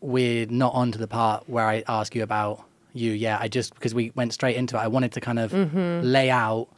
we're 0.00 0.46
not 0.46 0.72
on 0.74 0.92
to 0.92 0.98
the 0.98 1.08
part 1.08 1.48
where 1.48 1.66
I 1.66 1.82
ask 1.88 2.14
you 2.14 2.22
about 2.22 2.64
you 2.92 3.12
yet. 3.12 3.40
I 3.40 3.48
just 3.48 3.74
because 3.74 3.94
we 3.94 4.12
went 4.14 4.32
straight 4.32 4.56
into 4.56 4.76
it. 4.76 4.80
I 4.80 4.88
wanted 4.88 5.12
to 5.12 5.20
kind 5.20 5.38
of 5.38 5.52
lay 6.04 6.30
out 6.30 6.68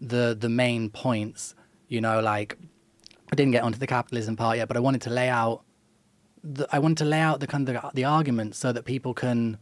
the 0.00 0.36
the 0.38 0.48
main 0.48 0.90
points. 0.90 1.54
You 1.88 2.00
know, 2.00 2.20
like 2.20 2.58
I 3.32 3.36
didn't 3.36 3.52
get 3.52 3.62
onto 3.62 3.78
the 3.78 3.86
capitalism 3.86 4.36
part 4.36 4.58
yet, 4.58 4.68
but 4.68 4.76
I 4.76 4.80
wanted 4.80 5.02
to 5.02 5.10
lay 5.10 5.28
out. 5.28 5.62
The, 6.44 6.68
I 6.70 6.78
wanted 6.78 6.98
to 6.98 7.04
lay 7.04 7.20
out 7.20 7.40
the 7.40 7.46
kind 7.46 7.68
of 7.68 7.74
the, 7.74 7.90
the 7.94 8.04
arguments 8.04 8.58
so 8.58 8.72
that 8.72 8.84
people 8.84 9.14
can 9.14 9.58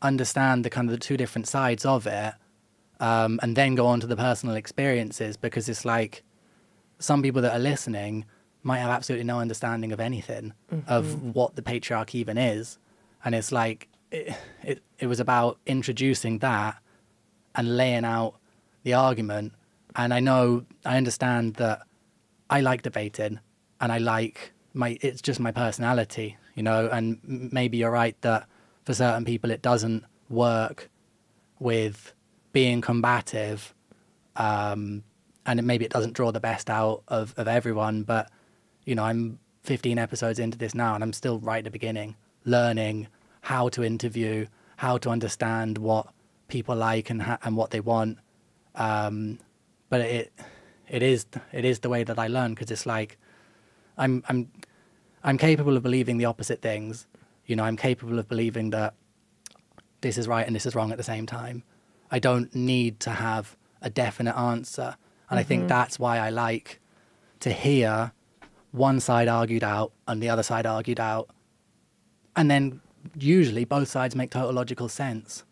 understand 0.00 0.64
the 0.64 0.70
kind 0.70 0.88
of 0.88 0.92
the 0.92 0.98
two 1.00 1.16
different 1.16 1.46
sides 1.46 1.84
of 1.84 2.06
it, 2.06 2.34
um, 3.00 3.38
and 3.42 3.56
then 3.56 3.74
go 3.74 3.86
on 3.86 4.00
to 4.00 4.06
the 4.06 4.16
personal 4.16 4.54
experiences 4.56 5.36
because 5.36 5.68
it's 5.68 5.84
like 5.84 6.22
some 6.98 7.22
people 7.22 7.42
that 7.42 7.52
are 7.52 7.58
listening 7.58 8.24
might 8.62 8.78
have 8.78 8.90
absolutely 8.90 9.24
no 9.24 9.40
understanding 9.40 9.92
of 9.92 10.00
anything 10.00 10.54
of 10.86 11.34
what 11.34 11.54
the 11.54 11.60
patriarchy 11.62 12.14
even 12.16 12.38
is 12.38 12.78
and 13.24 13.34
it's 13.34 13.52
like 13.52 13.88
it, 14.10 14.34
it, 14.62 14.82
it 14.98 15.06
was 15.06 15.20
about 15.20 15.58
introducing 15.66 16.38
that 16.38 16.76
and 17.54 17.76
laying 17.76 18.04
out 18.06 18.36
the 18.84 18.94
argument 18.94 19.52
and 19.96 20.14
i 20.14 20.20
know 20.20 20.64
i 20.86 20.96
understand 20.96 21.54
that 21.54 21.82
i 22.50 22.60
like 22.60 22.82
debating 22.82 23.40
and 23.80 23.92
i 23.92 23.98
like 23.98 24.52
my 24.72 24.98
it's 25.00 25.22
just 25.22 25.40
my 25.40 25.52
personality 25.52 26.36
you 26.54 26.62
know 26.62 26.88
and 26.90 27.18
maybe 27.24 27.78
you're 27.78 27.90
right 27.90 28.20
that 28.22 28.46
for 28.84 28.94
certain 28.94 29.24
people 29.24 29.50
it 29.50 29.62
doesn't 29.62 30.04
work 30.28 30.90
with 31.58 32.12
being 32.52 32.80
combative 32.80 33.74
um, 34.36 35.04
and 35.46 35.60
it, 35.60 35.62
maybe 35.62 35.84
it 35.84 35.90
doesn't 35.90 36.12
draw 36.12 36.32
the 36.32 36.40
best 36.40 36.68
out 36.68 37.02
of, 37.08 37.34
of 37.36 37.48
everyone 37.48 38.02
but 38.02 38.30
you 38.84 38.94
know 38.94 39.04
i'm 39.04 39.38
15 39.62 39.98
episodes 39.98 40.38
into 40.38 40.58
this 40.58 40.74
now 40.74 40.94
and 40.94 41.02
i'm 41.02 41.12
still 41.12 41.38
right 41.38 41.58
at 41.58 41.64
the 41.64 41.70
beginning 41.70 42.16
learning 42.44 43.06
how 43.42 43.68
to 43.68 43.82
interview 43.82 44.46
how 44.76 44.98
to 44.98 45.10
understand 45.10 45.78
what 45.78 46.08
people 46.48 46.74
like 46.76 47.10
and 47.10 47.22
ha- 47.22 47.38
and 47.42 47.56
what 47.56 47.70
they 47.70 47.80
want 47.80 48.18
um, 48.74 49.38
but 49.88 50.00
it 50.00 50.32
it 50.88 51.02
is 51.02 51.26
it 51.52 51.64
is 51.64 51.80
the 51.80 51.88
way 51.88 52.04
that 52.04 52.18
i 52.18 52.26
learn 52.26 52.54
because 52.54 52.70
it's 52.70 52.86
like 52.86 53.18
i'm 53.96 54.22
i'm 54.28 54.50
i'm 55.22 55.38
capable 55.38 55.76
of 55.76 55.82
believing 55.82 56.18
the 56.18 56.24
opposite 56.24 56.60
things 56.62 57.06
you 57.46 57.56
know 57.56 57.64
i'm 57.64 57.76
capable 57.76 58.18
of 58.18 58.28
believing 58.28 58.70
that 58.70 58.94
this 60.00 60.18
is 60.18 60.28
right 60.28 60.46
and 60.46 60.54
this 60.54 60.66
is 60.66 60.74
wrong 60.74 60.90
at 60.90 60.96
the 60.98 61.04
same 61.04 61.26
time 61.26 61.62
i 62.10 62.18
don't 62.18 62.54
need 62.54 63.00
to 63.00 63.10
have 63.10 63.56
a 63.82 63.90
definite 63.90 64.36
answer 64.36 64.96
And 65.30 65.38
I 65.38 65.42
Mm-hmm. 65.42 65.48
think 65.48 65.68
that's 65.68 65.98
why 65.98 66.18
I 66.18 66.30
like 66.30 66.80
to 67.40 67.50
hear 67.50 68.12
one 68.72 69.00
side 69.00 69.28
argued 69.28 69.64
out 69.64 69.92
and 70.06 70.22
the 70.22 70.28
other 70.30 70.42
side 70.42 70.66
argued 70.66 71.00
out. 71.00 71.28
And 72.36 72.50
then 72.50 72.80
usually 73.18 73.64
both 73.64 73.88
sides 73.88 74.14
make 74.14 74.30
total 74.30 74.52
logical 74.52 74.88
sense, 74.88 75.44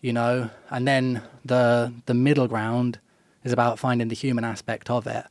you 0.00 0.12
know? 0.12 0.50
And 0.70 0.86
then 0.86 1.22
the, 1.44 1.92
the 2.06 2.14
middle 2.14 2.48
ground 2.48 2.98
is 3.44 3.52
about 3.52 3.78
finding 3.78 4.08
the 4.08 4.14
human 4.14 4.44
aspect 4.44 4.90
of 4.90 5.06
it 5.06 5.24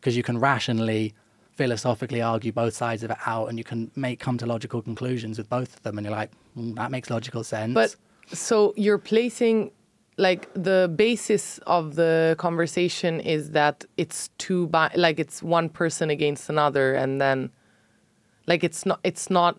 because 0.00 0.16
you 0.16 0.22
can 0.22 0.38
rationally, 0.38 1.14
philosophically 1.52 2.20
argue 2.20 2.52
both 2.52 2.74
sides 2.74 3.02
of 3.02 3.10
it 3.10 3.16
out 3.26 3.46
and 3.46 3.56
you 3.58 3.64
can 3.64 3.90
make 3.96 4.20
come 4.20 4.36
to 4.38 4.46
logical 4.46 4.82
conclusions 4.82 5.38
with 5.38 5.48
both 5.48 5.76
of 5.76 5.82
them. 5.82 5.96
And 5.96 6.04
you're 6.04 6.14
like, 6.14 6.30
mm, 6.56 6.74
that 6.74 6.90
makes 6.90 7.10
logical 7.10 7.44
sense. 7.44 7.72
But 7.72 7.96
so 8.32 8.74
you're 8.76 8.98
placing 8.98 9.70
like 10.16 10.48
the 10.54 10.92
basis 10.94 11.58
of 11.66 11.96
the 11.96 12.36
conversation 12.38 13.20
is 13.20 13.50
that 13.50 13.84
it's 13.96 14.28
two 14.38 14.66
bi- 14.68 14.92
like 14.94 15.18
it's 15.18 15.42
one 15.42 15.68
person 15.68 16.10
against 16.10 16.48
another 16.48 16.94
and 16.94 17.20
then 17.20 17.50
like 18.46 18.62
it's 18.62 18.86
not 18.86 19.00
it's 19.02 19.28
not 19.28 19.58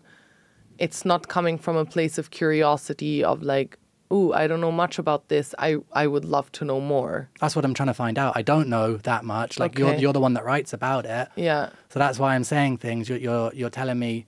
it's 0.78 1.04
not 1.04 1.28
coming 1.28 1.58
from 1.58 1.76
a 1.76 1.84
place 1.84 2.16
of 2.16 2.30
curiosity 2.30 3.22
of 3.22 3.42
like 3.42 3.78
ooh 4.12 4.32
I 4.32 4.46
don't 4.46 4.60
know 4.60 4.72
much 4.72 4.98
about 4.98 5.28
this 5.28 5.54
I 5.58 5.76
I 5.92 6.06
would 6.06 6.24
love 6.24 6.52
to 6.52 6.64
know 6.64 6.80
more. 6.80 7.28
that's 7.40 7.56
what 7.56 7.64
I'm 7.64 7.74
trying 7.74 7.88
to 7.88 7.94
find 7.94 8.18
out. 8.18 8.36
I 8.36 8.42
don't 8.42 8.68
know 8.68 8.96
that 8.98 9.24
much. 9.24 9.58
Like 9.58 9.78
you're 9.78 9.94
you're 9.94 10.12
the 10.12 10.20
one 10.20 10.34
that 10.34 10.44
writes 10.44 10.72
about 10.72 11.06
it. 11.06 11.28
Yeah. 11.36 11.70
So 11.88 11.98
that's 11.98 12.18
why 12.18 12.34
I'm 12.34 12.44
saying 12.44 12.78
things. 12.78 13.08
You're 13.08 13.18
you're, 13.18 13.52
you're 13.54 13.70
telling 13.70 13.98
me 13.98 14.26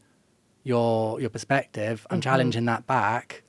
your 0.64 1.20
your 1.20 1.30
perspective. 1.30 2.06
I'm 2.10 2.16
mm-hmm. 2.16 2.22
challenging 2.22 2.64
that 2.66 2.86
back, 2.86 3.42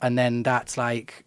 and 0.00 0.16
then 0.18 0.42
that's 0.42 0.76
like 0.76 1.24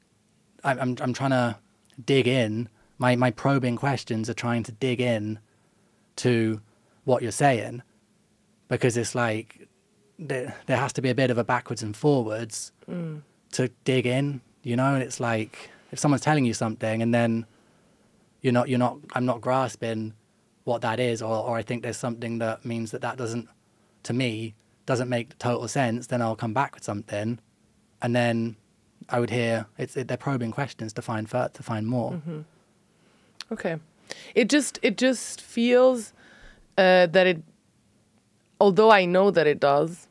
I'm 0.64 0.80
I'm, 0.80 0.98
I'm 1.02 1.14
trying 1.14 1.32
to 1.32 1.58
dig 2.04 2.28
in. 2.28 2.70
My 2.98 3.16
my 3.16 3.32
probing 3.32 3.76
questions 3.76 4.30
are 4.30 4.34
trying 4.34 4.64
to 4.64 4.72
dig 4.72 5.02
in 5.02 5.40
to 6.18 6.62
what 7.06 7.22
you're 7.22 7.32
saying, 7.32 7.82
because 8.68 8.98
it's 8.98 9.16
like 9.16 9.68
there 10.18 10.56
there 10.68 10.78
has 10.78 10.94
to 10.94 11.02
be 11.02 11.10
a 11.10 11.16
bit 11.16 11.32
of 11.32 11.38
a 11.38 11.44
backwards 11.44 11.84
and 11.84 11.96
forwards 11.96 12.72
mm. 12.90 13.22
To 13.54 13.70
dig 13.84 14.06
in. 14.06 14.42
You 14.64 14.76
know, 14.76 14.94
and 14.94 15.04
it's 15.04 15.20
like 15.20 15.70
if 15.92 16.00
someone's 16.00 16.22
telling 16.22 16.46
you 16.46 16.54
something 16.54 17.02
and 17.02 17.14
then 17.14 17.46
you're 18.42 18.54
not 18.54 18.70
you're 18.70 18.80
not 18.80 18.98
I'm 19.14 19.26
not 19.26 19.42
grasping 19.42 20.14
what 20.64 20.82
that 20.82 21.00
is 21.00 21.22
or, 21.22 21.36
or 21.44 21.58
I 21.58 21.62
think 21.62 21.84
there's 21.84 21.98
something 21.98 22.40
that 22.40 22.64
means 22.64 22.92
that 22.92 23.02
that 23.02 23.18
doesn't 23.18 23.50
to 24.04 24.14
me 24.14 24.56
doesn't 24.86 25.10
make 25.10 25.38
total 25.38 25.68
sense 25.68 26.08
then 26.08 26.22
I'll 26.22 26.38
come 26.38 26.54
back 26.54 26.74
with 26.76 26.84
something 26.86 27.40
and 28.02 28.16
then 28.16 28.56
I 29.10 29.20
would 29.20 29.30
hear 29.30 29.66
it's 29.78 29.98
it, 29.98 30.08
they're 30.08 30.16
probing 30.18 30.52
questions 30.52 30.94
to 30.94 31.02
find 31.02 31.30
fur- 31.30 31.50
to 31.54 31.64
find 31.64 31.86
more 31.88 32.22
Okay. 33.52 33.78
It 34.36 34.50
just 34.50 34.80
it 34.82 34.98
just 34.98 35.42
feels 35.42 36.14
uh, 36.78 37.08
that 37.08 37.28
it, 37.28 37.44
although 38.60 38.92
I 38.92 39.06
know 39.06 39.32
that 39.32 39.48
it 39.48 39.60
does, 39.60 40.08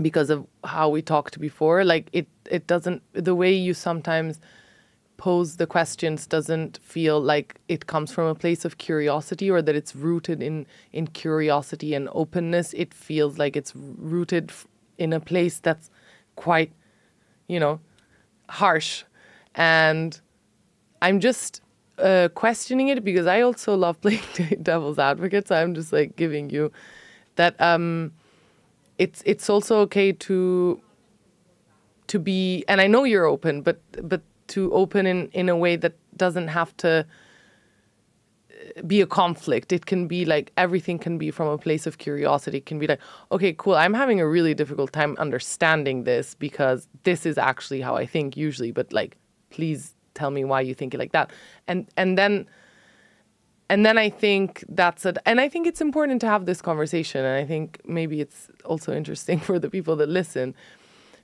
because 0.00 0.30
of 0.30 0.46
how 0.64 0.88
we 0.88 1.02
talked 1.02 1.38
before, 1.40 1.84
like 1.84 2.08
it 2.12 2.26
it 2.50 2.66
doesn't 2.66 3.02
the 3.12 3.34
way 3.34 3.52
you 3.52 3.74
sometimes 3.74 4.40
pose 5.18 5.56
the 5.56 5.66
questions 5.66 6.26
doesn't 6.26 6.78
feel 6.78 7.20
like 7.20 7.60
it 7.68 7.86
comes 7.86 8.12
from 8.12 8.26
a 8.26 8.34
place 8.34 8.64
of 8.64 8.78
curiosity 8.78 9.50
or 9.50 9.60
that 9.60 9.74
it's 9.74 9.94
rooted 9.94 10.42
in 10.42 10.66
in 10.92 11.06
curiosity 11.08 11.92
and 11.94 12.08
openness. 12.12 12.72
It 12.72 12.94
feels 12.94 13.36
like 13.36 13.56
it's 13.56 13.72
rooted 13.76 14.52
in 14.96 15.12
a 15.12 15.20
place 15.20 15.58
that's 15.58 15.90
quite, 16.36 16.72
you 17.48 17.60
know, 17.60 17.80
harsh, 18.48 19.04
and 19.54 20.20
I'm 21.02 21.20
just 21.20 21.60
uh, 21.98 22.28
questioning 22.34 22.88
it 22.88 23.04
because 23.04 23.26
I 23.26 23.40
also 23.40 23.74
love 23.76 24.00
playing 24.04 24.22
devil's 24.62 24.98
advocate. 24.98 25.48
So 25.48 25.56
I'm 25.56 25.74
just 25.74 25.92
like 25.92 26.16
giving 26.16 26.48
you 26.50 26.72
that 27.36 27.60
um, 27.60 28.12
it's 28.98 29.22
it's 29.26 29.50
also 29.50 29.80
okay 29.80 30.12
to 30.12 30.80
to 32.08 32.18
be, 32.18 32.64
and 32.68 32.80
I 32.80 32.86
know 32.86 33.04
you're 33.04 33.26
open, 33.26 33.62
but 33.62 33.80
but 34.02 34.22
to 34.48 34.72
open 34.72 35.06
in 35.06 35.28
in 35.28 35.48
a 35.48 35.56
way 35.56 35.76
that 35.76 35.94
doesn't 36.16 36.48
have 36.48 36.76
to 36.78 37.06
uh, 38.50 38.82
be 38.82 39.00
a 39.00 39.06
conflict. 39.06 39.72
It 39.72 39.86
can 39.86 40.08
be 40.08 40.24
like 40.24 40.52
everything 40.56 40.98
can 40.98 41.18
be 41.18 41.30
from 41.30 41.48
a 41.48 41.58
place 41.58 41.86
of 41.86 41.98
curiosity. 41.98 42.58
It 42.58 42.66
can 42.66 42.78
be 42.78 42.86
like, 42.86 43.00
okay, 43.30 43.54
cool. 43.56 43.74
I'm 43.74 43.94
having 43.94 44.20
a 44.20 44.26
really 44.26 44.54
difficult 44.54 44.92
time 44.92 45.16
understanding 45.18 46.04
this 46.04 46.34
because 46.34 46.88
this 47.04 47.24
is 47.24 47.38
actually 47.38 47.80
how 47.80 47.96
I 47.96 48.06
think 48.06 48.36
usually. 48.36 48.72
But 48.72 48.92
like, 48.92 49.16
please 49.50 49.94
tell 50.14 50.30
me 50.30 50.44
why 50.44 50.60
you 50.62 50.74
think 50.74 50.94
it 50.94 50.98
like 50.98 51.12
that. 51.12 51.30
And 51.68 51.86
and 51.96 52.18
then 52.18 52.46
and 53.70 53.84
then 53.84 53.98
I 53.98 54.08
think 54.08 54.64
that's 54.68 55.04
it. 55.04 55.18
And 55.26 55.40
I 55.40 55.48
think 55.48 55.66
it's 55.66 55.82
important 55.82 56.20
to 56.22 56.26
have 56.26 56.46
this 56.46 56.62
conversation. 56.62 57.24
And 57.24 57.36
I 57.36 57.44
think 57.44 57.80
maybe 57.84 58.20
it's 58.20 58.48
also 58.64 58.94
interesting 58.94 59.38
for 59.48 59.58
the 59.58 59.68
people 59.68 59.96
that 59.96 60.08
listen 60.08 60.54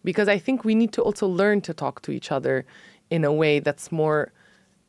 because 0.05 0.29
I 0.29 0.39
think 0.39 0.65
we 0.65 0.75
need 0.75 0.93
to 0.93 1.03
also 1.03 1.27
learn 1.27 1.61
to 1.63 1.75
talk 1.75 2.03
to 2.03 2.13
each 2.13 2.31
other 2.31 2.65
in 3.11 3.25
a 3.25 3.33
way 3.33 3.59
that's 3.59 3.91
more 3.91 4.33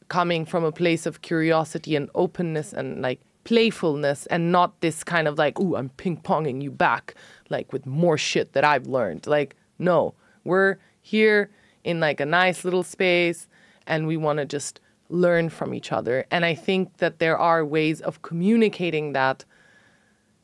coming 0.09 0.45
from 0.45 0.63
a 0.63 0.71
place 0.71 1.05
of 1.05 1.21
curiosity 1.21 1.95
and 1.95 2.09
openness 2.13 2.73
and 2.73 3.01
like 3.01 3.19
playfulness 3.43 4.25
and 4.27 4.51
not 4.51 4.79
this 4.81 5.03
kind 5.03 5.27
of 5.27 5.37
like, 5.37 5.59
ooh, 5.59 5.75
I'm 5.75 5.89
ping 5.89 6.17
ponging 6.17 6.61
you 6.61 6.71
back 6.71 7.15
like 7.49 7.71
with 7.71 7.85
more 7.85 8.17
shit 8.17 8.53
that 8.53 8.63
I've 8.63 8.87
learned. 8.87 9.25
Like, 9.27 9.55
no, 9.79 10.13
we're 10.43 10.77
here 11.01 11.49
in 11.83 11.99
like 11.99 12.19
a 12.19 12.25
nice 12.25 12.65
little 12.65 12.83
space 12.83 13.47
and 13.87 14.07
we 14.07 14.17
want 14.17 14.39
to 14.39 14.45
just 14.45 14.79
learn 15.09 15.49
from 15.49 15.73
each 15.73 15.91
other. 15.91 16.25
And 16.31 16.43
I 16.43 16.55
think 16.55 16.97
that 16.97 17.19
there 17.19 17.37
are 17.37 17.63
ways 17.63 18.01
of 18.01 18.21
communicating 18.21 19.13
that 19.13 19.45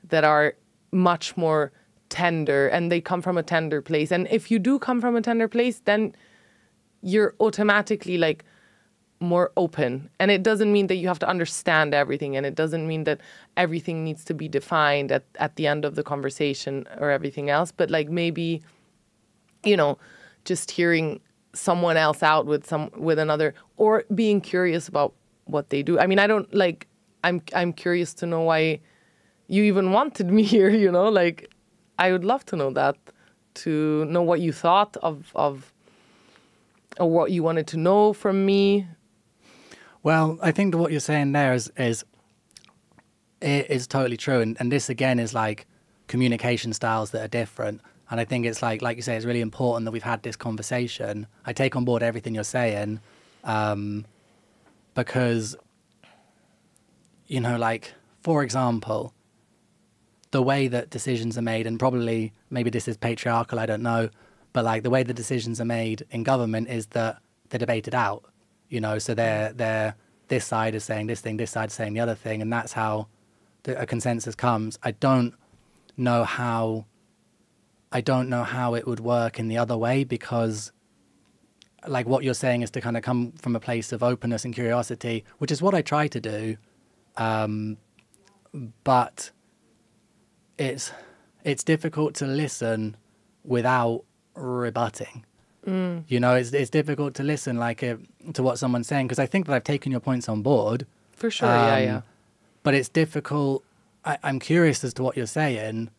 that 0.10 0.23
are 0.23 0.56
much 0.91 1.38
more 1.38 1.72
tender 2.12 2.68
and 2.68 2.92
they 2.92 3.02
come 3.02 3.22
from 3.24 3.38
a 3.38 3.44
tender 3.44 3.82
place. 3.82 4.12
And 4.12 4.28
if 4.30 4.52
you 4.52 4.60
do 4.60 4.78
come 4.78 5.02
from 5.02 5.16
a 5.16 5.22
tender 5.22 5.48
place, 5.48 5.80
then 5.86 6.14
you're 7.02 7.34
automatically 7.40 8.18
like 8.20 8.44
more 9.20 9.52
open. 9.56 10.10
And 10.20 10.30
it 10.30 10.44
doesn't 10.44 10.72
mean 10.72 10.88
that 10.88 10.96
you 10.96 11.08
have 11.08 11.20
to 11.20 11.28
understand 11.28 11.94
everything. 11.94 12.36
And 12.36 12.46
it 12.46 12.54
doesn't 12.54 12.88
mean 12.88 13.06
that 13.06 13.22
everything 13.56 14.04
needs 14.04 14.24
to 14.26 14.34
be 14.34 14.48
defined 14.48 15.12
at, 15.12 15.24
at 15.40 15.56
the 15.56 15.66
end 15.66 15.86
of 15.86 15.96
the 15.96 16.04
conversation 16.04 16.86
or 17.00 17.10
everything 17.10 17.50
else. 17.50 17.72
But 17.72 17.90
like 17.90 18.10
maybe, 18.10 18.62
you 19.64 19.78
know, 19.78 19.98
just 20.44 20.70
hearing 20.70 21.22
someone 21.54 21.98
else 21.98 22.24
out 22.24 22.46
with 22.46 22.66
some 22.66 22.90
with 22.96 23.20
another 23.20 23.54
or 23.78 24.06
being 24.16 24.42
curious 24.42 24.88
about 24.88 25.14
what 25.46 25.70
they 25.70 25.84
do. 25.84 26.00
I 26.00 26.08
mean, 26.08 26.20
I 26.20 26.28
don't 26.28 26.54
like 26.54 26.88
I'm 27.24 27.42
I'm 27.56 27.74
curious 27.74 28.14
to 28.16 28.26
know 28.26 28.42
why 28.42 28.80
you 29.48 29.64
even 29.64 29.92
wanted 29.92 30.28
me 30.32 30.44
here, 30.56 30.70
you 30.70 30.92
know? 30.92 31.10
Like 31.10 31.50
I 32.02 32.11
would 32.11 32.23
love 32.23 32.44
to 32.48 32.56
know 32.56 32.72
that 32.72 32.98
to 33.53 34.06
know 34.06 34.23
what 34.23 34.41
you 34.41 34.52
thought 34.52 34.98
of 35.03 35.32
of 35.36 35.72
or 36.99 37.10
what 37.10 37.32
you 37.32 37.44
wanted 37.44 37.68
to 37.68 37.78
know 37.78 38.11
from 38.11 38.44
me. 38.44 38.88
Well, 40.02 40.40
I 40.41 40.52
think 40.52 40.73
what 40.73 40.90
you're 40.91 40.99
saying 41.11 41.34
there 41.34 41.53
is 41.53 41.72
is 41.78 42.03
it 43.40 43.69
is 43.69 43.86
totally 43.86 44.18
true, 44.18 44.41
and 44.41 44.57
and 44.60 44.72
this 44.72 44.90
again 44.90 45.19
is 45.19 45.36
like 45.36 45.68
communication 46.07 46.73
styles 46.73 47.11
that 47.11 47.22
are 47.22 47.34
different. 47.41 47.82
And 48.10 48.19
I 48.19 48.26
think 48.26 48.48
it's 48.48 48.64
like 48.64 48.82
like 48.82 48.98
you 48.98 49.03
say, 49.03 49.15
it's 49.15 49.26
really 49.26 49.45
important 49.52 49.86
that 49.86 49.91
we've 49.91 50.11
had 50.14 50.23
this 50.23 50.36
conversation. 50.36 51.28
I 51.45 51.53
take 51.53 51.76
on 51.76 51.86
board 51.86 52.02
everything 52.02 52.34
you're 52.34 52.44
saying, 52.60 52.99
um, 53.44 54.06
because 54.95 55.56
you 57.28 57.40
know, 57.40 57.57
like 57.57 57.94
for 58.22 58.41
example, 58.41 59.14
the 60.32 60.41
way 60.41 60.68
that 60.68 60.90
decisions 60.90 61.38
are 61.38 61.41
made, 61.41 61.68
and 61.68 61.80
probably 61.80 62.34
maybe 62.49 62.70
this 62.70 62.88
is 62.88 62.98
patriarchal, 62.98 63.60
I 63.60 63.66
don't 63.66 63.84
know, 63.84 64.10
but 64.53 64.66
like 64.66 64.84
the 64.84 64.90
way 64.90 65.03
the 65.03 65.14
decisions 65.14 65.62
are 65.62 65.66
made 65.66 66.06
in 66.12 66.24
government 66.24 66.70
is 66.70 66.88
that 66.88 67.22
they're 67.49 67.60
debated 67.60 67.94
out, 67.94 68.26
you 68.70 68.80
know, 68.80 68.98
so 68.98 69.14
they're 69.14 69.53
they're 69.53 69.95
this 70.30 70.45
side 70.45 70.76
is 70.76 70.84
saying 70.84 71.08
this 71.08 71.20
thing, 71.20 71.38
this 71.38 71.52
side 71.52 71.70
is 71.70 71.74
saying 71.74 71.94
the 71.94 71.99
other 71.99 72.16
thing, 72.16 72.41
and 72.41 72.52
that's 72.52 72.74
how 72.74 73.08
the, 73.64 73.80
a 73.80 73.86
consensus 73.86 74.36
comes. 74.36 74.80
I 74.82 74.91
don't 74.91 75.36
know 75.98 76.24
how 76.24 76.86
I 77.91 78.02
don't 78.02 78.30
know 78.30 78.44
how 78.44 78.76
it 78.76 78.88
would 78.88 79.02
work 79.02 79.38
in 79.38 79.49
the 79.49 79.58
other 79.58 79.78
way 79.78 80.06
because 80.06 80.72
like 81.88 82.08
what 82.08 82.24
you're 82.24 82.34
saying 82.34 82.62
is 82.62 82.72
to 82.72 82.82
kind 82.82 82.95
of 82.95 83.03
come 83.03 83.34
from 83.34 83.56
a 83.56 83.60
place 83.60 83.91
of 83.91 84.03
openness 84.03 84.45
and 84.45 84.53
curiosity, 84.53 85.26
which 85.40 85.52
is 85.52 85.62
what 85.62 85.74
I 85.74 85.82
try 85.82 86.08
to 86.08 86.22
do. 86.22 86.58
Um, 87.18 87.78
but 88.84 89.32
it's 90.70 90.92
it's 91.44 91.64
difficult 91.64 92.12
to 92.22 92.26
listen 92.26 92.96
without 93.44 94.04
rebutting. 94.36 95.26
You 96.14 96.20
know, 96.20 96.34
it's 96.36 96.52
it's 96.62 96.72
difficult 96.72 97.14
to 97.20 97.24
listen 97.24 97.54
like 97.68 97.84
uh 97.84 97.98
to 98.34 98.42
what 98.44 98.58
someone's 98.58 98.88
saying 98.88 99.06
because 99.08 99.20
I 99.20 99.28
think 99.32 99.46
that 99.46 99.54
I've 99.56 99.64
taken 99.74 99.92
your 99.92 100.02
points 100.10 100.28
on 100.34 100.42
board, 100.42 100.80
For 101.22 101.30
sure, 101.30 101.50
yeah, 101.50 101.76
Um, 101.76 101.84
yeah. 101.84 102.02
but 102.64 102.74
it's 102.74 102.90
difficult. 102.90 103.64
I, 104.04 104.18
I'm 104.24 104.40
curious 104.40 104.84
as 104.84 104.94
to 104.96 105.04
what 105.04 105.16
you're 105.18 105.28
saying, 105.42 105.90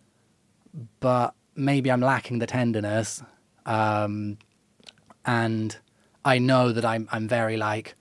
but 1.00 1.34
maybe 1.54 1.90
I'm 1.92 2.00
lacking 2.00 2.40
the 2.40 2.46
tenderness, 2.46 3.22
um, 3.66 4.38
and 5.24 5.76
I 6.24 6.38
know 6.38 6.72
that 6.72 6.84
I'm 6.84 7.04
I'm 7.14 7.28
very 7.28 7.56
like, 7.56 7.94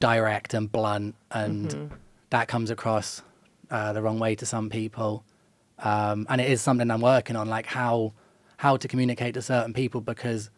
direct 0.00 0.54
and 0.54 0.70
blunt, 0.70 1.14
and 1.32 1.90
that 2.30 2.46
comes 2.48 2.70
across 2.70 3.22
uh, 3.70 3.92
the 3.92 4.00
wrong 4.02 4.18
way 4.20 4.34
to 4.36 4.46
some 4.46 4.70
people. 4.70 5.24
Um, 5.84 6.26
and 6.30 6.40
it 6.40 6.50
is 6.50 6.62
something 6.62 6.90
I'm 6.90 7.02
working 7.02 7.36
on, 7.36 7.48
like 7.48 7.66
how 7.66 8.14
how 8.56 8.76
to 8.76 8.88
communicate 8.88 9.34
to 9.34 9.42
certain 9.42 9.74
people 9.74 10.00
because 10.00 10.50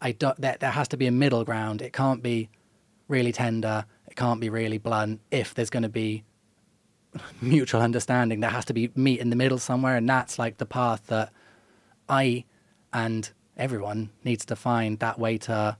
I 0.00 0.12
don't. 0.12 0.40
There, 0.40 0.56
there 0.58 0.70
has 0.70 0.88
to 0.88 0.96
be 0.96 1.06
a 1.06 1.12
middle 1.12 1.44
ground. 1.44 1.82
It 1.82 1.92
can't 1.92 2.22
be 2.22 2.48
really 3.06 3.30
tender. 3.30 3.84
It 4.08 4.16
can't 4.16 4.40
be 4.40 4.48
really 4.48 4.78
blunt. 4.78 5.20
If 5.30 5.54
there's 5.54 5.70
going 5.70 5.82
to 5.82 5.88
be 5.90 6.24
mutual 7.42 7.82
understanding, 7.82 8.40
there 8.40 8.50
has 8.50 8.64
to 8.64 8.72
be 8.72 8.90
meet 8.96 9.20
in 9.20 9.28
the 9.30 9.36
middle 9.36 9.58
somewhere, 9.58 9.96
and 9.96 10.08
that's 10.08 10.38
like 10.38 10.56
the 10.56 10.66
path 10.66 11.06
that 11.08 11.30
I 12.08 12.44
and 12.92 13.30
everyone 13.56 14.10
needs 14.24 14.46
to 14.46 14.56
find 14.56 14.98
that 15.00 15.18
way 15.18 15.36
to 15.38 15.76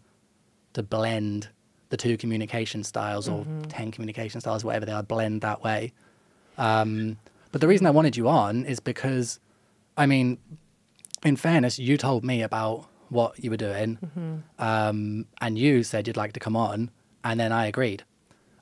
to 0.74 0.82
blend 0.82 1.48
the 1.88 1.96
two 1.96 2.16
communication 2.16 2.82
styles 2.82 3.28
or 3.28 3.46
10 3.68 3.92
communication 3.92 4.40
styles 4.40 4.64
whatever 4.64 4.84
they 4.84 4.92
are 4.92 5.02
blend 5.02 5.42
that 5.42 5.62
way 5.62 5.92
um, 6.58 7.16
but 7.54 7.60
the 7.60 7.68
reason 7.68 7.86
i 7.86 7.90
wanted 7.98 8.16
you 8.16 8.26
on 8.28 8.64
is 8.74 8.80
because 8.80 9.38
i 9.96 10.04
mean 10.12 10.38
in 11.24 11.36
fairness 11.36 11.78
you 11.78 11.96
told 11.96 12.24
me 12.24 12.42
about 12.42 12.86
what 13.10 13.30
you 13.42 13.48
were 13.52 13.62
doing 13.70 13.90
um, 14.58 15.24
and 15.40 15.56
you 15.58 15.82
said 15.84 16.06
you'd 16.08 16.16
like 16.24 16.32
to 16.32 16.40
come 16.40 16.56
on 16.56 16.90
and 17.22 17.38
then 17.38 17.52
i 17.52 17.66
agreed 17.66 18.02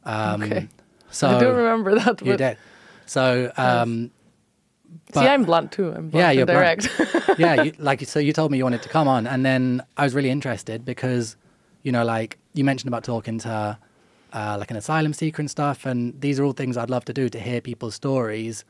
um, 0.04 0.42
Okay. 0.42 0.68
so 1.10 1.28
I 1.28 1.40
don't 1.40 1.56
remember 1.56 1.94
that. 2.00 2.20
you 2.26 2.36
did 2.36 2.56
so 3.06 3.50
um, 3.56 4.10
See, 5.14 5.20
but- 5.20 5.26
I'm 5.26 5.44
blunt 5.44 5.72
too. 5.72 5.88
I'm 5.88 6.10
blunt 6.10 6.14
Yeah, 6.14 6.30
you're 6.32 6.44
blunt. 6.46 6.82
direct. 6.82 7.38
yeah, 7.44 7.62
you, 7.62 7.72
like 7.78 8.00
so 8.06 8.18
you 8.18 8.32
told 8.34 8.50
me 8.50 8.58
you 8.58 8.64
wanted 8.64 8.82
to 8.82 8.90
come 8.90 9.08
on, 9.08 9.26
and 9.26 9.40
then 9.44 9.82
I 9.96 10.04
was 10.04 10.14
really 10.14 10.28
interested 10.28 10.84
because, 10.84 11.36
you 11.82 11.92
know, 11.92 12.04
like 12.04 12.38
you 12.52 12.62
mentioned 12.62 12.88
about 12.92 13.02
talking 13.04 13.38
to, 13.40 13.78
uh, 14.34 14.56
like 14.60 14.70
an 14.70 14.76
asylum 14.76 15.12
seeker 15.14 15.40
and 15.40 15.50
stuff, 15.50 15.86
and 15.86 15.98
these 16.20 16.38
are 16.38 16.44
all 16.44 16.52
things 16.52 16.76
I'd 16.76 16.90
love 16.90 17.04
to 17.06 17.14
do 17.14 17.28
to 17.30 17.40
hear 17.40 17.60
people's 17.62 17.94
stories. 17.94 18.64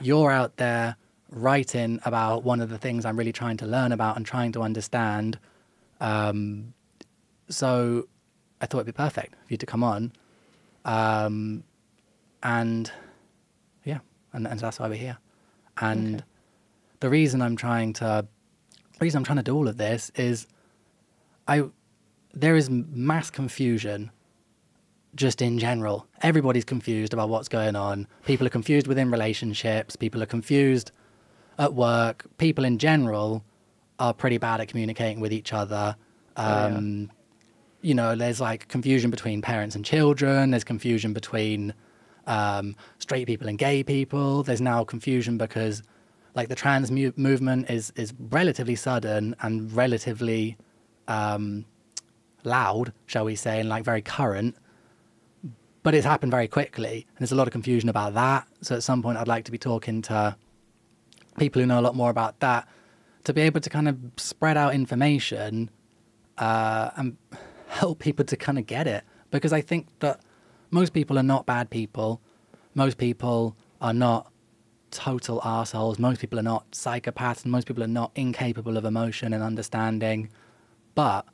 You're 0.00 0.30
out 0.30 0.56
there 0.56 0.96
writing 1.30 2.00
about 2.04 2.44
one 2.44 2.60
of 2.60 2.70
the 2.70 2.78
things 2.78 3.04
I'm 3.04 3.16
really 3.18 3.32
trying 3.32 3.56
to 3.58 3.66
learn 3.66 3.92
about 3.92 4.16
and 4.16 4.24
trying 4.24 4.52
to 4.52 4.62
understand. 4.62 5.38
Um, 6.00 6.74
so 7.48 8.08
I 8.60 8.66
thought 8.66 8.78
it'd 8.78 8.86
be 8.86 8.92
perfect 8.92 9.34
for 9.34 9.52
you 9.52 9.56
to 9.56 9.66
come 9.66 9.82
on, 9.82 10.12
um, 10.84 11.64
and 12.42 12.90
yeah, 13.84 13.98
and, 14.32 14.46
and 14.46 14.60
that's 14.60 14.78
why 14.78 14.88
we're 14.88 14.94
here. 14.96 15.18
And 15.80 16.16
Okay. 16.16 16.24
the 17.00 17.08
reason 17.08 17.42
I'm 17.42 17.56
trying 17.56 17.92
to, 17.94 18.26
the 18.98 19.04
reason 19.04 19.18
I'm 19.18 19.24
trying 19.24 19.36
to 19.38 19.42
do 19.42 19.56
all 19.56 19.68
of 19.68 19.76
this 19.76 20.10
is, 20.16 20.46
I, 21.46 21.64
there 22.32 22.56
is 22.56 22.68
mass 22.70 23.30
confusion. 23.30 24.10
Just 25.14 25.40
in 25.42 25.58
general, 25.58 26.06
everybody's 26.22 26.64
confused 26.64 27.12
about 27.12 27.28
what's 27.28 27.48
going 27.48 27.74
on. 27.76 28.06
People 28.26 28.46
are 28.46 28.50
confused 28.50 28.86
within 28.86 29.10
relationships. 29.10 29.96
People 29.96 30.22
are 30.22 30.26
confused 30.26 30.92
at 31.58 31.74
work. 31.74 32.26
People 32.36 32.64
in 32.64 32.78
general 32.78 33.42
are 33.98 34.12
pretty 34.12 34.38
bad 34.38 34.60
at 34.60 34.68
communicating 34.68 35.18
with 35.18 35.32
each 35.32 35.52
other. 35.52 35.96
Oh, 36.36 36.42
yeah. 36.42 36.64
Um, 36.66 37.10
You 37.80 37.94
know, 37.94 38.14
there's 38.16 38.40
like 38.40 38.68
confusion 38.68 39.10
between 39.10 39.40
parents 39.40 39.74
and 39.76 39.84
children. 39.84 40.50
There's 40.50 40.64
confusion 40.64 41.12
between 41.12 41.72
um, 42.26 42.76
straight 42.98 43.26
people 43.26 43.48
and 43.48 43.56
gay 43.58 43.82
people. 43.82 44.42
There's 44.42 44.60
now 44.60 44.84
confusion 44.84 45.38
because, 45.38 45.82
like, 46.34 46.48
the 46.48 46.54
trans 46.54 46.90
mu- 46.90 47.12
movement 47.16 47.70
is 47.70 47.92
is 47.96 48.12
relatively 48.30 48.76
sudden 48.76 49.34
and 49.40 49.72
relatively 49.72 50.56
um, 51.08 51.64
loud, 52.44 52.92
shall 53.06 53.24
we 53.24 53.34
say, 53.36 53.58
and 53.60 53.68
like 53.68 53.84
very 53.84 54.02
current. 54.02 54.54
But 55.88 55.94
it's 55.94 56.04
happened 56.04 56.32
very 56.32 56.48
quickly, 56.48 57.06
and 57.08 57.18
there's 57.18 57.32
a 57.32 57.34
lot 57.34 57.46
of 57.46 57.52
confusion 57.52 57.88
about 57.88 58.12
that. 58.12 58.46
So 58.60 58.76
at 58.76 58.82
some 58.82 59.00
point, 59.00 59.16
I'd 59.16 59.26
like 59.26 59.46
to 59.46 59.50
be 59.50 59.56
talking 59.56 60.02
to 60.02 60.36
people 61.38 61.62
who 61.62 61.66
know 61.66 61.80
a 61.80 61.86
lot 61.88 61.96
more 61.96 62.10
about 62.10 62.40
that 62.40 62.68
to 63.24 63.32
be 63.32 63.40
able 63.40 63.62
to 63.62 63.70
kind 63.70 63.88
of 63.88 63.96
spread 64.18 64.58
out 64.58 64.74
information 64.74 65.70
uh, 66.36 66.90
and 66.96 67.16
help 67.68 68.00
people 68.00 68.22
to 68.26 68.36
kind 68.36 68.58
of 68.58 68.66
get 68.66 68.86
it. 68.86 69.02
Because 69.30 69.50
I 69.54 69.62
think 69.62 69.86
that 70.00 70.20
most 70.70 70.92
people 70.92 71.18
are 71.18 71.22
not 71.22 71.46
bad 71.46 71.70
people. 71.70 72.20
Most 72.74 72.98
people 72.98 73.56
are 73.80 73.94
not 73.94 74.30
total 74.90 75.40
assholes. 75.42 75.98
Most 75.98 76.20
people 76.20 76.38
are 76.38 76.42
not 76.42 76.70
psychopaths. 76.72 77.44
And 77.44 77.50
most 77.50 77.66
people 77.66 77.82
are 77.82 77.86
not 77.86 78.10
incapable 78.14 78.76
of 78.76 78.84
emotion 78.84 79.32
and 79.32 79.42
understanding. 79.42 80.28
But 80.94 81.24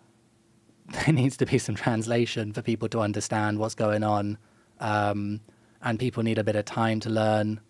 there 1.04 1.12
needs 1.12 1.36
to 1.38 1.46
be 1.46 1.58
some 1.58 1.74
translation 1.74 2.52
for 2.52 2.62
people 2.62 2.88
to 2.90 3.00
understand 3.00 3.58
what's 3.58 3.74
going 3.74 4.02
on. 4.02 4.38
Um, 4.80 5.40
and 5.82 5.98
people 5.98 6.22
need 6.22 6.38
a 6.38 6.44
bit 6.44 6.56
of 6.56 6.64
time 6.64 7.00
to 7.00 7.10
learn 7.10 7.60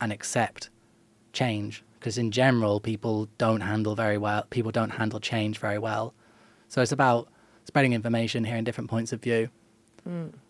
and 0.00 0.12
accept 0.12 0.70
change. 1.32 1.84
Because 1.98 2.18
in 2.18 2.30
general, 2.30 2.80
people 2.80 3.28
don't 3.38 3.60
handle 3.62 3.94
very 3.94 4.18
well. 4.18 4.44
People 4.50 4.70
don't 4.70 4.90
handle 4.90 5.20
change 5.20 5.58
very 5.58 5.78
well. 5.78 6.14
So 6.68 6.82
it's 6.82 6.92
about 6.92 7.28
spreading 7.64 7.92
information, 7.92 8.44
hearing 8.44 8.64
different 8.64 8.90
points 8.90 9.12
of 9.12 9.22
view. 9.22 9.48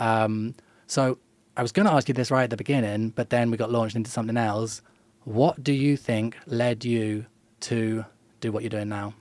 Um, 0.01 0.55
so 0.87 1.19
I 1.57 1.63
was 1.63 1.71
going 1.73 1.87
to 1.87 1.93
ask 1.93 2.09
you 2.09 2.15
this 2.15 2.31
right 2.31 2.45
at 2.45 2.51
the 2.51 2.57
beginning, 2.57 3.11
but 3.11 3.31
then 3.31 3.51
we 3.51 3.57
got 3.57 3.71
launched 3.71 3.95
into 3.95 4.11
something 4.11 4.37
else. 4.37 4.83
What 5.25 5.63
do 5.63 5.73
you 5.73 5.97
think 5.97 6.37
led 6.47 6.85
you 6.85 7.27
to 7.61 8.05
do 8.41 8.51
what 8.51 8.63
you're 8.63 8.71
doing 8.71 8.89
now? 8.89 9.15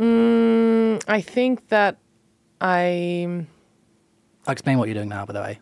Mm, 0.00 1.02
I 1.06 1.20
think 1.20 1.68
that 1.68 1.98
I. 2.60 3.44
I'll 4.46 4.52
explain 4.52 4.78
what 4.78 4.88
you're 4.88 4.94
doing 4.94 5.10
now, 5.10 5.26
by 5.26 5.32
the 5.34 5.40
way. 5.40 5.58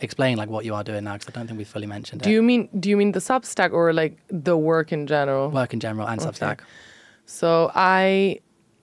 Explain 0.00 0.38
like 0.38 0.48
what 0.48 0.64
you 0.64 0.74
are 0.76 0.84
doing 0.84 1.02
now, 1.04 1.14
because 1.14 1.28
I 1.28 1.32
don't 1.32 1.48
think 1.48 1.58
we've 1.58 1.66
fully 1.68 1.88
mentioned 1.88 2.22
Do 2.22 2.30
it. 2.30 2.32
you 2.32 2.42
mean 2.42 2.68
do 2.78 2.88
you 2.88 2.96
mean 2.96 3.10
the 3.12 3.18
Substack 3.18 3.72
or 3.72 3.92
like 3.92 4.16
the 4.28 4.56
work 4.56 4.92
in 4.92 5.08
general? 5.08 5.50
Work 5.50 5.72
in 5.74 5.80
general 5.80 6.06
and 6.06 6.20
Okay. 6.20 6.30
Substack. 6.30 6.60
So 7.26 7.72
I 7.74 8.38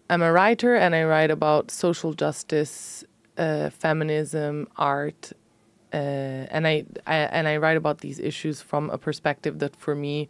am 0.10 0.22
a 0.22 0.32
writer 0.34 0.76
and 0.76 0.94
I 0.94 1.06
write 1.06 1.32
about 1.32 1.72
social 1.72 2.14
justice, 2.14 3.06
uh, 3.38 3.70
feminism, 3.70 4.68
art, 4.76 5.32
uh, 5.94 5.98
and 6.56 6.68
I, 6.68 6.84
I 7.08 7.16
and 7.16 7.48
I 7.48 7.56
write 7.58 7.78
about 7.78 8.00
these 8.00 8.20
issues 8.20 8.62
from 8.62 8.90
a 8.90 8.98
perspective 8.98 9.60
that 9.60 9.78
for 9.78 9.96
me 9.96 10.28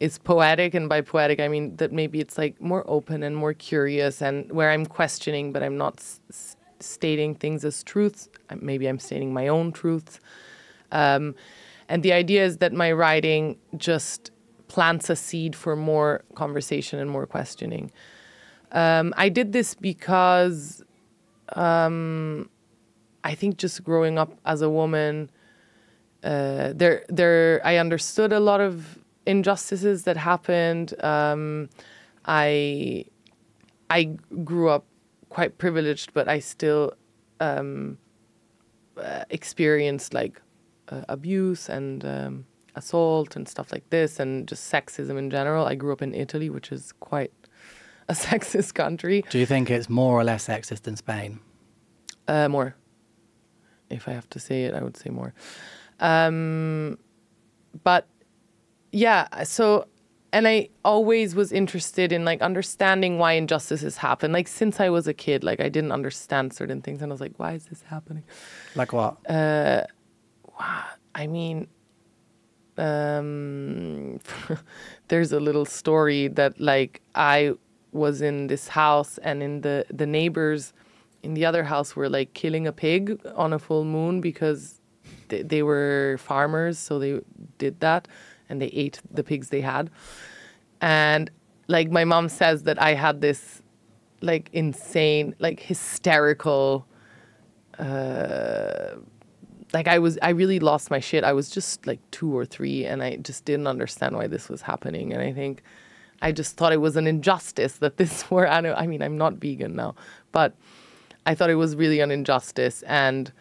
is 0.00 0.18
poetic, 0.18 0.74
and 0.74 0.88
by 0.88 1.02
poetic 1.02 1.38
I 1.40 1.48
mean 1.48 1.76
that 1.76 1.92
maybe 1.92 2.20
it's 2.20 2.38
like 2.38 2.60
more 2.60 2.84
open 2.88 3.22
and 3.22 3.36
more 3.36 3.54
curious, 3.54 4.22
and 4.22 4.50
where 4.50 4.70
I'm 4.70 4.86
questioning, 4.86 5.52
but 5.52 5.62
I'm 5.62 5.76
not 5.76 5.98
s- 5.98 6.56
stating 6.80 7.34
things 7.34 7.64
as 7.64 7.84
truths. 7.84 8.28
Maybe 8.60 8.86
I'm 8.88 8.98
stating 8.98 9.32
my 9.32 9.48
own 9.48 9.72
truths. 9.72 10.18
Um, 10.90 11.34
and 11.88 12.02
the 12.02 12.12
idea 12.12 12.44
is 12.44 12.58
that 12.58 12.72
my 12.72 12.92
writing 12.92 13.58
just 13.76 14.30
plants 14.68 15.10
a 15.10 15.16
seed 15.16 15.54
for 15.54 15.76
more 15.76 16.22
conversation 16.34 16.98
and 16.98 17.10
more 17.10 17.26
questioning. 17.26 17.90
Um, 18.72 19.12
I 19.16 19.28
did 19.28 19.52
this 19.52 19.74
because 19.74 20.82
um, 21.54 22.48
I 23.24 23.34
think 23.34 23.58
just 23.58 23.82
growing 23.82 24.18
up 24.18 24.38
as 24.46 24.62
a 24.62 24.70
woman, 24.70 25.30
uh, 26.22 26.72
there, 26.74 27.04
there, 27.08 27.60
I 27.64 27.76
understood 27.76 28.32
a 28.32 28.40
lot 28.40 28.60
of 28.60 28.99
injustices 29.26 30.04
that 30.04 30.16
happened. 30.16 30.94
Um, 31.02 31.68
I, 32.24 33.04
I 33.88 34.16
grew 34.44 34.68
up 34.68 34.84
quite 35.28 35.58
privileged, 35.58 36.12
but 36.12 36.28
I 36.28 36.40
still 36.40 36.92
um, 37.40 37.98
uh, 38.96 39.24
experienced 39.30 40.14
like 40.14 40.40
uh, 40.88 41.02
abuse 41.08 41.68
and 41.68 42.04
um, 42.04 42.46
assault 42.74 43.36
and 43.36 43.48
stuff 43.48 43.72
like 43.72 43.88
this, 43.90 44.20
and 44.20 44.46
just 44.46 44.72
sexism 44.72 45.18
in 45.18 45.30
general. 45.30 45.66
I 45.66 45.74
grew 45.74 45.92
up 45.92 46.02
in 46.02 46.14
Italy, 46.14 46.50
which 46.50 46.72
is 46.72 46.92
quite 47.00 47.32
a 48.08 48.12
sexist 48.26 48.74
country. 48.74 49.24
Do 49.30 49.38
you 49.38 49.46
think 49.46 49.70
it's 49.70 49.88
more 49.88 50.18
or 50.18 50.24
less 50.24 50.46
sexist 50.48 50.82
than 50.82 50.96
Spain? 50.96 51.40
Uh, 52.28 52.48
more. 52.48 52.74
If 53.88 54.06
I 54.06 54.12
have 54.12 54.28
to 54.30 54.38
say 54.38 54.64
it, 54.64 54.74
I 54.74 54.82
would 54.82 54.96
say 54.96 55.10
more. 55.10 55.34
Um, 55.98 56.98
but 57.82 58.06
yeah, 58.92 59.44
so 59.44 59.86
and 60.32 60.46
I 60.46 60.68
always 60.84 61.34
was 61.34 61.52
interested 61.52 62.12
in 62.12 62.24
like 62.24 62.40
understanding 62.40 63.18
why 63.18 63.32
injustices 63.32 63.96
happen. 63.96 64.32
Like 64.32 64.48
since 64.48 64.80
I 64.80 64.88
was 64.88 65.06
a 65.08 65.14
kid, 65.14 65.42
like 65.42 65.60
I 65.60 65.68
didn't 65.68 65.92
understand 65.92 66.52
certain 66.52 66.80
things, 66.80 67.02
and 67.02 67.10
I 67.10 67.14
was 67.14 67.20
like, 67.20 67.32
why 67.36 67.52
is 67.52 67.66
this 67.66 67.82
happening? 67.82 68.24
Like 68.74 68.92
what? 68.92 69.18
Uh, 69.28 69.84
wow, 70.58 70.84
I 71.14 71.26
mean, 71.26 71.66
um, 72.78 74.20
there's 75.08 75.32
a 75.32 75.40
little 75.40 75.64
story 75.64 76.28
that 76.28 76.60
like 76.60 77.00
I 77.14 77.54
was 77.92 78.22
in 78.22 78.46
this 78.46 78.68
house 78.68 79.18
and 79.18 79.42
in 79.42 79.62
the 79.62 79.84
the 79.90 80.06
neighbors 80.06 80.72
in 81.22 81.34
the 81.34 81.44
other 81.44 81.64
house 81.64 81.96
were 81.96 82.08
like 82.08 82.32
killing 82.34 82.66
a 82.66 82.72
pig 82.72 83.20
on 83.34 83.52
a 83.52 83.58
full 83.58 83.84
moon 83.84 84.20
because 84.20 84.80
they, 85.28 85.42
they 85.42 85.62
were 85.62 86.16
farmers, 86.18 86.78
so 86.78 86.98
they 86.98 87.20
did 87.58 87.80
that 87.80 88.06
and 88.50 88.60
they 88.60 88.66
ate 88.66 89.00
the 89.10 89.24
pigs 89.24 89.48
they 89.48 89.60
had. 89.60 89.90
And 90.80 91.30
like 91.68 91.90
my 91.90 92.04
mom 92.04 92.28
says 92.28 92.64
that 92.64 92.80
I 92.80 92.94
had 92.94 93.20
this 93.20 93.62
like 94.20 94.50
insane, 94.52 95.34
like 95.38 95.60
hysterical 95.60 96.86
uh, 97.78 98.96
like 99.72 99.88
I 99.88 99.98
was, 99.98 100.18
I 100.22 100.30
really 100.30 100.60
lost 100.60 100.90
my 100.90 101.00
shit. 101.00 101.24
I 101.24 101.32
was 101.32 101.48
just 101.48 101.86
like 101.86 102.00
two 102.10 102.36
or 102.36 102.44
three, 102.44 102.84
and 102.84 103.02
I 103.02 103.16
just 103.16 103.44
didn't 103.44 103.66
understand 103.66 104.16
why 104.16 104.26
this 104.26 104.48
was 104.48 104.62
happening. 104.62 105.12
And 105.12 105.22
I 105.22 105.32
think 105.32 105.62
I 106.22 106.32
just 106.32 106.56
thought 106.56 106.72
it 106.72 106.80
was 106.80 106.96
an 106.96 107.06
injustice 107.06 107.74
that 107.78 107.96
this 107.96 108.30
were. 108.30 108.48
I 108.48 108.86
mean, 108.86 109.02
I'm 109.02 109.16
not 109.16 109.34
vegan 109.34 109.76
now, 109.76 109.94
but 110.32 110.54
I 111.26 111.34
thought 111.34 111.50
it 111.50 111.54
was 111.54 111.76
really 111.76 112.00
an 112.00 112.10
injustice. 112.10 112.82
And 112.82 113.32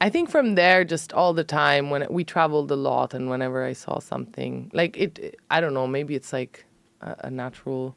I 0.00 0.10
think 0.10 0.30
from 0.30 0.56
there, 0.56 0.84
just 0.84 1.12
all 1.12 1.32
the 1.32 1.44
time 1.44 1.90
when 1.90 2.06
we 2.10 2.22
traveled 2.24 2.70
a 2.70 2.76
lot, 2.76 3.14
and 3.14 3.30
whenever 3.30 3.64
I 3.64 3.72
saw 3.72 3.98
something 3.98 4.70
like 4.74 4.96
it, 4.96 5.36
I 5.50 5.60
don't 5.60 5.72
know, 5.74 5.86
maybe 5.86 6.14
it's 6.14 6.32
like 6.32 6.66
a, 7.00 7.16
a 7.24 7.30
natural, 7.30 7.96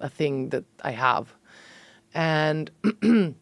a 0.00 0.08
thing 0.08 0.50
that 0.50 0.64
I 0.82 0.92
have, 0.92 1.34
and. 2.14 2.70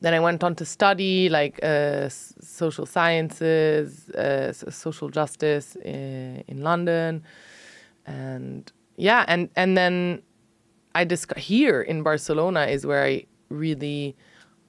then 0.00 0.12
I 0.12 0.20
went 0.20 0.44
on 0.44 0.54
to 0.56 0.64
study 0.64 1.28
like 1.28 1.58
uh, 1.62 2.08
social 2.08 2.86
sciences, 2.86 4.10
uh, 4.10 4.52
social 4.52 5.08
justice 5.08 5.74
in, 5.76 6.44
in, 6.46 6.62
London, 6.62 7.24
and 8.04 8.70
yeah, 8.96 9.24
and 9.26 9.48
and 9.56 9.76
then 9.76 10.22
I 10.94 11.04
discovered 11.04 11.42
here 11.42 11.82
in 11.82 12.02
Barcelona 12.02 12.66
is 12.66 12.86
where 12.86 13.04
I 13.04 13.24
really 13.48 14.16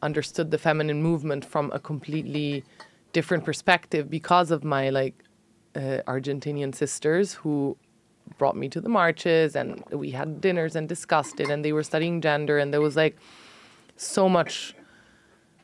understood 0.02 0.52
the 0.52 0.58
feminine 0.58 1.02
movement 1.02 1.44
from 1.46 1.72
a 1.74 1.80
completely 1.80 2.64
different 3.14 3.44
perspective 3.44 4.10
because 4.10 4.52
of 4.52 4.64
my 4.64 4.90
like 4.90 5.24
uh, 5.76 6.02
Argentinian 6.08 6.74
sisters 6.74 7.34
who 7.34 7.78
brought 8.38 8.56
me 8.56 8.68
to 8.70 8.82
the 8.82 8.90
marches 8.90 9.56
and 9.56 9.84
we 9.92 10.12
had 10.12 10.42
dinners 10.42 10.76
and 10.76 10.90
discussed 10.90 11.40
it 11.40 11.50
and 11.50 11.64
they 11.64 11.72
were 11.72 11.84
studying 11.84 12.20
gender 12.22 12.58
and 12.58 12.74
there 12.74 12.82
was 12.82 12.96
like 12.96 13.18
so 13.96 14.28
much 14.28 14.76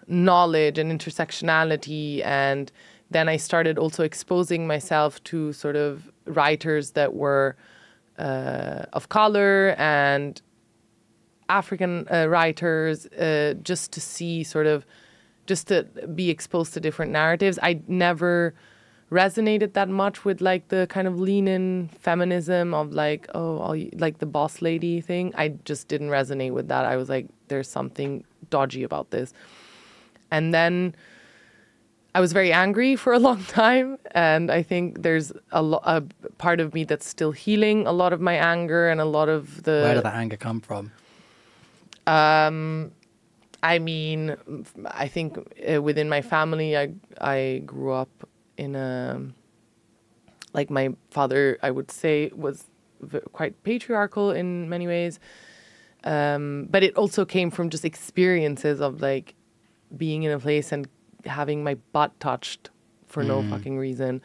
knowledge 0.07 0.77
and 0.77 0.91
intersectionality 0.91 2.23
and 2.26 2.72
then 3.11 3.30
I 3.30 3.38
started 3.38 3.77
also 3.77 4.03
exposing 4.03 4.65
myself 4.65 5.23
to 5.26 5.53
sort 5.53 5.76
of 5.76 6.11
writers 6.26 6.91
that 6.91 7.14
were 7.14 7.55
uh, 8.18 8.85
of 8.93 9.10
color 9.10 9.76
and 9.77 10.41
African 11.54 12.08
uh, 12.12 12.28
writers 12.28 13.06
uh, 13.08 13.54
just 13.62 13.92
to 13.94 14.02
see 14.02 14.44
sort 14.44 14.68
of 14.68 14.86
just 15.46 15.68
to 15.68 15.84
be 16.16 16.30
exposed 16.30 16.74
to 16.74 16.80
different 16.80 17.12
narratives. 17.12 17.60
I 17.62 17.82
never 17.88 18.54
resonated 19.12 19.74
that 19.74 19.90
much 19.90 20.26
with 20.26 20.42
like 20.42 20.70
the 20.70 20.88
kind 20.90 21.08
of 21.08 21.20
lean 21.20 21.48
in 21.48 21.90
feminism 22.00 22.74
of 22.74 22.94
like 22.94 23.28
oh 23.36 23.74
you, 23.74 23.90
like 24.06 24.18
the 24.18 24.26
boss 24.26 24.62
lady 24.62 25.02
thing. 25.02 25.34
I 25.36 25.50
just 25.66 25.88
didn't 25.88 26.10
resonate 26.10 26.54
with 26.54 26.68
that. 26.70 26.86
I 26.86 26.96
was 26.98 27.10
like 27.10 27.28
there's 27.50 27.70
something 27.70 28.24
dodgy 28.50 28.84
about 28.84 29.12
this. 29.12 29.34
And 30.32 30.54
then 30.54 30.96
I 32.16 32.20
was 32.20 32.32
very 32.34 32.52
angry 32.52 32.96
for 33.04 33.14
a 33.14 33.20
long 33.20 33.44
time, 33.44 33.98
and 34.12 34.52
I 34.52 34.64
think 34.64 35.04
there's 35.04 35.32
a, 35.52 35.62
lo- 35.62 35.82
a 35.84 36.02
part 36.38 36.60
of 36.60 36.74
me 36.74 36.84
that's 36.84 37.08
still 37.08 37.32
healing 37.32 37.88
a 37.88 37.92
lot 37.92 38.14
of 38.14 38.22
my 38.22 38.36
anger 38.36 38.90
and 38.90 39.00
a 39.02 39.06
lot 39.06 39.30
of 39.30 39.64
the. 39.64 39.82
Where 39.86 39.96
did 39.96 40.04
that 40.04 40.16
anger 40.16 40.38
come 40.38 40.60
from? 40.60 40.92
Um, 42.08 42.92
I 43.62 43.80
mean, 43.80 44.36
I 44.88 45.08
think 45.08 45.38
uh, 45.38 45.82
within 45.82 46.10
my 46.10 46.22
family, 46.22 46.78
I 46.78 46.94
I 47.22 47.64
grew 47.66 47.94
up 47.94 48.28
in 48.58 48.76
a 48.76 49.22
like 50.54 50.70
my 50.70 50.96
father. 51.12 51.58
I 51.64 51.72
would 51.72 51.90
say 51.90 52.30
was 52.36 52.66
v- 53.02 53.22
quite 53.32 53.64
patriarchal 53.64 54.32
in 54.32 54.68
many 54.68 54.86
ways, 54.86 55.20
um, 56.04 56.68
but 56.70 56.84
it 56.84 56.96
also 56.98 57.24
came 57.24 57.50
from 57.50 57.70
just 57.70 57.86
experiences 57.86 58.82
of 58.82 59.02
like 59.02 59.34
being 59.96 60.24
in 60.24 60.32
a 60.32 60.40
place 60.40 60.74
and 60.74 60.88
having 61.26 61.64
my 61.64 61.76
butt 61.94 62.20
touched 62.20 62.70
for 63.08 63.24
mm. 63.24 63.28
no 63.28 63.44
fucking 63.44 63.78
reason, 63.78 64.22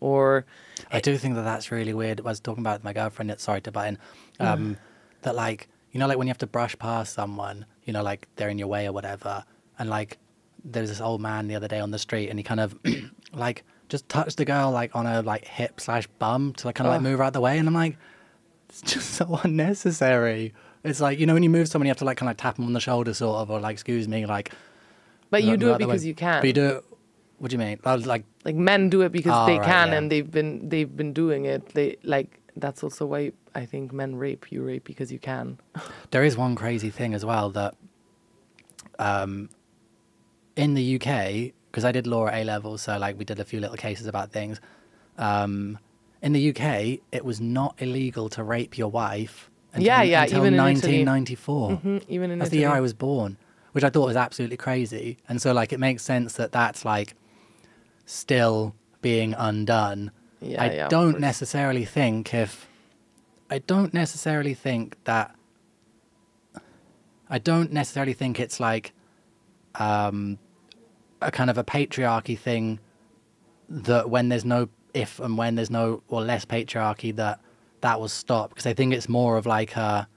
or 0.00 0.46
I 0.90 0.98
do 0.98 1.16
think 1.16 1.36
that 1.36 1.42
that's 1.42 1.70
really 1.70 1.94
weird. 1.94 2.18
I 2.20 2.24
was 2.24 2.40
talking 2.40 2.62
about 2.62 2.82
my 2.82 2.92
girlfriend. 2.92 3.38
Sorry 3.38 3.60
to 3.60 3.70
butt 3.70 3.86
in. 3.86 3.98
Um, 4.40 4.74
mm. 4.74 4.78
That 5.22 5.36
like 5.36 5.68
you 5.92 5.98
know, 5.98 6.06
like 6.06 6.18
when 6.18 6.26
you 6.26 6.30
have 6.30 6.38
to 6.38 6.46
brush 6.46 6.78
past 6.78 7.14
someone, 7.14 7.66
you 7.84 7.92
know, 7.92 8.02
like 8.02 8.28
they're 8.36 8.48
in 8.48 8.58
your 8.58 8.68
way 8.68 8.86
or 8.86 8.92
whatever, 8.92 9.44
and 9.78 9.90
like 9.90 10.18
there 10.64 10.82
was 10.82 10.90
this 10.90 11.00
old 11.00 11.20
man 11.20 11.48
the 11.48 11.54
other 11.54 11.68
day 11.68 11.80
on 11.80 11.90
the 11.90 11.98
street, 11.98 12.28
and 12.28 12.38
he 12.38 12.42
kind 12.42 12.60
of 12.60 12.78
like 13.32 13.64
just 13.88 14.08
touched 14.08 14.36
the 14.36 14.44
girl 14.44 14.70
like 14.70 14.94
on 14.94 15.06
her 15.06 15.22
like 15.22 15.44
hip 15.44 15.80
slash 15.80 16.06
bum 16.18 16.52
to 16.54 16.68
like 16.68 16.76
kind 16.76 16.86
of 16.86 16.92
oh. 16.92 16.96
like 16.96 17.02
move 17.02 17.18
her 17.18 17.24
out 17.24 17.32
the 17.32 17.40
way, 17.40 17.58
and 17.58 17.66
I'm 17.66 17.74
like, 17.74 17.96
it's 18.68 18.82
just 18.82 19.10
so 19.10 19.40
unnecessary. 19.42 20.54
It's 20.84 21.00
like 21.00 21.18
you 21.18 21.26
know 21.26 21.34
when 21.34 21.42
you 21.42 21.50
move 21.50 21.68
someone, 21.68 21.86
you 21.86 21.90
have 21.90 21.98
to 21.98 22.04
like 22.04 22.18
kind 22.18 22.30
of 22.30 22.36
tap 22.36 22.56
them 22.56 22.66
on 22.66 22.72
the 22.72 22.80
shoulder, 22.80 23.12
sort 23.12 23.38
of, 23.38 23.50
or 23.50 23.60
like 23.60 23.74
excuse 23.74 24.08
me, 24.08 24.26
like. 24.26 24.52
But 25.30 25.44
you 25.44 25.56
do 25.56 25.72
it 25.72 25.78
because 25.78 26.04
you 26.04 26.14
can. 26.14 26.40
But 26.40 26.46
you 26.48 26.52
do 26.52 26.66
it. 26.66 26.84
What 27.38 27.50
do 27.50 27.54
you 27.54 27.58
mean? 27.58 27.78
Like 27.84 28.24
like 28.44 28.56
men 28.56 28.90
do 28.90 29.02
it 29.02 29.12
because 29.12 29.32
oh, 29.34 29.46
they 29.46 29.58
right, 29.58 29.66
can, 29.66 29.88
yeah. 29.88 29.98
and 29.98 30.10
they've 30.10 30.30
been 30.30 30.68
they've 30.68 30.94
been 30.94 31.12
doing 31.12 31.44
it. 31.44 31.68
They 31.68 31.96
like 32.02 32.40
that's 32.56 32.82
also 32.82 33.06
why 33.06 33.32
I 33.54 33.66
think 33.66 33.92
men 33.92 34.16
rape. 34.16 34.50
You 34.50 34.62
rape 34.62 34.84
because 34.84 35.12
you 35.12 35.18
can. 35.18 35.58
there 36.10 36.24
is 36.24 36.36
one 36.36 36.54
crazy 36.54 36.90
thing 36.90 37.14
as 37.14 37.24
well 37.24 37.50
that 37.50 37.74
um, 38.98 39.48
in 40.56 40.74
the 40.74 40.96
UK, 40.96 41.52
because 41.70 41.84
I 41.84 41.92
did 41.92 42.06
law 42.06 42.26
at 42.26 42.34
A 42.34 42.44
level, 42.44 42.78
so 42.78 42.98
like 42.98 43.18
we 43.18 43.24
did 43.24 43.40
a 43.40 43.44
few 43.44 43.60
little 43.60 43.76
cases 43.76 44.06
about 44.06 44.30
things. 44.32 44.60
Um, 45.18 45.78
in 46.22 46.32
the 46.32 46.50
UK, 46.50 47.00
it 47.12 47.24
was 47.24 47.40
not 47.40 47.74
illegal 47.78 48.28
to 48.30 48.42
rape 48.42 48.76
your 48.76 48.90
wife. 48.90 49.50
Until, 49.72 49.86
yeah, 49.86 50.02
yeah, 50.02 50.22
until 50.24 50.38
even 50.46 50.56
1994. 50.56 51.70
Mm-hmm, 51.70 51.98
even 52.08 52.30
in 52.30 52.38
that's 52.38 52.48
Italy. 52.48 52.58
the 52.58 52.68
year 52.68 52.76
I 52.76 52.80
was 52.80 52.92
born, 52.92 53.36
which 53.72 53.84
I 53.84 53.90
thought 53.90 54.06
was 54.06 54.16
absolutely 54.16 54.56
crazy. 54.56 55.18
And 55.28 55.40
so, 55.40 55.52
like, 55.52 55.72
it 55.72 55.78
makes 55.78 56.02
sense 56.02 56.34
that 56.34 56.52
that's 56.52 56.84
like 56.84 57.14
still 58.04 58.74
being 59.00 59.34
undone 59.34 60.10
yeah, 60.40 60.62
I 60.62 60.70
yeah, 60.70 60.88
don't 60.88 61.20
necessarily 61.20 61.84
think 61.84 62.32
if 62.34 62.66
I 63.50 63.58
don't 63.58 63.92
necessarily 63.92 64.54
think 64.54 64.96
that 65.04 65.34
I 67.28 67.38
don't 67.38 67.72
necessarily 67.72 68.12
think 68.12 68.38
it's 68.40 68.60
like 68.60 68.92
um, 69.74 70.38
a 71.20 71.30
kind 71.30 71.50
of 71.50 71.58
a 71.58 71.64
patriarchy 71.64 72.38
thing 72.38 72.78
that 73.68 74.08
when 74.08 74.28
there's 74.28 74.44
no 74.44 74.68
if 74.94 75.20
and 75.20 75.36
when 75.36 75.54
there's 75.56 75.70
no 75.70 76.02
or 76.08 76.22
less 76.22 76.44
patriarchy 76.44 77.14
that 77.16 77.40
that 77.80 78.00
will 78.00 78.08
stop 78.08 78.50
because 78.50 78.66
I 78.66 78.72
think 78.72 78.94
it's 78.94 79.08
more 79.08 79.36
of 79.36 79.46
like 79.46 79.76
a 79.76 80.08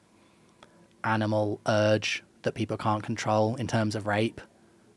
animal 1.04 1.60
urge 1.68 2.24
that 2.44 2.54
people 2.54 2.78
can't 2.78 3.04
control 3.04 3.56
in 3.56 3.68
terms 3.68 3.96
of 3.96 4.08
rape 4.08 4.42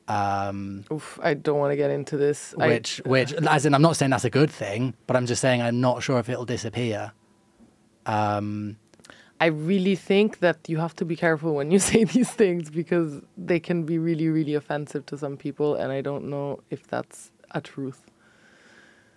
um, 0.09 0.85
Oof, 0.93 1.19
I 1.23 1.35
don't 1.35 1.59
want 1.59 1.73
to 1.73 1.77
get 1.77 1.91
into 1.91 2.17
this. 2.17 2.55
Which, 2.57 3.03
I, 3.05 3.09
which, 3.09 3.33
as 3.33 3.67
in, 3.67 3.75
I'm 3.75 3.83
not 3.83 3.97
saying 3.97 4.11
that's 4.11 4.25
a 4.25 4.31
good 4.31 4.51
thing, 4.51 4.95
but 5.07 5.17
I'm 5.17 5.27
just 5.27 5.41
saying 5.41 5.61
I'm 5.61 5.81
not 5.81 6.03
sure 6.03 6.19
if 6.19 6.29
it'll 6.29 6.45
disappear. 6.45 7.13
Um, 8.07 8.77
I 9.41 9.47
really 9.47 9.97
think 9.97 10.39
that 10.39 10.69
you 10.69 10.79
have 10.79 10.97
to 10.97 11.05
be 11.05 11.17
careful 11.17 11.55
when 11.55 11.71
you 11.71 11.79
say 11.91 12.05
these 12.05 12.31
things 12.31 12.71
because 12.71 13.21
they 13.37 13.61
can 13.61 13.85
be 13.85 13.99
really, 13.99 14.29
really 14.29 14.55
offensive 14.55 15.07
to 15.07 15.19
some 15.19 15.37
people, 15.37 15.75
and 15.75 15.93
I 15.93 16.01
don't 16.01 16.25
know 16.31 16.61
if 16.71 16.87
that's 16.87 17.33
a 17.51 17.61
truth. 17.61 18.03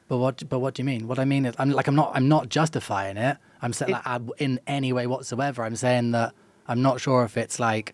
But 0.07 0.17
what? 0.17 0.49
But 0.49 0.59
what 0.59 0.73
do 0.73 0.81
you 0.81 0.85
mean? 0.85 1.07
What 1.07 1.19
I 1.19 1.25
mean 1.25 1.45
is, 1.45 1.55
I'm 1.59 1.69
like, 1.71 1.87
I'm 1.87 1.95
not, 1.95 2.11
I'm 2.15 2.27
not 2.27 2.49
justifying 2.49 3.15
it. 3.17 3.37
I'm 3.61 3.73
saying 3.73 3.91
like, 3.91 4.21
in 4.39 4.59
any 4.67 4.91
way 4.91 5.05
whatsoever. 5.07 5.63
I'm 5.63 5.75
saying 5.75 6.11
that 6.11 6.33
I'm 6.67 6.81
not 6.81 6.99
sure 6.99 7.23
if 7.23 7.37
it's 7.37 7.59
like 7.59 7.93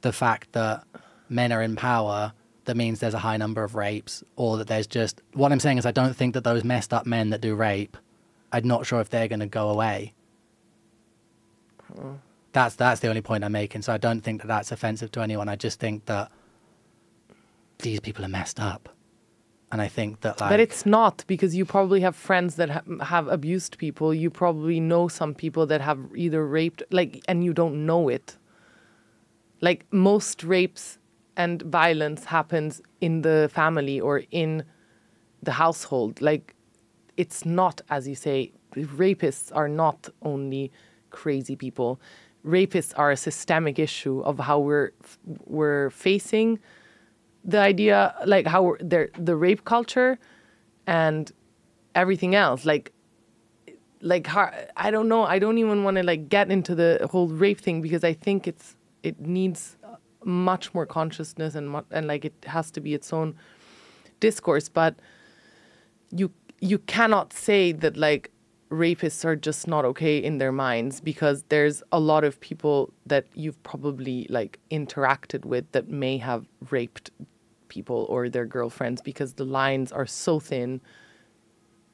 the 0.00 0.12
fact 0.12 0.52
that 0.52 0.84
men 1.28 1.52
are 1.52 1.62
in 1.62 1.76
power 1.76 2.32
that 2.64 2.76
means 2.76 3.00
there's 3.00 3.14
a 3.14 3.18
high 3.18 3.36
number 3.36 3.64
of 3.64 3.74
rapes 3.74 4.22
or 4.36 4.58
that 4.58 4.66
there's 4.66 4.86
just 4.86 5.20
what 5.32 5.52
I'm 5.52 5.60
saying 5.60 5.78
is 5.78 5.86
I 5.86 5.90
don't 5.90 6.14
think 6.14 6.34
that 6.34 6.44
those 6.44 6.64
messed 6.64 6.92
up 6.92 7.06
men 7.06 7.30
that 7.30 7.40
do 7.40 7.54
rape 7.54 7.96
I'm 8.52 8.66
not 8.66 8.86
sure 8.86 9.00
if 9.00 9.10
they're 9.10 9.28
going 9.28 9.40
to 9.40 9.46
go 9.46 9.68
away. 9.70 10.14
Hmm. 11.94 12.14
That's 12.52 12.74
that's 12.76 13.00
the 13.00 13.08
only 13.08 13.20
point 13.20 13.44
I'm 13.44 13.52
making. 13.52 13.82
So 13.82 13.92
I 13.92 13.98
don't 13.98 14.22
think 14.22 14.40
that 14.40 14.48
that's 14.48 14.72
offensive 14.72 15.12
to 15.12 15.20
anyone. 15.20 15.48
I 15.48 15.56
just 15.56 15.78
think 15.80 16.06
that 16.06 16.30
these 17.78 18.00
people 18.00 18.24
are 18.24 18.28
messed 18.28 18.58
up, 18.58 18.88
and 19.70 19.80
I 19.82 19.88
think 19.88 20.22
that 20.22 20.40
like. 20.40 20.50
But 20.50 20.60
it's 20.60 20.86
not 20.86 21.24
because 21.26 21.54
you 21.54 21.64
probably 21.64 22.00
have 22.00 22.16
friends 22.16 22.56
that 22.56 22.70
ha- 22.70 23.04
have 23.04 23.28
abused 23.28 23.78
people. 23.78 24.14
You 24.14 24.30
probably 24.30 24.80
know 24.80 25.08
some 25.08 25.34
people 25.34 25.66
that 25.66 25.80
have 25.82 25.98
either 26.16 26.46
raped, 26.46 26.82
like, 26.90 27.22
and 27.28 27.44
you 27.44 27.52
don't 27.52 27.86
know 27.86 28.08
it. 28.08 28.36
Like 29.60 29.86
most 29.92 30.42
rapes 30.42 30.98
and 31.36 31.62
violence 31.62 32.24
happens 32.24 32.80
in 33.00 33.22
the 33.22 33.50
family 33.52 34.00
or 34.00 34.22
in 34.30 34.64
the 35.42 35.52
household. 35.52 36.20
Like, 36.20 36.54
it's 37.18 37.44
not, 37.44 37.82
as 37.90 38.08
you 38.08 38.14
say, 38.14 38.52
rapists 38.74 39.54
are 39.54 39.68
not 39.68 40.08
only 40.22 40.70
crazy 41.10 41.56
people. 41.56 42.00
Rapists 42.46 42.94
are 42.96 43.10
a 43.10 43.16
systemic 43.16 43.78
issue 43.78 44.20
of 44.20 44.38
how 44.38 44.60
we're 44.60 44.92
we're 45.44 45.90
facing 45.90 46.60
the 47.44 47.58
idea, 47.58 48.14
like 48.24 48.46
how 48.46 48.62
we're, 48.62 48.78
the 48.78 49.36
rape 49.36 49.64
culture 49.64 50.18
and 50.86 51.32
everything 51.94 52.34
else. 52.36 52.64
Like, 52.64 52.92
like 54.00 54.26
how, 54.28 54.52
I 54.76 54.92
don't 54.92 55.08
know. 55.08 55.24
I 55.24 55.40
don't 55.40 55.58
even 55.58 55.82
want 55.82 55.96
to 55.96 56.04
like 56.04 56.28
get 56.28 56.52
into 56.52 56.74
the 56.76 57.06
whole 57.10 57.28
rape 57.28 57.60
thing 57.60 57.82
because 57.82 58.04
I 58.04 58.12
think 58.12 58.46
it's 58.46 58.76
it 59.02 59.20
needs 59.20 59.76
much 60.24 60.72
more 60.72 60.86
consciousness 60.86 61.56
and 61.56 61.82
and 61.90 62.06
like 62.06 62.24
it 62.24 62.34
has 62.46 62.70
to 62.72 62.80
be 62.80 62.92
its 62.92 63.12
own 63.12 63.36
discourse 64.18 64.68
but 64.68 64.96
you 66.10 66.28
you 66.60 66.78
cannot 66.78 67.32
say 67.32 67.72
that 67.72 67.96
like 67.96 68.30
rapists 68.70 69.24
are 69.24 69.36
just 69.36 69.66
not 69.66 69.84
okay 69.84 70.18
in 70.18 70.38
their 70.38 70.52
minds 70.52 71.00
because 71.00 71.44
there's 71.48 71.82
a 71.90 71.98
lot 71.98 72.24
of 72.24 72.38
people 72.40 72.92
that 73.06 73.26
you've 73.34 73.62
probably 73.62 74.26
like 74.28 74.58
interacted 74.70 75.44
with 75.44 75.70
that 75.72 75.88
may 75.88 76.18
have 76.18 76.46
raped 76.70 77.10
people 77.68 78.06
or 78.08 78.28
their 78.28 78.46
girlfriends 78.46 79.00
because 79.00 79.34
the 79.34 79.44
lines 79.44 79.92
are 79.92 80.06
so 80.06 80.38
thin 80.38 80.80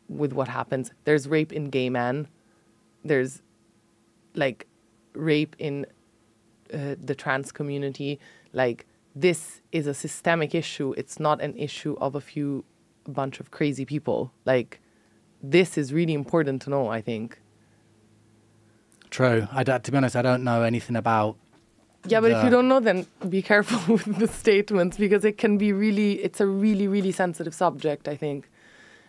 with 0.08 0.32
what 0.32 0.48
happens. 0.48 0.92
There's 1.04 1.28
rape 1.28 1.52
in 1.52 1.70
gay 1.70 1.90
men. 1.90 2.28
There's 3.04 3.42
like 4.34 4.66
rape 5.12 5.54
in 5.58 5.86
uh, 6.72 6.96
the 7.02 7.14
trans 7.14 7.52
community. 7.52 8.18
Like 8.52 8.86
this 9.14 9.60
is 9.70 9.86
a 9.86 9.94
systemic 9.94 10.54
issue. 10.54 10.92
It's 10.96 11.20
not 11.20 11.40
an 11.40 11.56
issue 11.56 11.96
of 12.00 12.14
a 12.14 12.20
few 12.20 12.64
a 13.06 13.10
bunch 13.10 13.40
of 13.40 13.50
crazy 13.50 13.84
people 13.84 14.32
like 14.44 14.80
this 15.42 15.76
is 15.76 15.92
really 15.92 16.14
important 16.14 16.62
to 16.62 16.70
know 16.70 16.88
i 16.88 17.00
think 17.00 17.38
True. 19.10 19.46
I 19.52 19.62
to 19.62 19.92
be 19.92 19.96
honest, 19.96 20.16
I 20.16 20.22
don't 20.22 20.42
know 20.42 20.62
anything 20.62 20.96
about. 20.96 21.36
yeah 22.08 22.20
but 22.20 22.32
if 22.32 22.42
you 22.44 22.50
don't 22.50 22.66
know 22.66 22.80
then 22.80 23.06
be 23.28 23.42
careful 23.42 23.94
with 23.94 24.18
the 24.18 24.26
statements 24.26 24.96
because 24.98 25.24
it 25.24 25.38
can 25.38 25.56
be 25.56 25.72
really 25.72 26.14
it's 26.14 26.40
a 26.40 26.46
really 26.46 26.86
really 26.86 27.12
sensitive 27.12 27.54
subject 27.54 28.08
i 28.08 28.16
think 28.16 28.50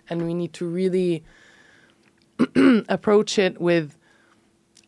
and 0.10 0.26
we 0.26 0.34
need 0.34 0.54
to 0.54 0.66
really 0.66 1.24
approach 2.88 3.38
it 3.38 3.60
with 3.60 3.98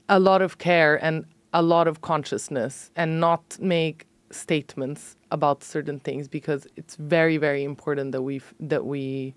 a 0.07 0.19
lot 0.19 0.41
of 0.41 0.57
care 0.57 1.03
and 1.03 1.25
a 1.51 1.61
lot 1.61 1.87
of 1.87 1.99
consciousness 2.01 2.91
and 2.95 3.19
not 3.19 3.57
make 3.59 4.07
statements 4.31 5.16
about 5.31 5.63
certain 5.63 5.99
things 5.99 6.27
because 6.27 6.67
it's 6.75 6.95
very 6.95 7.37
very 7.37 7.63
important 7.63 8.11
that 8.13 8.21
we 8.21 8.41
that 8.59 8.85
we 8.85 9.33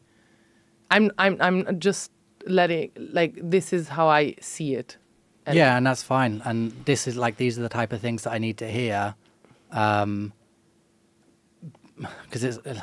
i'm 0.90 1.10
i'm 1.18 1.36
i'm 1.40 1.78
just 1.80 2.10
letting 2.46 2.90
like 3.12 3.32
this 3.42 3.72
is 3.72 3.88
how 3.88 4.06
i 4.08 4.34
see 4.40 4.74
it 4.74 4.96
And- 5.46 5.56
yeah, 5.56 5.76
and 5.76 5.86
that's 5.86 6.02
fine. 6.02 6.42
And 6.44 6.70
this 6.84 7.06
is 7.08 7.16
like 7.16 7.36
these 7.36 7.58
are 7.58 7.62
the 7.62 7.74
type 7.80 7.92
of 7.96 8.00
things 8.00 8.22
that 8.22 8.32
I 8.36 8.38
need 8.38 8.56
to 8.58 8.68
hear, 8.70 9.14
um, 9.72 10.32
because 12.24 12.44
it's. 12.44 12.58
uh, 12.58 12.80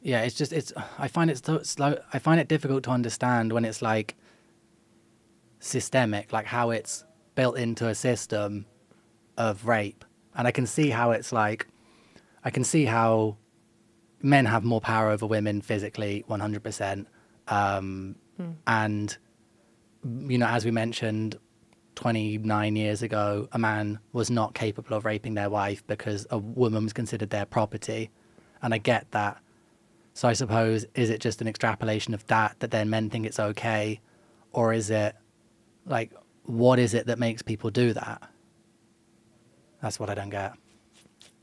yeah, 0.00 0.22
it's 0.22 0.36
just 0.38 0.52
it's. 0.52 0.72
I 0.98 1.08
find 1.08 1.28
it 1.30 1.44
so 1.44 1.62
slow. 1.62 1.98
I 2.14 2.18
find 2.20 2.38
it 2.40 2.48
difficult 2.48 2.82
to 2.84 2.90
understand 2.90 3.52
when 3.52 3.64
it's 3.64 3.82
like 3.82 4.14
systemic, 5.60 6.32
like 6.32 6.46
how 6.46 6.70
it's 6.70 7.04
built 7.34 7.56
into 7.58 7.88
a 7.88 7.94
system 7.94 8.64
of 9.36 9.66
rape, 9.66 10.04
and 10.36 10.46
I 10.46 10.50
can 10.50 10.66
see 10.66 10.90
how 10.90 11.10
it's 11.12 11.32
like. 11.32 11.66
I 12.44 12.50
can 12.50 12.64
see 12.64 12.84
how 12.84 13.36
men 14.22 14.46
have 14.46 14.64
more 14.64 14.80
power 14.80 15.10
over 15.10 15.26
women 15.26 15.60
physically, 15.60 16.24
one 16.26 16.40
hundred 16.40 16.62
percent, 16.62 17.08
um, 17.48 18.16
and 18.66 19.16
you 20.04 20.38
know, 20.38 20.46
as 20.46 20.64
we 20.64 20.70
mentioned, 20.70 21.36
29 21.96 22.76
years 22.76 23.02
ago, 23.02 23.48
a 23.50 23.58
man 23.58 23.98
was 24.12 24.30
not 24.30 24.54
capable 24.54 24.96
of 24.96 25.04
raping 25.04 25.34
their 25.34 25.50
wife 25.50 25.84
because 25.88 26.26
a 26.30 26.38
woman 26.38 26.84
was 26.84 26.92
considered 26.92 27.30
their 27.30 27.44
property. 27.44 28.10
And 28.62 28.72
I 28.72 28.78
get 28.78 29.10
that. 29.10 29.38
So 30.14 30.28
I 30.28 30.32
suppose, 30.34 30.86
is 30.94 31.10
it 31.10 31.20
just 31.20 31.40
an 31.40 31.48
extrapolation 31.48 32.14
of 32.14 32.24
that, 32.28 32.54
that 32.60 32.70
then 32.70 32.88
men 32.88 33.10
think 33.10 33.26
it's 33.26 33.40
okay? 33.40 34.00
Or 34.52 34.72
is 34.72 34.90
it 34.90 35.16
like, 35.86 36.12
what 36.44 36.78
is 36.78 36.94
it 36.94 37.06
that 37.06 37.18
makes 37.18 37.42
people 37.42 37.70
do 37.70 37.92
that? 37.92 38.27
That's 39.82 40.00
what 40.00 40.10
I 40.10 40.14
don't 40.14 40.30
get. 40.30 40.54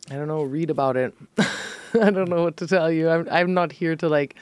I 0.09 0.15
don't 0.15 0.27
know, 0.27 0.43
read 0.43 0.69
about 0.69 0.97
it. 0.97 1.13
I 1.37 2.11
don't 2.11 2.29
know 2.29 2.43
what 2.43 2.57
to 2.57 2.67
tell 2.67 2.91
you. 2.91 3.09
I'm 3.09 3.27
I'm 3.31 3.53
not 3.53 3.71
here 3.71 3.95
to 3.95 4.09
like 4.09 4.35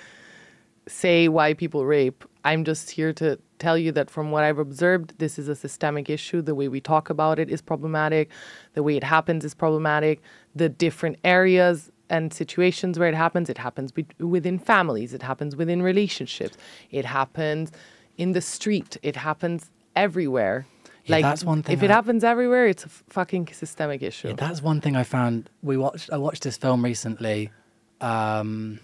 say 0.87 1.27
why 1.27 1.53
people 1.53 1.85
rape. 1.85 2.25
I'm 2.43 2.65
just 2.65 2.91
here 2.91 3.13
to 3.13 3.39
tell 3.59 3.77
you 3.77 3.91
that 3.93 4.09
from 4.09 4.31
what 4.31 4.43
I've 4.43 4.57
observed, 4.57 5.17
this 5.19 5.39
is 5.39 5.47
a 5.47 5.55
systemic 5.55 6.09
issue. 6.09 6.41
The 6.41 6.55
way 6.55 6.67
we 6.67 6.81
talk 6.81 7.09
about 7.09 7.39
it 7.39 7.49
is 7.49 7.61
problematic. 7.61 8.29
The 8.73 8.83
way 8.83 8.97
it 8.97 9.03
happens 9.03 9.45
is 9.45 9.53
problematic. 9.53 10.21
The 10.53 10.67
different 10.67 11.17
areas 11.23 11.91
and 12.09 12.33
situations 12.33 12.99
where 12.99 13.07
it 13.07 13.15
happens, 13.15 13.49
it 13.49 13.57
happens 13.57 13.91
be- 13.91 14.05
within 14.19 14.59
families, 14.59 15.13
it 15.13 15.23
happens 15.23 15.55
within 15.55 15.81
relationships, 15.81 16.57
it 16.91 17.05
happens 17.05 17.71
in 18.17 18.33
the 18.33 18.41
street, 18.41 18.97
it 19.01 19.15
happens 19.15 19.71
everywhere. 19.95 20.65
Yeah, 21.05 21.17
like 21.17 21.23
that's 21.23 21.43
one 21.43 21.63
thing 21.63 21.75
if 21.75 21.83
it 21.83 21.89
happens 21.89 22.23
everywhere, 22.23 22.67
it's 22.67 22.85
a 22.85 22.89
fucking 22.89 23.49
systemic 23.51 24.01
issue. 24.01 24.29
Yeah, 24.29 24.35
that's 24.35 24.61
one 24.61 24.79
thing 24.79 24.95
I 24.95 25.03
found. 25.03 25.49
We 25.61 25.75
watched. 25.75 26.09
I 26.11 26.17
watched 26.17 26.43
this 26.43 26.55
film 26.55 26.83
recently. 26.83 27.51
Um, 27.99 28.79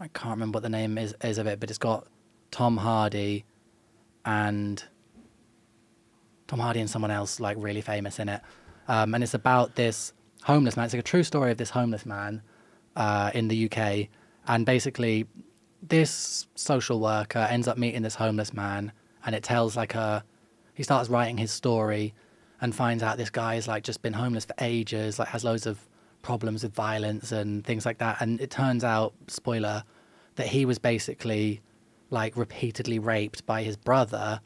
I 0.00 0.08
can't 0.08 0.32
remember 0.32 0.56
what 0.56 0.62
the 0.62 0.68
name 0.68 0.98
is, 0.98 1.14
is 1.22 1.38
of 1.38 1.46
it, 1.46 1.60
but 1.60 1.70
it's 1.70 1.78
got 1.78 2.06
Tom 2.50 2.76
Hardy 2.76 3.44
and 4.24 4.82
Tom 6.46 6.58
Hardy 6.58 6.80
and 6.80 6.90
someone 6.90 7.10
else 7.10 7.40
like 7.40 7.56
really 7.58 7.80
famous 7.80 8.18
in 8.18 8.28
it. 8.28 8.40
Um, 8.88 9.14
and 9.14 9.24
it's 9.24 9.34
about 9.34 9.76
this 9.76 10.12
homeless 10.42 10.76
man. 10.76 10.84
It's 10.84 10.94
like 10.94 11.00
a 11.00 11.02
true 11.02 11.22
story 11.22 11.50
of 11.50 11.56
this 11.56 11.70
homeless 11.70 12.04
man 12.04 12.42
uh, 12.96 13.30
in 13.34 13.48
the 13.48 13.70
UK. 13.70 14.08
And 14.46 14.66
basically, 14.66 15.26
this 15.82 16.46
social 16.54 17.00
worker 17.00 17.46
ends 17.50 17.66
up 17.66 17.78
meeting 17.78 18.02
this 18.02 18.14
homeless 18.14 18.52
man, 18.52 18.92
and 19.24 19.34
it 19.34 19.42
tells 19.42 19.76
like 19.76 19.94
a. 19.94 20.24
He 20.74 20.82
starts 20.82 21.08
writing 21.08 21.38
his 21.38 21.50
story, 21.50 22.14
and 22.60 22.74
finds 22.74 23.02
out 23.02 23.18
this 23.18 23.30
guy 23.30 23.56
has 23.56 23.68
like 23.68 23.84
just 23.84 24.00
been 24.00 24.14
homeless 24.14 24.46
for 24.46 24.54
ages, 24.58 25.18
like 25.18 25.28
has 25.28 25.44
loads 25.44 25.66
of 25.66 25.86
problems 26.22 26.62
with 26.62 26.72
violence 26.72 27.30
and 27.30 27.64
things 27.64 27.84
like 27.84 27.98
that. 27.98 28.20
And 28.20 28.40
it 28.40 28.50
turns 28.50 28.82
out, 28.82 29.12
spoiler, 29.28 29.84
that 30.36 30.46
he 30.46 30.64
was 30.64 30.78
basically 30.78 31.60
like 32.10 32.36
repeatedly 32.36 32.98
raped 32.98 33.44
by 33.44 33.62
his 33.62 33.76
brother. 33.76 34.40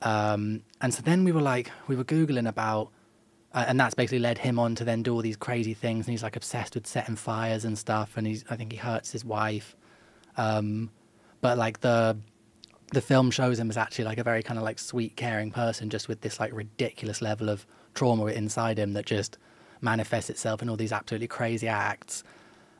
Um, 0.00 0.62
and 0.80 0.94
so 0.94 1.02
then 1.02 1.24
we 1.24 1.32
were 1.32 1.42
like, 1.42 1.70
we 1.86 1.96
were 1.96 2.04
googling 2.04 2.48
about, 2.48 2.90
uh, 3.52 3.66
and 3.68 3.78
that's 3.78 3.94
basically 3.94 4.20
led 4.20 4.38
him 4.38 4.58
on 4.58 4.74
to 4.76 4.84
then 4.84 5.02
do 5.02 5.12
all 5.12 5.20
these 5.20 5.36
crazy 5.36 5.74
things. 5.74 6.06
And 6.06 6.12
he's 6.12 6.22
like 6.22 6.36
obsessed 6.36 6.74
with 6.76 6.86
setting 6.86 7.16
fires 7.16 7.66
and 7.66 7.76
stuff. 7.76 8.16
And 8.16 8.26
he's, 8.26 8.44
I 8.48 8.56
think 8.56 8.72
he 8.72 8.78
hurts 8.78 9.12
his 9.12 9.24
wife. 9.24 9.76
Um, 10.38 10.90
but 11.42 11.58
like 11.58 11.80
the 11.80 12.16
the 12.92 13.00
film 13.00 13.30
shows 13.30 13.58
him 13.58 13.70
as 13.70 13.76
actually 13.76 14.04
like 14.04 14.18
a 14.18 14.24
very 14.24 14.42
kind 14.42 14.58
of 14.58 14.64
like 14.64 14.78
sweet, 14.78 15.16
caring 15.16 15.50
person, 15.50 15.90
just 15.90 16.08
with 16.08 16.20
this 16.20 16.40
like 16.40 16.52
ridiculous 16.52 17.22
level 17.22 17.48
of 17.48 17.66
trauma 17.94 18.26
inside 18.26 18.78
him 18.78 18.92
that 18.94 19.06
just 19.06 19.38
manifests 19.80 20.30
itself 20.30 20.62
in 20.62 20.68
all 20.68 20.76
these 20.76 20.92
absolutely 20.92 21.28
crazy 21.28 21.68
acts. 21.68 22.24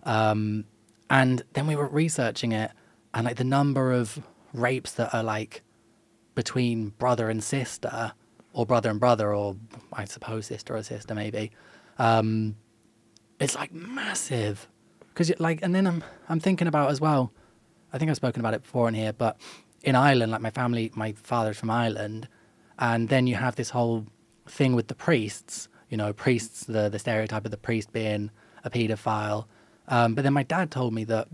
Um, 0.04 0.64
and 1.08 1.42
then 1.52 1.66
we 1.66 1.76
were 1.76 1.88
researching 1.88 2.52
it, 2.52 2.70
and 3.14 3.24
like 3.24 3.36
the 3.36 3.44
number 3.44 3.92
of 3.92 4.20
rapes 4.52 4.92
that 4.92 5.14
are 5.14 5.22
like 5.22 5.62
between 6.34 6.90
brother 6.90 7.28
and 7.28 7.42
sister, 7.42 8.12
or 8.52 8.66
brother 8.66 8.90
and 8.90 8.98
brother, 8.98 9.34
or 9.34 9.56
I 9.92 10.04
suppose 10.04 10.46
sister 10.46 10.76
or 10.76 10.82
sister 10.82 11.14
maybe, 11.14 11.52
um, 11.98 12.56
it's 13.38 13.54
like 13.54 13.72
massive. 13.72 14.68
Because 15.08 15.32
like, 15.38 15.60
and 15.62 15.74
then 15.74 15.86
I'm 15.86 16.04
I'm 16.28 16.40
thinking 16.40 16.68
about 16.68 16.90
as 16.90 17.00
well. 17.00 17.32
I 17.92 17.98
think 17.98 18.10
I've 18.10 18.16
spoken 18.16 18.40
about 18.40 18.54
it 18.54 18.62
before 18.62 18.88
in 18.88 18.94
here, 18.94 19.12
but 19.12 19.36
in 19.82 19.96
Ireland, 19.96 20.32
like 20.32 20.40
my 20.40 20.50
family, 20.50 20.90
my 20.94 21.12
father's 21.12 21.58
from 21.58 21.70
Ireland, 21.70 22.28
and 22.78 23.08
then 23.08 23.26
you 23.26 23.34
have 23.36 23.56
this 23.56 23.70
whole 23.70 24.06
thing 24.46 24.74
with 24.74 24.88
the 24.88 24.94
priests. 24.94 25.68
You 25.88 25.96
know, 25.96 26.12
priests, 26.12 26.64
the 26.64 26.88
the 26.88 26.98
stereotype 26.98 27.44
of 27.44 27.50
the 27.50 27.56
priest 27.56 27.92
being 27.92 28.30
a 28.64 28.70
paedophile. 28.70 29.46
Um, 29.88 30.14
but 30.14 30.22
then 30.22 30.32
my 30.32 30.42
dad 30.42 30.70
told 30.70 30.94
me 30.94 31.04
that 31.04 31.28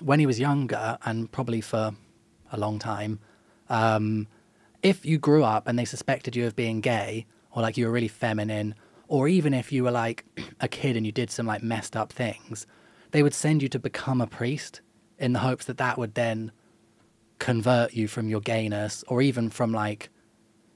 when 0.00 0.20
he 0.20 0.26
was 0.26 0.40
younger, 0.40 0.98
and 1.04 1.30
probably 1.30 1.60
for 1.60 1.94
a 2.52 2.58
long 2.58 2.78
time, 2.78 3.20
um, 3.68 4.26
if 4.82 5.06
you 5.06 5.18
grew 5.18 5.44
up 5.44 5.66
and 5.66 5.78
they 5.78 5.84
suspected 5.84 6.34
you 6.36 6.46
of 6.46 6.56
being 6.56 6.80
gay, 6.80 7.26
or 7.52 7.62
like 7.62 7.76
you 7.76 7.86
were 7.86 7.92
really 7.92 8.08
feminine, 8.08 8.74
or 9.08 9.28
even 9.28 9.54
if 9.54 9.72
you 9.72 9.84
were 9.84 9.90
like 9.90 10.24
a 10.60 10.68
kid 10.68 10.96
and 10.96 11.06
you 11.06 11.12
did 11.12 11.30
some 11.30 11.46
like 11.46 11.62
messed 11.62 11.96
up 11.96 12.12
things, 12.12 12.66
they 13.12 13.22
would 13.22 13.34
send 13.34 13.62
you 13.62 13.68
to 13.68 13.78
become 13.78 14.20
a 14.20 14.26
priest 14.26 14.80
in 15.18 15.32
the 15.32 15.40
hopes 15.40 15.66
that 15.66 15.78
that 15.78 15.98
would 15.98 16.14
then 16.14 16.52
convert 17.40 17.94
you 17.94 18.06
from 18.06 18.28
your 18.28 18.40
gayness, 18.40 19.02
or 19.08 19.20
even 19.20 19.50
from 19.50 19.72
like, 19.72 20.10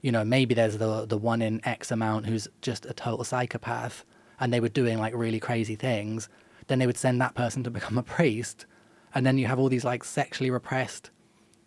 you 0.00 0.10
know, 0.10 0.24
maybe 0.24 0.54
there's 0.54 0.78
the 0.78 1.06
the 1.06 1.18
one 1.18 1.40
in 1.40 1.60
X 1.64 1.92
amount 1.92 2.26
who's 2.26 2.48
just 2.60 2.86
a 2.86 2.92
total 2.92 3.24
psychopath, 3.24 4.04
and 4.40 4.52
they 4.52 4.60
were 4.60 4.68
doing 4.68 4.98
like 4.98 5.14
really 5.14 5.38
crazy 5.38 5.76
things. 5.76 6.28
Then 6.66 6.80
they 6.80 6.86
would 6.86 6.96
send 6.96 7.20
that 7.20 7.36
person 7.36 7.62
to 7.62 7.70
become 7.78 7.96
a 7.96 8.02
priest, 8.02 8.66
and 9.14 9.24
then 9.24 9.38
you 9.38 9.46
have 9.46 9.60
all 9.60 9.68
these 9.68 9.84
like 9.84 10.02
sexually 10.02 10.50
repressed 10.50 11.10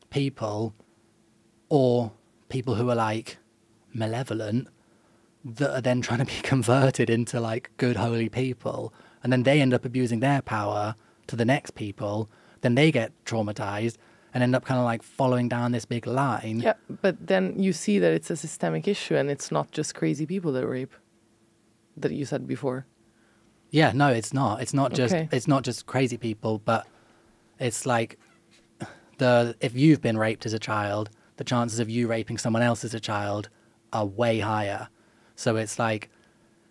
people, 0.09 0.75
or 1.69 2.11
people 2.49 2.75
who 2.75 2.89
are 2.89 2.95
like 2.95 3.37
malevolent 3.93 4.67
that 5.45 5.77
are 5.77 5.81
then 5.81 6.01
trying 6.01 6.19
to 6.19 6.25
be 6.25 6.41
converted 6.43 7.09
into 7.09 7.39
like 7.39 7.71
good 7.77 7.95
holy 7.95 8.29
people. 8.29 8.93
And 9.23 9.31
then 9.31 9.43
they 9.43 9.61
end 9.61 9.73
up 9.73 9.85
abusing 9.85 10.19
their 10.19 10.41
power 10.41 10.95
to 11.27 11.35
the 11.35 11.45
next 11.45 11.75
people. 11.75 12.29
Then 12.61 12.75
they 12.75 12.91
get 12.91 13.11
traumatized 13.25 13.97
and 14.37 14.43
end 14.43 14.55
up 14.55 14.63
kind 14.65 14.79
of 14.79 14.85
like 14.85 15.01
following 15.01 15.49
down 15.49 15.71
this 15.71 15.85
big 15.85 16.05
line 16.05 16.59
Yeah, 16.59 16.73
but 17.01 17.15
then 17.25 17.43
you 17.57 17.73
see 17.73 17.97
that 17.97 18.11
it's 18.13 18.29
a 18.29 18.35
systemic 18.35 18.87
issue 18.87 19.15
and 19.15 19.31
it's 19.31 19.49
not 19.51 19.71
just 19.71 19.95
crazy 19.95 20.27
people 20.27 20.51
that 20.51 20.67
rape. 20.67 20.93
that 21.97 22.11
you 22.11 22.23
said 22.25 22.45
before. 22.45 22.85
Yeah, 23.71 23.91
no, 23.95 24.09
it's 24.09 24.33
not. 24.33 24.61
It's 24.61 24.75
not 24.75 24.93
just 24.93 25.15
Okay. 25.15 25.27
it's 25.31 25.47
not 25.47 25.63
just 25.63 25.87
crazy 25.87 26.17
people, 26.17 26.59
but 26.59 26.85
it's 27.59 27.85
like 27.87 28.19
the 29.17 29.55
if 29.59 29.73
you've 29.75 30.01
been 30.01 30.17
raped 30.19 30.45
as 30.45 30.53
a 30.53 30.59
child, 30.59 31.09
the 31.37 31.43
chances 31.43 31.79
of 31.79 31.89
you 31.89 32.07
raping 32.07 32.37
someone 32.37 32.61
else 32.61 32.85
as 32.85 32.93
a 32.93 32.99
child 32.99 33.49
are 33.91 34.05
way 34.05 34.39
higher. 34.39 34.87
So 35.35 35.55
it's 35.55 35.79
like 35.79 36.09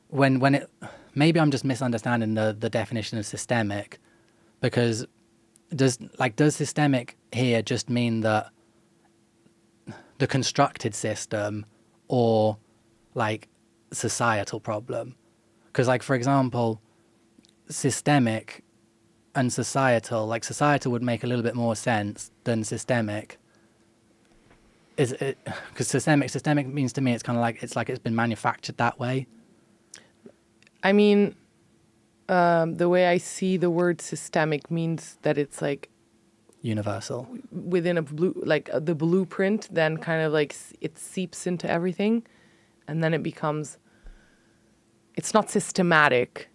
when 0.09 0.39
when 0.39 0.55
it 0.55 0.71
maybe 1.17 1.41
I'm 1.41 1.51
just 1.51 1.65
misunderstanding 1.65 2.35
the 2.35 2.57
the 2.59 2.71
definition 2.71 3.19
of 3.19 3.27
systemic 3.27 3.99
because 4.61 5.05
does 5.75 5.99
like 6.19 6.37
does 6.37 6.57
systemic 6.57 7.17
here 7.33 7.63
just 7.63 7.91
mean 7.91 8.21
that 8.21 8.51
the 10.19 10.27
constructed 10.27 10.95
system 10.95 11.67
or 12.09 12.57
like 13.15 13.49
societal 13.93 14.61
problem? 14.61 15.17
Because 15.67 15.89
like 15.89 16.03
for 16.03 16.15
example 16.15 16.81
systemic 17.69 18.63
and 19.35 19.53
societal 19.53 20.27
like 20.27 20.45
societal 20.45 20.93
would 20.93 21.03
make 21.03 21.25
a 21.25 21.27
little 21.27 21.43
bit 21.43 21.55
more 21.55 21.75
sense 21.77 22.31
than 22.45 22.65
systemic. 22.65 23.39
Is 24.97 25.13
it 25.13 25.37
because 25.71 25.89
systemic 25.89 26.31
systemic 26.31 26.67
means 26.67 26.93
to 26.95 27.01
me 27.01 27.13
it's 27.13 27.23
kind 27.23 27.37
of 27.37 27.43
like 27.43 27.63
it's 27.63 27.77
like 27.77 27.91
it's 27.91 27.99
been 27.99 28.15
manufactured 28.15 28.77
that 28.79 28.99
way. 28.99 29.27
I 30.83 30.93
mean, 30.93 31.35
um, 32.29 32.77
the 32.77 32.89
way 32.89 33.07
I 33.07 33.19
see 33.19 33.57
the 33.57 33.71
word 33.71 34.01
systemic 34.01 34.71
means 34.71 35.19
that 35.23 35.39
it's 35.39 35.63
like 35.63 35.91
universal 36.63 37.29
within 37.53 37.97
a 37.97 38.03
blue, 38.03 38.35
like 38.45 38.69
uh, 38.73 38.81
the 38.81 38.95
blueprint, 38.95 39.69
then 39.73 39.97
kind 39.99 40.23
of 40.23 40.33
like 40.33 40.55
it 40.81 40.99
seeps 40.99 41.47
into 41.47 41.71
everything, 41.71 42.25
and 42.89 43.03
then 43.03 43.15
it 43.15 43.23
becomes. 43.23 43.79
It's 45.15 45.33
not 45.33 45.49
systematic, 45.49 46.51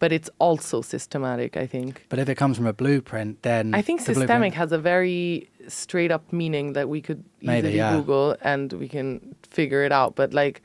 but 0.00 0.10
it's 0.12 0.30
also 0.38 0.80
systematic. 0.80 1.56
I 1.56 1.66
think. 1.66 2.06
but 2.08 2.18
if 2.18 2.28
it 2.28 2.36
comes 2.36 2.56
from 2.56 2.66
a 2.66 2.72
blueprint 2.72 3.42
then 3.42 3.74
I 3.74 3.82
think 3.82 4.00
the 4.00 4.06
blueprint- 4.06 4.28
systemic 4.28 4.54
has 4.54 4.72
a 4.72 4.78
very 4.78 5.50
straight 5.68 6.10
up 6.10 6.32
meaning 6.32 6.72
that 6.72 6.88
we 6.88 7.00
could 7.00 7.24
Maybe, 7.42 7.68
easily 7.68 7.76
yeah. 7.76 7.96
Google 7.96 8.36
and 8.40 8.72
we 8.72 8.88
can 8.88 9.36
figure 9.48 9.84
it 9.84 9.92
out. 9.92 10.16
But 10.16 10.32
like, 10.32 10.62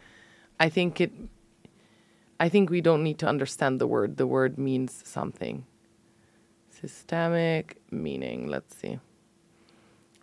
I 0.60 0.69
think 0.69 1.02
it. 1.02 1.11
I 2.40 2.49
think 2.49 2.70
we 2.70 2.82
don't 2.82 3.03
need 3.03 3.18
to 3.20 3.28
understand 3.28 3.80
the 3.80 3.88
word. 3.88 4.18
The 4.18 4.28
word 4.28 4.57
means 4.57 5.02
something. 5.06 5.66
Systemic 6.70 7.78
meaning. 7.91 8.48
Let's 8.48 8.76
see. 8.76 8.99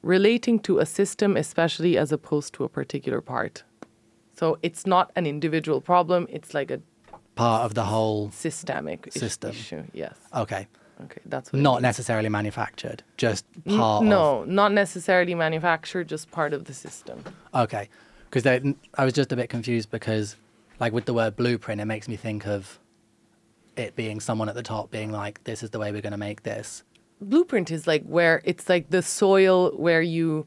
Relating 0.03 0.59
to 0.61 0.79
a 0.79 0.87
system, 0.87 1.37
especially 1.37 1.97
as 1.97 2.13
opposed 2.13 2.53
to 2.55 2.65
a 2.65 2.69
particular 2.69 3.21
part. 3.21 3.63
So 4.35 4.59
it's 4.63 4.87
not 4.87 5.11
an 5.17 5.27
individual 5.27 5.81
problem. 5.81 6.27
It's 6.29 6.53
like 6.55 6.71
a 6.71 6.81
part 7.35 7.65
of 7.65 7.75
the 7.75 7.85
whole 7.85 8.31
systemic 8.31 9.13
System. 9.13 9.51
issue. 9.51 9.85
Yes. 9.93 10.17
okay 10.35 10.67
Okay, 11.05 11.21
that's 11.27 11.53
what 11.53 11.61
not 11.63 11.83
necessarily 11.83 12.29
manufactured 12.29 13.03
just 13.17 13.45
N- 13.67 13.77
part 13.79 14.03
of 14.05 14.09
no, 14.09 14.45
not 14.45 14.73
necessarily 14.73 15.35
manufactured, 15.35 16.09
just 16.09 16.31
part 16.31 16.53
of 16.53 16.65
the 16.67 16.75
system. 16.75 17.25
Okay, 17.55 17.89
because 18.31 18.47
I 18.47 19.05
was 19.05 19.13
just 19.13 19.33
a 19.33 19.37
bit 19.37 19.49
confused 19.49 19.91
because, 19.91 20.37
like, 20.83 20.93
with 20.93 21.05
the 21.05 21.15
word 21.15 21.37
blueprint, 21.37 21.81
it 21.81 21.85
makes 21.85 22.09
me 22.09 22.17
think 22.17 22.45
of 22.45 22.81
it 23.77 23.95
being 23.95 24.19
someone 24.19 24.49
at 24.49 24.57
the 24.57 24.65
top 24.65 24.91
being 24.91 25.13
like, 25.13 25.45
"This 25.45 25.63
is 25.63 25.71
the 25.71 25.79
way 25.79 25.93
we're 25.93 26.03
going 26.03 26.11
to 26.11 26.19
make 26.19 26.43
this." 26.43 26.83
Blueprint 27.21 27.71
is 27.71 27.87
like 27.87 28.03
where 28.03 28.43
it's 28.45 28.69
like 28.69 28.91
the 28.91 29.01
soil 29.01 29.71
where 29.77 30.03
you, 30.03 30.45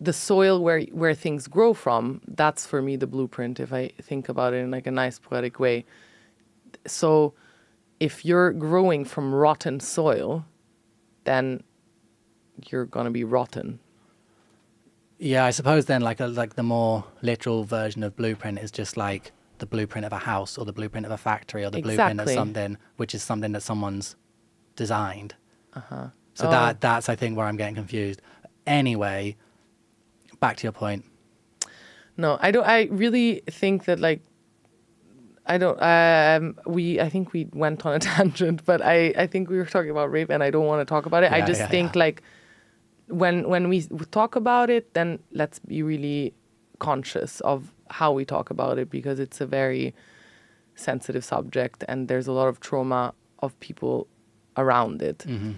the 0.00 0.12
soil 0.12 0.62
where 0.62 0.82
where 0.92 1.12
things 1.12 1.48
grow 1.48 1.74
from. 1.74 2.20
That's 2.28 2.64
for 2.64 2.80
me 2.80 2.94
the 2.94 3.08
blueprint. 3.08 3.58
If 3.58 3.72
I 3.72 3.88
think 4.00 4.28
about 4.28 4.54
it 4.54 4.58
in 4.58 4.70
like 4.70 4.86
a 4.86 4.92
nice 4.92 5.18
poetic 5.18 5.58
way. 5.58 5.86
So, 6.86 7.34
if 7.98 8.24
you're 8.24 8.52
growing 8.52 9.04
from 9.04 9.34
rotten 9.34 9.80
soil, 9.80 10.44
then 11.24 11.64
you're 12.68 12.86
gonna 12.86 13.10
be 13.10 13.24
rotten. 13.24 13.80
Yeah, 15.24 15.44
I 15.44 15.50
suppose 15.50 15.84
then, 15.86 16.02
like, 16.02 16.18
a, 16.18 16.26
like 16.26 16.56
the 16.56 16.64
more 16.64 17.04
literal 17.22 17.62
version 17.62 18.02
of 18.02 18.16
blueprint 18.16 18.58
is 18.58 18.72
just 18.72 18.96
like 18.96 19.30
the 19.58 19.66
blueprint 19.66 20.04
of 20.04 20.12
a 20.12 20.18
house 20.18 20.58
or 20.58 20.64
the 20.64 20.72
blueprint 20.72 21.06
of 21.06 21.12
a 21.12 21.16
factory 21.16 21.64
or 21.64 21.70
the 21.70 21.80
blueprint 21.80 22.20
of 22.20 22.28
something, 22.28 22.76
which 22.96 23.14
is 23.14 23.22
something 23.22 23.52
that 23.52 23.62
someone's 23.62 24.16
designed. 24.74 25.36
Uh-huh. 25.74 26.08
So 26.34 26.48
Oh. 26.48 26.50
that 26.50 26.80
that's 26.80 27.08
I 27.08 27.14
think 27.14 27.36
where 27.36 27.46
I'm 27.46 27.56
getting 27.56 27.76
confused. 27.76 28.20
Anyway, 28.66 29.36
back 30.40 30.56
to 30.56 30.64
your 30.64 30.72
point. 30.72 31.04
No, 32.16 32.36
I 32.40 32.50
don't. 32.50 32.66
I 32.66 32.88
really 32.90 33.42
think 33.48 33.84
that 33.84 34.00
like, 34.00 34.22
I 35.46 35.56
don't. 35.56 35.80
Um, 35.80 36.58
we 36.66 36.98
I 37.00 37.08
think 37.08 37.32
we 37.32 37.48
went 37.52 37.86
on 37.86 37.94
a 37.94 37.98
tangent, 38.10 38.64
but 38.64 38.82
I 38.82 39.14
I 39.16 39.28
think 39.28 39.48
we 39.50 39.58
were 39.58 39.66
talking 39.66 39.90
about 39.92 40.10
rape, 40.10 40.30
and 40.30 40.42
I 40.42 40.50
don't 40.50 40.66
want 40.66 40.80
to 40.80 40.84
talk 40.84 41.06
about 41.06 41.22
it. 41.22 41.30
I 41.30 41.42
just 41.46 41.60
yeah, 41.60 41.68
think 41.68 41.94
yeah. 41.94 42.00
like, 42.00 42.22
when 43.12 43.48
when 43.48 43.68
we 43.68 43.82
talk 44.10 44.36
about 44.36 44.70
it, 44.70 44.94
then 44.94 45.18
let's 45.32 45.58
be 45.58 45.82
really 45.82 46.34
conscious 46.78 47.40
of 47.40 47.72
how 47.90 48.10
we 48.12 48.24
talk 48.24 48.50
about 48.50 48.78
it 48.78 48.90
because 48.90 49.20
it's 49.20 49.40
a 49.40 49.46
very 49.46 49.94
sensitive 50.74 51.24
subject, 51.24 51.84
and 51.88 52.08
there's 52.08 52.26
a 52.26 52.32
lot 52.32 52.48
of 52.48 52.58
trauma 52.60 53.12
of 53.40 53.58
people 53.60 54.06
around 54.56 55.02
it, 55.02 55.18
Mm-hmm. 55.18 55.52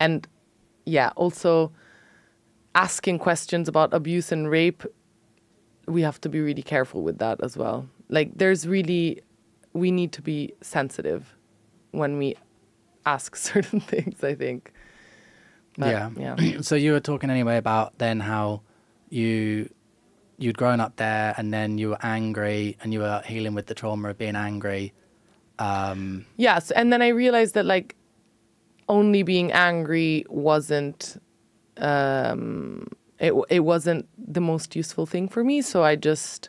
and 0.00 0.26
yeah, 0.86 1.10
also 1.16 1.72
asking 2.74 3.18
questions 3.18 3.68
about 3.68 3.94
abuse 3.94 4.32
and 4.32 4.50
rape 4.50 4.82
we 5.86 6.02
have 6.02 6.18
to 6.20 6.28
be 6.30 6.40
really 6.40 6.62
careful 6.62 7.02
with 7.02 7.18
that 7.18 7.38
as 7.44 7.56
well. 7.58 7.86
Like, 8.08 8.30
there's 8.38 8.66
really, 8.66 9.20
we 9.74 9.90
need 9.90 10.12
to 10.12 10.22
be 10.22 10.54
sensitive 10.62 11.36
when 11.90 12.16
we 12.16 12.36
ask 13.04 13.36
certain 13.50 13.80
things, 13.80 14.24
I 14.24 14.34
think. 14.34 14.72
But, 15.76 15.88
yeah. 15.88 16.36
Yeah. 16.38 16.60
so 16.60 16.74
you 16.74 16.92
were 16.92 17.00
talking 17.00 17.30
anyway 17.30 17.56
about 17.56 17.98
then 17.98 18.20
how 18.20 18.62
you 19.10 19.68
you'd 20.38 20.58
grown 20.58 20.80
up 20.80 20.96
there 20.96 21.34
and 21.36 21.52
then 21.52 21.78
you 21.78 21.90
were 21.90 21.98
angry 22.02 22.76
and 22.82 22.92
you 22.92 23.00
were 23.00 23.22
healing 23.24 23.54
with 23.54 23.66
the 23.66 23.74
trauma 23.74 24.10
of 24.10 24.18
being 24.18 24.36
angry. 24.36 24.92
Um, 25.58 26.26
Yes. 26.36 26.70
And 26.70 26.92
then 26.92 27.02
I 27.02 27.08
realized 27.08 27.54
that, 27.54 27.64
like, 27.64 27.94
only 28.88 29.22
being 29.22 29.52
angry 29.52 30.24
wasn't, 30.28 31.20
um, 31.76 32.88
it, 33.20 33.32
it 33.48 33.60
wasn't 33.60 34.08
the 34.18 34.40
most 34.40 34.74
useful 34.74 35.06
thing 35.06 35.28
for 35.28 35.44
me. 35.44 35.62
So 35.62 35.84
I 35.84 35.96
just 35.96 36.48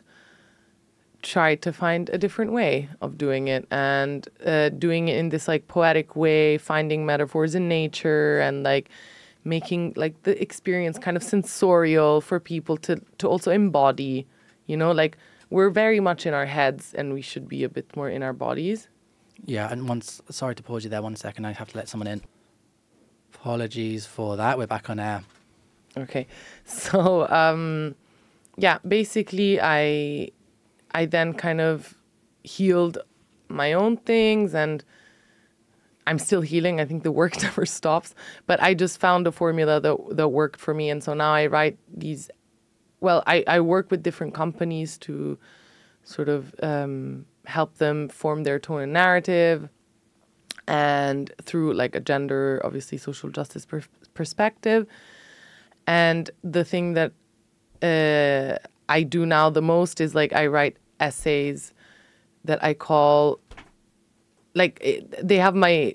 tried 1.22 1.62
to 1.62 1.72
find 1.72 2.08
a 2.10 2.18
different 2.18 2.52
way 2.52 2.88
of 3.00 3.18
doing 3.18 3.48
it 3.48 3.66
and 3.70 4.28
uh, 4.44 4.68
doing 4.70 5.08
it 5.08 5.16
in 5.16 5.30
this 5.30 5.48
like 5.48 5.66
poetic 5.68 6.16
way, 6.16 6.58
finding 6.58 7.06
metaphors 7.06 7.54
in 7.54 7.68
nature 7.68 8.40
and 8.40 8.62
like 8.62 8.90
making 9.46 9.92
like 9.96 10.14
the 10.24 10.40
experience 10.42 10.98
kind 10.98 11.16
of 11.16 11.22
sensorial 11.22 12.20
for 12.20 12.38
people 12.40 12.76
to 12.78 12.96
to 13.18 13.28
also 13.28 13.50
embody. 13.50 14.26
You 14.66 14.76
know, 14.76 14.90
like 14.90 15.16
we're 15.50 15.70
very 15.70 16.00
much 16.00 16.26
in 16.26 16.34
our 16.34 16.46
heads 16.46 16.92
and 16.94 17.14
we 17.14 17.22
should 17.22 17.48
be 17.48 17.62
a 17.64 17.68
bit 17.68 17.94
more 17.96 18.10
in 18.10 18.22
our 18.22 18.32
bodies. 18.34 18.88
yeah, 19.44 19.70
and 19.72 19.88
once 19.88 20.20
sorry 20.30 20.54
to 20.56 20.62
pause 20.62 20.82
you 20.84 20.90
there 20.90 21.02
one 21.02 21.16
second. 21.16 21.44
I 21.46 21.52
have 21.52 21.68
to 21.70 21.76
let 21.76 21.88
someone 21.88 22.08
in. 22.08 22.20
Apologies 23.34 24.06
for 24.06 24.36
that. 24.36 24.58
We're 24.58 24.66
back 24.66 24.90
on 24.90 24.98
air. 24.98 25.22
Okay. 25.96 26.26
So 26.64 27.28
um 27.28 27.94
yeah, 28.58 28.78
basically 28.86 29.60
I 29.60 30.30
I 31.00 31.06
then 31.06 31.34
kind 31.34 31.60
of 31.60 31.96
healed 32.42 32.98
my 33.48 33.72
own 33.72 33.96
things 33.98 34.54
and 34.54 34.82
I'm 36.06 36.18
still 36.18 36.40
healing. 36.40 36.80
I 36.80 36.84
think 36.84 37.02
the 37.02 37.12
work 37.12 37.40
never 37.42 37.66
stops, 37.66 38.14
but 38.46 38.62
I 38.62 38.74
just 38.74 38.98
found 39.00 39.26
a 39.26 39.32
formula 39.32 39.80
that 39.80 39.96
that 40.12 40.28
worked 40.28 40.60
for 40.60 40.74
me. 40.74 40.90
And 40.90 41.02
so 41.02 41.14
now 41.14 41.32
I 41.32 41.46
write 41.46 41.78
these 41.94 42.30
well, 43.00 43.22
I 43.26 43.44
I 43.46 43.60
work 43.60 43.90
with 43.90 44.02
different 44.02 44.34
companies 44.34 44.98
to 44.98 45.38
sort 46.04 46.28
of 46.28 46.54
um 46.62 47.26
help 47.46 47.76
them 47.78 48.08
form 48.08 48.44
their 48.44 48.58
tone 48.58 48.82
and 48.82 48.92
narrative. 48.92 49.68
And 50.68 51.32
through 51.42 51.74
like 51.74 51.94
a 51.94 52.00
gender 52.00 52.60
obviously 52.64 52.98
social 52.98 53.30
justice 53.30 53.64
per- 53.64 53.82
perspective. 54.14 54.86
And 55.86 56.28
the 56.42 56.64
thing 56.64 56.94
that 56.94 57.12
uh, 57.82 58.58
I 58.88 59.02
do 59.02 59.26
now 59.26 59.50
the 59.50 59.62
most 59.62 60.00
is 60.00 60.14
like 60.14 60.32
I 60.32 60.46
write 60.46 60.76
essays 60.98 61.72
that 62.44 62.62
I 62.64 62.74
call 62.74 63.40
like 64.56 64.78
it, 64.80 65.28
they 65.28 65.36
have 65.36 65.54
my 65.54 65.94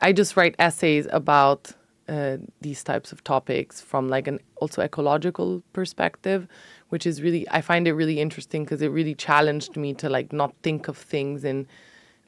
I 0.00 0.12
just 0.12 0.36
write 0.36 0.54
essays 0.58 1.06
about 1.10 1.72
uh, 2.08 2.36
these 2.60 2.84
types 2.84 3.10
of 3.12 3.24
topics 3.24 3.80
from 3.80 4.08
like 4.08 4.26
an 4.26 4.38
also 4.56 4.82
ecological 4.82 5.62
perspective, 5.72 6.46
which 6.90 7.06
is 7.06 7.22
really 7.22 7.48
I 7.50 7.62
find 7.62 7.88
it 7.88 7.94
really 7.94 8.20
interesting 8.20 8.64
because 8.64 8.82
it 8.82 8.88
really 8.88 9.14
challenged 9.14 9.76
me 9.76 9.94
to 9.94 10.08
like 10.10 10.32
not 10.32 10.54
think 10.62 10.88
of 10.88 10.98
things 10.98 11.42
in 11.42 11.66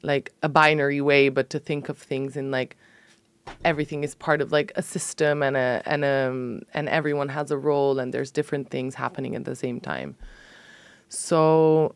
like 0.01 0.33
a 0.41 0.49
binary 0.49 1.01
way, 1.01 1.29
but 1.29 1.49
to 1.51 1.59
think 1.59 1.87
of 1.87 1.97
things 1.97 2.35
in 2.35 2.49
like 2.49 2.77
everything 3.63 4.03
is 4.03 4.15
part 4.15 4.41
of 4.41 4.51
like 4.51 4.71
a 4.75 4.81
system 4.81 5.43
and 5.43 5.55
a 5.55 5.83
and 5.85 6.03
um 6.03 6.61
and 6.73 6.89
everyone 6.89 7.29
has 7.29 7.51
a 7.51 7.57
role 7.57 7.99
and 7.99 8.11
there's 8.11 8.31
different 8.31 8.71
things 8.71 8.95
happening 8.95 9.35
at 9.35 9.45
the 9.45 9.55
same 9.55 9.79
time. 9.79 10.15
So 11.09 11.93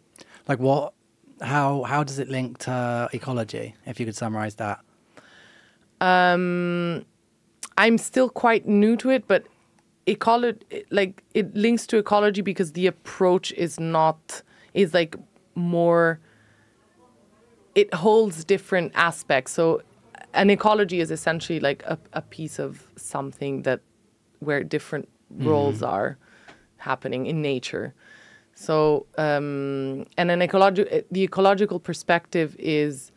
Like 0.48 0.60
what 0.60 0.94
how 1.42 1.84
how 1.84 2.04
does 2.04 2.20
it 2.20 2.30
link 2.30 2.58
to 2.60 3.10
ecology? 3.14 3.76
If 3.86 4.00
you 4.00 4.06
could 4.06 4.16
summarize 4.16 4.56
that. 4.56 4.80
Um, 6.02 7.06
I'm 7.78 7.98
still 7.98 8.30
quite 8.30 8.68
new 8.68 8.96
to 8.98 9.10
it, 9.10 9.28
but 9.28 9.46
ecology, 10.06 10.86
like 10.92 11.24
it 11.34 11.56
links 11.56 11.86
to 11.88 11.98
ecology 11.98 12.42
because 12.42 12.74
the 12.74 12.88
approach 12.88 13.52
is 13.54 13.80
not 13.80 14.42
is 14.74 14.94
like 14.94 15.16
more. 15.56 16.20
It 17.76 17.94
holds 17.94 18.44
different 18.44 18.92
aspects. 18.96 19.54
So, 19.54 19.82
an 20.34 20.50
ecology 20.50 21.00
is 21.00 21.12
essentially 21.12 21.60
like 21.60 21.84
a, 21.84 21.98
a 22.14 22.22
piece 22.22 22.60
of 22.60 22.88
something 22.96 23.62
that 23.64 23.82
where 24.40 24.64
different 24.64 25.08
roles 25.30 25.84
are 25.84 26.18
happening 26.78 27.26
in 27.26 27.42
nature. 27.42 27.94
So, 28.60 29.06
um, 29.18 30.06
and 30.18 30.30
an 30.30 30.42
ecologi- 30.42 31.06
the 31.10 31.24
ecological 31.24 31.80
perspective 31.80 32.58
is, 32.60 33.14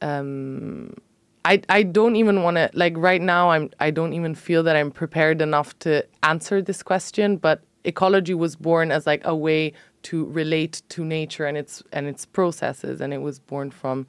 um, 0.00 0.94
I, 1.44 1.60
I 1.68 1.82
don't 1.82 2.14
even 2.14 2.44
want 2.44 2.58
to 2.58 2.70
like 2.72 2.96
right 2.96 3.20
now. 3.20 3.50
I'm 3.50 3.70
I 3.80 3.90
don't 3.90 4.12
even 4.12 4.36
feel 4.36 4.62
that 4.62 4.76
I'm 4.76 4.92
prepared 4.92 5.42
enough 5.42 5.76
to 5.80 6.06
answer 6.22 6.62
this 6.62 6.84
question. 6.84 7.36
But 7.36 7.62
ecology 7.82 8.32
was 8.32 8.54
born 8.54 8.92
as 8.92 9.08
like 9.08 9.22
a 9.24 9.34
way 9.34 9.72
to 10.02 10.26
relate 10.26 10.82
to 10.90 11.04
nature 11.04 11.46
and 11.46 11.58
its 11.58 11.82
and 11.92 12.06
its 12.06 12.24
processes, 12.24 13.00
and 13.00 13.12
it 13.12 13.22
was 13.22 13.40
born 13.40 13.72
from. 13.72 14.06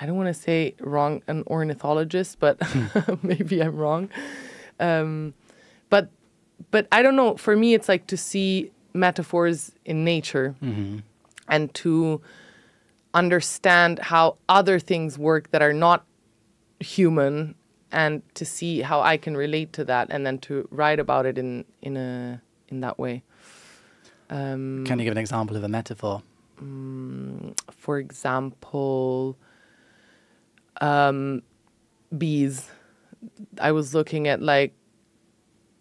I 0.00 0.06
don't 0.06 0.16
want 0.16 0.28
to 0.28 0.40
say 0.40 0.76
wrong 0.78 1.22
an 1.26 1.42
ornithologist, 1.48 2.38
but 2.38 2.62
maybe 3.22 3.60
I'm 3.60 3.74
wrong. 3.74 4.10
Um, 4.78 5.34
but 5.90 6.08
but 6.70 6.86
I 6.92 7.02
don't 7.02 7.16
know. 7.16 7.36
For 7.36 7.56
me, 7.56 7.74
it's 7.74 7.88
like 7.88 8.06
to 8.06 8.16
see 8.16 8.70
metaphors 8.96 9.72
in 9.84 10.04
nature 10.04 10.54
and 11.48 11.72
to 11.74 12.20
understand 13.14 13.98
how 14.00 14.36
other 14.48 14.78
things 14.78 15.18
work 15.18 15.50
that 15.50 15.62
are 15.62 15.72
not 15.72 16.04
human, 16.80 17.54
and 17.92 18.22
to 18.34 18.44
see 18.44 18.82
how 18.82 19.00
I 19.00 19.16
can 19.16 19.36
relate 19.36 19.72
to 19.74 19.84
that, 19.84 20.08
and 20.10 20.26
then 20.26 20.38
to 20.40 20.68
write 20.70 20.98
about 21.00 21.24
it 21.26 21.38
in 21.38 21.64
in 21.82 21.96
a 21.96 22.42
in 22.68 22.80
that 22.80 22.98
way. 22.98 23.22
Um, 24.28 24.84
Can 24.86 24.98
you 24.98 25.04
give 25.04 25.12
an 25.12 25.18
example 25.18 25.56
of 25.56 25.64
a 25.64 25.68
metaphor? 25.68 26.22
for 27.70 27.98
example, 27.98 29.36
um, 30.80 31.42
bees. 32.16 32.70
I 33.60 33.72
was 33.72 33.94
looking 33.94 34.26
at 34.28 34.40
like 34.40 34.72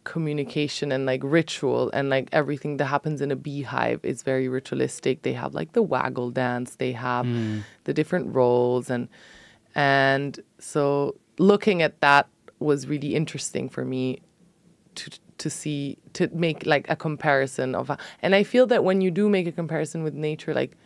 communication 0.06 0.91
and 0.91 1.06
like 1.06 1.22
ritual 1.23 1.91
and 1.94 2.10
like 2.10 2.30
everything 2.32 2.77
that 2.77 2.86
happens 2.86 3.19
in 3.22 3.32
a 3.32 3.36
beehive 3.36 3.99
is 4.03 4.23
very 4.23 4.48
ritualistic. 4.48 5.23
They 5.23 5.34
have 5.34 5.53
like 5.53 5.73
the 5.73 5.84
waggle 5.84 6.32
dance, 6.32 6.77
they 6.77 6.94
have 6.94 7.26
the 7.84 7.94
different 7.94 8.34
roles 8.34 8.90
and 8.90 9.10
and 9.76 10.40
so 10.57 11.15
looking 11.38 11.82
at 11.82 11.99
that 11.99 12.27
was 12.60 12.88
really 12.88 13.14
interesting 13.15 13.68
for 13.68 13.84
me 13.84 14.22
to 14.95 15.11
to 15.38 15.49
see 15.49 15.98
to 16.14 16.30
make 16.34 16.65
like 16.65 16.90
a 16.90 16.95
comparison 16.95 17.76
of 17.76 17.91
and 18.22 18.34
I 18.34 18.44
feel 18.44 18.65
that 18.68 18.86
when 18.86 19.02
you 19.02 19.11
do 19.11 19.27
make 19.27 19.48
a 19.48 19.52
comparison 19.52 20.02
with 20.03 20.14
nature 20.14 20.53
like 20.53 20.77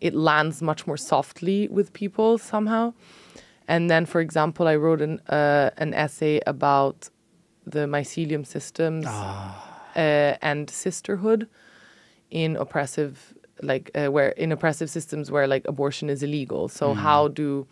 it 0.00 0.14
lands 0.14 0.62
much 0.62 0.86
more 0.86 0.96
softly 0.96 1.68
with 1.68 1.92
people 1.92 2.38
somehow. 2.38 2.94
And 3.68 3.88
then, 3.88 4.06
for 4.06 4.20
example, 4.20 4.66
I 4.66 4.76
wrote 4.76 5.00
an 5.00 5.20
uh, 5.28 5.70
an 5.76 5.94
essay 5.94 6.40
about 6.46 7.08
the 7.66 7.80
mycelium 7.86 8.46
systems 8.46 9.06
uh, 9.96 10.36
and 10.42 10.68
sisterhood 10.70 11.48
in 12.30 12.56
oppressive, 12.56 13.34
like 13.62 13.90
uh, 13.94 14.06
where 14.06 14.30
in 14.30 14.52
oppressive 14.52 14.88
systems 14.90 15.30
where 15.30 15.46
like 15.46 15.66
abortion 15.66 16.08
is 16.10 16.22
illegal. 16.22 16.68
So 16.68 16.94
how 16.94 17.28
do 17.28 17.66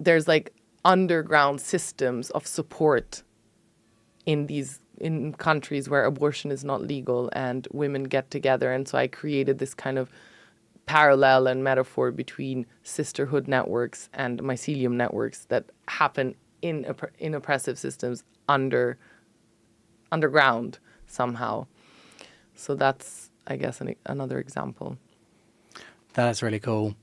there's 0.00 0.28
like 0.28 0.52
underground 0.84 1.60
systems 1.60 2.30
of 2.30 2.46
support 2.46 3.22
in 4.26 4.46
these 4.46 4.80
in 5.00 5.32
countries 5.34 5.88
where 5.88 6.04
abortion 6.04 6.50
is 6.50 6.64
not 6.64 6.82
legal 6.82 7.30
and 7.32 7.66
women 7.72 8.04
get 8.04 8.30
together. 8.30 8.72
And 8.72 8.86
so 8.88 8.98
i 8.98 9.06
created 9.06 9.58
this 9.58 9.74
kind 9.74 9.98
of 9.98 10.10
parallel 10.86 11.46
and 11.46 11.62
metaphor 11.62 12.10
between 12.10 12.66
sisterhood 12.82 13.46
networks 13.46 14.08
and 14.14 14.40
mycelium 14.42 14.92
networks 14.92 15.44
that 15.46 15.64
happen 15.86 16.34
in 16.62 16.84
opp- 16.86 17.12
in 17.18 17.34
oppressive 17.34 17.78
systems 17.78 18.24
under 18.48 18.98
underground 20.12 20.78
somehow 21.06 21.66
so 22.54 22.74
that's 22.74 23.30
i 23.46 23.56
guess 23.56 23.80
an, 23.80 23.94
another 24.06 24.38
example 24.38 24.96
That's 26.14 26.42
really 26.42 26.58
cool. 26.60 26.96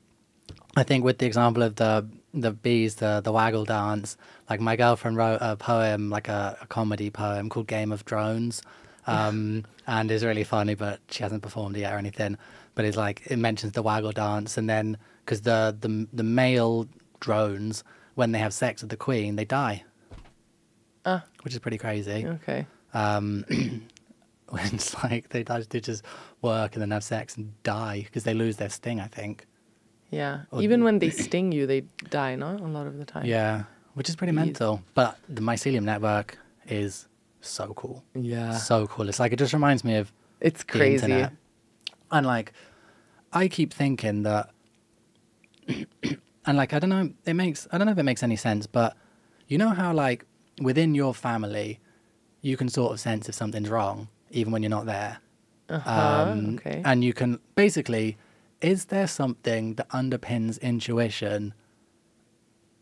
I 0.76 0.84
think 0.84 1.06
with 1.06 1.20
the 1.20 1.26
example 1.26 1.64
of 1.64 1.76
the 1.76 2.06
the 2.34 2.52
bees, 2.52 2.96
the 2.96 3.22
the 3.22 3.32
waggle 3.32 3.64
dance, 3.66 4.18
like 4.50 4.60
my 4.60 4.76
girlfriend 4.76 5.16
wrote 5.18 5.38
a 5.42 5.56
poem, 5.56 6.10
like 6.10 6.28
a, 6.28 6.58
a 6.62 6.68
comedy 6.68 7.10
poem 7.10 7.50
called 7.50 7.68
Game 7.68 7.94
of 7.94 8.04
Drones, 8.04 8.62
um, 9.08 9.64
and 9.88 10.12
is 10.12 10.26
really 10.26 10.44
funny, 10.44 10.76
but 10.76 11.00
she 11.10 11.24
hasn't 11.24 11.44
performed 11.44 11.78
it 11.78 11.82
yet 11.82 11.94
or 11.94 11.98
anything. 11.98 12.38
But 12.76 12.86
it's 12.86 12.98
like 12.98 13.22
it 13.28 13.38
mentions 13.38 13.72
the 13.74 13.82
waggle 13.82 14.12
dance, 14.12 14.58
and 14.58 14.70
then 14.70 14.98
because 15.24 15.42
the, 15.42 15.76
the 15.80 16.08
the 16.12 16.24
male 16.24 16.88
drones, 17.22 17.84
when 18.16 18.34
they 18.34 18.40
have 18.40 18.54
sex 18.54 18.82
with 18.82 18.92
the 18.92 18.98
queen, 18.98 19.38
they 19.38 19.46
die, 19.46 19.86
Ah. 21.06 21.23
which 21.44 21.53
is 21.53 21.60
pretty 21.60 21.77
crazy. 21.77 22.26
okay 22.27 22.65
Um, 22.94 23.45
when 24.49 24.65
it's 24.73 24.94
like 25.03 25.30
they, 25.30 25.44
they 25.44 25.80
just 25.80 26.03
work 26.41 26.73
and 26.76 26.82
then 26.82 26.91
have 26.91 27.03
sex 27.03 27.36
and 27.38 27.52
die 27.64 28.02
because 28.06 28.23
they 28.23 28.34
lose 28.34 28.57
their 28.57 28.69
sting, 28.69 28.99
I 28.99 29.07
think. 29.07 29.45
yeah 30.11 30.44
Or- 30.52 30.61
even 30.61 30.84
when 30.84 30.99
they 30.99 31.10
sting 31.26 31.52
you 31.52 31.65
they 31.68 31.82
die 32.10 32.36
no 32.36 32.49
a 32.57 32.69
lot 32.77 32.88
of 32.88 32.98
the 32.98 33.06
time 33.06 33.26
Yeah, 33.26 33.64
which 33.95 34.10
is 34.10 34.15
pretty 34.15 34.34
mental. 34.34 34.82
But 34.94 35.18
the 35.27 35.41
mycelium 35.41 35.84
network 35.84 36.38
is 36.68 37.07
so 37.41 37.73
cool. 37.76 38.03
yeah 38.14 38.53
So 38.57 38.88
cool. 38.88 39.10
It's 39.10 39.19
like 39.19 39.32
it 39.34 39.40
just 39.40 39.53
reminds 39.53 39.84
me 39.84 39.95
of 39.98 40.11
it's 40.41 40.64
the 40.64 40.72
crazy 40.72 41.06
internet. 41.06 41.32
And 42.11 42.26
like, 42.26 42.53
I 43.34 43.48
keep 43.48 43.73
thinking 43.73 44.23
that, 44.23 44.49
and 45.68 46.57
like, 46.57 46.73
I 46.73 46.80
don't 46.80 46.90
know, 46.90 47.10
it 47.26 47.34
makes, 47.34 47.68
I 47.72 47.77
don't 47.77 47.86
know 47.88 47.91
if 47.91 47.98
it 47.98 48.03
makes 48.03 48.23
any 48.23 48.36
sense, 48.36 48.68
but 48.68 48.95
you 49.48 49.57
know 49.57 49.69
how 49.69 49.91
like 49.94 50.26
within 50.61 50.95
your 50.95 51.14
family, 51.14 51.80
you 52.41 52.57
can 52.57 52.69
sort 52.69 52.91
of 52.94 52.99
sense 52.99 53.27
if 53.30 53.36
something's 53.36 53.69
wrong, 53.69 54.07
even 54.32 54.52
when 54.53 54.61
you're 54.64 54.69
not 54.69 54.86
there. 54.86 55.19
uh-huh, 55.69 56.26
okay 56.56 56.82
And 56.86 57.03
you 57.03 57.14
can 57.14 57.40
basically, 57.56 58.18
is 58.61 58.86
there 58.86 59.07
something 59.07 59.76
that 59.76 59.90
underpins 59.90 60.61
intuition 60.61 61.53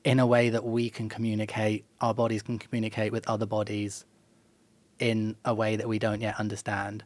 in 0.04 0.20
a 0.20 0.28
way 0.28 0.50
that 0.50 0.66
we 0.66 0.90
can 0.90 1.08
communicate, 1.08 1.86
our 2.02 2.14
bodies 2.14 2.42
can 2.42 2.60
communicate 2.60 3.12
with 3.14 3.28
other 3.30 3.46
bodies 3.46 4.06
in 5.00 5.36
a 5.46 5.54
way 5.54 5.76
that 5.78 5.88
we 5.88 5.98
don't 6.00 6.22
yet 6.22 6.40
understand? 6.40 7.04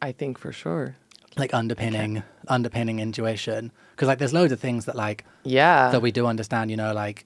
i 0.00 0.12
think 0.12 0.36
for 0.38 0.52
sure 0.52 0.96
Like 1.36 1.54
underpinning, 1.54 2.22
underpinning 2.46 2.98
intuition. 3.00 3.72
Because 3.92 4.06
like 4.08 4.18
there's 4.18 4.34
loads 4.34 4.52
of 4.52 4.60
things 4.60 4.84
that 4.84 4.94
like 4.96 5.24
yeah 5.44 5.90
that 5.90 6.02
we 6.02 6.12
do 6.12 6.26
understand. 6.26 6.70
You 6.70 6.76
know, 6.76 6.92
like 6.92 7.24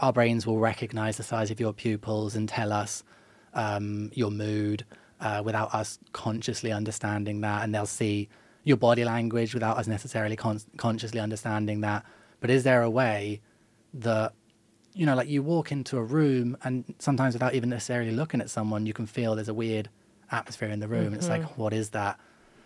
our 0.00 0.12
brains 0.12 0.46
will 0.46 0.58
recognize 0.58 1.16
the 1.16 1.22
size 1.22 1.50
of 1.50 1.60
your 1.60 1.72
pupils 1.72 2.34
and 2.34 2.48
tell 2.48 2.72
us 2.72 3.02
um, 3.54 4.10
your 4.14 4.30
mood 4.30 4.84
uh, 5.20 5.42
without 5.44 5.74
us 5.74 5.98
consciously 6.12 6.72
understanding 6.72 7.40
that, 7.42 7.62
and 7.62 7.74
they'll 7.74 7.86
see 7.86 8.28
your 8.64 8.76
body 8.76 9.04
language 9.04 9.54
without 9.54 9.76
us 9.76 9.86
necessarily 9.86 10.36
con- 10.36 10.60
consciously 10.76 11.20
understanding 11.20 11.80
that. 11.80 12.04
But 12.40 12.50
is 12.50 12.64
there 12.64 12.82
a 12.82 12.90
way 12.90 13.40
that 13.94 14.34
you 14.94 15.06
know, 15.06 15.14
like 15.14 15.28
you 15.28 15.42
walk 15.42 15.72
into 15.72 15.96
a 15.96 16.02
room 16.02 16.56
and 16.64 16.94
sometimes 16.98 17.34
without 17.34 17.54
even 17.54 17.70
necessarily 17.70 18.10
looking 18.10 18.40
at 18.40 18.50
someone, 18.50 18.84
you 18.84 18.92
can 18.92 19.06
feel 19.06 19.34
there's 19.34 19.48
a 19.48 19.54
weird 19.54 19.88
atmosphere 20.30 20.68
in 20.68 20.80
the 20.80 20.88
room. 20.88 21.06
And 21.06 21.16
it's 21.16 21.28
like, 21.28 21.56
what 21.56 21.72
is 21.72 21.90
that? 21.90 22.20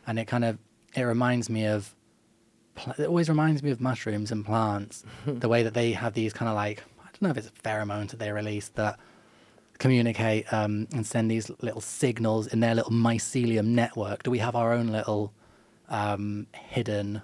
And 0.06 0.18
it 0.18 0.26
kind 0.26 0.44
of 0.44 0.58
it 0.94 1.02
reminds 1.02 1.48
me 1.48 1.66
of 1.66 1.94
pl- 2.76 2.94
it 2.98 3.06
always 3.06 3.28
reminds 3.28 3.62
me 3.62 3.70
of 3.70 3.80
mushrooms 3.80 4.30
and 4.30 4.44
plants, 4.44 5.04
the 5.26 5.48
way 5.48 5.62
that 5.62 5.74
they 5.74 5.92
have 5.92 6.14
these 6.14 6.32
kind 6.32 6.48
of 6.48 6.54
like 6.54 6.82
I 7.00 7.04
don't 7.04 7.22
know 7.22 7.30
if 7.30 7.36
it's 7.36 7.50
pheromones 7.64 8.10
that 8.10 8.18
they 8.18 8.30
release 8.30 8.68
that 8.70 8.98
communicate 9.78 10.50
um, 10.52 10.86
and 10.92 11.06
send 11.06 11.30
these 11.30 11.50
little 11.60 11.80
signals 11.80 12.46
in 12.46 12.60
their 12.60 12.74
little 12.74 12.92
mycelium 12.92 13.66
network. 13.66 14.22
Do 14.22 14.30
we 14.30 14.38
have 14.38 14.56
our 14.56 14.72
own 14.72 14.88
little 14.88 15.32
um, 15.88 16.46
hidden 16.52 17.22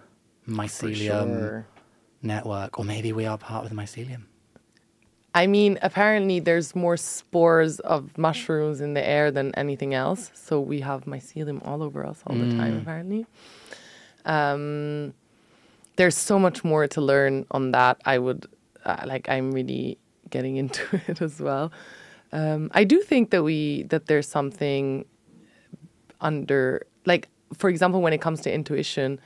mycelium 0.49 1.39
sure. 1.39 1.67
network, 2.23 2.79
or 2.79 2.85
maybe 2.85 3.13
we 3.13 3.27
are 3.27 3.39
part 3.39 3.65
of 3.65 3.71
the 3.71 3.77
mycelium? 3.77 4.25
I 5.35 5.47
mean, 5.47 5.79
apparently 5.81 6.41
there's 6.41 6.75
more 6.75 6.99
spores 6.99 7.81
of 7.81 8.19
mushrooms 8.19 8.83
in 8.83 8.93
the 8.93 9.07
air 9.07 9.31
than 9.31 9.55
anything 9.55 9.95
else. 9.95 10.31
So 10.35 10.61
we 10.61 10.81
have 10.81 11.05
mycelium 11.05 11.67
all 11.67 11.83
over 11.83 12.05
us 12.05 12.23
all 12.27 12.37
the 12.37 12.51
time, 12.51 12.79
apparently. 12.79 13.27
Um, 14.27 15.15
there's 15.97 16.17
so 16.17 16.39
much 16.39 16.65
more 16.65 16.87
to 16.89 17.01
learn 17.01 17.47
on 17.51 17.73
that. 17.73 18.01
I 18.05 18.19
would, 18.19 18.47
uh, 18.85 19.05
like, 19.07 19.29
I'm 19.29 19.53
really 19.53 19.99
getting 20.31 20.57
into 20.63 20.83
it 21.07 21.21
as 21.23 21.41
well. 21.41 21.73
Um, 22.33 22.71
I 22.73 22.85
do 22.85 23.01
think 23.03 23.31
that 23.31 23.43
we, 23.43 23.83
that 23.85 24.07
there's 24.07 24.27
something 24.29 25.05
under, 26.21 26.87
like, 27.05 27.29
for 27.55 27.69
example, 27.69 28.01
when 28.01 28.13
it 28.13 28.21
comes 28.21 28.41
to 28.43 28.53
intuition, 28.53 29.21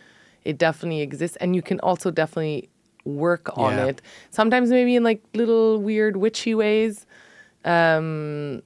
it 0.44 0.58
definitely 0.58 1.00
exists 1.02 1.36
and 1.38 1.54
you 1.56 1.62
can 1.62 1.80
also 1.80 2.10
definitely 2.10 2.68
work 3.04 3.56
on 3.56 3.78
Yeah. 3.78 3.84
it 3.84 4.02
sometimes 4.30 4.68
maybe 4.68 4.96
in 4.96 5.04
like 5.04 5.22
little 5.32 5.78
weird 5.80 6.16
witchy 6.16 6.56
ways 6.56 7.06
um 7.64 8.60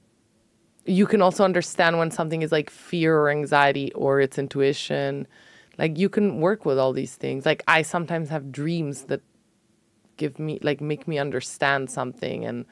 you 0.85 1.05
can 1.05 1.21
also 1.21 1.43
understand 1.43 1.99
when 1.99 2.09
something 2.09 2.41
is 2.41 2.51
like 2.51 2.71
fear 2.71 3.15
or 3.19 3.29
anxiety 3.29 3.91
or 3.93 4.19
it's 4.19 4.39
intuition 4.39 5.27
like 5.77 5.97
you 5.97 6.09
can 6.09 6.39
work 6.39 6.65
with 6.65 6.77
all 6.77 6.93
these 6.93 7.15
things. 7.15 7.45
Like 7.45 7.63
i 7.67 7.81
sometimes 7.81 8.29
have 8.29 8.51
dreams 8.51 9.03
that 9.03 9.21
give 10.17 10.39
me 10.39 10.59
like 10.61 10.81
make 10.81 11.07
me 11.07 11.17
understand 11.17 11.89
something 11.89 12.45
and 12.45 12.65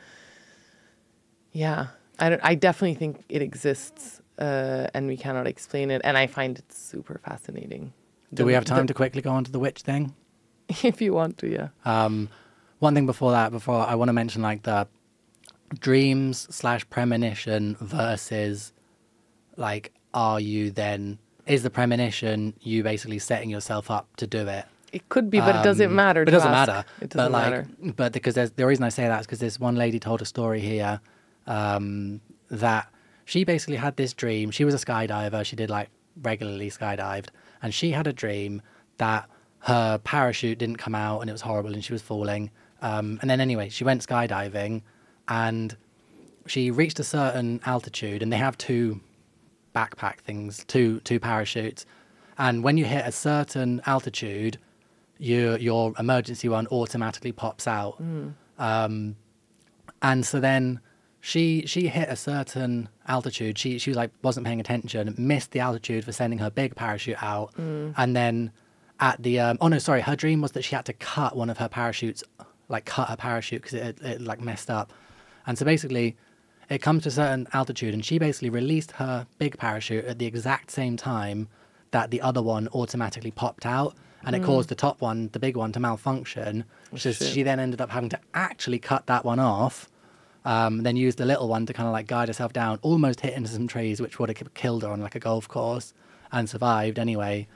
yeah. 1.52 1.88
I 2.20 2.30
don't 2.30 2.42
i 2.44 2.54
definitely 2.54 2.96
think 2.96 3.24
it 3.30 3.42
exists 3.42 4.22
uh, 4.38 4.88
and 4.94 5.08
we 5.08 5.18
cannot 5.18 5.48
explain 5.48 5.92
it 5.92 6.02
and 6.06 6.18
i 6.18 6.28
find 6.28 6.58
it 6.58 6.72
super 6.72 7.20
fascinating. 7.26 7.94
Do 8.34 8.46
we 8.46 8.54
have 8.54 8.66
time 8.66 8.88
to 8.88 8.94
quickly 8.94 9.22
go 9.22 9.32
on 9.32 9.44
to 9.44 9.52
the 9.52 9.60
witch 9.60 9.82
thing? 9.82 10.14
if 10.84 11.02
you 11.02 11.14
want 11.14 11.38
to 11.40 11.50
yeah. 11.50 11.70
Um, 11.86 12.30
one 12.80 12.96
thing 12.96 13.06
before 13.06 13.32
that, 13.32 13.52
before 13.52 13.86
I 13.86 13.96
want 13.96 14.10
to 14.10 14.14
mention 14.14 14.42
like 14.42 14.64
the 14.64 14.88
dreams 15.80 16.48
slash 16.50 16.90
premonition 16.90 17.76
versus 17.80 18.74
like, 19.58 19.92
are 20.14 20.40
you 20.40 20.72
then, 20.72 21.20
is 21.50 21.64
the 21.64 21.70
premonition 21.70 22.54
you 22.62 22.84
basically 22.84 23.20
setting 23.20 23.50
yourself 23.50 23.90
up 23.92 24.08
to 24.18 24.28
do 24.28 24.48
it? 24.48 24.66
it 24.92 25.08
could 25.10 25.30
be 25.30 25.40
but 25.40 25.56
it 25.56 25.64
doesn't 25.64 25.86
Um, 25.88 25.96
matter 25.96 26.24
it 26.24 26.32
doesn't 26.32 26.52
ask. 26.52 26.68
matter. 26.68 26.86
it 27.00 27.10
doesn't 27.12 27.32
but 27.32 27.32
like, 27.32 27.52
matter 27.52 27.68
But 27.96 28.12
because 28.12 28.34
there's, 28.34 28.52
the 28.52 28.66
reason 28.66 28.84
I 28.84 28.90
say 28.90 29.08
that 29.08 29.20
is 29.22 29.26
because 29.28 29.40
this 29.40 29.60
one 29.60 29.76
lady 29.76 30.00
told 30.00 30.20
a 30.22 30.26
story 30.26 30.60
here 30.62 31.00
um, 31.46 32.22
that 32.50 32.88
she 33.26 33.44
basically 33.44 33.76
had 33.76 33.96
this 33.98 34.14
dream. 34.14 34.50
She 34.50 34.66
was 34.66 34.74
a 34.74 34.84
skydiver. 34.84 35.46
She 35.46 35.56
did 35.56 35.70
like 35.70 35.90
regularly 36.24 36.70
skydived, 36.72 37.28
and 37.62 37.72
she 37.74 37.92
had 37.92 38.08
a 38.08 38.14
dream 38.14 38.62
that 38.98 39.30
her 39.60 40.00
parachute 40.00 40.58
didn't 40.58 40.78
come 40.78 40.96
out 40.96 41.20
and 41.22 41.30
it 41.30 41.34
was 41.34 41.42
horrible 41.42 41.74
and 41.74 41.84
she 41.86 41.94
was 41.94 42.02
falling. 42.02 42.50
Um, 42.82 43.20
and 43.22 43.30
then 43.30 43.40
anyway, 43.42 43.70
she 43.70 43.84
went 43.84 44.06
skydiving, 44.08 44.82
and 45.28 45.76
she 46.48 46.72
reached 46.72 47.00
a 47.00 47.04
certain 47.04 47.60
altitude, 47.66 48.24
and 48.24 48.34
they 48.34 48.38
have 48.38 48.58
two 48.58 49.02
backpack 49.80 50.18
things, 50.28 50.52
two 50.74 50.90
two 51.10 51.20
parachutes, 51.20 51.82
and 52.38 52.56
when 52.66 52.76
you 52.80 52.86
hit 52.96 53.04
a 53.06 53.12
certain 53.12 53.72
altitude, 53.94 54.58
your 55.18 55.58
your 55.58 55.94
emergency 56.04 56.48
one 56.58 56.66
automatically 56.68 57.34
pops 57.44 57.66
out. 57.68 57.96
Um, 58.70 58.96
and 60.02 60.26
so 60.26 60.40
then 60.50 60.80
she 61.22 61.44
she 61.66 61.82
hit 61.88 62.08
a 62.10 62.16
certain 62.16 62.90
altitude. 63.08 63.58
She 63.58 63.70
she 63.80 63.90
was 63.92 63.98
like 63.98 64.12
wasn't 64.28 64.46
paying 64.48 64.60
attention, 64.66 65.14
missed 65.18 65.52
the 65.52 65.60
altitude 65.68 66.04
for 66.06 66.14
sending 66.22 66.40
her 66.40 66.50
big 66.50 66.76
parachute 66.76 67.22
out, 67.22 67.50
and 68.02 68.16
then 68.16 68.52
at 69.00 69.22
the 69.24 69.40
um, 69.40 69.58
oh 69.62 69.68
no 69.68 69.80
sorry, 69.80 70.02
her 70.02 70.16
dream 70.16 70.42
was 70.42 70.52
that 70.54 70.64
she 70.64 70.76
had 70.76 70.86
to 70.86 70.94
cut 70.94 71.36
one 71.36 71.50
of 71.50 71.58
her 71.58 71.70
parachutes, 71.70 72.24
like 72.68 72.86
cut 72.86 73.08
her 73.10 73.18
parachute 73.18 73.62
because 73.62 73.74
it, 73.88 74.02
it 74.02 74.22
like 74.22 74.42
messed 74.42 74.70
up, 74.70 74.92
and 75.48 75.58
so 75.58 75.66
basically. 75.66 76.16
It 76.70 76.82
comes 76.82 77.04
to 77.04 77.10
a 77.10 77.12
certain 77.12 77.48
altitude, 77.52 77.94
and 77.94 78.06
she 78.06 78.20
basically 78.20 78.52
released 78.52 78.92
her 78.94 79.26
big 79.40 79.58
parachute 79.58 80.06
at 80.06 80.20
the 80.20 80.28
exact 80.28 80.70
same 80.70 80.98
time 80.98 81.48
that 81.92 82.12
the 82.12 82.22
other 82.22 82.44
one 82.44 82.68
automatically 82.74 83.32
popped 83.32 83.66
out, 83.66 83.96
and 84.24 84.36
it 84.36 84.44
caused 84.44 84.70
the 84.70 84.76
top 84.76 85.02
one, 85.02 85.30
the 85.32 85.40
big 85.40 85.58
one, 85.58 85.72
to 85.72 85.80
malfunction. 85.80 86.66
So 86.96 87.12
shit. 87.12 87.28
she 87.28 87.42
then 87.42 87.60
ended 87.60 87.82
up 87.82 87.90
having 87.90 88.10
to 88.10 88.20
actually 88.34 88.78
cut 88.78 89.08
that 89.08 89.26
one 89.26 89.40
off, 89.40 89.90
um, 90.46 90.84
then 90.84 90.96
used 90.96 91.18
the 91.18 91.26
little 91.26 91.48
one 91.48 91.66
to 91.66 91.74
kind 91.74 91.88
of 91.88 91.94
like 91.94 92.06
guide 92.06 92.28
herself 92.28 92.54
down, 92.54 92.78
almost 92.84 93.22
hit 93.22 93.34
into 93.34 93.50
some 93.50 93.68
trees, 93.68 94.00
which 94.00 94.20
would 94.20 94.30
have 94.30 94.54
killed 94.54 94.84
her 94.84 94.90
on 94.90 95.02
like 95.02 95.16
a 95.16 95.20
golf 95.20 95.48
course, 95.48 95.94
and 96.32 96.48
survived 96.48 97.00
anyway. 97.00 97.48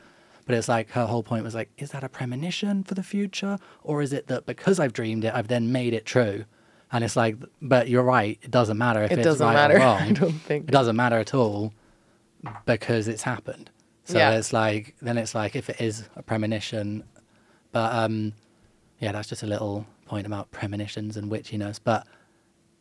But 0.45 0.56
it's 0.56 0.68
like 0.68 0.90
her 0.91 1.06
whole 1.06 1.23
point 1.23 1.44
was 1.44 1.53
like, 1.53 1.69
is 1.77 1.91
that 1.91 2.03
a 2.03 2.10
premonition 2.10 2.84
for 2.84 2.95
the 2.95 3.03
future, 3.03 3.60
or 3.84 4.02
is 4.02 4.11
it 4.11 4.27
that 4.27 4.45
because 4.45 4.80
I've 4.80 4.94
dreamed 4.94 5.23
it, 5.26 5.34
I've 5.34 5.49
then 5.49 5.72
made 5.72 5.94
it 5.94 6.06
true? 6.06 6.45
And 6.94 7.03
it's 7.03 7.15
like, 7.15 7.36
but 7.61 7.90
you're 7.90 8.03
right, 8.03 8.40
it 8.41 8.52
doesn't 8.52 8.78
matter 8.78 9.03
if 9.03 9.11
It 9.11 9.20
it's 9.20 9.26
doesn't 9.26 9.45
right 9.45 9.53
matter, 9.53 9.76
or 9.78 9.80
wrong. 9.80 9.98
I 10.02 10.11
don't 10.11 10.32
think. 10.34 10.70
it 10.70 10.72
doesn't 10.72 10.95
matter 10.95 11.18
at 11.18 11.34
all 11.34 11.74
because 12.65 13.07
it's 13.07 13.24
happened. 13.24 13.70
So 14.06 14.18
Yeah. 14.18 14.32
it's 14.38 14.53
like 14.53 14.95
then 15.02 15.18
it's 15.18 15.34
like 15.34 15.56
if 15.56 15.70
it 15.70 15.80
is 15.82 16.07
a 16.15 16.24
premonition, 16.24 17.03
but 17.72 17.94
um, 17.94 18.34
yeah, 18.99 19.11
that's 19.11 19.28
just 19.30 19.44
a 19.44 19.48
little 19.48 19.86
point 20.06 20.28
about 20.28 20.52
premonitions 20.52 21.18
and 21.18 21.32
witchiness. 21.32 21.80
But 21.84 22.06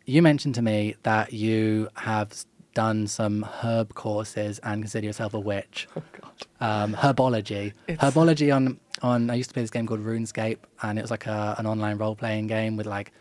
you 0.05 0.21
mentioned 0.21 0.55
to 0.57 0.63
me 0.63 0.97
that 1.05 1.33
you 1.33 1.89
have 1.95 2.45
done 2.75 3.07
some 3.07 3.43
herb 3.63 3.95
courses 3.95 4.59
and 4.65 4.83
consider 4.83 5.07
yourself 5.07 5.33
a 5.35 5.41
witch. 5.41 5.87
oh 5.97 6.03
god 6.21 6.33
Um, 6.61 6.95
herbology, 6.95 7.73
It's- 7.87 7.99
herbology 8.13 8.55
on 8.55 8.79
on. 9.01 9.31
I 9.31 9.35
used 9.37 9.51
to 9.51 9.55
play 9.55 9.63
this 9.63 9.71
game 9.71 9.87
called 9.87 10.01
RuneScape, 10.05 10.59
and 10.83 10.99
it 10.99 11.03
was 11.03 11.11
like 11.11 11.27
a, 11.27 11.55
an 11.59 11.67
online 11.67 11.97
role 11.99 12.15
playing 12.17 12.47
game 12.49 12.77
with 12.77 12.87
like 12.87 13.13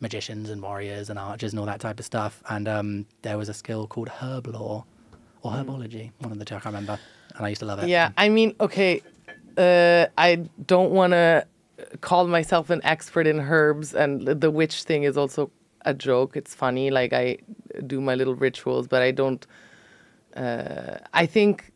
magicians 0.00 0.50
and 0.50 0.60
warriors 0.62 1.10
and 1.10 1.18
archers 1.18 1.52
and 1.52 1.60
all 1.60 1.66
that 1.66 1.80
type 1.80 1.98
of 1.98 2.04
stuff. 2.04 2.42
And 2.48 2.68
um, 2.68 3.06
there 3.22 3.38
was 3.38 3.48
a 3.48 3.54
skill 3.54 3.86
called 3.86 4.08
Herblore 4.08 4.84
or 5.42 5.52
herbology, 5.52 6.10
one 6.18 6.32
of 6.32 6.38
the 6.38 6.44
two 6.44 6.54
I 6.56 6.60
can't 6.60 6.74
remember, 6.74 6.98
and 7.36 7.46
I 7.46 7.48
used 7.48 7.60
to 7.60 7.66
love 7.66 7.78
it. 7.80 7.88
Yeah, 7.88 8.10
I 8.16 8.28
mean, 8.28 8.54
okay, 8.60 9.00
uh, 9.56 10.06
I 10.18 10.36
don't 10.66 10.90
want 10.90 11.12
to 11.12 11.46
call 12.00 12.26
myself 12.26 12.70
an 12.70 12.80
expert 12.84 13.26
in 13.26 13.40
herbs, 13.40 13.94
and 13.94 14.26
the 14.26 14.50
witch 14.50 14.82
thing 14.82 15.04
is 15.04 15.16
also 15.16 15.50
a 15.84 15.94
joke. 15.94 16.36
It's 16.36 16.54
funny, 16.54 16.90
like 16.90 17.12
I 17.12 17.38
do 17.86 18.00
my 18.00 18.14
little 18.16 18.34
rituals, 18.34 18.88
but 18.88 19.02
I 19.02 19.12
don't. 19.12 19.46
Uh, 20.34 20.98
I 21.14 21.24
think 21.26 21.72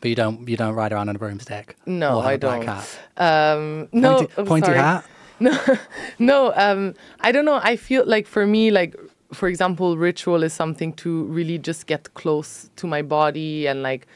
But 0.00 0.08
you 0.08 0.14
don't 0.16 0.48
you 0.48 0.56
don't 0.56 0.74
ride 0.74 0.92
around 0.92 1.08
on 1.10 1.16
a 1.16 1.18
broomstick. 1.18 1.76
No, 1.86 2.20
I 2.20 2.36
don't. 2.36 2.64
Hat. 2.64 2.98
um, 3.16 3.88
no 3.92 4.16
pointy, 4.18 4.32
I'm 4.38 4.46
pointy 4.46 4.72
hat. 4.72 5.04
no 6.18 6.52
um 6.56 6.94
i 7.20 7.32
don't 7.32 7.44
know 7.44 7.60
i 7.62 7.76
feel 7.76 8.04
like 8.06 8.26
for 8.26 8.46
me 8.46 8.70
like 8.70 8.94
for 9.32 9.48
example 9.48 9.96
ritual 9.96 10.42
is 10.42 10.52
something 10.52 10.92
to 10.92 11.24
really 11.24 11.58
just 11.58 11.86
get 11.86 12.12
close 12.14 12.68
to 12.76 12.86
my 12.86 13.02
body 13.02 13.66
and 13.66 13.82
like 13.82 14.06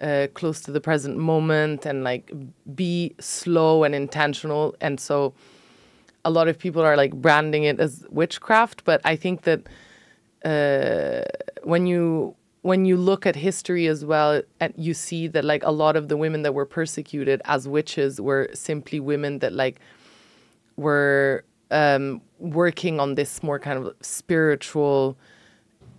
uh, 0.00 0.26
close 0.34 0.60
to 0.60 0.72
the 0.72 0.80
present 0.80 1.16
moment 1.16 1.86
and 1.86 2.02
like 2.02 2.30
be 2.74 3.14
slow 3.20 3.84
and 3.84 3.94
intentional. 3.94 4.74
And 4.80 4.98
so 4.98 5.32
a 6.24 6.30
lot 6.30 6.48
of 6.48 6.58
people 6.58 6.82
are 6.82 6.96
like 6.96 7.12
branding 7.14 7.64
it 7.64 7.78
as 7.78 8.06
witchcraft 8.10 8.84
but 8.84 9.00
i 9.04 9.14
think 9.14 9.42
that 9.42 9.60
uh, 10.44 11.22
when 11.62 11.86
you 11.86 12.34
when 12.62 12.84
you 12.84 12.96
look 12.96 13.26
at 13.26 13.36
history 13.36 13.86
as 13.86 14.04
well 14.04 14.42
and 14.60 14.72
you 14.76 14.94
see 14.94 15.26
that 15.26 15.44
like 15.44 15.62
a 15.64 15.70
lot 15.70 15.96
of 15.96 16.08
the 16.08 16.16
women 16.16 16.42
that 16.42 16.54
were 16.54 16.66
persecuted 16.66 17.40
as 17.44 17.68
witches 17.68 18.20
were 18.20 18.48
simply 18.54 19.00
women 19.00 19.38
that 19.40 19.52
like 19.52 19.80
were 20.76 21.44
um, 21.70 22.20
working 22.38 23.00
on 23.00 23.14
this 23.14 23.42
more 23.42 23.58
kind 23.58 23.78
of 23.78 23.94
spiritual 24.00 25.16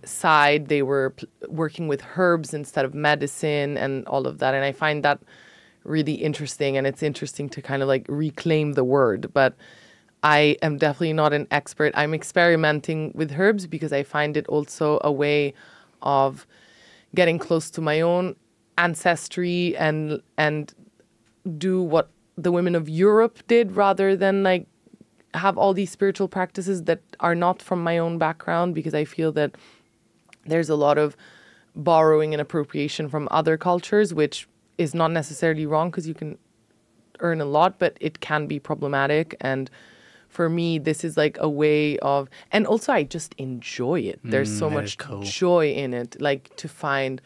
side. 0.04 0.68
They 0.68 0.82
were 0.82 1.10
pl- 1.10 1.28
working 1.48 1.88
with 1.88 2.02
herbs 2.16 2.54
instead 2.54 2.84
of 2.84 2.94
medicine 2.94 3.76
and 3.76 4.06
all 4.06 4.26
of 4.26 4.38
that. 4.38 4.54
And 4.54 4.64
I 4.64 4.72
find 4.72 5.04
that 5.04 5.18
really 5.84 6.14
interesting. 6.14 6.76
And 6.76 6.86
it's 6.86 7.02
interesting 7.02 7.48
to 7.50 7.62
kind 7.62 7.82
of 7.82 7.88
like 7.88 8.06
reclaim 8.08 8.74
the 8.74 8.84
word. 8.84 9.32
But 9.32 9.54
I 10.22 10.56
am 10.62 10.78
definitely 10.78 11.12
not 11.12 11.32
an 11.32 11.46
expert. 11.50 11.92
I'm 11.96 12.14
experimenting 12.14 13.12
with 13.14 13.38
herbs 13.38 13.66
because 13.66 13.92
I 13.92 14.02
find 14.02 14.36
it 14.36 14.46
also 14.48 14.98
a 15.04 15.12
way 15.12 15.54
of 16.02 16.46
getting 17.14 17.38
close 17.38 17.70
to 17.70 17.80
my 17.80 18.00
own 18.00 18.36
ancestry 18.78 19.76
and 19.76 20.20
and 20.36 20.74
do 21.56 21.82
what 21.82 22.10
the 22.36 22.52
women 22.52 22.74
of 22.74 22.88
Europe 22.88 23.38
did 23.46 23.76
rather 23.76 24.16
than 24.16 24.42
like 24.42 24.66
have 25.34 25.58
all 25.58 25.74
these 25.74 25.90
spiritual 25.90 26.28
practices 26.28 26.84
that 26.84 27.00
are 27.20 27.34
not 27.34 27.62
from 27.62 27.82
my 27.82 27.98
own 27.98 28.18
background 28.18 28.74
because 28.74 28.94
I 28.94 29.04
feel 29.04 29.32
that 29.32 29.54
there's 30.44 30.68
a 30.68 30.76
lot 30.76 30.98
of 30.98 31.16
borrowing 31.74 32.32
and 32.32 32.40
appropriation 32.40 33.08
from 33.08 33.28
other 33.30 33.56
cultures, 33.56 34.14
which 34.14 34.48
is 34.78 34.94
not 34.94 35.10
necessarily 35.10 35.66
wrong 35.66 35.90
because 35.90 36.06
you 36.08 36.14
can 36.14 36.38
earn 37.20 37.40
a 37.40 37.44
lot, 37.44 37.78
but 37.78 37.96
it 38.00 38.20
can 38.20 38.46
be 38.46 38.58
problematic. 38.58 39.36
And 39.40 39.70
for 40.28 40.48
me, 40.48 40.78
this 40.78 41.04
is 41.04 41.16
like 41.16 41.36
a 41.40 41.48
way 41.48 41.98
of, 41.98 42.28
and 42.52 42.66
also 42.66 42.92
I 42.92 43.02
just 43.04 43.34
enjoy 43.38 44.00
it. 44.00 44.20
There's 44.24 44.50
so 44.50 44.66
Mm, 44.68 44.72
is 44.72 44.74
much 44.74 44.98
cool. 44.98 45.22
joy 45.22 45.72
in 45.72 45.94
it, 45.94 46.20
like 46.20 46.54
to 46.56 46.68
find 46.68 47.20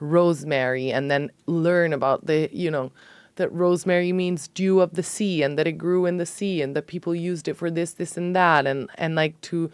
rosemary 0.00 0.90
and 0.92 1.10
then 1.10 1.30
learn 1.46 1.92
about 1.92 2.26
the, 2.26 2.48
you 2.52 2.70
know, 2.70 2.90
that 3.36 3.52
rosemary 3.52 4.12
means 4.12 4.48
dew 4.48 4.80
of 4.80 4.94
the 4.94 5.02
sea 5.02 5.42
and 5.42 5.58
that 5.58 5.66
it 5.66 5.72
grew 5.72 6.06
in 6.06 6.18
the 6.18 6.26
sea 6.26 6.62
and 6.62 6.76
that 6.76 6.86
people 6.86 7.14
used 7.14 7.48
it 7.48 7.54
for 7.54 7.70
this, 7.70 7.92
this, 7.94 8.16
and 8.16 8.34
that. 8.36 8.66
And, 8.66 8.88
and 8.96 9.14
like 9.14 9.40
to 9.42 9.70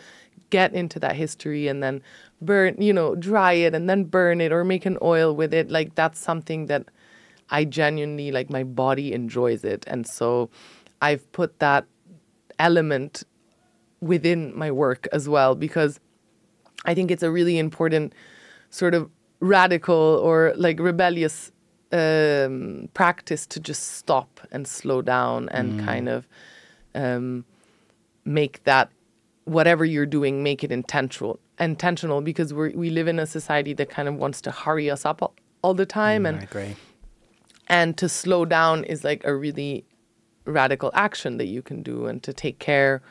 get 0.50 0.74
into 0.74 1.00
that 1.00 1.16
history 1.16 1.68
and 1.68 1.82
then 1.82 2.02
burn, 2.40 2.80
you 2.80 2.92
know, 2.92 3.14
dry 3.14 3.52
it 3.52 3.74
and 3.74 3.88
then 3.88 4.04
burn 4.04 4.40
it 4.40 4.52
or 4.52 4.64
make 4.64 4.86
an 4.86 4.98
oil 5.02 5.34
with 5.34 5.52
it. 5.52 5.70
Like 5.70 5.94
that's 5.94 6.18
something 6.18 6.66
that 6.66 6.84
I 7.50 7.64
genuinely, 7.64 8.30
like 8.30 8.50
my 8.50 8.64
body 8.64 9.12
enjoys 9.12 9.64
it. 9.64 9.84
And 9.86 10.06
so 10.06 10.50
I've 11.00 11.30
put 11.32 11.58
that 11.58 11.86
element 12.58 13.24
within 14.00 14.56
my 14.56 14.70
work 14.70 15.08
as 15.12 15.28
well 15.28 15.54
because 15.54 16.00
I 16.84 16.94
think 16.94 17.10
it's 17.10 17.22
a 17.22 17.30
really 17.30 17.58
important 17.58 18.14
sort 18.70 18.94
of 18.94 19.10
radical 19.40 20.20
or 20.22 20.52
like 20.56 20.78
rebellious 20.78 21.52
um, 21.92 22.88
practice 22.94 23.46
to 23.46 23.60
just 23.60 23.92
stop 23.96 24.40
and 24.50 24.66
slow 24.66 25.02
down 25.02 25.48
and 25.50 25.84
kind 25.84 26.08
of 26.08 26.26
um, 26.94 27.44
make 28.24 28.64
that 28.64 28.90
whatever 29.44 29.84
you're 29.84 30.06
doing 30.06 30.42
make 30.42 30.64
it 30.64 30.72
intentional 30.72 31.38
intentional 31.60 32.20
because 32.20 32.52
we 32.52 32.70
we 32.70 32.90
live 32.90 33.06
in 33.06 33.18
a 33.18 33.26
society 33.26 33.72
that 33.72 33.88
kind 33.88 34.08
of 34.08 34.16
wants 34.16 34.40
to 34.40 34.50
hurry 34.50 34.90
us 34.90 35.06
up 35.06 35.22
all, 35.22 35.34
all 35.62 35.74
the 35.74 35.86
time 35.86 36.26
I 36.26 36.30
and 36.30 36.42
agree. 36.42 36.76
and 37.68 37.96
to 37.98 38.08
slow 38.08 38.44
down 38.44 38.84
is 38.84 39.04
like 39.04 39.24
a 39.24 39.34
really 39.34 39.84
radical 40.44 40.90
action 40.94 41.36
that 41.38 41.46
you 41.46 41.62
can 41.62 41.82
do 41.82 42.06
and 42.06 42.22
to 42.24 42.32
take 42.32 42.58
care 42.58 43.02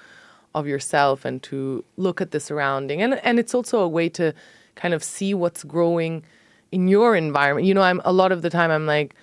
of 0.54 0.68
yourself 0.68 1.26
and 1.26 1.42
to 1.44 1.84
look 1.98 2.20
at 2.22 2.32
the 2.32 2.40
surrounding 2.40 3.02
and 3.02 3.16
and 3.24 3.40
it's 3.40 3.56
also 3.56 3.80
a 3.80 3.88
way 3.88 4.10
to 4.10 4.34
kind 4.76 4.94
of 4.94 5.04
see 5.04 5.34
what's 5.34 5.64
growing 5.64 6.24
in 6.72 6.88
your 6.88 7.16
environment 7.16 7.68
you 7.68 7.74
know 7.74 7.82
i'm 7.82 8.02
a 8.06 8.14
lot 8.14 8.32
of 8.32 8.42
the 8.42 8.50
time 8.50 8.72
i'm 8.72 8.86
like 8.86 9.16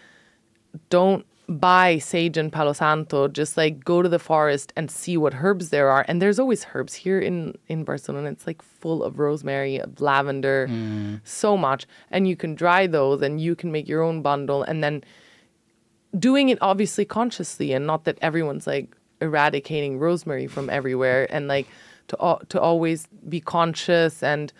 don't 0.88 1.26
buy 1.48 1.98
sage 1.98 2.36
and 2.36 2.52
palo 2.52 2.72
santo 2.72 3.28
just 3.28 3.56
like 3.56 3.84
go 3.84 4.02
to 4.02 4.08
the 4.08 4.18
forest 4.18 4.72
and 4.76 4.90
see 4.90 5.16
what 5.16 5.34
herbs 5.34 5.70
there 5.70 5.90
are. 5.90 6.04
And 6.08 6.20
there's 6.22 6.38
always 6.38 6.66
herbs 6.72 6.94
here 6.94 7.18
in 7.18 7.54
in 7.68 7.84
barcelona. 7.84 8.30
It's 8.30 8.46
like 8.46 8.62
full 8.62 9.02
of 9.02 9.18
rosemary 9.18 9.78
of 9.78 10.00
lavender 10.00 10.68
mm. 10.70 11.20
so 11.24 11.56
much. 11.56 11.86
And 12.10 12.26
you 12.26 12.36
can 12.36 12.54
dry 12.54 12.86
those 12.86 13.22
and 13.22 13.40
you 13.40 13.54
can 13.54 13.72
make 13.72 13.88
your 13.88 14.02
own 14.02 14.22
bundle 14.22 14.62
and 14.62 14.82
then 14.82 15.04
doing 16.18 16.48
it 16.48 16.58
obviously 16.60 17.04
consciously 17.04 17.72
and 17.72 17.86
not 17.86 18.04
that 18.04 18.18
everyone's 18.20 18.66
like 18.66 18.94
eradicating 19.20 19.98
rosemary 19.98 20.46
from 20.46 20.68
everywhere 20.70 21.26
and 21.30 21.48
like 21.48 21.66
to 22.08 22.38
to 22.48 22.60
always 22.60 23.08
be 23.28 23.40
conscious 23.40 24.22
and 24.22 24.52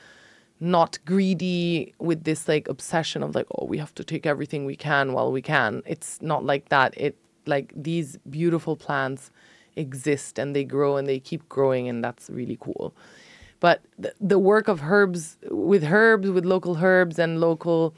not 0.62 0.96
greedy 1.04 1.92
with 1.98 2.22
this 2.22 2.46
like 2.46 2.68
obsession 2.68 3.20
of 3.24 3.34
like 3.34 3.46
oh 3.58 3.64
we 3.66 3.78
have 3.78 3.92
to 3.96 4.04
take 4.04 4.26
everything 4.26 4.64
we 4.64 4.76
can 4.76 5.12
while 5.12 5.32
we 5.32 5.42
can. 5.42 5.82
It's 5.84 6.22
not 6.22 6.44
like 6.44 6.68
that. 6.68 6.94
It 6.96 7.16
like 7.46 7.72
these 7.74 8.16
beautiful 8.30 8.76
plants 8.76 9.32
exist 9.74 10.38
and 10.38 10.54
they 10.54 10.62
grow 10.62 10.96
and 10.96 11.08
they 11.08 11.18
keep 11.18 11.48
growing 11.48 11.88
and 11.88 12.04
that's 12.04 12.30
really 12.30 12.56
cool. 12.60 12.94
But 13.58 13.82
the, 13.98 14.14
the 14.20 14.38
work 14.38 14.68
of 14.68 14.82
herbs 14.84 15.36
with 15.50 15.84
herbs 15.84 16.30
with 16.30 16.44
local 16.44 16.76
herbs 16.76 17.18
and 17.18 17.40
local 17.40 17.94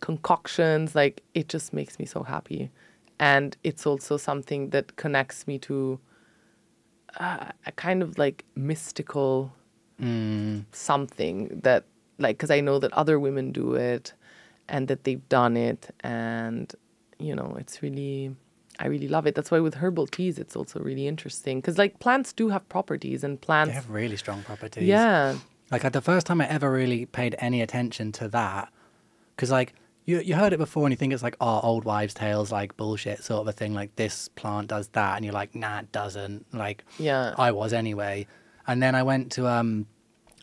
concoctions 0.00 0.94
like 0.94 1.22
it 1.32 1.48
just 1.48 1.72
makes 1.72 1.98
me 1.98 2.04
so 2.04 2.22
happy. 2.24 2.70
And 3.18 3.56
it's 3.64 3.86
also 3.86 4.18
something 4.18 4.68
that 4.70 4.96
connects 4.96 5.46
me 5.46 5.58
to 5.60 5.98
uh, 7.18 7.52
a 7.64 7.72
kind 7.72 8.02
of 8.02 8.18
like 8.18 8.44
mystical 8.54 9.52
something 10.72 11.60
that 11.62 11.84
like 12.22 12.36
because 12.38 12.50
i 12.50 12.60
know 12.60 12.78
that 12.78 12.92
other 12.92 13.18
women 13.18 13.52
do 13.52 13.74
it 13.74 14.12
and 14.68 14.88
that 14.88 15.04
they've 15.04 15.28
done 15.28 15.56
it 15.56 15.90
and 16.00 16.74
you 17.18 17.34
know 17.34 17.56
it's 17.58 17.82
really 17.82 18.34
i 18.80 18.86
really 18.86 19.08
love 19.08 19.26
it 19.26 19.34
that's 19.34 19.50
why 19.50 19.60
with 19.60 19.74
herbal 19.74 20.06
teas 20.06 20.38
it's 20.38 20.56
also 20.56 20.80
really 20.80 21.06
interesting 21.06 21.60
because 21.60 21.76
like 21.78 21.98
plants 22.00 22.32
do 22.32 22.48
have 22.48 22.66
properties 22.68 23.22
and 23.24 23.38
They 23.38 23.46
plants 23.46 23.74
have 23.74 23.90
really 23.90 24.16
strong 24.16 24.42
properties. 24.42 24.84
yeah 24.88 25.36
Like, 25.70 25.84
like 25.84 25.92
the 25.92 26.00
first 26.00 26.26
time 26.26 26.40
I 26.40 26.46
ever 26.48 26.70
really 26.70 27.06
paid 27.06 27.34
any 27.38 27.60
attention 27.62 28.12
to 28.12 28.28
that, 28.28 28.70
because 29.34 29.50
like 29.50 29.74
you 30.04 30.20
you 30.20 30.34
heard 30.34 30.52
it 30.52 30.58
before 30.58 30.84
and 30.84 30.92
you 30.92 30.96
think 30.96 31.12
it's 31.14 31.22
like 31.22 31.36
oh 31.40 31.60
old 31.70 31.84
wives' 31.84 32.12
tales 32.14 32.50
like 32.52 32.76
bullshit 32.76 33.22
sort 33.24 33.40
of 33.42 33.48
a 33.48 33.52
thing 33.52 33.72
like 33.80 33.94
this 33.96 34.28
plant 34.40 34.68
does 34.68 34.88
that 34.98 35.16
and 35.16 35.24
you're 35.24 35.32
like 35.42 35.54
nah 35.54 35.78
it 35.80 35.90
doesn't 35.92 36.44
like 36.52 36.84
Yeah. 36.98 37.34
I 37.48 37.50
was 37.52 37.72
anyway, 37.72 38.26
and 38.66 38.82
then 38.82 38.94
I 38.94 39.02
went 39.02 39.32
to 39.36 39.46
um 39.48 39.86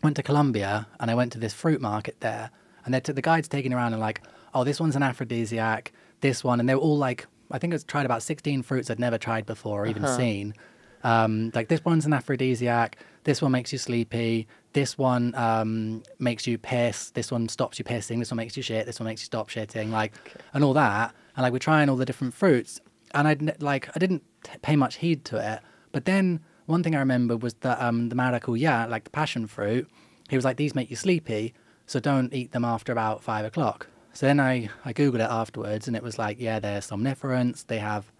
went 0.03 0.15
to 0.15 0.23
Colombia 0.23 0.88
and 0.99 1.11
I 1.11 1.15
went 1.15 1.31
to 1.34 1.39
this 1.39 1.53
fruit 1.53 1.81
market 1.81 2.17
there 2.19 2.51
and 2.85 2.93
they 2.93 2.99
took 2.99 3.15
the 3.15 3.21
guides 3.21 3.47
taking 3.47 3.73
around 3.73 3.93
and 3.93 4.01
like 4.01 4.21
oh 4.53 4.63
this 4.63 4.80
one's 4.80 4.95
an 4.95 5.03
aphrodisiac 5.03 5.91
this 6.21 6.43
one 6.43 6.59
and 6.59 6.67
they 6.67 6.76
were 6.76 6.81
all 6.81 6.97
like 6.97 7.27
I 7.51 7.57
think 7.57 7.73
I 7.73 7.77
tried 7.77 8.05
about 8.05 8.23
sixteen 8.23 8.61
fruits 8.61 8.89
I'd 8.89 8.99
never 8.99 9.17
tried 9.17 9.45
before 9.45 9.84
or 9.84 9.88
even 9.88 10.05
seen. 10.07 10.53
Um, 11.03 11.51
like 11.55 11.67
this 11.67 11.84
one's 11.84 12.05
an 12.05 12.13
aphrodisiac. 12.13 12.97
This 13.23 13.41
one 13.41 13.51
makes 13.51 13.71
you 13.71 13.80
sleepy. 13.80 14.47
This 14.73 14.97
one 14.97 15.34
um, 15.35 16.03
makes 16.19 16.45
you 16.45 16.57
piss. 16.57 17.11
This 17.11 17.31
one 17.31 17.49
stops 17.49 17.80
you 17.80 17.85
pissing. 17.85 18.19
This 18.19 18.31
one 18.31 18.38
makes 18.38 18.55
you 18.55 18.63
shit. 18.63 18.85
This 18.85 18.99
one 18.99 19.05
makes 19.05 19.21
you 19.21 19.26
stop 19.26 19.49
shitting. 19.49 19.89
Like, 19.91 20.13
and 20.53 20.63
all 20.63 20.73
that. 20.73 21.15
And 21.35 21.43
like 21.43 21.53
we're 21.53 21.59
trying 21.59 21.89
all 21.89 21.95
the 21.95 22.05
different 22.05 22.34
fruits, 22.34 22.80
and 23.13 23.27
I 23.27 23.38
like 23.59 23.89
I 23.95 23.99
didn't 23.99 24.23
t- 24.43 24.51
pay 24.61 24.76
much 24.76 24.97
heed 24.97 25.26
to 25.26 25.53
it. 25.53 25.61
But 25.91 26.05
then 26.05 26.41
one 26.69 26.83
thing 26.83 26.95
I 26.95 26.99
remember 26.99 27.35
was 27.35 27.55
that 27.55 27.81
um, 27.81 28.09
the 28.09 28.15
maracuya, 28.15 28.87
like 28.87 29.03
the 29.03 29.09
passion 29.09 29.47
fruit, 29.47 29.89
he 30.29 30.35
was 30.35 30.45
like 30.45 30.57
these 30.57 30.75
make 30.75 30.91
you 30.91 30.95
sleepy, 30.95 31.53
so 31.87 31.99
don't 31.99 32.31
eat 32.33 32.51
them 32.51 32.63
after 32.63 32.91
about 32.91 33.23
five 33.23 33.43
o'clock. 33.43 33.87
So 34.13 34.27
then 34.27 34.39
I 34.39 34.69
I 34.85 34.93
googled 34.93 35.15
it 35.15 35.21
afterwards, 35.21 35.87
and 35.87 35.97
it 35.97 36.03
was 36.03 36.19
like 36.19 36.39
yeah 36.39 36.59
they're 36.59 36.81
somniferants. 36.81 37.65
They 37.65 37.79
have 37.79 38.11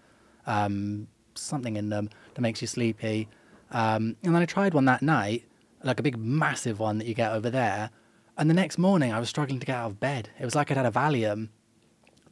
um, 0.48 1.08
something 1.36 1.76
in 1.76 1.90
them 1.90 2.10
that 2.34 2.42
makes 2.42 2.62
you 2.62 2.68
sleepy. 2.68 3.28
Um, 3.72 4.16
and 4.24 4.34
then 4.34 4.42
I 4.42 4.46
tried 4.46 4.74
one 4.74 4.86
that 4.86 5.04
night, 5.04 5.46
like 5.84 6.00
a 6.00 6.04
big 6.04 6.18
massive 6.18 6.80
one 6.80 6.98
that 6.98 7.06
you 7.06 7.14
get 7.14 7.32
over 7.32 7.52
there. 7.52 7.92
And 8.36 8.50
the 8.50 8.56
next 8.56 8.80
morning, 8.80 9.14
I 9.14 9.20
was 9.20 9.30
struggling 9.30 9.60
to 9.60 9.66
get 9.66 9.76
out 9.76 9.92
of 9.92 10.00
bed. 10.00 10.30
It 10.40 10.46
was 10.46 10.56
like 10.56 10.72
I'd 10.72 10.78
had 10.78 10.88
a 10.88 10.92
Valium. 10.92 11.50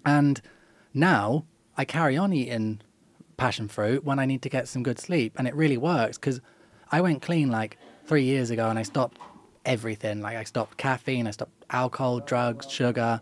And 0.04 0.42
now 0.94 1.46
I 1.78 1.86
carry 1.86 2.18
on 2.18 2.34
eating 2.34 2.82
passion 3.38 3.68
fruit 3.68 4.04
when 4.04 4.20
I 4.20 4.26
need 4.26 4.42
to 4.42 4.50
get 4.50 4.68
some 4.68 4.84
good 4.84 5.00
sleep. 5.00 5.34
And 5.38 5.48
it 5.48 5.56
really 5.56 5.78
works 5.78 6.18
because 6.18 6.42
I 6.92 7.02
went 7.02 7.22
clean 7.22 7.50
like 7.50 7.78
three 8.06 8.24
years 8.24 8.50
ago 8.50 8.70
and 8.70 8.78
I 8.78 8.84
stopped 8.84 9.20
everything. 9.66 10.22
Like 10.22 10.38
I 10.38 10.44
stopped 10.44 10.78
caffeine, 10.78 11.28
I 11.28 11.32
stopped 11.32 11.66
alcohol, 11.70 12.20
drugs, 12.20 12.70
sugar, 12.70 13.22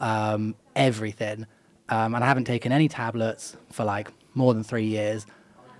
um, 0.00 0.54
everything. 0.76 1.46
Um, 1.88 2.14
and 2.14 2.22
I 2.22 2.26
haven't 2.26 2.44
taken 2.44 2.70
any 2.70 2.88
tablets 2.88 3.56
for 3.72 3.84
like 3.84 4.12
more 4.34 4.54
than 4.54 4.62
three 4.62 4.84
years. 4.84 5.26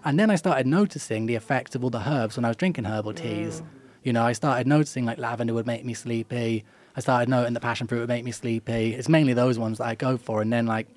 And 0.04 0.18
then 0.18 0.30
I 0.30 0.36
started 0.36 0.66
noticing 0.66 1.26
the 1.26 1.34
effects 1.34 1.74
of 1.74 1.84
all 1.84 1.90
the 1.90 2.08
herbs 2.08 2.36
when 2.36 2.44
I 2.44 2.48
was 2.48 2.56
drinking 2.56 2.84
herbal 2.84 3.14
teas. 3.14 3.62
You 4.02 4.12
know, 4.12 4.24
I 4.24 4.32
started 4.32 4.66
noticing 4.66 5.04
like 5.04 5.18
lavender 5.18 5.54
would 5.54 5.66
make 5.66 5.84
me 5.84 5.94
sleepy. 5.94 6.64
I 6.96 7.00
started 7.00 7.28
noting 7.28 7.54
that 7.54 7.60
passion 7.60 7.86
fruit 7.86 8.00
would 8.00 8.08
make 8.08 8.24
me 8.24 8.32
sleepy. 8.32 8.94
It's 8.94 9.08
mainly 9.08 9.34
those 9.34 9.58
ones 9.58 9.78
that 9.78 9.86
I 9.86 9.94
go 9.94 10.16
for. 10.16 10.40
And 10.40 10.52
then 10.52 10.66
like 10.66 10.88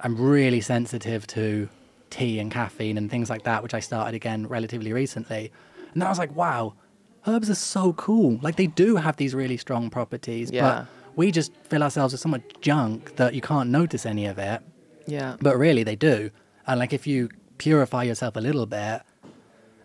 I'm 0.00 0.16
really 0.16 0.60
sensitive 0.60 1.26
to 1.28 1.68
tea 2.12 2.38
and 2.38 2.50
caffeine 2.50 2.96
and 3.00 3.10
things 3.10 3.28
like 3.30 3.42
that, 3.44 3.62
which 3.64 3.74
I 3.74 3.80
started 3.80 4.14
again 4.14 4.46
relatively 4.56 4.92
recently. 4.92 5.44
And 5.92 5.96
then 6.00 6.06
I 6.06 6.10
was 6.10 6.18
like, 6.24 6.34
wow, 6.36 6.74
herbs 7.26 7.48
are 7.50 7.54
so 7.74 7.92
cool. 7.94 8.38
Like 8.46 8.56
they 8.56 8.66
do 8.84 8.96
have 8.96 9.16
these 9.16 9.34
really 9.34 9.56
strong 9.56 9.90
properties, 9.90 10.50
Yeah. 10.50 10.62
but 10.62 10.86
we 11.16 11.30
just 11.30 11.52
fill 11.70 11.82
ourselves 11.82 12.12
with 12.14 12.20
so 12.20 12.28
much 12.28 12.42
junk 12.60 13.16
that 13.16 13.34
you 13.34 13.40
can't 13.40 13.70
notice 13.70 14.04
any 14.14 14.26
of 14.32 14.38
it. 14.38 14.60
yeah 15.06 15.36
But 15.40 15.54
really, 15.66 15.82
they 15.90 15.96
do. 15.96 16.30
And 16.66 16.78
like, 16.82 16.92
if 16.92 17.06
you 17.06 17.28
purify 17.58 18.02
yourself 18.10 18.36
a 18.36 18.40
little 18.40 18.66
bit, 18.66 19.02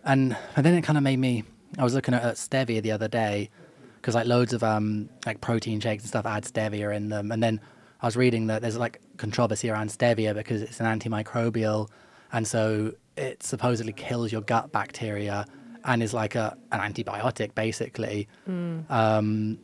and 0.04 0.36
and 0.56 0.62
then 0.64 0.74
it 0.74 0.82
kind 0.82 0.96
of 0.96 1.02
made 1.04 1.18
me. 1.18 1.44
I 1.78 1.84
was 1.84 1.94
looking 1.94 2.14
at, 2.14 2.22
at 2.22 2.36
stevia 2.36 2.80
the 2.82 2.92
other 2.92 3.08
day 3.08 3.50
because 3.96 4.14
like 4.14 4.26
loads 4.26 4.52
of 4.52 4.62
um 4.62 5.08
like 5.26 5.40
protein 5.48 5.80
shakes 5.80 6.02
and 6.04 6.08
stuff 6.08 6.24
add 6.26 6.44
stevia 6.44 6.94
in 6.96 7.08
them, 7.10 7.30
and 7.32 7.42
then 7.42 7.60
I 8.00 8.06
was 8.06 8.16
reading 8.16 8.46
that 8.46 8.62
there's 8.62 8.78
like 8.78 9.00
controversy 9.16 9.68
around 9.70 9.90
stevia 9.90 10.32
because 10.34 10.62
it's 10.62 10.80
an 10.80 10.86
antimicrobial, 10.98 11.88
and 12.32 12.46
so 12.46 12.92
it 13.16 13.42
supposedly 13.42 13.92
kills 13.92 14.30
your 14.32 14.42
gut 14.42 14.70
bacteria 14.72 15.46
and 15.84 16.02
is 16.02 16.12
like 16.14 16.34
a 16.34 16.56
an 16.72 16.80
antibiotic 16.80 17.54
basically. 17.54 18.28
Um, 18.46 19.58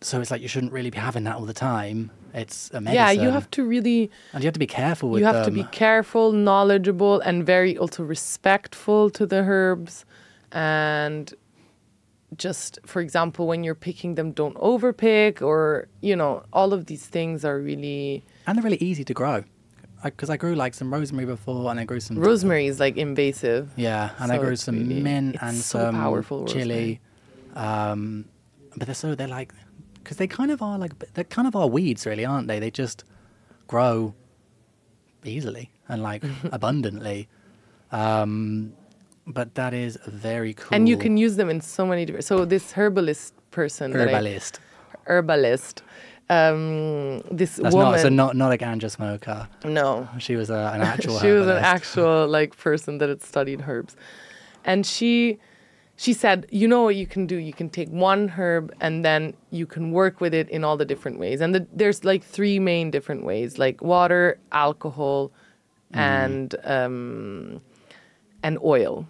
so 0.00 0.20
it's 0.20 0.30
like 0.30 0.42
you 0.42 0.48
shouldn't 0.48 0.72
really 0.72 0.90
be 0.90 0.98
having 0.98 1.24
that 1.24 1.36
all 1.36 1.46
the 1.46 1.54
time. 1.54 2.10
It's 2.34 2.70
a 2.72 2.80
medicine. 2.80 2.94
yeah 2.94 3.10
you 3.10 3.30
have 3.30 3.48
to 3.52 3.64
really 3.64 4.10
And 4.32 4.42
you 4.42 4.46
have 4.48 4.54
to 4.54 4.58
be 4.58 4.66
careful 4.66 5.08
with 5.10 5.20
you 5.20 5.26
have 5.26 5.44
to 5.46 5.52
be 5.52 5.64
careful 5.64 6.32
knowledgeable 6.32 7.20
and 7.20 7.46
very 7.46 7.78
also 7.78 8.02
respectful 8.02 9.08
to 9.10 9.24
the 9.24 9.42
herbs 9.46 10.04
and 10.50 11.32
just 12.36 12.80
for 12.84 13.00
example 13.00 13.46
when 13.46 13.62
you're 13.62 13.76
picking 13.76 14.16
them 14.16 14.32
don't 14.32 14.56
overpick 14.56 15.40
or 15.40 15.86
you 16.00 16.16
know 16.16 16.42
all 16.52 16.72
of 16.72 16.86
these 16.86 17.06
things 17.06 17.44
are 17.44 17.60
really 17.60 18.24
and 18.46 18.56
they're 18.58 18.64
really 18.64 18.82
easy 18.82 19.04
to 19.04 19.14
grow. 19.14 19.44
Because 20.04 20.28
I, 20.30 20.36
grew 20.36 20.54
like 20.54 20.74
some 20.74 20.92
rosemary 20.92 21.26
before, 21.26 21.70
and 21.70 21.80
I 21.80 21.84
grew 21.84 21.98
some 22.00 22.18
rosemary 22.18 22.66
is 22.66 22.78
like 22.78 22.96
invasive 22.96 23.70
yeah, 23.76 24.10
and 24.18 24.30
I 24.30 24.38
grew 24.38 24.56
some 24.56 24.76
really- 24.78 25.02
mint 25.02 25.36
and 25.40 25.56
so 25.56 25.78
some 25.78 25.94
powerful, 25.94 26.46
chili. 26.46 27.00
Um, 27.54 28.26
but 28.76 28.86
they're 28.86 28.94
so 28.94 29.14
they're 29.14 29.28
like 29.28 29.52
because 30.02 30.16
they 30.18 30.26
kind 30.26 30.50
of 30.50 30.60
are 30.60 30.78
like 30.78 30.92
they're 31.14 31.24
kind 31.24 31.48
of 31.48 31.56
are 31.56 31.66
weeds, 31.66 32.04
really, 32.06 32.24
aren't 32.24 32.48
they? 32.48 32.58
They 32.60 32.70
just 32.70 33.04
grow 33.66 34.14
easily 35.24 35.70
and 35.88 36.02
like 36.02 36.22
abundantly. 36.52 37.28
Um, 37.92 38.74
but 39.26 39.54
that 39.54 39.72
is 39.72 39.96
very 40.06 40.52
cool. 40.54 40.74
and 40.76 40.88
you 40.88 40.98
can 40.98 41.16
use 41.16 41.36
them 41.36 41.48
in 41.48 41.60
so 41.60 41.86
many 41.86 42.04
different 42.04 42.26
so 42.26 42.44
this 42.44 42.72
herbalist 42.72 43.32
person 43.50 43.92
that 43.92 44.08
I- 44.08 44.60
herbalist. 45.06 45.82
Um 46.30 47.20
this 47.30 47.56
That's 47.56 47.74
woman 47.74 47.92
not 47.92 48.00
so 48.00 48.08
not 48.08 48.36
not 48.36 48.52
a 48.52 48.56
ganja 48.56 48.90
smoker. 48.90 49.48
no 49.64 50.08
She 50.18 50.36
was 50.36 50.50
a, 50.50 50.72
an 50.74 50.80
actual. 50.94 51.18
she 51.18 51.30
was 51.30 51.46
an 51.46 51.58
actual 51.58 52.26
like 52.26 52.56
person 52.56 52.98
that 52.98 53.08
had 53.08 53.22
studied 53.22 53.62
herbs 53.66 53.96
and 54.64 54.86
she 54.86 55.38
she 55.96 56.12
said, 56.12 56.46
you 56.50 56.66
know 56.66 56.82
what 56.82 56.96
you 56.96 57.06
can 57.06 57.24
do? 57.26 57.36
You 57.36 57.52
can 57.52 57.70
take 57.70 57.88
one 57.88 58.28
herb 58.28 58.74
and 58.80 59.04
then 59.04 59.34
you 59.50 59.64
can 59.64 59.92
work 59.92 60.20
with 60.20 60.34
it 60.34 60.48
in 60.48 60.64
all 60.64 60.76
the 60.76 60.84
different 60.84 61.20
ways. 61.20 61.40
And 61.40 61.54
the, 61.54 61.66
there's 61.72 62.04
like 62.04 62.24
three 62.24 62.58
main 62.58 62.90
different 62.90 63.24
ways, 63.24 63.58
like 63.58 63.80
water, 63.80 64.38
alcohol, 64.50 65.30
and 65.92 66.54
um, 66.64 67.60
and 68.42 68.58
oil. 68.64 69.06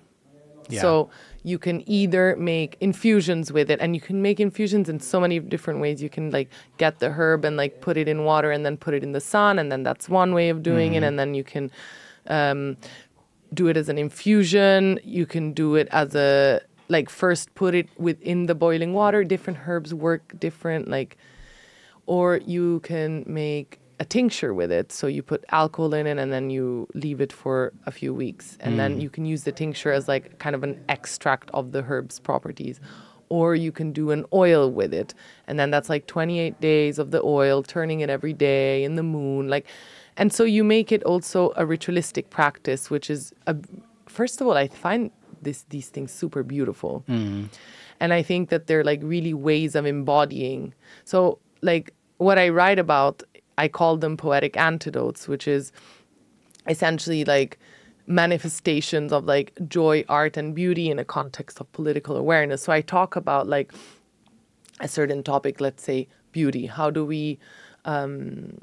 Yeah. 0.68 0.82
So 0.82 1.10
you 1.44 1.58
can 1.58 1.88
either 1.88 2.34
make 2.36 2.76
infusions 2.80 3.52
with 3.52 3.70
it, 3.70 3.78
and 3.78 3.94
you 3.94 4.00
can 4.00 4.22
make 4.22 4.40
infusions 4.40 4.88
in 4.88 4.98
so 4.98 5.20
many 5.20 5.38
different 5.38 5.78
ways. 5.78 6.02
You 6.02 6.08
can 6.08 6.30
like 6.30 6.48
get 6.78 6.98
the 6.98 7.10
herb 7.10 7.44
and 7.44 7.56
like 7.56 7.82
put 7.82 7.96
it 7.98 8.08
in 8.08 8.24
water, 8.24 8.50
and 8.50 8.64
then 8.64 8.76
put 8.76 8.94
it 8.94 9.02
in 9.02 9.12
the 9.12 9.20
sun, 9.20 9.58
and 9.58 9.70
then 9.70 9.82
that's 9.82 10.08
one 10.08 10.32
way 10.34 10.48
of 10.48 10.62
doing 10.62 10.94
it. 10.94 11.02
And 11.02 11.18
then 11.18 11.34
you 11.34 11.44
can 11.44 11.70
um, 12.28 12.78
do 13.52 13.68
it 13.68 13.76
as 13.76 13.90
an 13.90 13.98
infusion. 13.98 14.98
You 15.04 15.26
can 15.26 15.52
do 15.52 15.76
it 15.76 15.86
as 15.92 16.14
a 16.14 16.62
like 16.88 17.10
first 17.10 17.54
put 17.54 17.74
it 17.74 17.88
within 17.98 18.46
the 18.46 18.54
boiling 18.54 18.94
water. 18.94 19.22
Different 19.22 19.58
herbs 19.66 19.92
work 19.92 20.34
different, 20.40 20.88
like, 20.88 21.18
or 22.06 22.38
you 22.38 22.80
can 22.80 23.22
make 23.26 23.80
a 24.00 24.04
tincture 24.04 24.52
with 24.52 24.72
it. 24.72 24.92
So 24.92 25.06
you 25.06 25.22
put 25.22 25.44
alcohol 25.50 25.94
in 25.94 26.06
it 26.06 26.18
and 26.18 26.32
then 26.32 26.50
you 26.50 26.88
leave 26.94 27.20
it 27.20 27.32
for 27.32 27.72
a 27.86 27.90
few 27.90 28.12
weeks. 28.12 28.56
And 28.60 28.78
then 28.78 28.98
mm. 28.98 29.02
you 29.02 29.10
can 29.10 29.24
use 29.24 29.44
the 29.44 29.52
tincture 29.52 29.92
as 29.92 30.08
like 30.08 30.38
kind 30.38 30.54
of 30.54 30.62
an 30.62 30.82
extract 30.88 31.50
of 31.54 31.72
the 31.72 31.82
herb's 31.82 32.18
properties. 32.18 32.80
Or 33.28 33.54
you 33.54 33.72
can 33.72 33.92
do 33.92 34.10
an 34.10 34.24
oil 34.32 34.70
with 34.70 34.92
it. 34.92 35.14
And 35.46 35.58
then 35.58 35.70
that's 35.70 35.88
like 35.88 36.06
28 36.06 36.60
days 36.60 36.98
of 36.98 37.10
the 37.10 37.22
oil, 37.22 37.62
turning 37.62 38.00
it 38.00 38.10
every 38.10 38.32
day 38.32 38.84
in 38.84 38.96
the 38.96 39.02
moon. 39.02 39.48
Like, 39.48 39.66
and 40.16 40.32
so 40.32 40.44
you 40.44 40.62
make 40.62 40.92
it 40.92 41.02
also 41.04 41.52
a 41.56 41.66
ritualistic 41.66 42.30
practice, 42.30 42.90
which 42.90 43.10
is, 43.10 43.32
a, 43.46 43.56
first 44.06 44.40
of 44.40 44.46
all, 44.46 44.56
I 44.56 44.68
find 44.68 45.10
this, 45.42 45.64
these 45.70 45.88
things 45.88 46.12
super 46.12 46.42
beautiful. 46.42 47.04
Mm-hmm. 47.08 47.46
And 48.00 48.12
I 48.12 48.22
think 48.22 48.50
that 48.50 48.66
they're 48.66 48.84
like 48.84 49.00
really 49.02 49.34
ways 49.34 49.74
of 49.74 49.86
embodying. 49.86 50.74
So, 51.04 51.38
like, 51.62 51.92
what 52.18 52.38
I 52.38 52.48
write 52.50 52.78
about, 52.78 53.22
I 53.56 53.68
call 53.68 53.96
them 53.96 54.16
poetic 54.16 54.56
antidotes, 54.56 55.28
which 55.28 55.46
is 55.46 55.72
essentially 56.68 57.24
like 57.24 57.58
manifestations 58.06 59.12
of 59.12 59.24
like 59.24 59.52
joy, 59.68 60.04
art, 60.08 60.36
and 60.36 60.54
beauty 60.54 60.90
in 60.90 60.98
a 60.98 61.04
context 61.04 61.60
of 61.60 61.70
political 61.72 62.16
awareness. 62.16 62.62
So 62.62 62.72
I 62.72 62.80
talk 62.80 63.16
about 63.16 63.46
like 63.46 63.72
a 64.80 64.88
certain 64.88 65.22
topic, 65.22 65.60
let's 65.60 65.82
say 65.82 66.08
beauty. 66.32 66.66
How 66.66 66.90
do 66.90 67.04
we 67.04 67.38
um, 67.84 68.58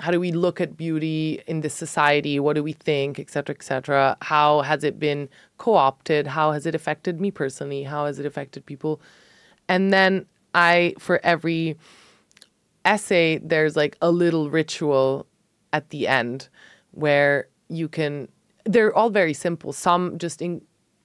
how 0.00 0.12
do 0.12 0.20
we 0.20 0.30
look 0.30 0.60
at 0.60 0.76
beauty 0.76 1.42
in 1.46 1.60
this 1.60 1.74
society? 1.74 2.38
What 2.38 2.54
do 2.54 2.62
we 2.62 2.72
think, 2.72 3.18
et 3.18 3.30
cetera, 3.30 3.54
et 3.58 3.62
cetera? 3.62 4.16
How 4.22 4.60
has 4.62 4.84
it 4.84 5.00
been 5.00 5.28
co-opted? 5.56 6.26
How 6.28 6.52
has 6.52 6.66
it 6.66 6.74
affected 6.74 7.20
me 7.20 7.30
personally? 7.30 7.82
How 7.82 8.06
has 8.06 8.18
it 8.20 8.26
affected 8.26 8.64
people? 8.64 9.00
And 9.68 9.92
then 9.92 10.26
I, 10.54 10.94
for 10.98 11.20
every 11.24 11.76
essay, 12.88 13.38
there's 13.38 13.76
like 13.76 13.96
a 14.00 14.10
little 14.10 14.50
ritual 14.50 15.26
at 15.72 15.90
the 15.90 16.08
end 16.08 16.48
where 16.92 17.48
you 17.68 17.88
can. 17.88 18.28
They're 18.64 18.94
all 18.94 19.10
very 19.10 19.34
simple. 19.34 19.72
Some 19.72 20.18
just 20.18 20.42
in, 20.42 20.62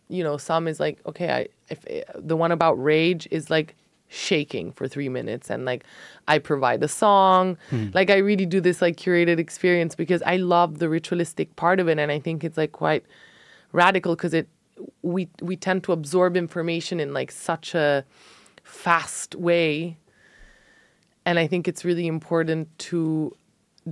you 0.10 0.24
know, 0.24 0.38
some 0.38 0.68
is 0.68 0.80
like 0.80 1.00
okay. 1.06 1.30
I 1.30 1.48
if 1.70 1.86
the 2.16 2.38
one 2.38 2.52
about 2.52 2.82
rage 2.82 3.28
is 3.32 3.50
like 3.50 3.76
shaking 4.14 4.72
for 4.72 4.88
three 4.88 5.10
minutes 5.10 5.50
and 5.50 5.66
like 5.66 5.84
I 6.28 6.38
provide 6.40 6.84
a 6.84 6.88
song. 6.88 7.58
Hmm. 7.70 7.90
Like 7.94 8.10
I 8.10 8.18
really 8.18 8.46
do 8.46 8.62
this 8.62 8.82
like 8.82 8.96
curated 8.96 9.40
experience 9.40 9.96
because 9.96 10.22
I 10.24 10.38
love 10.38 10.80
the 10.80 10.88
ritualistic 10.88 11.56
part 11.56 11.80
of 11.80 11.88
it 11.88 11.98
and 12.00 12.12
I 12.12 12.20
think 12.20 12.44
it's 12.44 12.58
like 12.58 12.72
quite 12.72 13.04
radical 13.72 14.16
because 14.16 14.34
it 14.34 14.48
we 15.02 15.30
we 15.42 15.56
tend 15.56 15.84
to 15.86 15.92
absorb 15.92 16.38
information 16.38 17.00
in 17.00 17.14
like 17.14 17.32
such 17.32 17.74
a 17.74 18.06
fast 18.64 19.36
way 19.36 19.98
and 21.26 21.40
I 21.40 21.48
think 21.48 21.68
it's 21.68 21.86
really 21.86 22.08
important 22.08 22.68
to 22.90 23.36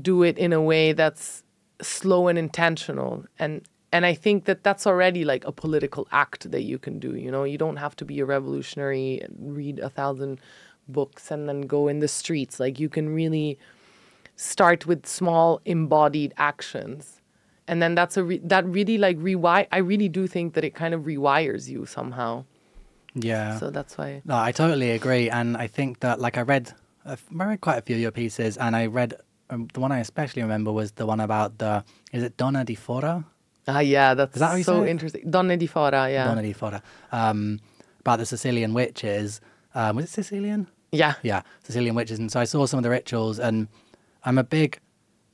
do 0.02 0.24
it 0.24 0.38
in 0.38 0.53
a 0.53 0.62
way 0.62 0.94
that's 0.94 1.44
slow 1.82 2.28
and 2.28 2.38
intentional. 2.38 3.26
And 3.40 3.62
and 3.94 4.06
I 4.06 4.14
think 4.14 4.45
that 4.45 4.64
that's 4.64 4.88
already 4.88 5.26
like 5.26 5.44
a 5.45 5.52
political 5.52 6.08
act 6.12 6.49
that 6.52 6.64
you 6.64 6.78
can 6.78 6.99
do 6.99 7.16
you 7.16 7.32
know? 7.32 7.44
You 7.44 7.58
don't 7.58 7.78
have 7.78 7.95
to 7.98 8.06
be 8.06 8.20
a 8.20 8.26
revolutionary 8.26 9.22
and 9.22 9.56
read 9.56 9.80
a 9.80 9.90
thousand 9.90 10.40
books 10.88 11.32
and 11.32 11.48
then 11.48 11.62
go 11.62 11.88
in 11.88 11.99
the 11.99 12.08
streets. 12.08 12.60
Like 12.60 12.80
you 12.80 12.90
can 12.90 13.14
really 13.14 13.58
start 14.36 14.86
with 14.86 15.06
small 15.06 15.62
embodied 15.66 16.34
actions. 16.38 17.22
And 17.68 17.82
then 17.82 17.95
that's 17.95 18.18
a 18.18 18.24
re- 18.24 18.41
that 18.44 18.66
really 18.66 18.98
like 18.98 19.18
rewire 19.18 19.68
I 19.72 19.78
really 19.78 20.10
do 20.10 20.28
think 20.28 20.53
that 20.56 20.64
it 20.64 20.74
kind 20.74 20.94
of 20.94 21.02
rewires 21.02 21.70
you 21.70 21.86
somehow. 21.86 22.45
Yeah. 23.14 23.60
so 23.60 23.70
that's 23.70 23.98
why 23.98 24.22
No, 24.26 24.38
I 24.38 24.52
totally 24.52 24.91
agree, 24.91 25.30
and 25.30 25.58
I 25.58 25.68
think 25.68 25.99
that 25.99 26.20
like 26.20 26.38
I 26.38 26.41
read, 26.41 26.74
I 27.06 27.18
read 27.32 27.61
quite 27.61 27.78
a 27.78 27.82
few 27.82 27.95
of 27.95 28.02
your 28.02 28.11
pieces, 28.11 28.57
and 28.57 28.76
I 28.76 28.86
read 28.86 29.15
um, 29.49 29.68
the 29.73 29.80
one 29.80 29.91
I 29.91 29.99
especially 29.99 30.41
remember 30.41 30.72
was 30.72 30.94
the 30.94 31.06
one 31.06 31.19
about 31.19 31.57
the 31.57 31.84
is 32.11 32.23
it 32.23 32.38
Donna 32.38 32.64
di 32.64 32.76
Fora? 32.76 33.26
ah 33.68 33.80
yeah 33.80 34.15
that's 34.15 34.40
that 34.40 34.64
so 34.64 34.84
interesting 34.86 35.30
Donna 35.30 35.56
di 35.56 35.68
Fora 35.68 36.10
yeah 36.10 36.26
Donna 36.26 36.41
di 36.41 36.53
Fora, 36.53 36.82
um, 37.11 37.60
about 37.99 38.18
the 38.19 38.26
Sicilian 38.26 38.73
witches. 38.73 39.41
Um, 39.76 39.98
was 39.98 40.06
it 40.06 40.10
Sicilian? 40.10 40.68
yeah 40.91 41.14
Yeah, 41.23 41.41
Sicilian 41.64 41.95
witches, 41.95 42.19
and 42.19 42.32
so 42.32 42.40
I 42.40 42.45
saw 42.45 42.65
some 42.65 42.78
of 42.78 42.84
the 42.84 42.90
rituals, 42.90 43.40
and 43.40 43.68
I'm 44.26 44.38
a 44.38 44.44
big, 44.44 44.80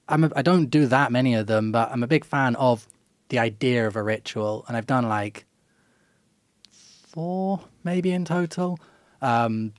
I'm 0.08 0.24
a, 0.26 0.32
I 0.36 0.42
don't 0.42 0.68
do 0.68 0.86
that 0.88 1.12
many 1.12 1.34
of 1.36 1.48
them, 1.48 1.72
but 1.72 1.92
I'm 1.92 2.04
a 2.04 2.08
big 2.08 2.26
fan 2.26 2.56
of 2.56 2.88
the 3.30 3.40
idea 3.40 3.88
of 3.88 3.96
a 3.96 4.04
ritual, 4.04 4.66
and 4.68 4.78
I've 4.78 4.88
done 4.88 5.08
like 5.08 5.46
four 6.72 7.62
maybe 7.84 8.12
in 8.12 8.26
total. 8.26 8.80
Um, 9.22 9.74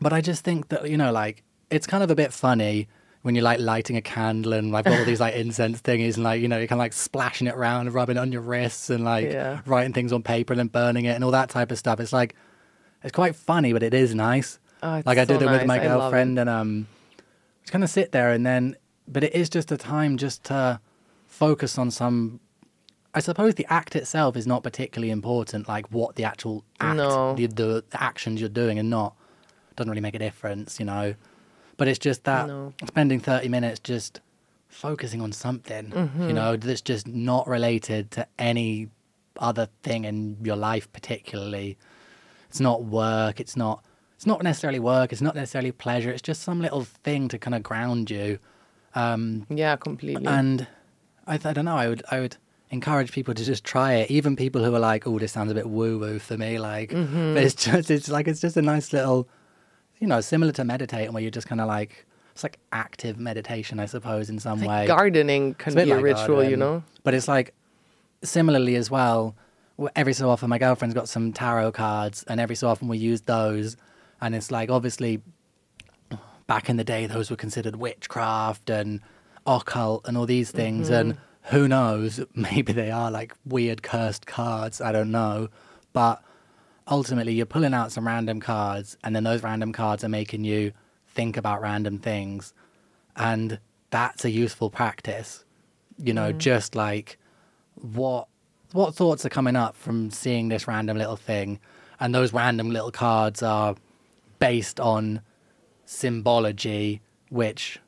but 0.00 0.12
I 0.12 0.20
just 0.20 0.44
think 0.44 0.68
that 0.68 0.88
you 0.90 0.96
know, 0.96 1.12
like 1.12 1.42
it's 1.70 1.86
kind 1.86 2.02
of 2.02 2.10
a 2.10 2.14
bit 2.14 2.32
funny 2.32 2.88
when 3.22 3.34
you're 3.34 3.44
like 3.44 3.60
lighting 3.60 3.96
a 3.96 4.00
candle 4.00 4.54
and 4.54 4.72
like 4.72 4.86
all 4.86 5.04
these 5.04 5.20
like 5.20 5.34
incense 5.42 5.80
thingies 5.82 6.14
and 6.14 6.24
like 6.24 6.40
you 6.40 6.48
know 6.48 6.56
you're 6.58 6.66
kind 6.66 6.78
of 6.78 6.84
like 6.84 6.92
splashing 6.94 7.46
it 7.46 7.54
around 7.54 7.86
and 7.86 7.94
rubbing 7.94 8.16
it 8.16 8.20
on 8.20 8.32
your 8.32 8.40
wrists 8.40 8.88
and 8.90 9.04
like 9.04 9.30
Yeah. 9.30 9.60
writing 9.66 9.92
things 9.92 10.12
on 10.12 10.22
paper 10.22 10.52
and 10.54 10.58
then 10.58 10.68
burning 10.68 11.04
it 11.04 11.14
and 11.14 11.22
all 11.24 11.30
that 11.32 11.50
type 11.50 11.70
of 11.70 11.78
stuff. 11.78 12.00
It's 12.00 12.12
like 12.12 12.34
it's 13.02 13.12
quite 13.14 13.36
funny, 13.36 13.72
but 13.72 13.82
it 13.82 13.94
is 13.94 14.14
nice. 14.14 14.58
Oh, 14.82 14.94
it's 14.96 15.06
like 15.06 15.18
I 15.18 15.24
so 15.24 15.34
did 15.38 15.42
it 15.42 15.50
with 15.50 15.60
nice. 15.60 15.66
my 15.66 15.76
love 15.76 15.84
it. 15.84 15.88
girlfriend 15.88 16.38
and 16.38 16.48
um, 16.50 16.86
just 17.62 17.72
kind 17.72 17.84
of 17.84 17.90
sit 17.90 18.12
there 18.12 18.30
and 18.32 18.44
then, 18.46 18.76
but 19.06 19.22
it 19.24 19.34
is 19.34 19.48
just 19.50 19.70
a 19.70 19.76
time 19.76 20.16
just 20.16 20.44
to 20.44 20.80
focus 21.26 21.76
on 21.78 21.90
some. 21.90 22.40
I 23.12 23.20
suppose 23.20 23.56
the 23.56 23.66
act 23.68 23.96
itself 23.96 24.36
is 24.36 24.46
not 24.46 24.62
particularly 24.62 25.10
important, 25.10 25.66
like 25.68 25.90
what 25.90 26.14
the 26.14 26.24
actual 26.24 26.64
act, 26.78 26.96
No. 26.96 27.34
the, 27.34 27.46
the 27.46 27.84
actions 27.92 28.40
you're 28.40 28.48
doing, 28.48 28.78
and 28.78 28.88
not 28.88 29.16
doesn't 29.76 29.90
really 29.90 30.00
make 30.00 30.14
a 30.14 30.18
difference, 30.18 30.78
you 30.78 30.86
know. 30.86 31.14
But 31.76 31.88
it's 31.88 31.98
just 31.98 32.24
that 32.24 32.46
No. 32.48 32.72
spending 32.86 33.20
thirty 33.20 33.48
minutes 33.48 33.80
just 33.80 34.20
focusing 34.68 35.20
on 35.20 35.32
something, 35.32 35.86
Mm-hmm. 35.90 36.28
you 36.28 36.32
know, 36.32 36.56
that's 36.56 36.80
just 36.82 37.06
not 37.06 37.46
related 37.48 38.10
to 38.12 38.26
any 38.38 38.88
other 39.38 39.68
thing 39.82 40.04
in 40.04 40.36
your 40.42 40.56
life, 40.56 40.92
particularly. 40.92 41.76
It's 42.48 42.60
not 42.60 42.84
work. 42.84 43.40
It's 43.40 43.56
not. 43.56 43.82
It's 44.16 44.26
not 44.26 44.42
necessarily 44.42 44.78
work. 44.80 45.12
It's 45.12 45.22
not 45.22 45.34
necessarily 45.34 45.72
pleasure. 45.72 46.10
It's 46.10 46.20
just 46.20 46.42
some 46.42 46.60
little 46.60 46.84
thing 46.84 47.28
to 47.28 47.38
kind 47.38 47.54
of 47.54 47.62
ground 47.62 48.10
you. 48.10 48.38
Um, 48.94 49.46
yeah 49.48 49.76
completely 49.76 50.26
and 50.26 50.66
I, 51.26 51.36
th- 51.36 51.46
I 51.46 51.52
don't 51.52 51.64
know. 51.64 51.76
I 51.76 51.88
would. 51.88 52.02
I 52.10 52.20
would 52.20 52.36
encourage 52.70 53.12
people 53.12 53.34
to 53.34 53.44
just 53.44 53.64
try 53.64 53.94
it. 53.94 54.10
Even 54.10 54.36
people 54.36 54.62
who 54.64 54.74
are 54.74 54.80
like, 54.80 55.06
"Oh, 55.06 55.18
this 55.18 55.32
sounds 55.32 55.50
a 55.50 55.54
bit 55.54 55.68
woo 55.70 55.98
woo 55.98 56.18
for 56.18 56.36
me." 56.36 56.58
Like, 56.58 56.90
Mm-hmm. 56.90 57.34
but 57.34 57.42
it's 57.44 57.54
just. 57.54 57.90
It's 57.90 58.08
like 58.10 58.28
it's 58.28 58.40
just 58.40 58.56
a 58.56 58.62
nice 58.62 58.92
little, 58.92 59.28
you 60.00 60.06
know, 60.06 60.20
similar 60.20 60.52
to 60.52 60.64
meditating, 60.64 61.12
where 61.12 61.22
you're 61.22 61.30
just 61.30 61.46
kind 61.46 61.60
of 61.60 61.68
like. 61.68 62.06
It's 62.32 62.44
like 62.44 62.58
active 62.72 63.18
meditation, 63.18 63.80
I 63.80 63.86
suppose, 63.86 64.30
in 64.30 64.38
some 64.38 64.60
way. 64.64 64.86
gardening 64.86 65.54
can 65.54 65.72
It's 65.72 65.74
a 65.74 65.80
bit 65.80 65.84
be 65.86 65.90
a 65.90 65.94
like 65.96 66.04
ritual 66.04 66.44
you 66.44 66.56
know 66.56 66.84
But 67.02 67.12
it's 67.12 67.26
like 67.26 67.52
similarly 68.22 68.76
as 68.76 68.90
well. 68.90 69.34
Every 69.96 70.12
so 70.12 70.30
often, 70.30 70.48
my 70.48 70.58
girlfriend's 70.58 70.94
got 70.94 71.08
some 71.08 71.32
tarot 71.32 71.72
cards, 71.72 72.24
and 72.28 72.38
every 72.38 72.54
so 72.54 72.68
often 72.68 72.86
we 72.86 72.98
use 72.98 73.22
those. 73.22 73.76
And 74.20 74.34
it's 74.34 74.50
like 74.50 74.70
obviously, 74.70 75.22
back 76.46 76.70
in 76.70 76.76
the 76.76 76.84
day, 76.84 77.06
those 77.06 77.30
were 77.30 77.36
considered 77.36 77.76
witchcraft 77.76 78.70
and 78.70 79.00
occult 79.46 80.06
and 80.06 80.16
all 80.16 80.26
these 80.26 80.50
things. 80.50 80.88
Mm-hmm. 80.88 81.10
And 81.10 81.18
who 81.44 81.66
knows? 81.66 82.20
Maybe 82.34 82.72
they 82.72 82.90
are 82.90 83.10
like 83.10 83.34
weird 83.44 83.82
cursed 83.82 84.26
cards. 84.26 84.80
I 84.80 84.92
don't 84.92 85.10
know, 85.10 85.48
but 85.92 86.22
ultimately, 86.90 87.32
you're 87.32 87.46
pulling 87.46 87.74
out 87.74 87.92
some 87.92 88.06
random 88.06 88.40
cards, 88.40 88.96
and 89.04 89.14
then 89.16 89.24
those 89.24 89.42
random 89.42 89.72
cards 89.72 90.04
are 90.04 90.08
making 90.08 90.44
you 90.44 90.72
think 91.06 91.36
about 91.36 91.62
random 91.62 91.98
things, 91.98 92.52
and 93.16 93.58
that's 93.90 94.24
a 94.24 94.30
useful 94.30 94.70
practice 94.70 95.44
you 96.02 96.14
know, 96.14 96.32
mm. 96.32 96.38
just 96.38 96.74
like 96.74 97.18
what 97.74 98.28
what 98.72 98.94
thoughts 98.94 99.24
are 99.26 99.30
coming 99.30 99.56
up 99.56 99.74
from 99.74 100.10
seeing 100.10 100.48
this 100.48 100.68
random 100.68 100.96
little 100.96 101.16
thing, 101.16 101.58
and 101.98 102.14
those 102.14 102.32
random 102.32 102.70
little 102.70 102.90
cards 102.90 103.42
are 103.42 103.74
based 104.38 104.80
on 104.80 105.20
symbology, 105.86 107.00
which, 107.28 107.78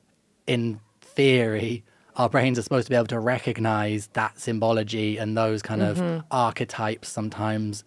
in 0.46 0.80
theory, 1.00 1.84
our 2.16 2.28
brains 2.28 2.58
are 2.58 2.62
supposed 2.62 2.86
to 2.86 2.90
be 2.90 2.96
able 2.96 3.06
to 3.06 3.20
recognize 3.20 4.08
that 4.14 4.38
symbology 4.38 5.16
and 5.18 5.36
those 5.36 5.62
kind 5.62 5.82
of 5.82 5.98
mm-hmm. 5.98 6.20
archetypes 6.30 7.08
sometimes 7.08 7.84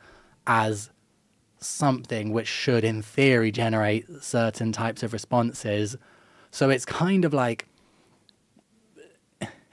as 0.48 0.90
something 1.66 2.32
which 2.32 2.48
should, 2.48 2.84
in 2.84 3.02
theory, 3.02 3.52
generate 3.52 4.06
certain 4.22 4.72
types 4.72 5.04
of 5.04 5.14
responses. 5.14 5.98
So 6.52 6.70
it's 6.70 6.86
kind 6.86 7.26
of 7.26 7.34
like 7.34 7.68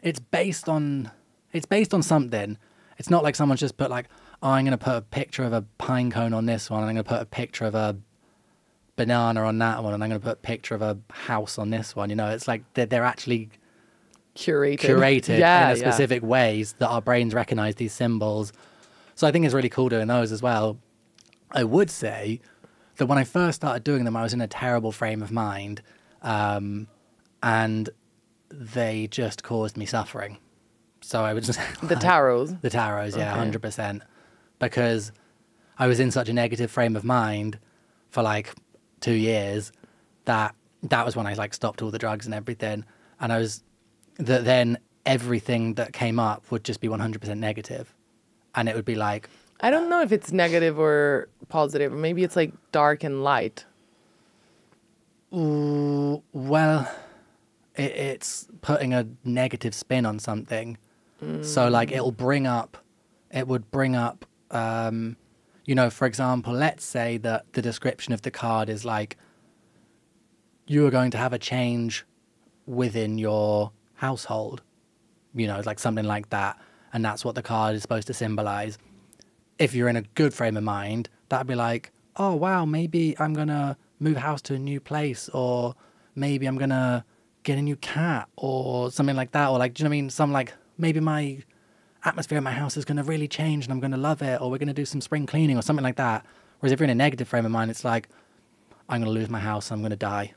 it's 0.03 0.19
based 0.19 0.69
on 0.69 1.11
it's 1.53 1.67
based 1.67 1.95
on 1.95 2.03
something. 2.03 2.59
It's 2.99 3.11
not 3.11 3.23
like 3.23 3.37
someone's 3.37 3.61
just 3.61 3.77
put 3.77 3.91
like, 3.91 4.07
oh, 4.43 4.51
I'm 4.51 4.65
going 4.65 4.77
to 4.77 4.85
put 4.85 4.97
a 4.97 5.03
picture 5.03 5.45
of 5.45 5.53
a 5.53 5.65
pine 5.79 6.11
cone 6.11 6.35
on 6.35 6.47
this 6.47 6.71
one, 6.71 6.81
and 6.81 6.89
I'm 6.89 6.95
going 6.95 7.05
to 7.05 7.09
put 7.09 7.23
a 7.23 7.27
picture 7.27 7.65
of 7.65 7.75
a 7.75 7.97
banana 8.97 9.43
on 9.45 9.59
that 9.59 9.83
one, 9.83 9.95
and 9.95 10.03
I'm 10.03 10.11
going 10.11 10.21
to 10.21 10.25
put 10.25 10.39
a 10.39 10.41
picture 10.41 10.75
of 10.75 10.83
a 10.83 10.99
house 11.11 11.59
on 11.59 11.71
this 11.71 11.97
one. 11.97 12.11
You 12.11 12.17
know, 12.17 12.29
it's 12.29 12.49
like 12.49 12.63
they're, 12.75 12.87
they're 12.87 13.05
actually 13.05 13.51
Curated. 14.35 14.81
curated 14.81 15.29
yeah, 15.39 15.71
in 15.71 15.77
a 15.77 15.81
yeah. 15.81 15.91
specific 15.91 16.23
ways 16.23 16.75
that 16.79 16.89
our 16.89 17.03
brains 17.03 17.35
recognize 17.35 17.75
these 17.77 17.93
symbols. 17.93 18.53
So 19.15 19.27
I 19.27 19.33
think 19.33 19.45
it's 19.45 19.55
really 19.55 19.69
cool 19.69 19.89
doing 19.89 20.09
those 20.09 20.33
as 20.33 20.43
well. 20.43 20.79
I 21.53 21.65
would 21.65 21.91
say 21.91 22.41
that 22.97 23.07
when 23.07 23.19
I 23.19 23.25
first 23.25 23.57
started 23.57 23.85
doing 23.85 24.05
them, 24.05 24.17
I 24.17 24.23
was 24.23 24.33
in 24.33 24.41
a 24.41 24.47
terrible 24.49 24.93
frame 24.93 25.23
of 25.23 25.31
mind, 25.31 25.83
um, 26.23 26.89
and 27.43 27.89
they 28.51 29.07
just 29.09 29.43
caused 29.43 29.77
me 29.77 29.87
suffering. 29.87 30.39
So 31.01 31.23
I 31.25 31.35
would 31.35 31.45
just 31.45 31.59
The 31.83 31.95
tarots. 31.97 32.61
the 32.61 32.71
tarots, 32.71 33.17
yeah, 33.17 33.31
Okay. 33.31 33.39
hundred 33.39 33.63
percent, 33.63 34.03
because 34.59 35.13
I 35.79 35.87
was 35.87 36.01
in 36.01 36.11
such 36.11 36.29
a 36.29 36.33
negative 36.33 36.71
frame 36.71 36.97
of 36.97 37.05
mind 37.05 37.59
for 38.11 38.23
like 38.23 38.55
two 39.01 39.15
years 39.15 39.73
that 40.27 40.55
that 40.85 41.05
was 41.07 41.17
when 41.17 41.27
I 41.27 41.35
like 41.35 41.55
stopped 41.55 41.83
all 41.83 41.91
the 41.91 41.99
drugs 41.99 42.27
and 42.27 42.35
everything, 42.35 42.85
and 43.21 43.33
I 43.33 43.39
was 43.39 43.63
that 44.19 44.45
then 44.45 44.79
everything 45.05 45.75
that 45.75 45.93
came 45.93 46.21
up 46.21 46.51
would 46.51 46.63
just 46.65 46.81
be 46.81 46.89
one 46.89 47.01
hundred 47.01 47.21
percent 47.21 47.41
negative, 47.41 47.93
and 48.55 48.69
it 48.69 48.77
would 48.77 48.85
be 48.85 48.95
like 48.95 49.29
I 49.63 49.71
don't 49.71 49.89
know 49.89 50.03
if 50.03 50.11
it's 50.13 50.33
negative 50.33 50.79
or 50.79 51.29
positive. 51.49 51.93
Maybe 51.93 52.25
it's 52.25 52.35
like 52.37 52.53
dark 52.73 53.05
and 53.05 53.23
light. 53.23 53.65
Ooh, 55.33 56.23
well, 56.33 56.93
it, 57.77 57.93
it's 57.93 58.49
putting 58.61 58.93
a 58.93 59.07
negative 59.25 59.75
spin 59.75 60.05
on 60.05 60.19
something. 60.19 60.79
So, 61.43 61.69
like, 61.69 61.93
it'll 61.93 62.11
bring 62.11 62.49
up, 62.49 62.77
it 63.31 63.47
would 63.47 63.71
bring 63.71 63.95
up, 63.95 64.27
um, 64.51 65.17
you 65.65 65.77
know, 65.77 65.89
for 65.89 66.05
example, 66.05 66.53
let's 66.53 66.85
say 66.85 67.17
that 67.19 67.45
the 67.53 67.63
description 67.63 68.13
of 68.13 68.23
the 68.23 68.33
card 68.33 68.69
is 68.69 68.85
like, 68.85 69.17
you 70.67 70.85
are 70.85 70.91
going 70.91 71.13
to 71.13 71.19
have 71.19 71.33
a 71.33 71.39
change 71.39 72.05
within 72.67 73.19
your 73.19 73.71
household, 73.95 74.63
you 75.33 75.47
know, 75.47 75.63
like 75.65 75.79
something 75.79 76.07
like 76.07 76.29
that. 76.31 76.59
And 76.93 77.05
that's 77.05 77.25
what 77.25 77.37
the 77.37 77.43
card 77.43 77.77
is 77.77 77.83
supposed 77.83 78.09
to 78.09 78.15
symbolize. 78.15 78.77
If 79.59 79.75
you're 79.75 79.89
in 79.89 79.97
a 79.97 80.03
good 80.03 80.35
frame 80.35 80.57
of 80.57 80.65
mind, 80.65 81.09
that'd 81.29 81.47
be 81.47 81.55
like, 81.55 81.93
oh, 82.17 82.35
wow, 82.35 82.65
maybe 82.65 83.17
I'm 83.19 83.35
going 83.35 83.49
to 83.49 83.77
move 83.99 84.17
house 84.17 84.43
to 84.43 84.55
a 84.55 84.59
new 84.59 84.81
place, 84.81 85.29
or 85.31 85.75
maybe 86.15 86.47
I'm 86.47 86.59
going 86.59 86.71
to 86.71 87.05
get 87.43 87.59
a 87.59 87.63
new 87.63 87.77
cat, 87.77 88.29
or 88.37 88.91
something 88.91 89.17
like 89.17 89.33
that. 89.33 89.49
Or, 89.49 89.59
like, 89.59 89.75
do 89.75 89.83
you 89.83 89.85
know 89.85 89.91
what 89.91 89.97
I 89.97 90.01
mean? 90.01 90.11
Some 90.11 90.33
like, 90.33 90.53
maybe 90.79 91.01
my 91.01 91.43
atmosphere 92.05 92.39
in 92.39 92.45
my 92.45 92.53
house 92.53 92.77
is 92.77 92.85
going 92.85 92.97
to 92.97 93.05
really 93.05 93.29
change 93.29 93.65
and 93.65 93.73
I'm 93.73 93.81
going 93.81 93.93
to 93.93 93.97
love 93.97 94.23
it, 94.23 94.41
or 94.41 94.51
we're 94.51 94.59
going 94.59 94.69
to 94.69 94.75
do 94.75 94.85
some 94.85 95.01
spring 95.01 95.27
cleaning, 95.27 95.57
or 95.57 95.63
something 95.63 95.85
like 95.85 95.97
that. 95.97 96.27
Whereas 96.61 96.73
if 96.73 96.81
you're 96.81 96.85
in 96.85 96.91
a 96.91 96.95
negative 96.95 97.29
frame 97.29 97.47
of 97.47 97.53
mind, 97.53 97.71
it's 97.71 97.85
like, 97.85 98.09
I'm 98.89 99.03
going 99.03 99.15
to 99.15 99.21
lose 99.21 99.31
my 99.31 99.41
house, 99.41 99.71
I'm 99.71 99.81
going 99.81 99.91
to 99.91 99.97
die. 99.97 100.33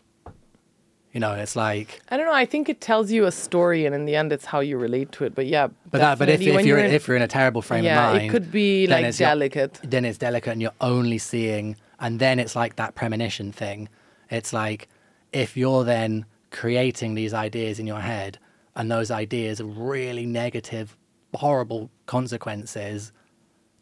You 1.15 1.21
know, 1.21 1.33
it's 1.33 1.55
like, 1.55 2.01
I 2.09 2.17
don't 2.17 2.25
know. 2.25 2.33
I 2.33 2.45
think 2.45 2.67
it 2.67 2.81
tells 2.81 3.09
you 3.09 3.25
a 3.25 3.31
story, 3.31 3.85
and 3.85 3.95
in 3.95 4.03
the 4.03 4.17
end, 4.17 4.33
it's 4.33 4.43
how 4.43 4.59
you 4.59 4.77
relate 4.77 5.13
to 5.13 5.23
it. 5.23 5.33
But 5.33 5.45
yeah, 5.45 5.69
but 5.89 5.99
that, 5.99 6.19
but 6.19 6.27
if, 6.27 6.41
if 6.41 6.53
when 6.53 6.67
you're 6.67 6.77
in, 6.77 6.91
if 6.91 7.07
you're 7.07 7.15
in 7.15 7.23
a 7.23 7.27
terrible 7.27 7.61
frame 7.61 7.85
yeah, 7.85 8.09
of 8.09 8.15
mind, 8.15 8.25
it 8.25 8.29
could 8.29 8.51
be 8.51 8.85
like 8.85 9.05
it's 9.05 9.19
your- 9.19 9.29
delicate. 9.29 9.79
then 9.81 10.03
it's 10.03 10.17
delicate 10.17 10.51
and 10.51 10.61
you're 10.61 10.79
only 10.81 11.17
seeing 11.17 11.77
and 11.99 12.19
then 12.19 12.39
it's 12.39 12.55
like 12.55 12.75
that 12.75 12.95
premonition 12.95 13.51
thing 13.51 13.89
it's 14.29 14.53
like 14.53 14.87
if 15.31 15.55
you're 15.57 15.83
then 15.83 16.25
creating 16.51 17.15
these 17.15 17.33
ideas 17.33 17.79
in 17.79 17.87
your 17.87 17.99
head 17.99 18.37
and 18.75 18.91
those 18.91 19.11
ideas 19.11 19.61
are 19.61 19.65
really 19.65 20.25
negative 20.25 20.97
horrible 21.33 21.89
consequences 22.05 23.11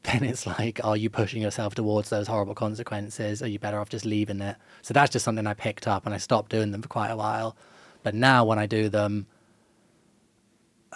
then 0.03 0.23
it's 0.23 0.45
like 0.45 0.79
are 0.83 0.97
you 0.97 1.09
pushing 1.09 1.41
yourself 1.41 1.75
towards 1.75 2.09
those 2.09 2.27
horrible 2.27 2.55
consequences 2.55 3.41
are 3.41 3.47
you 3.47 3.59
better 3.59 3.79
off 3.79 3.89
just 3.89 4.05
leaving 4.05 4.41
it 4.41 4.55
so 4.81 4.93
that's 4.93 5.11
just 5.11 5.25
something 5.25 5.47
i 5.47 5.53
picked 5.53 5.87
up 5.87 6.05
and 6.05 6.13
i 6.13 6.17
stopped 6.17 6.51
doing 6.51 6.71
them 6.71 6.81
for 6.81 6.89
quite 6.89 7.09
a 7.09 7.15
while 7.15 7.55
but 8.03 8.13
now 8.13 8.43
when 8.43 8.59
i 8.59 8.65
do 8.65 8.89
them 8.89 9.25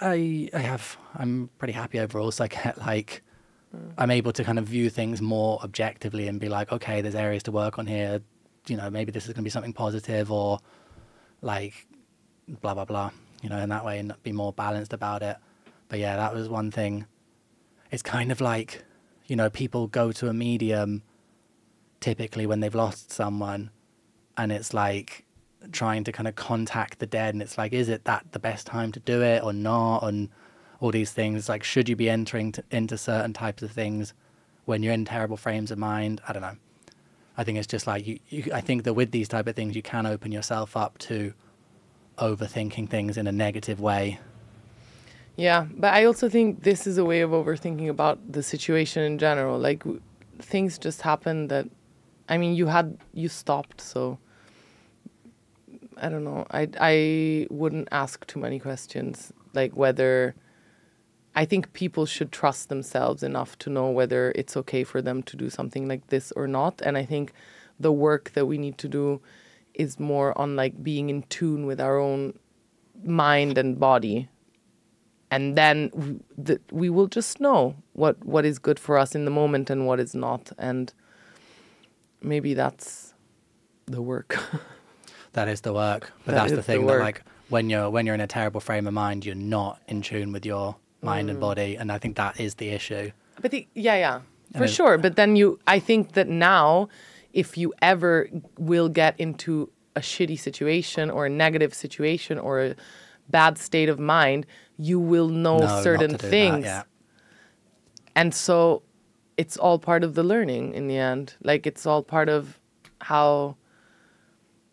i 0.01 0.49
i 0.53 0.59
have 0.59 0.97
i'm 1.15 1.49
pretty 1.57 1.73
happy 1.73 1.99
overall 1.99 2.31
so 2.31 2.43
i 2.43 2.47
get 2.47 2.77
like 2.79 3.23
hmm. 3.71 3.89
I'm 3.97 4.11
able 4.11 4.31
to 4.33 4.43
kind 4.43 4.59
of 4.59 4.65
view 4.65 4.89
things 4.89 5.21
more 5.21 5.59
objectively 5.61 6.27
and 6.27 6.39
be 6.39 6.47
like, 6.47 6.71
okay, 6.71 7.01
there's 7.01 7.15
areas 7.15 7.43
to 7.43 7.51
work 7.51 7.77
on 7.77 7.85
here. 7.85 8.21
You 8.67 8.77
know, 8.77 8.89
maybe 8.89 9.11
this 9.11 9.25
is 9.25 9.29
going 9.29 9.41
to 9.41 9.43
be 9.43 9.49
something 9.49 9.73
positive 9.73 10.31
or 10.31 10.59
like 11.41 11.85
blah, 12.47 12.73
blah, 12.73 12.85
blah, 12.85 13.11
you 13.41 13.49
know, 13.49 13.57
in 13.57 13.69
that 13.69 13.83
way 13.83 13.99
and 13.99 14.13
be 14.23 14.31
more 14.31 14.53
balanced 14.53 14.93
about 14.93 15.21
it. 15.21 15.37
But 15.89 15.99
yeah, 15.99 16.15
that 16.15 16.33
was 16.33 16.47
one 16.49 16.71
thing. 16.71 17.05
It's 17.91 18.03
kind 18.03 18.31
of 18.31 18.41
like, 18.41 18.83
you 19.27 19.35
know, 19.35 19.49
people 19.49 19.87
go 19.87 20.11
to 20.13 20.29
a 20.29 20.33
medium 20.33 21.03
typically 21.99 22.45
when 22.45 22.59
they've 22.59 22.75
lost 22.75 23.11
someone 23.11 23.69
and 24.37 24.51
it's 24.51 24.73
like 24.73 25.25
trying 25.71 26.03
to 26.03 26.11
kind 26.11 26.27
of 26.27 26.35
contact 26.35 26.99
the 26.99 27.05
dead 27.05 27.33
and 27.33 27.41
it's 27.41 27.57
like, 27.57 27.73
is 27.73 27.89
it 27.89 28.05
that 28.05 28.25
the 28.31 28.39
best 28.39 28.65
time 28.65 28.91
to 28.91 28.99
do 28.99 29.21
it 29.21 29.43
or 29.43 29.53
not? 29.53 29.99
And 30.03 30.29
all 30.79 30.91
these 30.91 31.11
things 31.11 31.49
like 31.49 31.63
should 31.63 31.89
you 31.89 31.95
be 31.95 32.09
entering 32.09 32.51
to, 32.53 32.63
into 32.71 32.97
certain 32.97 33.33
types 33.33 33.63
of 33.63 33.71
things 33.71 34.13
when 34.65 34.83
you're 34.83 34.93
in 34.93 35.05
terrible 35.05 35.37
frames 35.37 35.71
of 35.71 35.77
mind? 35.77 36.21
I 36.27 36.33
don't 36.33 36.41
know. 36.41 36.57
I 37.37 37.43
think 37.43 37.57
it's 37.57 37.67
just 37.67 37.85
like 37.85 38.07
you, 38.07 38.19
you 38.29 38.51
i 38.51 38.61
think 38.61 38.83
that 38.83 38.93
with 38.93 39.11
these 39.11 39.27
type 39.27 39.47
of 39.47 39.55
things 39.55 39.75
you 39.75 39.83
can 39.83 40.07
open 40.07 40.31
yourself 40.31 40.75
up 40.75 40.97
to 40.97 41.33
overthinking 42.17 42.89
things 42.89 43.15
in 43.15 43.27
a 43.27 43.31
negative 43.31 43.79
way 43.79 44.19
Yeah, 45.37 45.67
but 45.71 45.93
I 45.93 46.05
also 46.05 46.29
think 46.29 46.63
this 46.63 46.87
is 46.87 46.97
a 46.97 47.05
way 47.05 47.21
of 47.21 47.29
overthinking 47.29 47.89
about 47.89 48.17
the 48.31 48.41
situation 48.41 49.03
in 49.03 49.19
general. 49.19 49.59
Like 49.59 49.79
w- 49.83 50.01
things 50.39 50.79
just 50.79 51.03
happen 51.03 51.47
that, 51.49 51.67
I 52.27 52.39
mean, 52.39 52.55
you 52.55 52.65
had 52.65 52.97
you 53.13 53.29
stopped, 53.29 53.79
so 53.79 54.17
I 55.95 56.09
don't 56.09 56.23
know. 56.23 56.47
I 56.49 56.67
I 56.79 57.47
wouldn't 57.51 57.87
ask 57.91 58.25
too 58.25 58.39
many 58.39 58.59
questions, 58.59 59.31
like 59.53 59.73
whether. 59.73 60.35
I 61.35 61.45
think 61.45 61.71
people 61.73 62.07
should 62.07 62.31
trust 62.31 62.69
themselves 62.69 63.21
enough 63.21 63.59
to 63.59 63.69
know 63.69 63.91
whether 63.91 64.31
it's 64.33 64.57
okay 64.57 64.83
for 64.83 65.03
them 65.03 65.21
to 65.21 65.37
do 65.37 65.51
something 65.51 65.87
like 65.87 66.07
this 66.07 66.31
or 66.31 66.47
not. 66.47 66.81
And 66.83 66.97
I 66.97 67.05
think 67.05 67.31
the 67.79 67.91
work 67.91 68.31
that 68.33 68.47
we 68.47 68.57
need 68.57 68.79
to 68.79 68.87
do 68.87 69.21
is 69.75 69.99
more 69.99 70.35
on 70.35 70.55
like 70.55 70.83
being 70.83 71.11
in 71.11 71.21
tune 71.29 71.67
with 71.67 71.79
our 71.79 71.99
own 71.99 72.39
mind 73.03 73.59
and 73.59 73.79
body 73.79 74.29
and 75.29 75.57
then 75.57 76.21
the, 76.37 76.59
we 76.71 76.89
will 76.89 77.07
just 77.07 77.39
know 77.39 77.75
what 77.93 78.23
what 78.25 78.45
is 78.45 78.59
good 78.59 78.79
for 78.79 78.97
us 78.97 79.15
in 79.15 79.25
the 79.25 79.31
moment 79.31 79.69
and 79.69 79.85
what 79.85 79.99
is 79.99 80.15
not. 80.15 80.51
And 80.57 80.93
maybe 82.21 82.53
that's 82.53 83.13
the 83.85 84.01
work. 84.01 84.37
That 85.33 85.47
is 85.49 85.61
the 85.61 85.71
work. 85.73 86.11
But 86.25 86.31
That 86.33 86.37
that's 86.41 86.51
the 86.53 86.57
is 86.59 86.65
the 86.65 86.71
thing 86.71 86.85
that 86.87 86.99
like 86.99 87.21
when 87.49 87.69
you're 87.69 87.91
when 87.91 88.07
you're 88.07 88.15
in 88.15 88.21
a 88.21 88.27
terrible 88.27 88.59
frame 88.59 88.87
of 88.87 88.93
mind 88.93 89.23
you're 89.23 89.35
not 89.35 89.79
in 89.87 90.01
tune 90.01 90.31
with 90.31 90.45
your 90.47 90.75
mind 91.03 91.27
Mm. 91.27 91.31
and 91.31 91.39
body. 91.39 91.75
And 91.77 91.91
i 91.91 91.99
think 91.99 92.15
that 92.15 92.39
is 92.39 92.55
the 92.55 92.69
issue. 92.69 93.11
But 93.39 93.51
the, 93.51 93.67
yeah 93.75 93.95
yeah. 93.97 94.21
For 94.57 94.67
sure. 94.67 94.97
But 94.97 95.15
then 95.15 95.35
you 95.35 95.59
i 95.67 95.77
think 95.79 96.13
that 96.13 96.27
now 96.27 96.89
if 97.33 97.55
you 97.55 97.71
ever 97.83 98.29
will 98.57 98.89
get 98.89 99.13
into 99.19 99.69
a 99.95 99.99
shitty 99.99 100.39
situation 100.39 101.11
or 101.11 101.27
a 101.27 101.29
negative 101.29 101.73
situation 101.75 102.39
or 102.39 102.61
a 102.61 102.75
bad 103.29 103.57
state 103.59 103.89
of 103.89 103.99
mind 103.99 104.45
you 104.77 104.99
will 104.99 105.27
know 105.29 105.61
No, 105.61 105.81
certain 105.81 106.11
do 106.11 106.17
that, 106.17 106.29
things. 106.29 106.65
yeah 106.65 106.83
and 108.15 108.33
so 108.33 108.83
it's 109.37 109.57
all 109.57 109.77
part 109.77 110.03
of 110.03 110.15
the 110.15 110.23
learning 110.23 110.73
in 110.73 110.87
the 110.87 110.97
end. 110.97 111.35
Like 111.43 111.67
it's 111.67 111.85
all 111.85 112.01
part 112.01 112.29
of 112.29 112.59
how 113.01 113.57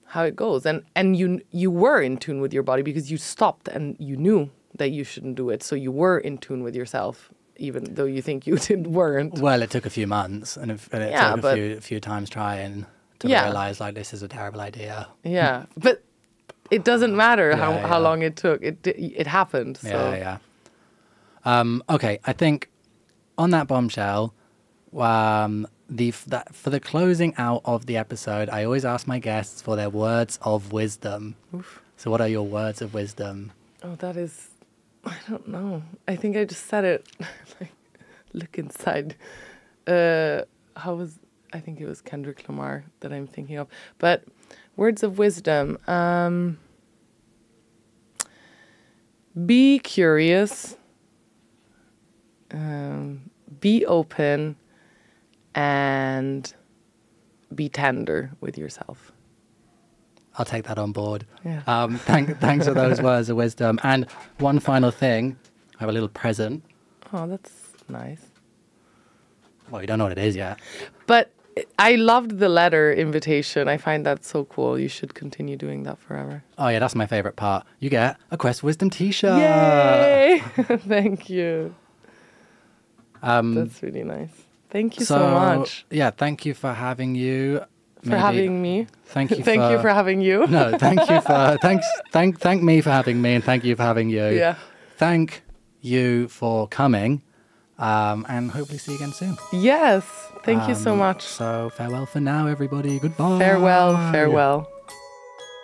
how 0.06 0.22
it 0.24 0.34
goes. 0.36 0.64
And 0.64 0.82
and 0.96 1.16
you 1.16 1.42
you 1.50 1.70
were 1.70 2.00
in 2.00 2.16
tune 2.16 2.40
with 2.40 2.52
your 2.54 2.62
body 2.62 2.82
because 2.82 3.10
you 3.10 3.18
stopped 3.18 3.68
and 3.68 3.96
you 3.98 4.16
knew 4.16 4.50
that 4.78 4.90
you 4.90 5.04
shouldn't 5.04 5.34
do 5.36 5.50
it. 5.50 5.62
So 5.62 5.76
you 5.76 5.92
were 5.92 6.18
in 6.18 6.38
tune 6.38 6.62
with 6.62 6.74
yourself 6.74 7.30
even 7.56 7.94
though 7.94 8.04
you 8.06 8.20
think 8.22 8.46
you 8.46 8.56
didn't 8.68 8.90
weren't. 8.92 9.38
Well 9.38 9.62
it 9.62 9.70
took 9.70 9.86
a 9.86 9.90
few 9.90 10.06
months 10.06 10.56
and, 10.56 10.70
if, 10.72 10.88
and 10.92 11.02
it 11.02 11.10
Yeah, 11.12 11.34
took 11.34 11.44
a 11.44 11.54
few, 11.54 11.76
a 11.76 11.80
few 11.80 12.00
times 12.00 12.30
trying 12.30 12.86
to 13.20 13.28
Yeah. 13.28 13.44
realize 13.44 13.78
like 13.80 13.94
this 13.94 14.12
is 14.14 14.22
a 14.22 14.28
terrible 14.28 14.60
idea. 14.60 15.08
Yeah. 15.22 15.66
But 15.76 16.02
it 16.74 16.84
doesn't 16.84 17.14
matter 17.16 17.54
how, 17.56 17.72
Yeah, 17.72 17.86
how 17.86 17.98
long 18.00 18.22
it 18.22 18.34
took 18.36 18.62
it 18.62 18.86
it 18.86 19.26
happened 19.26 19.76
so 19.76 19.88
Yeah, 19.88 20.16
yeah. 20.24 20.38
Um, 21.44 21.82
okay, 21.88 22.18
I 22.24 22.32
think 22.32 22.70
on 23.36 23.50
that 23.50 23.66
bombshell, 23.68 24.34
um, 24.96 25.66
the 25.88 26.10
that 26.26 26.54
for 26.54 26.70
the 26.70 26.80
closing 26.80 27.34
out 27.36 27.62
of 27.64 27.86
the 27.86 27.96
episode, 27.96 28.48
I 28.48 28.64
always 28.64 28.84
ask 28.84 29.06
my 29.06 29.18
guests 29.18 29.60
for 29.60 29.76
their 29.76 29.90
words 29.90 30.38
of 30.42 30.72
wisdom. 30.72 31.36
So, 31.96 32.10
what 32.10 32.20
are 32.20 32.28
your 32.28 32.46
words 32.46 32.80
of 32.82 32.94
wisdom? 32.94 33.52
Oh, 33.82 33.94
that 33.96 34.16
is, 34.16 34.48
I 35.04 35.16
don't 35.28 35.48
know. 35.48 35.82
I 36.08 36.16
think 36.16 36.36
I 36.36 36.44
just 36.44 36.66
said 36.66 36.84
it. 36.84 37.06
like, 37.60 37.72
look 38.32 38.58
inside. 38.58 39.16
Uh, 39.86 40.42
how 40.76 40.94
was? 40.94 41.18
I 41.52 41.60
think 41.60 41.80
it 41.80 41.86
was 41.86 42.00
Kendrick 42.00 42.48
Lamar 42.48 42.84
that 43.00 43.12
I'm 43.12 43.26
thinking 43.26 43.58
of. 43.58 43.68
But 43.98 44.24
words 44.76 45.02
of 45.02 45.18
wisdom. 45.18 45.78
Um, 45.86 46.58
be 49.46 49.78
curious. 49.78 50.76
Um, 52.52 53.30
be 53.60 53.84
open 53.86 54.56
and 55.54 56.52
be 57.54 57.68
tender 57.68 58.32
with 58.40 58.56
yourself. 58.58 59.12
I'll 60.36 60.44
take 60.44 60.64
that 60.64 60.78
on 60.78 60.92
board. 60.92 61.26
Yeah. 61.44 61.62
Um, 61.66 61.96
thank, 61.98 62.38
thanks 62.40 62.66
for 62.66 62.74
those 62.74 63.00
words 63.10 63.28
of 63.30 63.36
wisdom. 63.36 63.78
And 63.82 64.06
one 64.38 64.58
final 64.58 64.90
thing 64.90 65.36
I 65.76 65.80
have 65.80 65.88
a 65.88 65.92
little 65.92 66.08
present. 66.08 66.64
Oh, 67.12 67.26
that's 67.26 67.50
nice. 67.88 68.20
Well, 69.70 69.80
you 69.80 69.86
don't 69.86 69.98
know 69.98 70.04
what 70.04 70.12
it 70.12 70.24
is 70.24 70.36
yet. 70.36 70.58
But 71.06 71.32
I 71.78 71.94
loved 71.96 72.38
the 72.38 72.48
letter 72.48 72.92
invitation. 72.92 73.68
I 73.68 73.76
find 73.76 74.04
that 74.06 74.24
so 74.24 74.44
cool. 74.44 74.78
You 74.78 74.88
should 74.88 75.14
continue 75.14 75.56
doing 75.56 75.84
that 75.84 75.98
forever. 75.98 76.42
Oh, 76.58 76.68
yeah, 76.68 76.78
that's 76.80 76.94
my 76.96 77.06
favorite 77.06 77.36
part. 77.36 77.64
You 77.78 77.90
get 77.90 78.16
a 78.30 78.36
Quest 78.36 78.62
Wisdom 78.62 78.90
t 78.90 79.10
shirt. 79.12 79.38
Yay! 79.38 80.42
Thank 80.88 81.30
you. 81.30 81.74
Um, 83.22 83.54
That's 83.54 83.82
really 83.82 84.04
nice. 84.04 84.30
Thank 84.70 84.98
you 84.98 85.06
so, 85.06 85.18
much 85.30 85.86
Yeah, 85.90 86.10
thank 86.10 86.44
you 86.44 86.52
for 86.52 86.72
having 86.74 87.14
you. 87.14 87.60
for 88.02 88.08
Maybe- 88.10 88.20
having 88.20 88.60
me. 88.60 88.86
Thank 89.06 89.30
you 89.30 89.42
Thank 89.44 89.62
for, 89.62 89.70
you 89.70 89.78
for 89.78 89.88
having 89.90 90.20
you. 90.20 90.46
No, 90.48 90.76
thank 90.76 91.08
you 91.08 91.20
for 91.20 91.56
thanks 91.62 91.86
thank 92.10 92.40
thank 92.40 92.62
me 92.62 92.80
for 92.80 92.90
having 92.90 93.22
me 93.22 93.34
and 93.36 93.44
thank 93.44 93.64
you 93.64 93.76
for 93.76 93.82
having 93.82 94.10
you. 94.10 94.26
Yeah. 94.28 94.56
Thank 94.98 95.42
you 95.80 96.26
for 96.28 96.66
coming. 96.68 97.22
Um, 97.78 98.24
and 98.28 98.50
hopefully 98.50 98.78
see 98.78 98.92
you 98.92 98.98
again 98.98 99.12
soon. 99.12 99.36
Yes. 99.52 100.04
Thank 100.44 100.68
you 100.68 100.74
so 100.74 100.92
Um, 100.92 100.98
much. 100.98 101.22
So 101.22 101.70
farewell 101.76 102.06
for 102.06 102.20
now, 102.20 102.46
everybody. 102.46 102.98
Goodbye. 103.00 103.38
Farewell. 103.38 103.96
Farewell. 104.12 104.68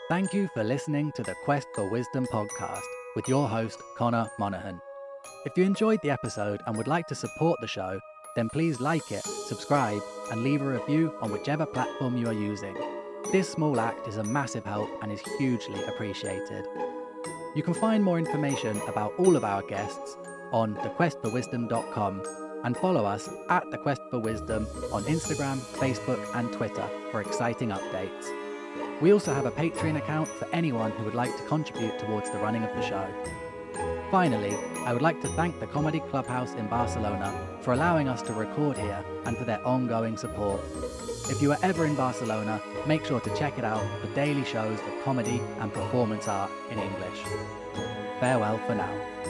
Thank 0.09 0.33
you 0.35 0.49
for 0.55 0.65
listening 0.65 1.13
to 1.15 1.23
the 1.23 1.35
Quest 1.45 1.69
for 1.75 1.89
Wisdom 1.89 2.27
podcast 2.33 2.83
with 3.15 3.29
your 3.29 3.49
host, 3.49 3.81
Connor 3.97 4.29
Monaghan. 4.39 4.81
If 5.47 5.57
you 5.57 5.63
enjoyed 5.65 6.01
the 6.03 6.11
episode 6.11 6.61
and 6.67 6.77
would 6.77 6.89
like 6.89 7.07
to 7.09 7.15
support 7.15 7.59
the 7.61 7.69
show, 7.69 8.01
then 8.35 8.49
please 8.49 8.81
like 8.81 9.11
it, 9.13 9.23
subscribe, 9.25 10.03
and 10.33 10.43
leave 10.43 10.63
a 10.63 10.65
review 10.65 11.15
on 11.21 11.31
whichever 11.31 11.65
platform 11.67 12.17
you 12.17 12.27
are 12.27 12.33
using. 12.33 12.77
This 13.33 13.49
small 13.51 13.79
act 13.79 14.09
is 14.09 14.17
a 14.17 14.25
massive 14.25 14.65
help 14.65 14.89
and 15.03 15.13
is 15.13 15.21
hugely 15.39 15.81
appreciated. 15.85 16.65
You 17.55 17.63
can 17.63 17.75
find 17.75 18.03
more 18.03 18.19
information 18.19 18.81
about 18.89 19.13
all 19.19 19.37
of 19.37 19.45
our 19.45 19.63
guests 19.63 20.17
on 20.53 20.75
thequestforwisdom.com 20.77 22.23
and 22.65 22.77
follow 22.77 23.05
us 23.05 23.31
at 23.49 23.71
The 23.71 23.79
Quest 23.79 24.03
for 24.11 24.19
Wisdom 24.19 24.67
on 24.93 25.05
Instagram, 25.05 25.59
Facebook, 25.59 26.25
and 26.35 26.53
Twitter 26.53 26.89
for 27.11 27.21
exciting 27.21 27.71
updates. 27.71 28.29
We 29.01 29.13
also 29.13 29.33
have 29.33 29.47
a 29.47 29.51
Patreon 29.51 29.97
account 29.97 30.29
for 30.29 30.47
anyone 30.53 30.91
who 30.93 31.05
would 31.05 31.15
like 31.15 31.35
to 31.37 31.43
contribute 31.45 31.99
towards 31.99 32.31
the 32.31 32.39
running 32.39 32.63
of 32.63 32.75
the 32.77 32.83
show. 32.83 33.09
Finally, 34.11 34.57
I 34.85 34.93
would 34.93 35.03
like 35.03 35.21
to 35.23 35.29
thank 35.29 35.59
the 35.61 35.67
Comedy 35.69 36.01
Clubhouse 36.11 36.53
in 36.55 36.67
Barcelona 36.67 37.33
for 37.63 37.73
allowing 37.73 38.09
us 38.09 38.21
to 38.23 38.33
record 38.33 38.77
here 38.77 39.05
and 39.25 39.39
for 39.39 39.45
their 39.45 39.65
ongoing 39.67 40.17
support. 40.17 40.61
If 41.31 41.41
you 41.41 41.53
are 41.53 41.59
ever 41.63 41.87
in 41.87 41.95
Barcelona, 41.95 42.61
make 42.87 43.05
sure 43.05 43.21
to 43.21 43.37
check 43.37 43.57
it 43.57 43.65
out 43.65 43.85
for 44.01 44.09
daily 44.15 44.45
shows 44.45 44.81
of 44.81 45.05
comedy 45.05 45.41
and 45.61 45.73
performance 45.73 46.27
art 46.27 46.51
in 46.71 46.79
English. 46.79 47.21
Farewell 48.19 48.59
for 48.67 48.75
now. 48.75 49.30